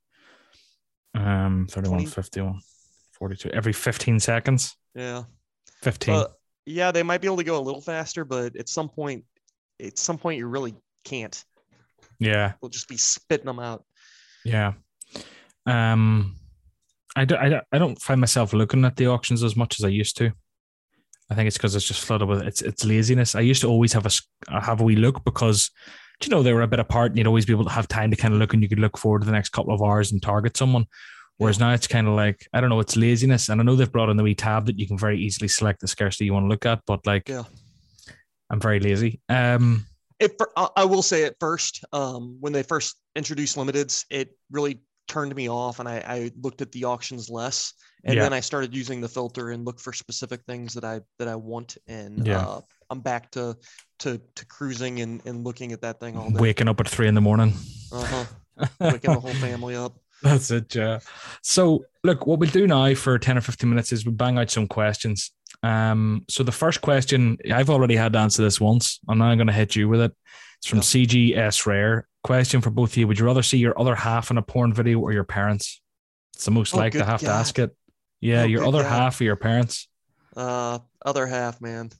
Um, 1.16 1.66
31, 1.70 2.00
20. 2.02 2.06
51, 2.06 2.60
42. 3.14 3.50
Every 3.50 3.74
15 3.74 4.20
seconds. 4.20 4.76
Yeah. 4.94 5.24
15. 5.82 6.14
But 6.14 6.34
yeah, 6.66 6.92
they 6.92 7.02
might 7.04 7.20
be 7.22 7.28
able 7.28 7.38
to 7.38 7.44
go 7.44 7.58
a 7.58 7.62
little 7.62 7.82
faster, 7.82 8.24
but 8.26 8.56
at 8.56 8.70
some 8.70 8.90
point, 8.90 9.26
at 9.82 9.98
some 9.98 10.18
point, 10.20 10.38
you 10.38 10.48
really 10.48 10.76
can't. 11.04 11.44
yeah. 12.20 12.54
We'll 12.62 12.70
just 12.70 12.88
be 12.88 12.98
spitting 12.98 13.48
them 13.48 13.60
out. 13.60 13.84
Yeah. 14.46 14.74
Um, 15.66 16.36
I 17.16 17.26
don't, 17.26 17.40
I 17.40 17.50
don't, 17.50 17.64
I 17.72 17.78
don't 17.78 18.02
find 18.02 18.20
myself 18.20 18.54
looking 18.54 18.86
at 18.86 18.96
the 18.96 19.08
auctions 19.08 19.44
as 19.44 19.56
much 19.56 19.80
as 19.80 19.86
I 19.86 19.90
used 19.90 20.18
to. 20.18 20.32
I 21.30 21.36
think 21.36 21.48
it's 21.48 21.58
because 21.58 21.76
it's 21.76 21.88
just 21.88 22.06
flooded 22.06 22.28
with 22.28 22.42
it's 22.42 22.62
it's 22.62 22.86
laziness. 22.86 23.36
I 23.36 23.42
used 23.42 23.62
to 23.62 23.68
always 23.68 23.94
have 23.94 24.06
a 24.06 24.62
have 24.62 24.82
a 24.82 24.84
wee 24.84 24.96
look 24.96 25.24
because 25.24 25.72
you 26.24 26.30
know 26.30 26.44
they 26.44 26.54
were 26.54 26.62
a 26.62 26.68
bit 26.68 26.80
apart 26.80 27.12
and 27.12 27.18
you'd 27.18 27.28
always 27.28 27.46
be 27.46 27.54
able 27.54 27.66
to 27.66 27.72
have 27.72 27.88
time 27.88 28.12
to 28.12 28.18
kind 28.18 28.34
of 28.34 28.40
look 28.40 28.54
and 28.54 28.62
you 28.62 28.70
could 28.70 28.80
look 28.80 28.98
forward 28.98 29.22
to 29.22 29.26
the 29.26 29.32
next 29.32 29.50
couple 29.50 29.74
of 29.74 29.82
hours 29.82 30.12
and 30.12 30.22
target 30.22 30.58
someone. 30.58 30.86
Whereas 31.38 31.60
now 31.60 31.74
it's 31.74 31.88
kind 31.88 32.08
of 32.08 32.14
like 32.14 32.48
I 32.54 32.62
don't 32.62 32.70
know, 32.70 32.80
it's 32.80 32.96
laziness. 32.96 33.50
And 33.50 33.60
I 33.60 33.64
know 33.64 33.76
they've 33.76 33.92
brought 33.92 34.10
in 34.10 34.18
the 34.18 34.24
wee 34.24 34.36
tab 34.36 34.66
that 34.68 34.78
you 34.78 34.88
can 34.88 34.98
very 34.98 35.20
easily 35.20 35.48
select 35.48 35.82
the 35.82 35.88
scarcity 35.88 36.26
you 36.26 36.34
want 36.34 36.46
to 36.46 36.50
look 36.50 36.66
at, 36.66 36.82
but 36.86 37.06
like 37.06 37.30
Yeah. 37.30 37.44
I'm 38.50 38.60
very 38.60 38.80
lazy. 38.80 39.22
Um 39.30 39.86
If 40.20 40.34
I 40.56 40.68
I 40.78 40.86
will 40.86 41.02
say 41.02 41.24
at 41.24 41.36
first, 41.40 41.84
um, 41.94 42.38
when 42.40 42.54
they 42.54 42.64
first 42.64 42.98
introduced 43.16 43.58
limiteds, 43.58 44.06
it 44.10 44.38
really 44.52 44.82
turned 45.08 45.36
me 45.36 45.50
off, 45.50 45.80
and 45.80 45.88
I, 45.90 46.04
I 46.06 46.32
looked 46.42 46.62
at 46.62 46.72
the 46.72 46.86
auctions 46.86 47.30
less. 47.30 47.74
And 48.06 48.16
Yeah. 48.16 48.24
then 48.24 48.34
I 48.34 48.42
started 48.42 48.76
using 48.76 49.00
the 49.00 49.08
filter 49.08 49.52
and 49.52 49.66
look 49.66 49.80
for 49.80 49.94
specific 49.94 50.42
things 50.46 50.74
that 50.74 50.84
I 50.84 51.02
that 51.20 51.28
I 51.28 51.36
want, 51.36 51.78
and 51.88 52.26
Yeah. 52.28 52.40
uh, 52.40 52.62
I'm 52.90 53.00
back 53.00 53.32
to 53.32 53.56
to 54.00 54.20
to 54.36 54.46
cruising 54.46 55.00
and, 55.00 55.22
and 55.26 55.44
looking 55.46 55.72
at 55.72 55.82
that 55.82 56.00
thing 56.00 56.18
all 56.18 56.30
day. 56.30 56.40
waking 56.40 56.68
up 56.68 56.80
at 56.80 56.88
three 56.90 57.08
in 57.08 57.16
the 57.16 57.22
morning. 57.22 57.54
Uh-huh. 57.92 58.26
Waking 58.80 59.14
the 59.14 59.20
whole 59.20 59.34
family 59.34 59.76
up. 59.76 59.98
That's 60.22 60.52
it, 60.52 60.76
yeah. 60.76 61.00
So, 61.42 61.86
look, 62.04 62.28
what 62.28 62.40
we'll 62.40 62.50
do 62.52 62.68
now 62.68 62.94
for 62.94 63.18
10 63.18 63.38
or 63.38 63.42
15 63.42 63.68
minutes 63.70 63.92
is 63.92 64.06
we'll 64.06 64.14
bang 64.16 64.38
out 64.38 64.52
some 64.52 64.68
questions. 64.68 65.32
Um, 65.64 66.24
so, 66.30 66.44
the 66.44 66.52
first 66.52 66.82
question, 66.82 67.38
I've 67.52 67.70
already 67.72 67.96
had 67.96 68.14
to 68.14 68.20
answer 68.20 68.44
this 68.44 68.62
once. 68.62 69.00
I'm 69.10 69.18
now 69.18 69.34
going 69.36 69.48
to 69.48 69.54
hit 69.54 69.76
you 69.76 69.90
with 69.90 70.02
it. 70.02 70.12
It's 70.64 70.70
from 70.70 70.78
Yeah. 70.78 70.84
CGS 70.84 71.66
Rare. 71.66 72.08
Question 72.24 72.62
for 72.62 72.70
both 72.70 72.92
of 72.92 72.98
you 72.98 73.06
Would 73.08 73.20
you 73.20 73.26
rather 73.26 73.44
see 73.44 73.58
your 73.58 73.78
other 73.78 73.96
half 73.96 74.32
in 74.32 74.38
a 74.38 74.42
porn 74.42 74.74
video 74.74 74.98
or 75.00 75.12
your 75.12 75.26
parents? 75.26 75.82
It's 76.36 76.46
the 76.46 76.52
most 76.52 76.74
Oh, 76.74 76.78
like 76.78 76.94
to 76.94 77.04
have 77.04 77.20
to 77.20 77.28
ask 77.30 77.60
it. 77.60 77.76
Yeah, 78.22 78.44
Oh, 78.44 78.46
your 78.46 78.64
other 78.66 78.82
God. 78.82 78.90
half 78.90 79.20
or 79.20 79.26
your 79.26 79.36
parents. 79.36 79.90
Uh, 80.38 80.80
other 81.06 81.28
half, 81.28 81.60
man. 81.60 81.92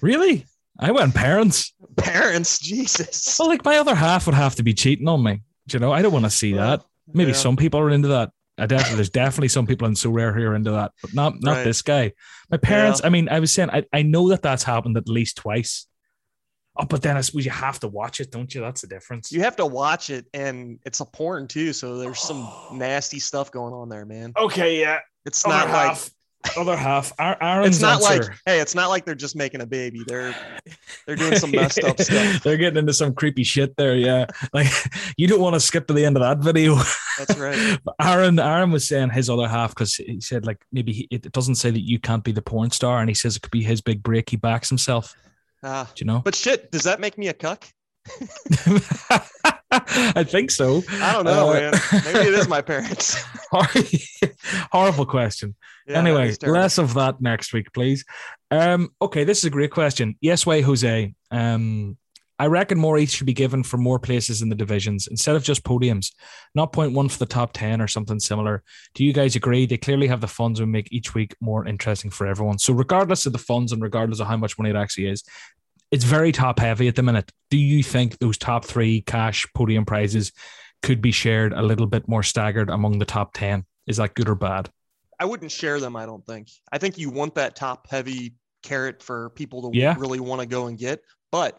Really? 0.00 0.46
I 0.78 0.92
went 0.92 1.14
parents. 1.14 1.74
Parents, 1.98 2.58
Jesus. 2.58 3.36
Well, 3.38 3.48
like 3.48 3.64
my 3.66 3.76
other 3.76 3.94
half 3.94 4.24
would 4.24 4.34
have 4.34 4.54
to 4.56 4.62
be 4.62 4.72
cheating 4.72 5.08
on 5.08 5.22
me. 5.22 5.42
Do 5.68 5.76
You 5.76 5.80
know, 5.80 5.92
I 5.92 6.00
don't 6.00 6.12
want 6.12 6.24
to 6.24 6.30
see 6.30 6.54
that. 6.54 6.84
Maybe 7.12 7.32
Yeah. 7.32 7.36
some 7.36 7.56
people 7.56 7.80
are 7.80 7.90
into 7.90 8.08
that. 8.08 8.30
I 8.56 8.64
definitely, 8.64 8.96
there's 8.96 9.10
definitely 9.10 9.48
some 9.48 9.66
people 9.66 9.86
in 9.88 9.92
Sorare 9.92 10.34
who 10.34 10.42
are 10.46 10.54
into 10.54 10.70
that, 10.70 10.92
but 11.02 11.12
not 11.12 11.34
not 11.42 11.56
Right. 11.56 11.64
this 11.64 11.82
guy. 11.82 12.12
My 12.50 12.56
parents. 12.56 13.02
I 13.04 13.10
mean, 13.10 13.28
I 13.28 13.40
was 13.40 13.52
saying, 13.52 13.68
I, 13.70 13.84
I 13.92 14.00
know 14.00 14.30
that 14.30 14.40
that's 14.40 14.62
happened 14.62 14.96
at 14.96 15.06
least 15.06 15.36
twice. 15.36 15.86
Oh, 16.78 16.84
but 16.84 17.02
then 17.02 17.16
I 17.16 17.20
suppose 17.22 17.44
you 17.44 17.50
have 17.50 17.80
to 17.80 17.88
watch 17.88 18.20
it, 18.20 18.30
don't 18.30 18.54
you? 18.54 18.60
That's 18.60 18.82
the 18.82 18.86
difference. 18.86 19.32
You 19.32 19.40
have 19.42 19.56
to 19.56 19.66
watch 19.66 20.10
it, 20.10 20.26
and 20.34 20.78
it's 20.84 21.00
a 21.00 21.04
porn 21.06 21.48
too, 21.48 21.72
so 21.72 21.96
there's 21.98 22.20
some 22.20 22.48
nasty 22.72 23.18
stuff 23.18 23.50
going 23.50 23.72
on 23.72 23.88
there, 23.88 24.04
man. 24.04 24.32
okay, 24.38 24.80
yeah. 24.80 24.98
It's 25.24 25.44
Other 25.44 25.54
not 25.54 25.68
like 25.70 25.88
half. 25.88 26.10
Other 26.56 26.76
half. 26.76 27.12
Ar- 27.18 27.36
Aaron's 27.42 27.76
it's 27.76 27.82
not 27.82 28.00
answer- 28.00 28.22
like 28.30 28.38
hey, 28.46 28.60
it's 28.60 28.74
not 28.76 28.88
like 28.88 29.04
they're 29.04 29.16
just 29.16 29.34
making 29.34 29.62
a 29.62 29.66
baby. 29.66 30.04
They're 30.06 30.32
they're 31.04 31.16
doing 31.16 31.34
some 31.34 31.50
messed 31.50 31.82
up 31.82 32.00
stuff. 32.00 32.42
They're 32.44 32.56
getting 32.56 32.78
into 32.78 32.92
some 32.92 33.14
creepy 33.14 33.42
shit 33.42 33.76
there. 33.76 33.96
Yeah, 33.96 34.26
like 34.52 34.68
you 35.16 35.26
don't 35.26 35.40
want 35.40 35.54
to 35.54 35.60
skip 35.60 35.88
to 35.88 35.94
the 35.94 36.04
end 36.04 36.16
of 36.16 36.22
that 36.22 36.38
video. 36.38 36.76
That's 37.18 37.36
right. 37.36 37.78
Aaron, 38.00 38.38
Aaron 38.38 38.70
was 38.70 38.86
saying 38.86 39.10
his 39.10 39.28
other 39.28 39.48
half 39.48 39.70
because 39.74 39.96
he 39.96 40.20
said 40.20 40.46
like 40.46 40.64
maybe 40.70 40.92
he, 40.92 41.08
it 41.10 41.32
doesn't 41.32 41.56
say 41.56 41.70
that 41.72 41.80
you 41.80 41.98
can't 41.98 42.22
be 42.22 42.30
the 42.30 42.42
porn 42.42 42.70
star, 42.70 43.00
and 43.00 43.08
he 43.10 43.14
says 43.14 43.34
it 43.34 43.42
could 43.42 43.50
be 43.50 43.64
his 43.64 43.80
big 43.80 44.04
break. 44.04 44.30
He 44.30 44.36
backs 44.36 44.68
himself. 44.68 45.16
Ah, 45.68 45.90
Do 45.94 46.04
you 46.04 46.06
know? 46.06 46.20
but 46.24 46.34
shit, 46.36 46.70
does 46.70 46.84
that 46.84 47.00
make 47.00 47.18
me 47.18 47.26
a 47.28 47.34
cuck? 47.34 47.66
I 49.70 50.22
think 50.24 50.50
so. 50.52 50.82
I 51.02 51.12
don't 51.12 51.24
know, 51.24 51.50
Uh, 51.50 51.54
man. 51.54 51.72
Maybe 52.04 52.28
it 52.28 52.34
is 52.34 52.48
my 52.48 52.62
parents. 52.62 53.16
Horrible 54.72 55.06
question. 55.06 55.54
Yeah, 55.88 55.98
anyway, 55.98 56.34
less 56.42 56.78
of 56.78 56.94
that 56.94 57.20
next 57.20 57.52
week, 57.52 57.72
please. 57.72 58.04
Um, 58.50 58.90
okay, 59.02 59.24
this 59.24 59.38
is 59.38 59.44
a 59.44 59.50
great 59.50 59.72
question. 59.72 60.16
Yes, 60.20 60.46
way 60.46 60.60
Jose. 60.60 61.14
Um, 61.30 61.96
I 62.38 62.46
reckon 62.46 62.78
more 62.78 62.98
ETH 62.98 63.10
should 63.10 63.26
be 63.26 63.32
given 63.32 63.62
for 63.62 63.78
more 63.78 63.98
places 63.98 64.42
in 64.42 64.50
the 64.50 64.54
divisions 64.54 65.06
instead 65.06 65.36
of 65.36 65.42
just 65.42 65.64
podiums, 65.64 66.12
not 66.54 66.72
point 66.72 66.92
one 66.92 67.08
for 67.08 67.18
the 67.18 67.26
top 67.26 67.52
10 67.54 67.80
or 67.80 67.88
something 67.88 68.20
similar. 68.20 68.62
Do 68.94 69.04
you 69.04 69.12
guys 69.14 69.36
agree? 69.36 69.64
They 69.64 69.78
clearly 69.78 70.06
have 70.08 70.20
the 70.20 70.26
funds 70.26 70.60
and 70.60 70.70
make 70.70 70.92
each 70.92 71.14
week 71.14 71.34
more 71.40 71.66
interesting 71.66 72.10
for 72.10 72.26
everyone. 72.26 72.58
So, 72.58 72.74
regardless 72.74 73.24
of 73.24 73.32
the 73.32 73.38
funds 73.38 73.72
and 73.72 73.82
regardless 73.82 74.20
of 74.20 74.26
how 74.26 74.36
much 74.36 74.58
money 74.58 74.70
it 74.70 74.76
actually 74.76 75.06
is, 75.08 75.24
it's 75.90 76.04
very 76.04 76.30
top 76.32 76.58
heavy 76.58 76.88
at 76.88 76.96
the 76.96 77.02
minute. 77.02 77.32
Do 77.50 77.56
you 77.56 77.82
think 77.82 78.18
those 78.18 78.36
top 78.36 78.64
three 78.64 79.00
cash 79.02 79.46
podium 79.54 79.86
prizes 79.86 80.32
could 80.82 81.00
be 81.00 81.12
shared 81.12 81.52
a 81.52 81.62
little 81.62 81.86
bit 81.86 82.06
more 82.06 82.22
staggered 82.22 82.68
among 82.68 82.98
the 82.98 83.04
top 83.06 83.32
10? 83.34 83.64
Is 83.86 83.96
that 83.96 84.14
good 84.14 84.28
or 84.28 84.34
bad? 84.34 84.68
I 85.18 85.24
wouldn't 85.24 85.52
share 85.52 85.80
them. 85.80 85.96
I 85.96 86.04
don't 86.04 86.26
think. 86.26 86.48
I 86.70 86.76
think 86.76 86.98
you 86.98 87.08
want 87.08 87.36
that 87.36 87.56
top 87.56 87.88
heavy 87.88 88.34
carrot 88.62 89.02
for 89.02 89.30
people 89.30 89.70
to 89.70 89.78
Yeah. 89.78 89.94
really 89.98 90.20
want 90.20 90.42
to 90.42 90.46
go 90.46 90.66
and 90.66 90.76
get. 90.76 91.00
But, 91.32 91.58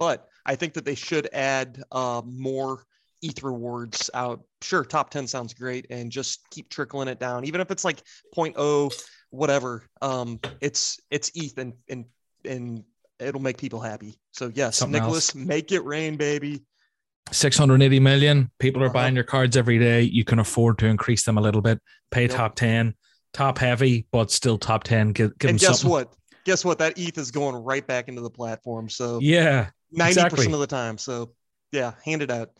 but 0.00 0.26
I 0.46 0.56
think 0.56 0.72
that 0.74 0.84
they 0.84 0.96
should 0.96 1.28
add 1.32 1.80
uh, 1.92 2.22
more 2.24 2.82
ETH 3.22 3.42
rewards 3.44 4.10
out. 4.14 4.40
Sure, 4.62 4.82
top 4.82 5.10
ten 5.10 5.28
sounds 5.28 5.54
great, 5.54 5.86
and 5.90 6.10
just 6.10 6.40
keep 6.50 6.70
trickling 6.70 7.06
it 7.06 7.20
down, 7.20 7.44
even 7.44 7.60
if 7.60 7.70
it's 7.70 7.84
like 7.84 8.02
0.0 8.36 9.04
whatever. 9.28 9.84
Um, 10.02 10.40
it's 10.60 10.98
it's 11.10 11.30
ETH, 11.34 11.56
and 11.58 11.74
and 11.88 12.06
and 12.44 12.82
it'll 13.20 13.42
make 13.42 13.58
people 13.58 13.78
happy. 13.78 14.18
So 14.32 14.50
yes, 14.54 14.78
Something 14.78 15.00
Nicholas, 15.02 15.34
make 15.34 15.70
it 15.70 15.84
rain, 15.84 16.16
baby. 16.16 16.64
680 17.32 18.00
million 18.00 18.50
people 18.58 18.82
are 18.82 18.86
Uh-huh. 18.86 18.94
buying 18.94 19.14
your 19.14 19.22
cards 19.22 19.56
every 19.56 19.78
day 19.78 20.02
you 20.02 20.24
can 20.24 20.40
afford 20.40 20.78
to 20.78 20.86
increase 20.86 21.22
them 21.24 21.38
a 21.38 21.40
little 21.40 21.60
bit 21.60 21.78
pay 22.10 22.22
Yep. 22.22 22.30
top 22.32 22.56
10 22.56 22.92
top 23.32 23.58
heavy 23.58 24.04
but 24.10 24.32
still 24.32 24.58
top 24.58 24.82
10 24.82 25.12
give, 25.12 25.38
give 25.38 25.50
and 25.50 25.60
guess 25.60 25.78
something. 25.80 25.90
what? 25.90 26.12
Guess 26.44 26.64
what? 26.64 26.78
That 26.80 26.98
ETH 26.98 27.16
is 27.18 27.30
going 27.30 27.54
right 27.54 27.86
back 27.86 28.08
into 28.08 28.20
the 28.20 28.30
platform. 28.30 28.88
So 28.88 29.20
yeah 29.22 29.68
ninety 29.92 30.12
exactly. 30.12 30.36
percent 30.36 30.54
of 30.54 30.60
the 30.60 30.66
time. 30.66 30.98
So 30.98 31.32
yeah, 31.72 31.92
hand 32.04 32.22
it 32.22 32.30
out. 32.30 32.50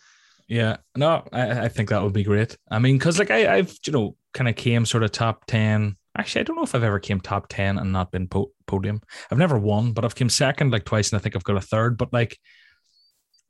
yeah 0.49 0.77
no 0.97 1.23
i, 1.33 1.65
I 1.67 1.69
think 1.69 1.89
that 1.91 2.03
would 2.03 2.13
be 2.13 2.25
great 2.25 2.57
i 2.71 2.79
mean 2.81 2.99
because 2.99 3.21
like 3.21 3.31
I, 3.31 3.57
i've 3.57 3.73
you 3.87 3.93
know 3.93 4.17
kind 4.35 4.49
of 4.49 4.57
came 4.57 4.85
sort 4.85 5.05
of 5.05 5.13
top 5.13 5.45
10 5.47 5.97
actually 6.19 6.41
i 6.41 6.45
don't 6.45 6.57
know 6.57 6.65
if 6.65 6.75
i've 6.75 6.83
ever 6.83 6.99
came 6.99 7.21
top 7.21 7.47
10 7.49 7.79
and 7.79 7.93
not 7.93 8.11
been 8.11 8.27
po- 8.27 8.51
podium 8.67 9.01
i've 9.31 9.39
never 9.39 9.59
won 9.59 9.93
but 9.93 10.05
i've 10.05 10.17
came 10.17 10.29
second 10.29 10.73
like 10.73 10.85
twice 10.85 11.13
and 11.13 11.21
i 11.21 11.23
think 11.23 11.37
i've 11.37 11.45
got 11.45 11.57
a 11.57 11.61
third 11.61 11.97
but 11.97 12.13
like 12.13 12.37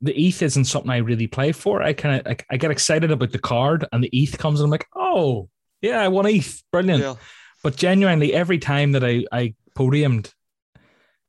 the 0.01 0.13
ETH 0.19 0.41
isn't 0.41 0.65
something 0.65 0.89
I 0.89 0.97
really 0.97 1.27
play 1.27 1.51
for. 1.51 1.81
I 1.83 1.93
kind 1.93 2.19
of 2.19 2.25
like 2.25 2.45
I 2.49 2.57
get 2.57 2.71
excited 2.71 3.11
about 3.11 3.31
the 3.31 3.39
card, 3.39 3.85
and 3.91 4.03
the 4.03 4.09
ETH 4.11 4.35
comes, 4.37 4.59
and 4.59 4.65
I'm 4.65 4.71
like, 4.71 4.87
oh 4.95 5.47
yeah, 5.81 6.01
I 6.01 6.07
won 6.07 6.25
ETH, 6.25 6.63
brilliant. 6.71 7.03
Yeah. 7.03 7.15
But 7.61 7.75
genuinely, 7.75 8.33
every 8.33 8.57
time 8.57 8.93
that 8.93 9.03
I 9.03 9.25
I 9.31 9.53
podiumed, 9.77 10.33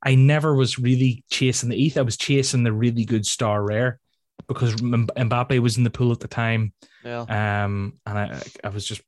I 0.02 0.14
never 0.16 0.54
was 0.54 0.78
really 0.78 1.24
chasing 1.30 1.68
the 1.68 1.86
ETH. 1.86 1.96
I 1.96 2.02
was 2.02 2.16
chasing 2.16 2.64
the 2.64 2.72
really 2.72 3.04
good 3.04 3.24
star 3.24 3.62
rare 3.62 4.00
because 4.48 4.74
Mbappe 4.76 5.58
was 5.60 5.78
in 5.78 5.84
the 5.84 5.90
pool 5.90 6.10
at 6.12 6.20
the 6.20 6.28
time, 6.28 6.72
Yeah. 7.04 7.20
um, 7.64 7.98
and 8.04 8.18
I 8.18 8.42
I 8.64 8.68
was 8.70 8.84
just 8.84 9.02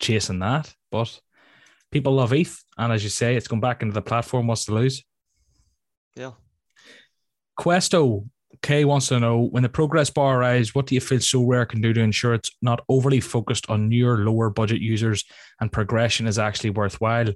chasing 0.00 0.40
that. 0.40 0.74
But 0.90 1.18
people 1.90 2.12
love 2.14 2.32
ETH, 2.32 2.62
and 2.76 2.92
as 2.92 3.02
you 3.02 3.10
say, 3.10 3.36
it's 3.36 3.48
going 3.48 3.60
back 3.60 3.82
into 3.82 3.94
the 3.94 4.02
platform. 4.02 4.46
What's 4.46 4.66
to 4.66 4.74
lose? 4.74 5.02
Yeah. 6.14 6.32
Questo 7.58 8.28
K 8.62 8.84
wants 8.84 9.08
to 9.08 9.20
know 9.20 9.42
when 9.42 9.62
the 9.62 9.68
progress 9.68 10.10
bar 10.10 10.38
arrives, 10.38 10.74
what 10.74 10.86
do 10.86 10.94
you 10.94 11.00
feel 11.00 11.18
Sorare 11.18 11.68
can 11.68 11.80
do 11.80 11.92
to 11.92 12.00
ensure 12.00 12.34
it's 12.34 12.50
not 12.62 12.84
overly 12.88 13.20
focused 13.20 13.68
on 13.70 13.88
newer, 13.88 14.18
lower 14.18 14.50
budget 14.50 14.80
users 14.80 15.24
and 15.60 15.72
progression 15.72 16.26
is 16.26 16.38
actually 16.38 16.70
worthwhile? 16.70 17.28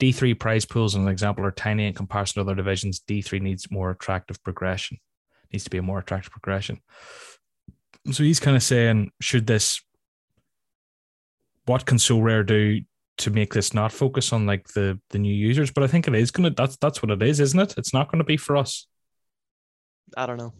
D3 0.00 0.38
prize 0.38 0.64
pools, 0.64 0.94
as 0.94 1.02
an 1.02 1.08
example, 1.08 1.44
are 1.44 1.50
tiny 1.50 1.86
in 1.86 1.94
comparison 1.94 2.34
to 2.34 2.40
other 2.42 2.54
divisions. 2.54 3.00
D3 3.00 3.40
needs 3.40 3.70
more 3.70 3.90
attractive 3.90 4.42
progression. 4.42 4.98
Needs 5.52 5.64
to 5.64 5.70
be 5.70 5.78
a 5.78 5.82
more 5.82 6.00
attractive 6.00 6.32
progression. 6.32 6.80
So 8.12 8.22
he's 8.22 8.40
kind 8.40 8.56
of 8.56 8.62
saying, 8.62 9.10
should 9.20 9.46
this, 9.46 9.80
what 11.64 11.86
can 11.86 11.98
Sorare 11.98 12.46
do 12.46 12.82
to 13.18 13.30
make 13.30 13.54
this 13.54 13.72
not 13.72 13.90
focus 13.90 14.32
on 14.32 14.46
like 14.46 14.68
the 14.68 15.00
the 15.10 15.18
new 15.18 15.32
users? 15.34 15.70
But 15.70 15.84
I 15.84 15.86
think 15.86 16.06
it 16.06 16.14
is 16.14 16.30
gonna. 16.30 16.50
That's 16.50 16.76
that's 16.76 17.02
what 17.02 17.10
it 17.10 17.22
is, 17.22 17.40
isn't 17.40 17.58
it? 17.58 17.74
It's 17.78 17.94
not 17.94 18.10
going 18.10 18.18
to 18.18 18.24
be 18.24 18.36
for 18.36 18.56
us. 18.56 18.86
I 20.16 20.26
don't 20.26 20.36
know. 20.36 20.52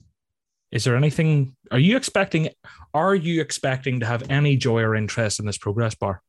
Is 0.73 0.85
there 0.85 0.97
anything? 0.97 1.55
Are 1.71 1.79
you 1.79 1.97
expecting? 1.97 2.49
Are 2.95 3.15
you 3.15 3.41
expecting 3.41 4.01
to 4.01 4.07
have 4.07 4.31
any 4.31 4.57
joy 4.57 4.81
or 4.81 4.97
interest 4.97 5.39
in 5.39 5.47
this 5.47 5.59
progress 5.59 5.95
bar? 5.95 6.23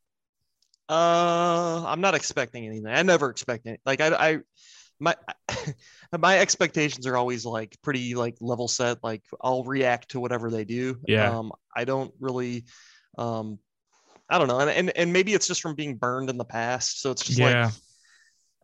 Uh, 0.89 1.83
I'm 1.85 2.01
not 2.01 2.15
expecting 2.15 2.65
anything. 2.65 2.87
I 2.87 3.01
never 3.03 3.29
expect 3.29 3.65
it. 3.65 3.81
Like 3.85 4.01
I, 4.01 4.07
I, 4.07 4.39
my, 4.99 5.15
my 6.17 6.39
expectations 6.39 7.05
are 7.07 7.17
always 7.17 7.45
like 7.45 7.75
pretty 7.81 8.15
like 8.15 8.37
level 8.39 8.67
set. 8.67 9.03
Like 9.03 9.23
I'll 9.41 9.63
react 9.63 10.11
to 10.11 10.19
whatever 10.19 10.49
they 10.49 10.65
do. 10.65 10.97
Yeah. 11.07 11.37
Um, 11.37 11.51
I 11.75 11.85
don't 11.85 12.13
really, 12.19 12.65
um, 13.17 13.59
I 14.29 14.37
don't 14.39 14.47
know, 14.47 14.59
and 14.59 14.69
and 14.69 14.89
and 14.97 15.13
maybe 15.13 15.33
it's 15.33 15.47
just 15.47 15.61
from 15.61 15.75
being 15.75 15.95
burned 15.95 16.29
in 16.29 16.37
the 16.37 16.45
past. 16.45 17.01
So 17.01 17.11
it's 17.11 17.23
just 17.23 17.39
yeah. 17.39 17.65
like 17.65 17.73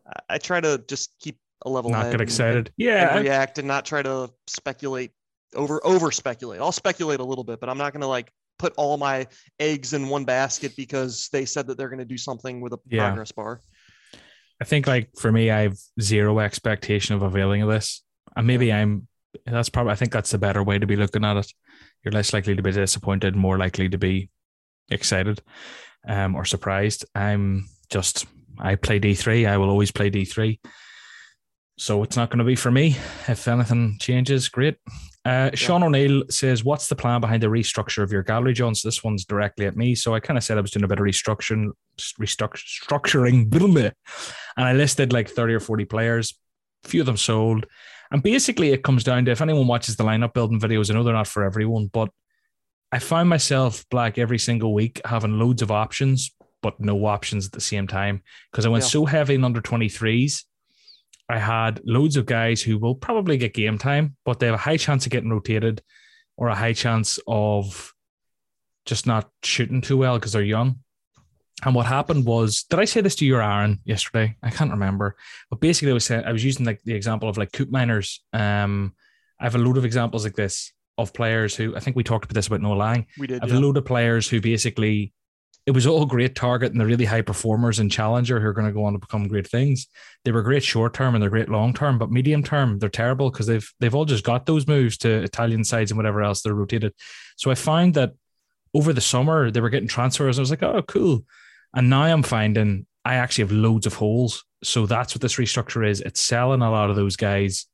I, 0.06 0.34
I 0.34 0.38
try 0.38 0.60
to 0.60 0.82
just 0.86 1.14
keep 1.20 1.38
a 1.64 1.70
level. 1.70 1.90
Not 1.90 2.04
head 2.04 2.12
get 2.12 2.20
excited. 2.20 2.66
and 2.66 2.72
yeah. 2.76 3.18
react 3.18 3.58
and 3.58 3.66
not 3.66 3.86
try 3.86 4.02
to 4.02 4.30
speculate 4.46 5.12
over 5.54 5.84
over 5.84 6.10
speculate. 6.10 6.60
I'll 6.60 6.72
speculate 6.72 7.20
a 7.20 7.24
little 7.24 7.44
bit, 7.44 7.60
but 7.60 7.68
I'm 7.68 7.78
not 7.78 7.92
going 7.92 8.02
to 8.02 8.06
like 8.06 8.30
put 8.64 8.72
all 8.78 8.96
my 8.96 9.26
eggs 9.60 9.92
in 9.92 10.08
one 10.08 10.24
basket 10.24 10.72
because 10.74 11.28
they 11.32 11.44
said 11.44 11.66
that 11.66 11.76
they're 11.76 11.90
going 11.90 11.98
to 11.98 12.12
do 12.16 12.16
something 12.16 12.62
with 12.62 12.72
a 12.72 12.78
Yeah. 12.88 13.08
progress 13.08 13.30
bar. 13.30 13.60
I 14.58 14.64
think 14.64 14.86
like 14.86 15.10
for 15.18 15.30
me, 15.30 15.50
I 15.50 15.60
have 15.62 15.76
zero 16.00 16.38
expectation 16.38 17.14
of 17.14 17.20
availing 17.22 17.60
of 17.60 17.68
this. 17.68 18.02
And 18.34 18.46
maybe 18.46 18.72
I'm 18.72 19.06
that's 19.44 19.68
probably 19.68 19.92
I 19.92 19.96
think 19.96 20.12
that's 20.12 20.30
the 20.30 20.38
better 20.38 20.62
way 20.62 20.78
to 20.78 20.86
be 20.86 20.96
looking 20.96 21.24
at 21.24 21.36
it. 21.36 21.52
You're 22.02 22.12
less 22.12 22.32
likely 22.32 22.54
to 22.56 22.62
be 22.62 22.72
disappointed, 22.72 23.36
more 23.36 23.58
likely 23.58 23.88
to 23.90 23.98
be 23.98 24.30
excited 24.90 25.42
um 26.08 26.34
or 26.34 26.44
surprised. 26.46 27.04
I'm 27.14 27.66
just 27.90 28.24
I 28.58 28.76
play 28.76 28.98
D3. 28.98 29.46
I 29.46 29.58
will 29.58 29.68
always 29.68 29.90
play 29.90 30.10
D3. 30.10 30.58
So 31.76 32.02
it's 32.04 32.16
not 32.16 32.30
going 32.30 32.38
to 32.38 32.44
be 32.44 32.54
for 32.54 32.70
me. 32.70 32.96
If 33.26 33.48
anything 33.48 33.96
changes, 34.00 34.48
great. 34.48 34.76
Uh, 35.24 35.50
Sean 35.54 35.82
O'Neill 35.82 36.22
says, 36.30 36.62
"What's 36.64 36.88
the 36.88 36.94
plan 36.94 37.20
behind 37.20 37.42
the 37.42 37.46
restructure 37.48 38.02
of 38.02 38.12
your 38.12 38.22
gallery, 38.22 38.52
John?" 38.52 38.74
So 38.74 38.86
this 38.86 39.02
one's 39.02 39.24
directly 39.24 39.66
at 39.66 39.76
me. 39.76 39.94
So 39.94 40.14
I 40.14 40.20
kind 40.20 40.36
of 40.36 40.44
said 40.44 40.58
I 40.58 40.60
was 40.60 40.70
doing 40.70 40.84
a 40.84 40.88
bit 40.88 40.98
of 41.00 41.04
restructuring, 41.04 41.70
restructuring, 41.98 43.48
blah, 43.50 43.90
and 44.56 44.66
I 44.66 44.72
listed 44.74 45.12
like 45.12 45.28
thirty 45.30 45.54
or 45.54 45.60
forty 45.60 45.84
players. 45.84 46.34
A 46.84 46.88
few 46.88 47.00
of 47.00 47.06
them 47.06 47.16
sold, 47.16 47.66
and 48.10 48.22
basically 48.22 48.70
it 48.72 48.84
comes 48.84 49.02
down 49.02 49.24
to 49.24 49.30
if 49.30 49.40
anyone 49.40 49.66
watches 49.66 49.96
the 49.96 50.04
lineup 50.04 50.34
building 50.34 50.60
videos, 50.60 50.90
I 50.90 50.94
know 50.94 51.02
they're 51.02 51.14
not 51.14 51.26
for 51.26 51.42
everyone, 51.42 51.88
but 51.92 52.10
I 52.92 52.98
find 52.98 53.28
myself 53.28 53.84
black 53.90 54.18
every 54.18 54.38
single 54.38 54.74
week 54.74 55.00
having 55.06 55.38
loads 55.38 55.62
of 55.62 55.70
options, 55.70 56.32
but 56.62 56.78
no 56.78 57.06
options 57.06 57.46
at 57.46 57.52
the 57.52 57.60
same 57.62 57.86
time 57.86 58.22
because 58.52 58.66
I 58.66 58.68
went 58.68 58.84
Yeah. 58.84 58.88
so 58.90 59.06
heavy 59.06 59.34
in 59.34 59.44
under 59.44 59.62
twenty 59.62 59.88
threes. 59.88 60.44
I 61.28 61.38
had 61.38 61.80
loads 61.84 62.16
of 62.16 62.26
guys 62.26 62.62
who 62.62 62.78
will 62.78 62.94
probably 62.94 63.36
get 63.36 63.54
game 63.54 63.78
time, 63.78 64.16
but 64.24 64.38
they 64.38 64.46
have 64.46 64.54
a 64.54 64.58
high 64.58 64.76
chance 64.76 65.06
of 65.06 65.12
getting 65.12 65.30
rotated 65.30 65.82
or 66.36 66.48
a 66.48 66.54
high 66.54 66.74
chance 66.74 67.18
of 67.26 67.92
just 68.84 69.06
not 69.06 69.30
shooting 69.42 69.80
too 69.80 69.96
well 69.96 70.18
because 70.18 70.32
they're 70.32 70.42
young. 70.42 70.80
And 71.64 71.74
what 71.74 71.86
happened 71.86 72.26
was, 72.26 72.64
did 72.64 72.78
I 72.78 72.84
say 72.84 73.00
this 73.00 73.14
to 73.16 73.24
you 73.24 73.36
or 73.36 73.42
Aaron 73.42 73.80
yesterday? 73.84 74.36
I 74.42 74.50
can't 74.50 74.72
remember. 74.72 75.16
But 75.48 75.60
basically, 75.60 75.92
I 75.92 75.94
was 75.94 76.04
saying 76.04 76.24
I 76.24 76.32
was 76.32 76.44
using 76.44 76.66
like 76.66 76.82
the 76.84 76.94
example 76.94 77.28
of 77.28 77.38
like 77.38 77.52
Koopmeiners. 77.52 78.18
Um, 78.32 78.94
I 79.40 79.44
have 79.44 79.54
a 79.54 79.58
load 79.58 79.78
of 79.78 79.84
examples 79.84 80.24
like 80.24 80.34
this 80.34 80.72
of 80.98 81.14
players 81.14 81.56
who 81.56 81.74
I 81.74 81.80
think 81.80 81.96
we 81.96 82.04
talked 82.04 82.26
about 82.26 82.34
this 82.34 82.48
about 82.48 82.60
Noah 82.60 82.74
Lang. 82.74 83.06
We 83.18 83.28
did. 83.28 83.40
I 83.40 83.46
have 83.46 83.54
yeah. 83.54 83.60
a 83.60 83.64
load 83.64 83.76
of 83.76 83.86
players 83.86 84.28
who 84.28 84.40
basically 84.40 85.14
it 85.66 85.70
was 85.70 85.86
all 85.86 86.04
great 86.04 86.34
target 86.34 86.72
and 86.72 86.80
the 86.80 86.84
really 86.84 87.06
high 87.06 87.22
performers 87.22 87.78
and 87.78 87.90
challenger 87.90 88.38
who 88.38 88.46
are 88.46 88.52
going 88.52 88.66
to 88.66 88.72
go 88.72 88.84
on 88.84 88.92
to 88.92 88.98
become 88.98 89.28
great 89.28 89.46
things. 89.46 89.86
They 90.24 90.32
were 90.32 90.42
great 90.42 90.62
short 90.62 90.92
term 90.92 91.14
and 91.14 91.22
they're 91.22 91.30
great 91.30 91.48
long 91.48 91.72
term, 91.72 91.98
but 91.98 92.10
medium 92.10 92.42
term 92.42 92.78
they're 92.78 92.90
terrible 92.90 93.30
because 93.30 93.46
they've 93.46 93.72
they've 93.80 93.94
all 93.94 94.04
just 94.04 94.24
got 94.24 94.44
those 94.44 94.66
moves 94.66 94.98
to 94.98 95.22
Italian 95.22 95.64
sides 95.64 95.90
and 95.90 95.96
whatever 95.96 96.22
else 96.22 96.42
they're 96.42 96.54
rotated. 96.54 96.92
So 97.36 97.50
I 97.50 97.54
find 97.54 97.94
that 97.94 98.12
over 98.74 98.92
the 98.92 99.00
summer 99.00 99.50
they 99.50 99.60
were 99.60 99.70
getting 99.70 99.88
transfers. 99.88 100.38
I 100.38 100.42
was 100.42 100.50
like, 100.50 100.62
oh 100.62 100.82
cool, 100.82 101.24
and 101.74 101.88
now 101.88 102.02
I'm 102.02 102.22
finding 102.22 102.86
I 103.06 103.14
actually 103.14 103.44
have 103.44 103.52
loads 103.52 103.86
of 103.86 103.94
holes. 103.94 104.44
So 104.62 104.86
that's 104.86 105.14
what 105.14 105.22
this 105.22 105.36
restructure 105.36 105.88
is. 105.88 106.00
It's 106.00 106.22
selling 106.22 106.62
a 106.62 106.70
lot 106.70 106.90
of 106.90 106.96
those 106.96 107.16
guys. 107.16 107.66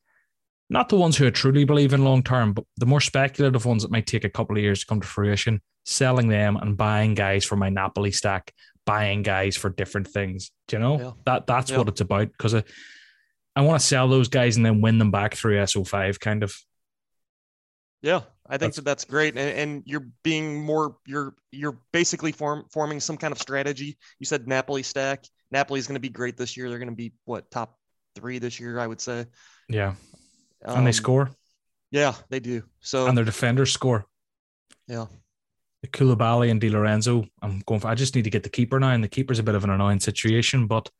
Not 0.68 0.88
the 0.88 0.96
ones 0.96 1.16
who 1.16 1.26
I 1.26 1.30
truly 1.30 1.64
believe 1.64 1.92
in 1.92 2.04
long 2.04 2.22
term, 2.22 2.52
but 2.52 2.64
the 2.76 2.86
more 2.86 3.00
speculative 3.00 3.64
ones 3.64 3.82
that 3.82 3.90
might 3.90 4.06
take 4.06 4.22
a 4.22 4.30
couple 4.30 4.56
of 4.56 4.62
years 4.62 4.80
to 4.80 4.86
come 4.86 5.00
to 5.00 5.06
fruition 5.06 5.60
selling 5.84 6.28
them 6.28 6.56
and 6.56 6.76
buying 6.76 7.14
guys 7.14 7.44
for 7.44 7.56
my 7.56 7.68
Napoli 7.68 8.10
stack, 8.12 8.52
buying 8.86 9.22
guys 9.22 9.56
for 9.56 9.70
different 9.70 10.08
things. 10.08 10.50
Do 10.68 10.76
you 10.76 10.80
know 10.80 11.00
Yeah. 11.00 11.10
that 11.26 11.46
that's 11.46 11.70
Yeah. 11.70 11.78
what 11.78 11.88
it's 11.88 12.00
about? 12.00 12.30
Because 12.32 12.54
I, 12.54 12.64
I 13.56 13.62
want 13.62 13.80
to 13.80 13.86
sell 13.86 14.08
those 14.08 14.28
guys 14.28 14.56
and 14.56 14.64
then 14.64 14.80
win 14.80 14.98
them 14.98 15.10
back 15.10 15.34
through 15.34 15.56
SO5, 15.58 16.20
kind 16.20 16.42
of. 16.42 16.54
Yeah, 18.02 18.20
I 18.46 18.52
think 18.52 18.72
That's- 18.72 18.76
that 18.76 18.84
that's 18.84 19.04
great, 19.04 19.36
and, 19.36 19.58
and 19.58 19.82
you're 19.84 20.06
being 20.22 20.62
more. 20.64 20.96
You're 21.06 21.34
you're 21.52 21.78
basically 21.92 22.32
form, 22.32 22.64
forming 22.72 22.98
some 23.00 23.18
kind 23.18 23.32
of 23.32 23.38
strategy. 23.38 23.98
You 24.18 24.24
said 24.26 24.48
Napoli 24.48 24.82
stack. 24.82 25.24
Napoli's 25.50 25.86
going 25.86 25.96
to 25.96 26.00
be 26.00 26.08
great 26.08 26.36
this 26.38 26.56
year. 26.56 26.70
They're 26.70 26.78
going 26.78 26.88
to 26.88 26.94
be 26.96 27.12
what 27.26 27.50
top 27.50 27.76
three 28.14 28.38
this 28.38 28.58
year, 28.58 28.78
I 28.80 28.86
would 28.86 29.00
say. 29.02 29.26
Yeah, 29.68 29.94
and 30.62 30.86
they 30.86 30.90
Um, 30.90 30.92
score, 30.94 31.30
Yeah, 31.90 32.14
they 32.30 32.40
do. 32.40 32.62
So 32.80 33.06
and 33.06 33.18
their 33.18 33.24
defenders 33.26 33.70
score. 33.72 34.06
yeah, 34.86 35.06
The 35.82 35.88
Koulibaly 35.88 36.50
and 36.50 36.60
Di 36.60 36.68
Lorenzo. 36.68 37.26
I'm 37.42 37.62
going 37.66 37.80
for. 37.80 37.88
I 37.88 37.94
just 37.94 38.14
need 38.14 38.24
to 38.24 38.30
get 38.30 38.42
the 38.42 38.50
keeper 38.50 38.78
now, 38.78 38.90
and 38.90 39.02
the 39.02 39.08
keeper's 39.08 39.38
a 39.38 39.42
bit 39.42 39.54
of 39.54 39.64
an 39.64 39.70
annoying 39.70 40.00
situation, 40.00 40.66
but 40.66 40.90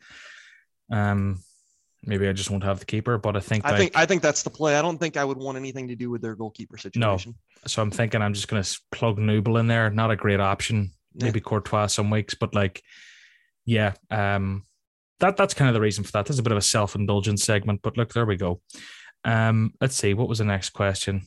um, 0.91 1.43
maybe 2.03 2.27
I 2.29 2.33
just 2.33 2.51
won't 2.51 2.65
have 2.65 2.79
the 2.79 2.87
keeper. 2.87 3.19
But 3.19 3.37
I 3.37 3.41
think 3.41 3.65
I 3.65 3.71
like, 3.71 3.79
think 3.79 3.97
I 3.97 4.07
think 4.07 4.23
that's 4.23 4.43
the 4.43 4.51
play. 4.51 4.77
I 4.77 4.83
don't 4.83 4.99
think 4.99 5.17
I 5.17 5.25
would 5.25 5.37
want 5.37 5.59
anything 5.59 5.89
to 5.89 5.97
do 5.97 6.11
with 6.11 6.23
their 6.23 6.35
goalkeeper 6.35 6.79
situation. 6.79 7.35
No. 7.35 7.67
so. 7.67 7.83
I'm 7.83 7.91
thinking 7.91 8.23
I'm 8.23 8.35
just 8.35 8.49
going 8.49 8.63
to 8.63 8.79
plug 8.91 9.19
Nubel 9.19 9.61
in 9.61 9.67
there. 9.67 9.91
Not 9.91 10.11
a 10.11 10.17
great 10.17 10.41
option. 10.41 10.93
Yeah. 11.15 11.25
maybe 11.25 11.41
Courtois 11.41 11.89
some 11.89 12.11
weeks, 12.11 12.35
but 12.35 12.55
like, 12.55 12.83
yeah, 13.65 13.95
um, 14.11 14.65
that 15.19 15.37
that's 15.37 15.55
kind 15.55 15.69
of 15.69 15.75
the 15.75 15.81
reason 15.81 16.05
for 16.05 16.13
that. 16.13 16.27
There's 16.27 16.39
a 16.39 16.43
bit 16.43 16.53
of 16.53 16.59
a 16.59 16.63
self 16.63 16.95
indulgent 16.95 17.41
segment, 17.41 17.81
but 17.83 17.97
look, 17.97 18.13
there 18.13 18.27
we 18.27 18.37
go. 18.37 18.61
Um, 19.25 19.75
let's 19.81 19.97
see, 19.97 20.15
what 20.15 20.29
was 20.29 20.39
the 20.39 20.45
next 20.45 20.71
question? 20.71 21.23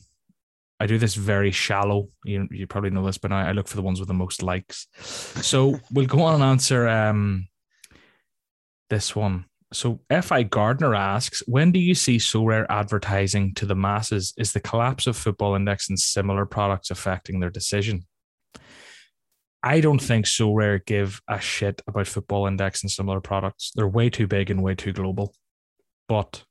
I 0.80 0.86
do 0.86 0.98
this 0.98 1.14
very 1.14 1.50
shallow. 1.50 2.08
You 2.24 2.48
you 2.50 2.66
probably 2.66 2.90
know 2.90 3.06
this, 3.06 3.18
but 3.18 3.32
I, 3.32 3.50
I 3.50 3.52
look 3.52 3.68
for 3.68 3.76
the 3.76 3.82
ones 3.82 4.00
with 4.00 4.08
the 4.08 4.14
most 4.14 4.42
likes. 4.42 4.86
So 5.00 5.78
we'll 5.92 6.06
go 6.06 6.22
on 6.22 6.34
and 6.34 6.42
answer 6.42 6.88
um 6.88 7.48
this 8.90 9.14
one. 9.14 9.46
So 9.72 10.00
Fi 10.22 10.44
Gardner 10.44 10.94
asks, 10.94 11.42
when 11.46 11.72
do 11.72 11.80
you 11.80 11.96
see 11.96 12.18
Sorare 12.18 12.66
advertising 12.68 13.54
to 13.54 13.66
the 13.66 13.74
masses? 13.74 14.32
Is 14.36 14.52
the 14.52 14.60
collapse 14.60 15.08
of 15.08 15.16
football 15.16 15.56
index 15.56 15.88
and 15.88 15.98
similar 15.98 16.46
products 16.46 16.90
affecting 16.90 17.40
their 17.40 17.50
decision? 17.50 18.06
I 19.64 19.80
don't 19.80 20.00
think 20.00 20.26
Sorare 20.26 20.84
give 20.84 21.20
a 21.28 21.40
shit 21.40 21.82
about 21.88 22.06
football 22.06 22.46
index 22.46 22.82
and 22.82 22.90
similar 22.90 23.20
products. 23.20 23.72
They're 23.74 23.88
way 23.88 24.10
too 24.10 24.26
big 24.26 24.50
and 24.50 24.62
way 24.62 24.74
too 24.74 24.92
global. 24.92 25.34
But 26.06 26.44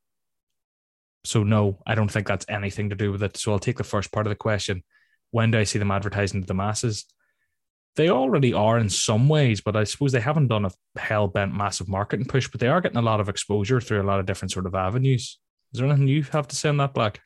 so 1.24 1.44
no, 1.44 1.80
I 1.88 1.96
don't 1.96 2.12
think 2.12 2.28
that's 2.28 2.46
anything 2.50 2.90
to 2.90 2.96
do 2.96 3.12
with 3.12 3.24
it. 3.24 3.38
So 3.38 3.52
I'll 3.52 3.60
take 3.60 3.78
the 3.78 3.84
first 3.84 4.12
part 4.12 4.26
of 4.26 4.32
the 4.32 4.36
question. 4.36 4.84
When 5.32 5.52
do 5.52 5.58
I 5.60 5.64
see 5.64 5.80
them 5.80 5.92
advertising 5.92 6.42
to 6.42 6.48
the 6.48 6.54
masses? 6.54 7.06
They 7.96 8.10
already 8.10 8.54
are 8.54 8.80
in 8.80 8.90
some 8.90 9.30
ways, 9.30 9.62
but 9.62 9.76
I 9.76 9.84
suppose 9.84 10.12
they 10.12 10.20
haven't 10.20 10.48
done 10.48 10.66
a 10.66 10.72
hell 11.00 11.28
bent 11.28 11.54
massive 11.54 11.88
marketing 11.88 12.26
push, 12.26 12.48
but 12.48 12.60
they 12.60 12.68
are 12.68 12.82
getting 12.82 12.98
a 12.98 13.02
lot 13.04 13.20
of 13.20 13.30
exposure 13.30 13.80
through 13.80 14.02
a 14.02 14.04
lot 14.04 14.20
of 14.20 14.26
different 14.26 14.52
sort 14.52 14.66
of 14.66 14.76
avenues. 14.76 15.40
Is 15.74 15.80
there 15.80 15.88
anything 15.88 16.08
you 16.08 16.24
have 16.24 16.48
to 16.48 16.56
say 16.56 16.70
on 16.70 16.78
that, 16.78 16.94
Black? 16.94 17.20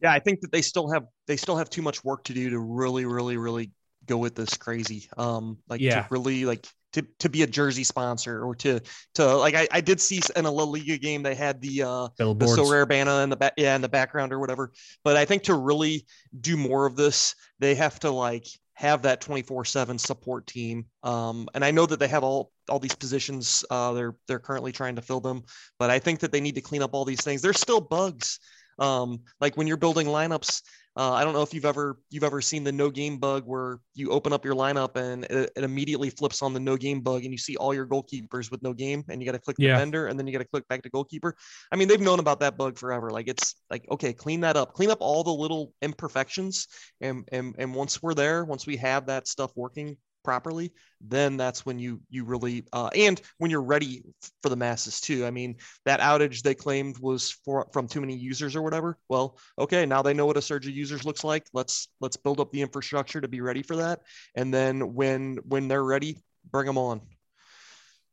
Yeah, 0.00 0.12
I 0.12 0.18
think 0.18 0.40
that 0.42 0.52
they 0.52 0.62
still 0.62 0.90
have 0.90 1.04
they 1.26 1.36
still 1.36 1.56
have 1.56 1.70
too 1.70 1.82
much 1.82 2.04
work 2.04 2.24
to 2.24 2.34
do 2.34 2.50
to 2.50 2.58
really, 2.58 3.06
really, 3.06 3.38
really 3.38 3.70
go 4.06 4.18
with 4.18 4.34
this 4.34 4.56
crazy. 4.56 5.08
Um, 5.16 5.58
like 5.68 5.80
Yeah. 5.80 6.02
to 6.02 6.08
really 6.10 6.44
like 6.44 6.66
to 6.96 7.06
to 7.18 7.28
be 7.28 7.42
a 7.42 7.46
jersey 7.46 7.84
sponsor 7.84 8.42
or 8.42 8.54
to 8.54 8.80
to 9.14 9.36
like 9.36 9.54
I, 9.54 9.68
I 9.70 9.82
did 9.82 10.00
see 10.00 10.20
in 10.34 10.46
a 10.46 10.50
La 10.50 10.64
Liga 10.64 10.96
game 10.96 11.22
they 11.22 11.34
had 11.34 11.60
the 11.60 11.82
uh 11.82 12.08
the 12.16 12.34
Billboards. 12.34 12.58
Sorare 12.58 12.88
banner 12.88 13.22
in 13.22 13.28
the 13.28 13.36
back 13.36 13.52
yeah 13.58 13.76
in 13.76 13.82
the 13.82 13.88
background 13.88 14.32
or 14.32 14.40
whatever. 14.40 14.72
But 15.04 15.16
I 15.16 15.26
think 15.26 15.42
to 15.44 15.54
really 15.54 16.06
do 16.40 16.56
more 16.56 16.86
of 16.86 16.96
this, 16.96 17.34
they 17.58 17.74
have 17.74 18.00
to 18.00 18.10
like 18.10 18.46
have 18.72 19.02
that 19.02 19.20
24/7 19.20 20.00
support 20.00 20.46
team. 20.46 20.86
Um, 21.02 21.48
and 21.54 21.62
I 21.62 21.70
know 21.70 21.84
that 21.84 21.98
they 21.98 22.08
have 22.08 22.24
all 22.24 22.50
all 22.70 22.78
these 22.78 22.94
positions. 22.94 23.62
Uh, 23.70 23.92
they're 23.92 24.16
they're 24.26 24.38
currently 24.38 24.72
trying 24.72 24.96
to 24.96 25.02
fill 25.02 25.20
them, 25.20 25.42
but 25.78 25.90
I 25.90 25.98
think 25.98 26.20
that 26.20 26.32
they 26.32 26.40
need 26.40 26.54
to 26.54 26.62
clean 26.62 26.82
up 26.82 26.94
all 26.94 27.04
these 27.04 27.22
things. 27.22 27.42
There's 27.42 27.60
still 27.60 27.80
bugs. 27.80 28.38
Um, 28.78 29.20
like 29.40 29.56
when 29.56 29.66
you're 29.66 29.76
building 29.76 30.06
lineups, 30.06 30.62
Uh, 30.96 31.12
I 31.12 31.24
don't 31.24 31.34
know 31.34 31.42
if 31.42 31.52
you've 31.52 31.66
ever 31.66 31.98
you've 32.08 32.24
ever 32.24 32.40
seen 32.40 32.64
the 32.64 32.72
no 32.72 32.90
game 32.90 33.18
bug 33.18 33.42
where 33.44 33.80
you 33.94 34.10
open 34.10 34.32
up 34.32 34.44
your 34.46 34.54
lineup 34.54 34.96
and 34.96 35.24
it, 35.24 35.52
it 35.54 35.62
immediately 35.62 36.08
flips 36.08 36.40
on 36.40 36.54
the 36.54 36.60
no 36.60 36.76
game 36.76 37.02
bug 37.02 37.22
and 37.22 37.32
you 37.32 37.36
see 37.38 37.54
all 37.56 37.74
your 37.74 37.86
goalkeepers 37.86 38.50
with 38.50 38.62
no 38.62 38.72
game 38.72 39.04
and 39.10 39.20
you 39.20 39.26
got 39.26 39.32
to 39.32 39.38
click 39.38 39.56
Yeah. 39.58 39.74
defender 39.74 40.06
and 40.06 40.18
then 40.18 40.26
you 40.26 40.32
got 40.32 40.38
to 40.38 40.48
click 40.48 40.66
back 40.68 40.82
to 40.82 40.88
goalkeeper. 40.88 41.36
I 41.70 41.76
mean, 41.76 41.88
they've 41.88 42.00
known 42.00 42.18
about 42.18 42.40
that 42.40 42.56
bug 42.56 42.78
forever. 42.78 43.10
Like 43.10 43.28
it's 43.28 43.56
like 43.70 43.84
okay, 43.90 44.14
clean 44.14 44.40
that 44.40 44.56
up, 44.56 44.72
clean 44.72 44.90
up 44.90 44.98
all 45.00 45.22
the 45.22 45.30
little 45.32 45.74
imperfections, 45.82 46.66
and 47.02 47.28
and 47.30 47.54
and 47.58 47.74
once 47.74 48.02
we're 48.02 48.14
there, 48.14 48.44
once 48.44 48.66
we 48.66 48.76
have 48.78 49.06
that 49.06 49.28
stuff 49.28 49.52
working 49.54 49.98
properly, 50.26 50.72
then 51.00 51.38
that's 51.38 51.64
when 51.64 51.78
you 51.78 52.00
you 52.10 52.24
really 52.24 52.64
uh, 52.72 52.90
and 52.94 53.22
when 53.38 53.50
you're 53.50 53.62
ready 53.62 54.02
for 54.42 54.50
the 54.50 54.56
masses 54.56 55.00
too. 55.00 55.24
I 55.24 55.30
mean, 55.30 55.56
that 55.86 56.00
outage 56.00 56.42
they 56.42 56.54
claimed 56.54 56.98
was 56.98 57.30
for 57.30 57.66
from 57.72 57.88
too 57.88 58.00
many 58.00 58.14
users 58.14 58.54
or 58.54 58.62
whatever. 58.62 58.98
Well, 59.08 59.38
okay, 59.58 59.86
now 59.86 60.02
they 60.02 60.12
know 60.12 60.26
what 60.26 60.36
a 60.36 60.42
surge 60.42 60.66
of 60.66 60.74
users 60.74 61.04
looks 61.04 61.24
like. 61.24 61.46
Let's 61.54 61.88
let's 62.00 62.18
build 62.18 62.40
up 62.40 62.52
the 62.52 62.60
infrastructure 62.60 63.20
to 63.20 63.28
be 63.28 63.40
ready 63.40 63.62
for 63.62 63.76
that, 63.76 64.00
and 64.34 64.52
then 64.52 64.94
when 64.94 65.38
when 65.48 65.68
they're 65.68 65.84
ready, 65.84 66.18
bring 66.50 66.66
them 66.66 66.76
on. 66.76 67.00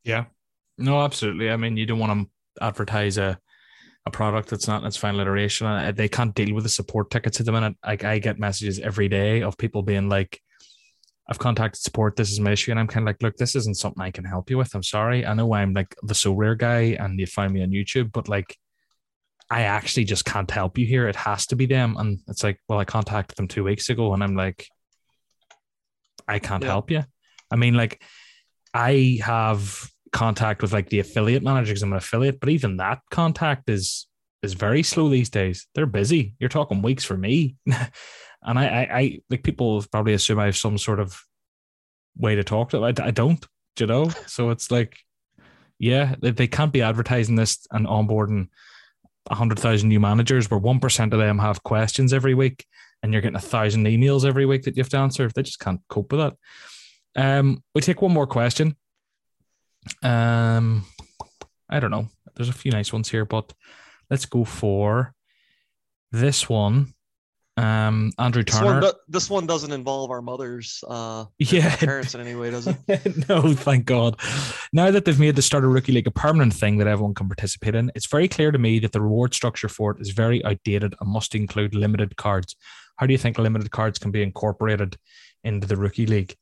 Yeah. 0.06 0.26
No, 0.78 1.02
absolutely. 1.02 1.50
I 1.52 1.58
mean, 1.58 1.78
you 1.78 1.86
don't 1.86 2.00
want 2.00 2.14
to 2.14 2.64
advertise 2.64 3.18
a 3.18 3.40
a 4.06 4.12
product 4.12 4.50
that's 4.50 4.68
not 4.68 4.82
in 4.82 4.88
its 4.88 4.98
final 4.98 5.22
iteration. 5.22 5.96
They 5.96 6.10
can't 6.10 6.36
deal 6.36 6.54
with 6.54 6.66
the 6.66 6.70
support 6.70 7.10
tickets 7.10 7.40
at 7.40 7.46
the 7.46 7.52
minute. 7.52 7.76
Like 7.86 8.04
I 8.04 8.20
get 8.20 8.38
messages 8.38 8.80
every 8.80 9.08
day 9.08 9.42
of 9.42 9.58
people 9.58 9.82
being 9.82 10.10
like, 10.10 10.42
I've 11.30 11.40
contacted 11.40 11.82
support. 11.82 12.16
This 12.16 12.32
is 12.32 12.40
my 12.40 12.52
issue. 12.52 12.72
And 12.72 12.80
I'm 12.80 12.88
kind 12.88 13.04
of 13.04 13.08
like, 13.08 13.22
look, 13.24 13.38
this 13.38 13.56
isn't 13.56 13.78
something 13.78 14.02
I 14.02 14.12
can 14.12 14.26
help 14.26 14.50
you 14.50 14.58
with. 14.58 14.76
I'm 14.76 14.84
sorry. 14.84 15.26
I 15.26 15.34
know 15.34 15.54
I'm 15.54 15.74
like 15.74 15.96
the 16.04 16.14
Sorare 16.14 16.58
guy 16.58 16.98
and 17.00 17.18
you 17.20 17.26
find 17.26 17.54
me 17.54 17.64
on 17.64 17.70
YouTube, 17.70 18.12
but 18.12 18.28
like 18.28 18.58
I 19.50 19.62
actually 19.62 20.04
just 20.04 20.26
can't 20.26 20.52
help 20.52 20.78
you 20.78 20.86
here. 20.86 21.08
It 21.08 21.16
has 21.16 21.46
to 21.48 21.56
be 21.56 21.66
them. 21.66 21.96
And 21.98 22.20
it's 22.28 22.44
like, 22.44 22.60
well, 22.68 22.80
I 22.80 22.86
contacted 22.86 23.38
them 23.38 23.48
two 23.48 23.64
weeks 23.64 23.90
ago 23.90 24.14
and 24.14 24.24
I'm 24.24 24.36
like, 24.36 24.68
I 26.28 26.40
can't 26.40 26.64
Yeah. 26.64 26.70
help 26.70 26.92
you. 26.92 27.04
I 27.52 27.56
mean, 27.56 27.76
like, 27.76 28.02
I 28.74 29.20
have 29.24 29.90
contact 30.12 30.62
with 30.62 30.74
like 30.74 30.90
the 30.90 31.00
affiliate 31.00 31.44
manager 31.44 31.72
because 31.72 31.84
I'm 31.84 31.92
an 31.92 31.98
affiliate, 31.98 32.40
but 32.40 32.50
even 32.50 32.78
that 32.78 33.00
contact 33.12 33.70
is 33.70 34.08
is 34.42 34.54
very 34.54 34.84
slow 34.84 35.08
these 35.08 35.30
days. 35.30 35.68
They're 35.74 35.86
busy. 35.86 36.36
You're 36.40 36.50
talking 36.50 36.82
weeks 36.82 37.06
for 37.06 37.16
me. 37.16 37.56
and 38.46 38.60
I, 38.60 38.66
I, 38.66 38.98
I 39.00 39.20
like 39.30 39.44
people 39.44 39.84
probably 39.92 40.14
assume 40.14 40.40
I 40.40 40.46
have 40.46 40.58
some 40.58 40.78
sort 40.78 41.00
of 41.00 41.22
way 42.18 42.36
to 42.36 42.44
talk 42.44 42.70
to 42.70 42.80
them. 42.80 42.84
I, 42.84 43.08
I 43.08 43.12
don't, 43.12 43.46
you 43.80 43.88
know? 43.88 44.10
So 44.28 44.50
it's 44.50 44.72
like, 44.72 44.98
yeah, 45.80 46.16
they, 46.20 46.32
they 46.32 46.48
can't 46.48 46.74
be 46.74 46.82
advertising 46.82 47.36
this 47.36 47.66
and 47.72 47.88
onboarding 47.88 48.50
100,000 49.28 49.88
new 49.88 50.00
managers 50.00 50.50
where 50.50 50.60
1% 50.60 51.14
of 51.14 51.20
them 51.20 51.40
have 51.40 51.64
questions 51.64 52.14
every 52.14 52.34
week 52.34 52.66
and 53.02 53.12
you're 53.12 53.22
getting 53.22 53.38
a 53.38 53.42
thousand 53.42 53.86
emails 53.86 54.26
every 54.26 54.46
week 54.46 54.64
that 54.64 54.78
you 54.78 54.84
have 54.84 54.90
to 54.90 54.98
answer. 54.98 55.30
They 55.30 55.44
just 55.44 55.60
can't 55.60 55.82
cope 55.90 56.12
with 56.12 56.22
that. 56.22 56.36
Um, 57.16 57.64
we 57.76 57.82
take 57.82 58.02
one 58.02 58.14
more 58.14 58.28
question. 58.28 58.76
Um, 60.02 60.86
I 61.70 61.80
don't 61.80 61.92
know. 61.92 62.08
There's 62.36 62.50
a 62.50 62.54
few 62.54 62.72
nice 62.72 62.94
ones 62.94 63.10
here, 63.10 63.26
but 63.26 63.54
let's 64.10 64.26
go 64.26 64.46
for 64.46 65.14
this 66.12 66.50
one. 66.50 66.93
Um, 67.56 68.12
Andrew 68.18 68.44
This 68.44 68.56
one, 68.56 68.64
Turner. 68.64 68.82
do- 68.82 68.94
this 69.08 69.30
one 69.30 69.46
doesn't 69.46 69.72
involve 69.72 70.10
our 70.10 70.24
mothers, 70.24 70.84
uh, 70.88 71.26
Yeah, 71.38 71.76
parents 71.76 72.16
in 72.16 72.22
any 72.22 72.34
way, 72.34 72.50
does 72.50 72.68
it? 72.68 72.78
no, 73.30 73.54
thank 73.54 73.86
God. 73.86 74.20
Now 74.74 74.90
that 74.90 75.06
they've 75.06 75.20
made 75.20 75.36
the 75.36 75.44
Starter 75.44 75.70
Rookie 75.70 75.92
League 75.92 76.08
a 76.08 76.12
permanent 76.12 76.54
thing 76.54 76.78
that 76.80 76.88
everyone 76.88 77.14
can 77.14 77.28
participate 77.30 77.76
in, 77.76 77.92
it's 77.94 78.08
very 78.08 78.28
clear 78.28 78.52
to 78.52 78.58
me 78.58 78.80
that 78.80 78.92
the 78.92 79.02
reward 79.02 79.36
structure 79.36 79.70
for 79.70 79.92
it 79.92 80.02
is 80.02 80.10
very 80.10 80.44
outdated 80.44 80.96
and 81.00 81.10
must 81.12 81.36
include 81.36 81.76
limited 81.76 82.16
cards. 82.16 82.56
How 82.98 83.06
do 83.06 83.12
you 83.12 83.20
think 83.20 83.38
limited 83.38 83.70
cards 83.70 84.00
can 84.00 84.10
be 84.10 84.24
incorporated 84.24 84.98
into 85.44 85.68
the 85.68 85.76
Rookie 85.78 86.08
League? 86.08 86.36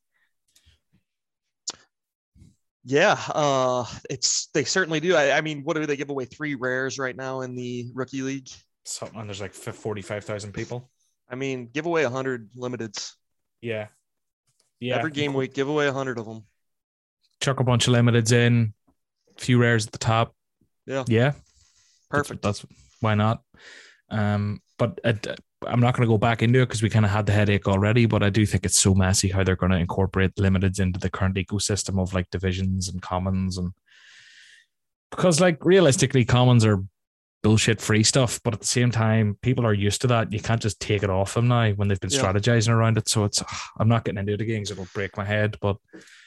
Yeah, 2.84 3.20
uh, 3.36 3.86
it's 4.10 4.48
they 4.54 4.64
certainly 4.64 5.00
do. 5.00 5.16
I, 5.16 5.38
I 5.38 5.42
mean, 5.42 5.64
what 5.64 5.76
do 5.76 5.86
they 5.86 5.98
give 5.98 6.10
away? 6.10 6.26
Three 6.26 6.56
rares 6.56 6.98
right 6.98 7.16
now 7.16 7.42
in 7.42 7.56
the 7.56 7.88
rookie 7.94 8.22
league. 8.22 8.48
Something, 8.86 9.20
and 9.20 9.30
there's 9.30 9.42
like 9.42 9.54
45,000 9.54 10.52
people. 10.52 10.90
I 11.32 11.36
mean, 11.36 11.70
give 11.74 11.86
away 11.86 12.04
a 12.04 12.10
hundred 12.10 12.52
limiteds 12.54 13.14
Yeah. 13.62 13.88
Yeah. 14.80 14.98
every 14.98 15.12
game 15.12 15.34
week. 15.34 15.54
Give 15.54 15.70
away 15.70 15.88
a 15.88 15.94
hundred 15.94 16.20
of 16.20 16.26
them. 16.26 16.44
Chuck 17.42 17.60
a 17.60 17.64
bunch 17.64 17.88
of 17.88 17.94
limiteds 17.94 18.32
in, 18.34 18.74
a 19.38 19.40
few 19.42 19.58
rares 19.58 19.86
at 19.88 19.94
the 19.94 19.98
top. 19.98 20.36
Yeah. 20.86 21.04
Yeah. 21.08 21.30
That's- 21.30 21.42
Perfect. 22.10 22.42
That's, 22.42 22.66
why 23.00 23.16
not. 23.16 23.42
Um, 24.10 24.62
but 24.78 25.00
it, 25.06 25.26
I'm 25.66 25.80
not 25.80 25.96
going 25.96 26.06
to 26.06 26.12
go 26.12 26.18
back 26.18 26.42
into 26.44 26.60
it 26.60 26.66
because 26.66 26.82
we 26.84 26.90
kind 26.90 27.06
of 27.06 27.12
had 27.12 27.26
the 27.26 27.32
headache 27.32 27.68
already. 27.68 28.06
But 28.06 28.22
I 28.24 28.30
do 28.30 28.46
think 28.46 28.66
it's 28.66 28.80
so 28.80 28.94
messy 28.94 29.30
how 29.30 29.44
they're 29.44 29.56
going 29.56 29.72
to 29.72 29.78
incorporate 29.78 30.36
limiteds 30.36 30.80
into 30.82 31.00
the 31.00 31.10
current 31.10 31.36
ecosystem 31.36 32.00
of 32.02 32.14
like 32.14 32.30
divisions 32.30 32.90
and 32.90 33.02
commons 33.02 33.58
and 33.58 33.72
because 35.12 35.40
like 35.42 35.64
realistically, 35.66 36.26
commons 36.26 36.66
are 36.66 36.84
bullshit 37.44 37.82
free 37.82 38.04
stuff, 38.04 38.40
but 38.44 38.54
at 38.54 38.60
the 38.60 38.68
same 38.68 38.92
time, 38.92 39.38
people 39.42 39.66
are 39.66 39.74
used 39.74 40.02
to 40.02 40.08
that. 40.08 40.32
You 40.32 40.40
can't 40.40 40.62
just 40.62 40.80
take 40.80 41.04
it 41.04 41.10
off 41.10 41.34
them 41.34 41.48
now 41.48 41.72
when 41.72 41.88
they've 41.88 42.00
been 42.00 42.12
Yeah. 42.12 42.22
strategizing 42.22 42.70
around 42.70 42.98
it. 42.98 43.10
So 43.10 43.24
it's 43.26 43.42
ah, 43.42 43.70
I'm 43.80 43.88
not 43.88 44.06
getting 44.06 44.20
into 44.20 44.34
it 44.34 44.42
again 44.42 44.58
because 44.58 44.72
it'll 44.72 44.88
break 44.94 45.18
my 45.18 45.26
head. 45.26 45.58
But 45.62 45.78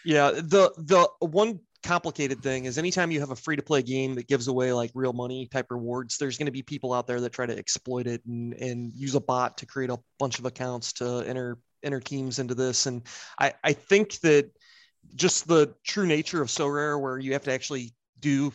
Yeah, 0.04 0.30
the 0.32 0.72
the 0.76 1.08
one 1.20 1.60
complicated 1.82 2.42
thing 2.42 2.64
is 2.64 2.78
anytime 2.78 3.10
you 3.10 3.20
have 3.20 3.30
a 3.30 3.36
free 3.36 3.56
to 3.56 3.62
play 3.62 3.82
game 3.82 4.14
that 4.14 4.26
gives 4.26 4.48
away 4.48 4.72
like 4.72 4.90
real 4.94 5.12
money 5.12 5.46
type 5.46 5.66
rewards, 5.70 6.16
there's 6.16 6.38
going 6.38 6.46
to 6.46 6.52
be 6.52 6.62
people 6.62 6.92
out 6.94 7.06
there 7.06 7.20
that 7.20 7.32
try 7.32 7.46
to 7.46 7.56
exploit 7.56 8.06
it 8.06 8.24
and 8.26 8.54
and 8.54 8.92
use 8.94 9.14
a 9.14 9.20
bot 9.20 9.58
to 9.58 9.66
create 9.66 9.90
a 9.90 9.98
bunch 10.18 10.38
of 10.38 10.46
accounts 10.46 10.94
to 10.94 11.22
enter 11.26 11.58
enter 11.82 12.00
teams 12.00 12.38
into 12.38 12.54
this. 12.54 12.86
And 12.86 13.02
I 13.38 13.52
I 13.62 13.72
think 13.74 14.18
that 14.20 14.50
just 15.14 15.46
the 15.46 15.74
true 15.84 16.06
nature 16.06 16.40
of 16.40 16.48
Sorare 16.48 17.00
where 17.00 17.18
you 17.18 17.34
have 17.34 17.44
to 17.44 17.52
actually 17.52 17.94
do 18.24 18.50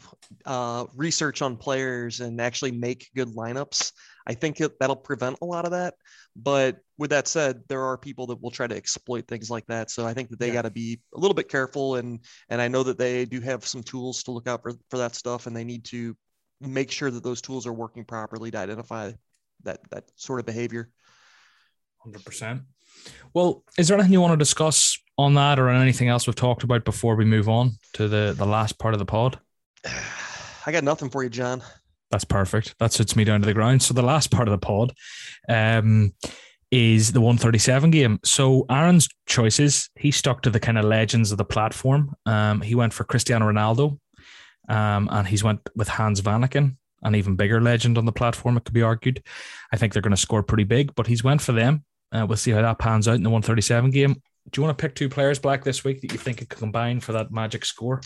uh, 0.46 0.86
research 0.96 1.42
on 1.44 1.56
players 1.56 2.20
and 2.22 2.42
actually 2.42 2.72
make 2.72 3.08
good 3.16 3.30
lineups 3.36 3.92
i 4.26 4.34
think 4.34 4.60
it, 4.60 4.72
that'll 4.80 4.96
prevent 4.96 5.38
a 5.42 5.46
lot 5.46 5.66
of 5.66 5.72
that 5.72 5.94
but 6.36 6.78
with 6.98 7.12
that 7.12 7.28
said 7.28 7.62
there 7.70 7.84
are 7.84 7.98
people 7.98 8.26
that 8.28 8.42
will 8.42 8.50
try 8.50 8.66
to 8.66 8.76
exploit 8.76 9.28
things 9.28 9.50
like 9.50 9.66
that 9.68 9.92
so 9.92 10.06
i 10.08 10.14
think 10.14 10.30
that 10.30 10.40
they 10.40 10.48
Yeah. 10.48 10.54
got 10.60 10.62
to 10.64 10.72
be 10.72 11.00
a 11.16 11.20
little 11.20 11.36
bit 11.36 11.50
careful 11.50 11.98
and 11.98 12.20
and 12.50 12.60
i 12.60 12.68
know 12.68 12.84
that 12.84 12.98
they 12.98 13.26
do 13.26 13.40
have 13.42 13.64
some 13.66 13.84
tools 13.84 14.24
to 14.24 14.32
look 14.32 14.48
out 14.48 14.64
for, 14.64 14.74
for 14.90 14.98
that 14.98 15.14
stuff 15.16 15.46
and 15.46 15.56
they 15.56 15.64
need 15.64 15.86
to 15.86 16.18
make 16.60 16.90
sure 16.92 17.12
that 17.12 17.24
those 17.24 17.42
tools 17.42 17.68
are 17.68 17.74
working 17.74 18.04
properly 18.04 18.50
to 18.52 18.58
identify 18.58 19.12
that 19.64 19.80
that 19.92 20.06
sort 20.16 20.40
of 20.40 20.46
behavior 20.46 20.90
Hundred 22.02 22.24
percent. 22.24 22.62
Well, 23.34 23.66
is 23.78 23.88
there 23.88 23.98
anything 23.98 24.14
you 24.14 24.22
want 24.22 24.32
to 24.32 24.38
discuss 24.38 24.98
on 25.18 25.34
that, 25.34 25.60
or 25.60 25.68
anything 25.68 26.08
else 26.08 26.28
we've 26.28 26.36
talked 26.36 26.64
about 26.64 26.86
before 26.86 27.18
we 27.18 27.26
move 27.26 27.50
on 27.50 27.72
to 27.96 28.08
the 28.08 28.34
the 28.38 28.46
last 28.46 28.80
part 28.80 28.94
of 28.94 29.00
the 29.00 29.06
pod? 29.06 29.38
i 30.66 30.72
got 30.72 30.84
nothing 30.84 31.10
for 31.10 31.24
you 31.24 31.30
john 31.30 31.62
That's 32.12 32.26
perfect. 32.26 32.76
That 32.80 32.92
suits 32.92 33.16
me 33.16 33.24
down 33.24 33.42
to 33.42 33.46
the 33.46 33.54
ground. 33.54 33.84
So 33.84 33.94
the 33.94 34.02
last 34.02 34.32
part 34.32 34.48
of 34.48 34.52
the 34.52 34.58
pod, 34.58 34.94
um, 35.48 36.14
is 36.72 37.12
the 37.12 37.22
137 37.22 37.92
game. 37.92 38.20
So 38.24 38.66
Aaron's 38.70 39.08
choices, 39.26 39.90
he 39.98 40.12
stuck 40.12 40.42
to 40.44 40.50
the 40.50 40.60
kind 40.60 40.78
of 40.78 40.86
legends 40.86 41.32
of 41.32 41.38
the 41.38 41.46
platform. 41.46 42.14
Um, 42.26 42.62
he 42.62 42.76
went 42.76 42.94
for 42.94 43.04
Cristiano 43.04 43.52
Ronaldo, 43.52 44.00
um, 44.68 45.10
and 45.12 45.28
he's 45.28 45.44
went 45.44 45.68
with 45.76 45.88
Hans 45.88 46.22
Vanaken, 46.22 46.78
an 47.02 47.16
even 47.16 47.36
bigger 47.36 47.60
legend 47.60 47.98
on 47.98 48.06
the 48.06 48.12
platform. 48.12 48.58
It 48.58 48.66
could 48.66 48.74
be 48.74 48.84
argued. 48.84 49.24
I 49.72 49.78
think 49.78 49.94
they're 49.94 50.02
going 50.02 50.12
to 50.12 50.18
score 50.18 50.44
pretty 50.44 50.64
big, 50.64 50.94
but 50.96 51.08
he's 51.08 51.24
went 51.24 51.42
for 51.42 51.54
them. 51.54 51.84
Uh, 52.12 52.26
we'll 52.28 52.38
see 52.38 52.52
how 52.52 52.62
that 52.62 52.80
pans 52.80 53.08
out 53.08 53.16
in 53.16 53.24
the 53.24 53.30
137 53.30 53.92
game. 53.92 54.14
Do 54.52 54.62
you 54.62 54.64
want 54.64 54.78
to 54.78 54.82
pick 54.82 54.96
two 54.96 55.10
players, 55.10 55.40
Black, 55.40 55.64
this 55.64 55.84
week 55.84 56.02
that 56.02 56.12
you 56.12 56.18
think 56.18 56.38
could 56.38 56.50
combine 56.50 57.00
for 57.00 57.14
that 57.14 57.32
magic 57.32 57.66
score? 57.66 58.02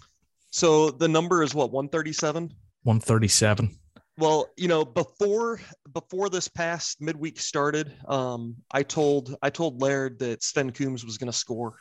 So 0.54 0.92
the 0.92 1.08
number 1.08 1.42
is 1.42 1.56
what 1.56 1.72
137 1.72 2.54
137. 2.84 3.76
Well, 4.20 4.50
you 4.56 4.68
know, 4.68 4.86
before 4.86 5.60
before 5.94 6.30
this 6.30 6.48
past 6.48 7.02
midweek 7.02 7.40
started, 7.40 7.92
um, 8.08 8.56
I 8.72 8.84
told 8.84 9.36
I 9.42 9.50
told 9.50 9.82
Laird 9.82 10.20
that 10.20 10.44
Sven 10.44 10.70
Kums 10.72 11.04
was 11.04 11.18
going 11.18 11.32
to 11.32 11.38
score. 11.38 11.74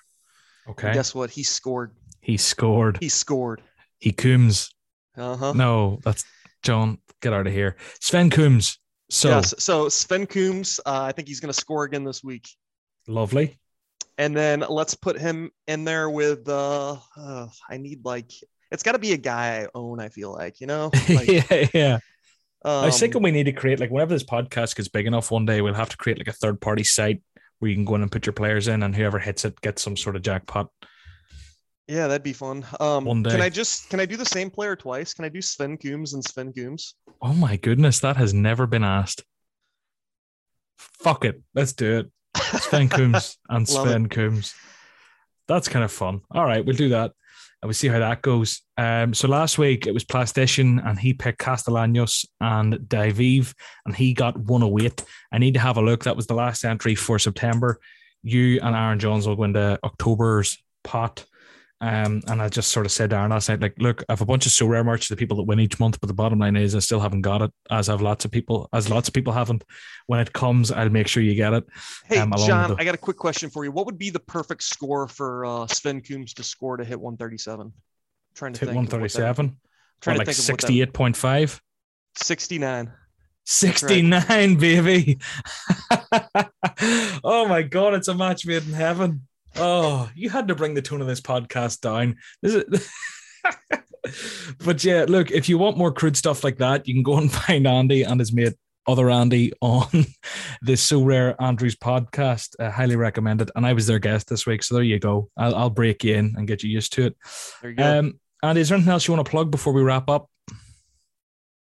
And 0.66 0.72
Okay. 0.72 0.94
guess 0.94 1.14
what? 1.14 1.28
He 1.28 1.42
scored. 1.42 1.90
He 2.22 2.38
scored. 2.38 2.96
He 2.98 3.10
scored. 3.10 3.62
He 3.98 4.10
Kums. 4.10 4.70
Uh 5.18 5.36
huh. 5.36 5.52
No, 5.52 5.98
that's 6.02 6.24
John. 6.62 6.96
Get 7.20 7.34
out 7.34 7.46
of 7.46 7.52
here. 7.52 7.76
Sven 8.00 8.30
Kums. 8.30 8.78
So 9.10 9.28
yes. 9.28 9.54
So 9.58 9.90
Sven 9.90 10.26
Kums, 10.26 10.80
uh, 10.86 11.02
I 11.02 11.12
think 11.12 11.28
he's 11.28 11.40
going 11.40 11.52
to 11.52 11.60
score 11.60 11.84
again 11.84 12.04
this 12.04 12.24
week. 12.24 12.48
lovely. 13.06 13.58
And 14.18 14.36
then 14.36 14.64
let's 14.68 14.94
put 14.94 15.18
him 15.18 15.50
in 15.66 15.84
there 15.84 16.08
with. 16.08 16.48
Uh, 16.48 16.96
uh, 17.18 17.48
I 17.68 17.76
need 17.76 18.04
like 18.04 18.30
it's 18.72 18.82
got 18.82 18.92
to 18.92 18.98
be 18.98 19.12
a 19.12 19.18
guy 19.18 19.62
I 19.62 19.68
own. 19.74 20.00
I 20.00 20.08
feel 20.08 20.32
like 20.32 20.60
you 20.60 20.66
know. 20.66 20.90
Like, 21.08 21.28
yeah, 21.28 21.68
yeah. 21.74 21.98
I 22.64 22.86
was 22.86 22.94
um, 22.94 23.00
thinking 23.00 23.22
we 23.22 23.32
need 23.32 23.44
to 23.44 23.52
create 23.52 23.80
like 23.80 23.90
whenever 23.90 24.14
this 24.14 24.24
podcast 24.24 24.76
gets 24.76 24.88
big 24.88 25.06
enough, 25.06 25.30
one 25.30 25.44
day 25.44 25.60
we'll 25.60 25.74
have 25.74 25.90
to 25.90 25.96
create 25.96 26.18
like 26.18 26.28
a 26.28 26.32
third 26.32 26.60
party 26.60 26.84
site 26.84 27.22
where 27.58 27.68
you 27.68 27.74
can 27.74 27.84
go 27.84 27.96
in 27.96 28.02
and 28.02 28.10
put 28.10 28.24
your 28.24 28.32
players 28.32 28.68
in, 28.68 28.82
and 28.82 28.96
whoever 28.96 29.18
hits 29.18 29.44
it 29.44 29.60
gets 29.60 29.82
some 29.82 29.96
sort 29.96 30.16
of 30.16 30.22
jackpot. 30.22 30.68
Yeah, 31.88 32.06
that'd 32.06 32.22
be 32.22 32.32
fun. 32.32 32.64
Um, 32.80 33.04
One 33.04 33.24
Can. 33.24 33.42
I 33.42 33.50
just 33.50 33.90
can 33.90 34.00
I 34.00 34.06
do 34.06 34.16
the 34.16 34.24
same 34.24 34.50
player 34.50 34.74
twice? 34.74 35.12
Can 35.12 35.24
I 35.24 35.28
do 35.28 35.42
Sven 35.42 35.76
Kums 35.76 36.14
and 36.14 36.24
Sven 36.24 36.52
Kums? 36.52 36.94
Oh 37.20 37.34
my 37.34 37.56
goodness, 37.56 38.00
that 38.00 38.16
has 38.16 38.32
never 38.32 38.66
been 38.66 38.84
asked. 38.84 39.24
Fuck 40.78 41.24
it. 41.24 41.42
Let's 41.54 41.72
do 41.72 41.98
it. 41.98 42.10
Sven 42.60 42.88
Kums 42.88 43.36
and 43.48 43.68
Sven 43.68 44.08
Kums. 44.08 44.54
That's 45.48 45.68
kind 45.68 45.84
of 45.84 45.92
fun. 45.92 46.22
All 46.30 46.44
right, 46.44 46.64
we'll 46.64 46.76
do 46.76 46.90
that. 46.90 47.12
And 47.62 47.68
we'll 47.68 47.74
see 47.74 47.88
how 47.88 48.00
that 48.00 48.22
goes. 48.22 48.60
Um, 48.76 49.14
so 49.14 49.28
last 49.28 49.56
week 49.56 49.86
it 49.86 49.94
was 49.94 50.04
Plastician 50.04 50.84
and 50.84 50.98
he 50.98 51.14
picked 51.14 51.38
Castellanos 51.38 52.26
and 52.40 52.88
Divive 52.88 53.54
and 53.86 53.94
he 53.94 54.14
got 54.14 54.36
108. 54.36 55.04
I 55.32 55.38
need 55.38 55.54
to 55.54 55.60
have 55.60 55.76
a 55.76 55.82
look. 55.82 56.04
That 56.04 56.16
was 56.16 56.26
the 56.26 56.34
last 56.34 56.64
entry 56.64 56.96
for 56.96 57.20
September. 57.20 57.78
You 58.24 58.58
and 58.60 58.74
Aaron 58.74 58.98
Jones 58.98 59.28
will 59.28 59.36
go 59.36 59.44
into 59.44 59.78
October's 59.84 60.58
pot. 60.82 61.24
Um, 61.82 62.22
and 62.28 62.40
I 62.40 62.48
just 62.48 62.70
sort 62.70 62.86
of 62.86 62.92
said 62.92 63.10
to 63.10 63.16
Aaron 63.16 63.32
last 63.32 63.48
night, 63.48 63.60
like, 63.60 63.74
look, 63.78 64.04
I 64.08 64.12
have 64.12 64.20
a 64.20 64.24
bunch 64.24 64.46
of 64.46 64.52
Sorare 64.52 64.84
merch 64.84 65.08
the 65.08 65.16
people 65.16 65.36
that 65.38 65.42
win 65.42 65.58
each 65.58 65.80
month, 65.80 66.00
but 66.00 66.06
the 66.06 66.14
bottom 66.14 66.38
line 66.38 66.54
is 66.54 66.76
I 66.76 66.78
still 66.78 67.00
haven't 67.00 67.22
got 67.22 67.42
it, 67.42 67.50
as 67.70 67.88
have 67.88 68.00
lots 68.00 68.24
of 68.24 68.30
people, 68.30 68.68
as 68.72 68.88
lots 68.88 69.08
of 69.08 69.14
people 69.14 69.32
haven't. 69.32 69.64
When 70.06 70.20
it 70.20 70.32
comes, 70.32 70.70
I'll 70.70 70.90
make 70.90 71.08
sure 71.08 71.24
you 71.24 71.34
get 71.34 71.52
it. 71.52 71.64
Hey, 72.06 72.18
um, 72.18 72.32
John, 72.46 72.70
the- 72.70 72.76
I 72.78 72.84
got 72.84 72.94
a 72.94 72.98
quick 72.98 73.16
question 73.16 73.50
for 73.50 73.64
you. 73.64 73.72
What 73.72 73.86
would 73.86 73.98
be 73.98 74.10
the 74.10 74.20
perfect 74.20 74.62
score 74.62 75.08
for 75.08 75.44
uh, 75.44 75.66
Sven 75.66 76.00
Kums 76.00 76.34
to 76.34 76.44
score 76.44 76.76
to 76.76 76.84
hit 76.84 77.00
137? 77.00 77.72
trying 78.34 78.52
to 78.52 78.60
hit 78.60 78.74
137. 78.74 79.56
Trying 80.00 80.14
to 80.14 80.18
like 80.18 80.28
68.5. 80.28 81.60
69. 82.16 82.92
69, 83.44 84.24
right. 84.28 84.58
baby. 84.58 85.18
oh 87.24 87.46
my 87.48 87.62
god, 87.62 87.94
it's 87.94 88.08
a 88.08 88.14
match 88.14 88.46
made 88.46 88.64
in 88.64 88.72
heaven. 88.72 89.26
Oh, 89.56 90.10
you 90.14 90.30
had 90.30 90.48
to 90.48 90.54
bring 90.54 90.74
the 90.74 90.82
tone 90.82 91.00
of 91.00 91.06
this 91.06 91.20
podcast 91.20 91.80
down. 91.80 92.16
This 92.40 92.54
is 92.54 92.90
but 94.64 94.84
yeah, 94.84 95.04
look, 95.08 95.30
if 95.30 95.48
you 95.48 95.58
want 95.58 95.76
more 95.76 95.92
crude 95.92 96.16
stuff 96.16 96.44
like 96.44 96.58
that, 96.58 96.86
you 96.88 96.94
can 96.94 97.02
go 97.02 97.18
and 97.18 97.32
find 97.46 97.66
Andy 97.66 98.02
and 98.02 98.20
his 98.20 98.32
mate 98.32 98.54
other 98.86 99.10
Andy 99.10 99.52
on 99.60 99.88
the 100.62 100.72
Sorare 100.72 101.36
Andrews 101.40 101.76
podcast. 101.76 102.56
I 102.58 102.70
highly 102.70 102.96
recommend 102.96 103.40
it. 103.40 103.50
And 103.54 103.64
I 103.64 103.72
was 103.72 103.86
their 103.86 103.98
guest 103.98 104.28
this 104.28 104.46
week. 104.46 104.62
So 104.62 104.74
there 104.74 104.84
you 104.84 104.98
go. 104.98 105.30
I'll, 105.36 105.54
I'll 105.54 105.70
break 105.70 106.04
you 106.04 106.16
in 106.16 106.34
and 106.36 106.48
get 106.48 106.62
you 106.62 106.70
used 106.70 106.92
to 106.94 107.06
it. 107.06 107.16
There 107.60 107.70
you 107.70 107.76
go. 107.76 107.98
Um, 107.98 108.20
and 108.42 108.58
is 108.58 108.68
there 108.68 108.76
anything 108.76 108.92
else 108.92 109.06
you 109.06 109.14
want 109.14 109.24
to 109.24 109.30
plug 109.30 109.50
before 109.50 109.72
we 109.72 109.82
wrap 109.82 110.10
up? 110.10 110.28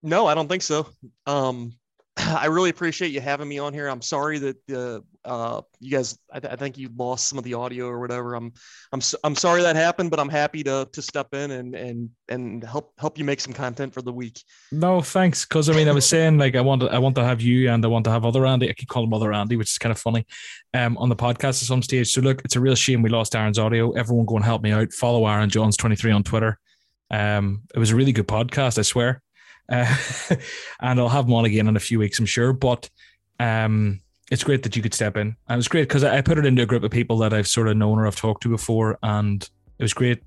No, 0.02 0.26
I 0.26 0.34
don't 0.34 0.48
think 0.48 0.64
so. 0.64 0.88
Um, 1.28 1.74
I 2.18 2.48
really 2.48 2.72
appreciate 2.72 3.12
you 3.12 3.22
having 3.22 3.48
me 3.48 3.60
on 3.60 3.74
here. 3.74 3.88
I'm 3.88 4.02
sorry 4.02 4.40
that 4.40 4.70
uh, 4.72 5.02
uh, 5.24 5.62
you 5.80 5.92
guys, 5.92 6.18
I, 6.32 6.40
th- 6.40 6.52
I, 6.52 6.56
think 6.56 6.78
you 6.78 6.90
lost 6.96 7.28
some 7.28 7.38
of 7.38 7.44
the 7.44 7.54
audio 7.54 7.88
or 7.88 8.00
whatever. 8.00 8.34
I'm, 8.34 8.52
I'm, 8.92 9.02
I'm 9.24 9.36
sorry 9.36 9.62
that 9.62 9.76
happened, 9.76 10.10
but 10.10 10.20
I'm 10.20 10.30
happy 10.30 10.64
to 10.64 10.88
to 10.92 11.02
step 11.02 11.34
in 11.34 11.52
and 11.52 11.76
and 11.76 12.10
and 12.28 12.64
help 12.64 12.94
help 12.98 13.18
you 13.18 13.24
make 13.24 13.40
some 13.40 13.54
content 13.54 13.94
for 13.94 14.02
the 14.02 14.12
week. 14.12 14.42
No, 14.72 15.02
thanks. 15.02 15.46
Because 15.46 15.70
I 15.70 15.74
mean, 15.74 15.88
I 15.88 15.92
was 15.92 16.08
saying 16.08 16.38
like 16.38 16.56
I 16.56 16.62
want 16.62 16.82
to 16.82 16.88
I 16.88 16.98
want 16.98 17.16
to 17.16 17.24
have 17.24 17.42
you 17.42 17.70
and 17.70 17.86
I 17.86 17.88
want 17.88 18.06
to 18.06 18.12
have 18.12 18.26
other 18.26 18.46
Andy. 18.46 18.70
I 18.70 18.74
keep 18.74 18.90
calling 18.90 19.08
him 19.08 19.14
other 19.14 19.32
Andy, 19.34 19.58
which 19.58 19.72
is 19.72 19.78
kind 19.78 19.92
of 19.92 20.00
funny, 20.00 20.26
um, 20.74 20.98
on 20.98 21.10
the 21.10 21.16
podcast 21.16 21.62
at 21.62 21.68
some 21.68 21.84
stage. 21.84 22.12
So 22.12 22.22
look, 22.22 22.42
it's 22.44 22.56
a 22.56 22.60
real 22.60 22.76
shame 22.76 23.02
we 23.02 23.10
lost 23.10 23.36
Aaron's 23.36 23.60
audio. 23.60 23.92
Everyone 23.92 24.26
go 24.26 24.38
and 24.38 24.46
help 24.46 24.64
me 24.64 24.72
out. 24.72 24.92
Follow 24.92 25.28
Aaron 25.28 25.50
Jones 25.50 25.78
twenty 25.78 25.96
three 25.96 26.12
on 26.12 26.24
Twitter. 26.24 26.58
Um, 27.12 27.64
it 27.76 27.80
was 27.80 27.92
a 27.92 27.96
really 27.96 28.14
good 28.14 28.28
podcast, 28.28 28.80
I 28.80 28.84
swear. 28.84 29.22
Uh, 29.70 29.96
and 30.80 31.00
I'll 31.00 31.10
have 31.10 31.26
him 31.26 31.34
on 31.34 31.46
again 31.46 31.68
in 31.68 31.76
a 31.76 31.82
few 31.82 32.00
weeks, 32.00 32.18
I'm 32.18 32.26
sure. 32.26 32.54
But 32.54 32.90
um, 33.40 34.02
it's 34.32 34.46
great 34.46 34.64
that 34.64 34.76
you 34.76 34.82
could 34.82 34.94
step 34.94 35.18
in. 35.18 35.28
And 35.28 35.36
it 35.50 35.56
was 35.58 35.68
great 35.68 35.90
because 35.90 36.04
I 36.04 36.22
put 36.22 36.38
it 36.38 36.46
into 36.46 36.64
a 36.64 36.66
group 36.66 36.84
of 36.84 36.90
people 36.90 37.18
that 37.20 37.34
I've 37.34 37.48
sort 37.48 37.68
of 37.68 37.78
known 37.78 38.00
or 38.00 38.08
I've 38.08 38.16
talked 38.16 38.44
to 38.44 38.50
before. 38.50 38.98
And 39.04 39.44
it 39.78 39.84
was 39.84 39.94
great, 39.94 40.24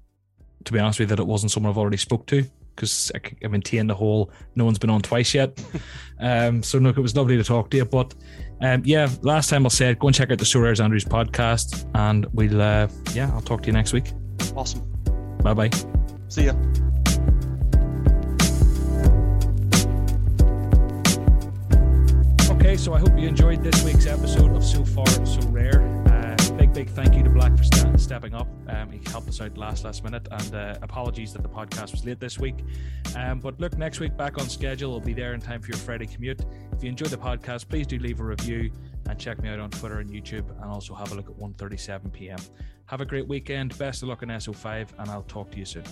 to 0.64 0.72
be 0.72 0.78
honest 0.78 1.00
with 1.00 1.10
you, 1.10 1.16
that 1.16 1.22
it 1.22 1.26
wasn't 1.26 1.50
someone 1.50 1.70
I've 1.70 1.78
already 1.78 1.96
spoke 1.96 2.26
to 2.26 2.44
because 2.76 3.10
I, 3.14 3.20
I 3.42 3.48
maintained 3.48 3.88
the 3.88 3.94
whole 3.94 4.30
no 4.56 4.64
one's 4.64 4.78
been 4.78 4.90
on 4.90 5.00
twice 5.00 5.32
yet. 5.32 5.58
um, 6.20 6.62
so, 6.62 6.78
look, 6.78 6.98
it 6.98 7.00
was 7.00 7.16
lovely 7.16 7.38
to 7.38 7.44
talk 7.44 7.70
to 7.70 7.78
you. 7.78 7.86
But 7.86 8.14
um, 8.60 8.82
yeah, 8.84 9.08
last 9.22 9.48
time 9.48 9.64
I 9.64 9.70
said 9.70 9.98
go 9.98 10.08
and 10.08 10.14
check 10.14 10.30
out 10.30 10.38
the 10.38 10.44
Sorares 10.44 10.84
Andrews 10.84 11.06
podcast. 11.06 11.88
And 11.94 12.26
we'll, 12.34 12.60
uh, 12.60 12.88
yeah, 13.14 13.30
I'll 13.32 13.40
talk 13.40 13.62
to 13.62 13.66
you 13.68 13.72
next 13.72 13.94
week. 13.94 14.12
Awesome. 14.54 14.82
Bye 15.42 15.54
bye. 15.54 15.70
See 16.28 16.44
ya. 16.44 16.54
Okay, 22.54 22.76
so 22.76 22.94
I 22.94 23.00
hope 23.00 23.18
you 23.18 23.26
enjoyed 23.26 23.62
this 23.64 23.82
week's 23.82 24.06
episode 24.06 24.54
of 24.54 24.64
So 24.64 24.84
Far 24.84 25.04
and 25.08 25.26
So 25.26 25.40
Rare. 25.48 25.82
Uh, 26.06 26.56
big, 26.56 26.72
big 26.72 26.88
thank 26.88 27.14
you 27.14 27.24
to 27.24 27.28
Black 27.28 27.56
for 27.58 27.64
st- 27.64 28.00
stepping 28.00 28.32
up. 28.32 28.46
Um, 28.68 28.92
he 28.92 29.00
helped 29.10 29.28
us 29.28 29.40
out 29.40 29.58
last 29.58 29.84
last 29.84 30.04
minute, 30.04 30.28
and 30.30 30.54
uh, 30.54 30.78
apologies 30.80 31.32
that 31.32 31.42
the 31.42 31.48
podcast 31.48 31.90
was 31.90 32.04
late 32.04 32.20
this 32.20 32.38
week. 32.38 32.64
Um, 33.16 33.40
but 33.40 33.58
look, 33.58 33.76
next 33.76 33.98
week 33.98 34.16
back 34.16 34.38
on 34.38 34.48
schedule. 34.48 34.92
We'll 34.92 35.00
be 35.00 35.14
there 35.14 35.34
in 35.34 35.40
time 35.40 35.60
for 35.62 35.68
your 35.68 35.78
Friday 35.78 36.06
commute. 36.06 36.42
If 36.72 36.82
you 36.82 36.88
enjoyed 36.88 37.10
the 37.10 37.16
podcast, 37.16 37.68
please 37.68 37.88
do 37.88 37.98
leave 37.98 38.20
a 38.20 38.24
review 38.24 38.70
and 39.08 39.18
check 39.18 39.42
me 39.42 39.48
out 39.48 39.58
on 39.58 39.70
Twitter 39.70 39.98
and 39.98 40.08
YouTube, 40.08 40.48
and 40.62 40.70
also 40.70 40.94
have 40.94 41.10
a 41.10 41.16
look 41.16 41.28
at 41.28 41.36
1:37 41.36 42.12
p.m. 42.12 42.38
Have 42.86 43.00
a 43.00 43.04
great 43.04 43.26
weekend. 43.26 43.76
Best 43.78 44.02
of 44.04 44.08
luck 44.08 44.22
in 44.22 44.28
SO5, 44.28 44.88
and 44.98 45.10
I'll 45.10 45.22
talk 45.22 45.50
to 45.50 45.58
you 45.58 45.64
soon. 45.64 45.84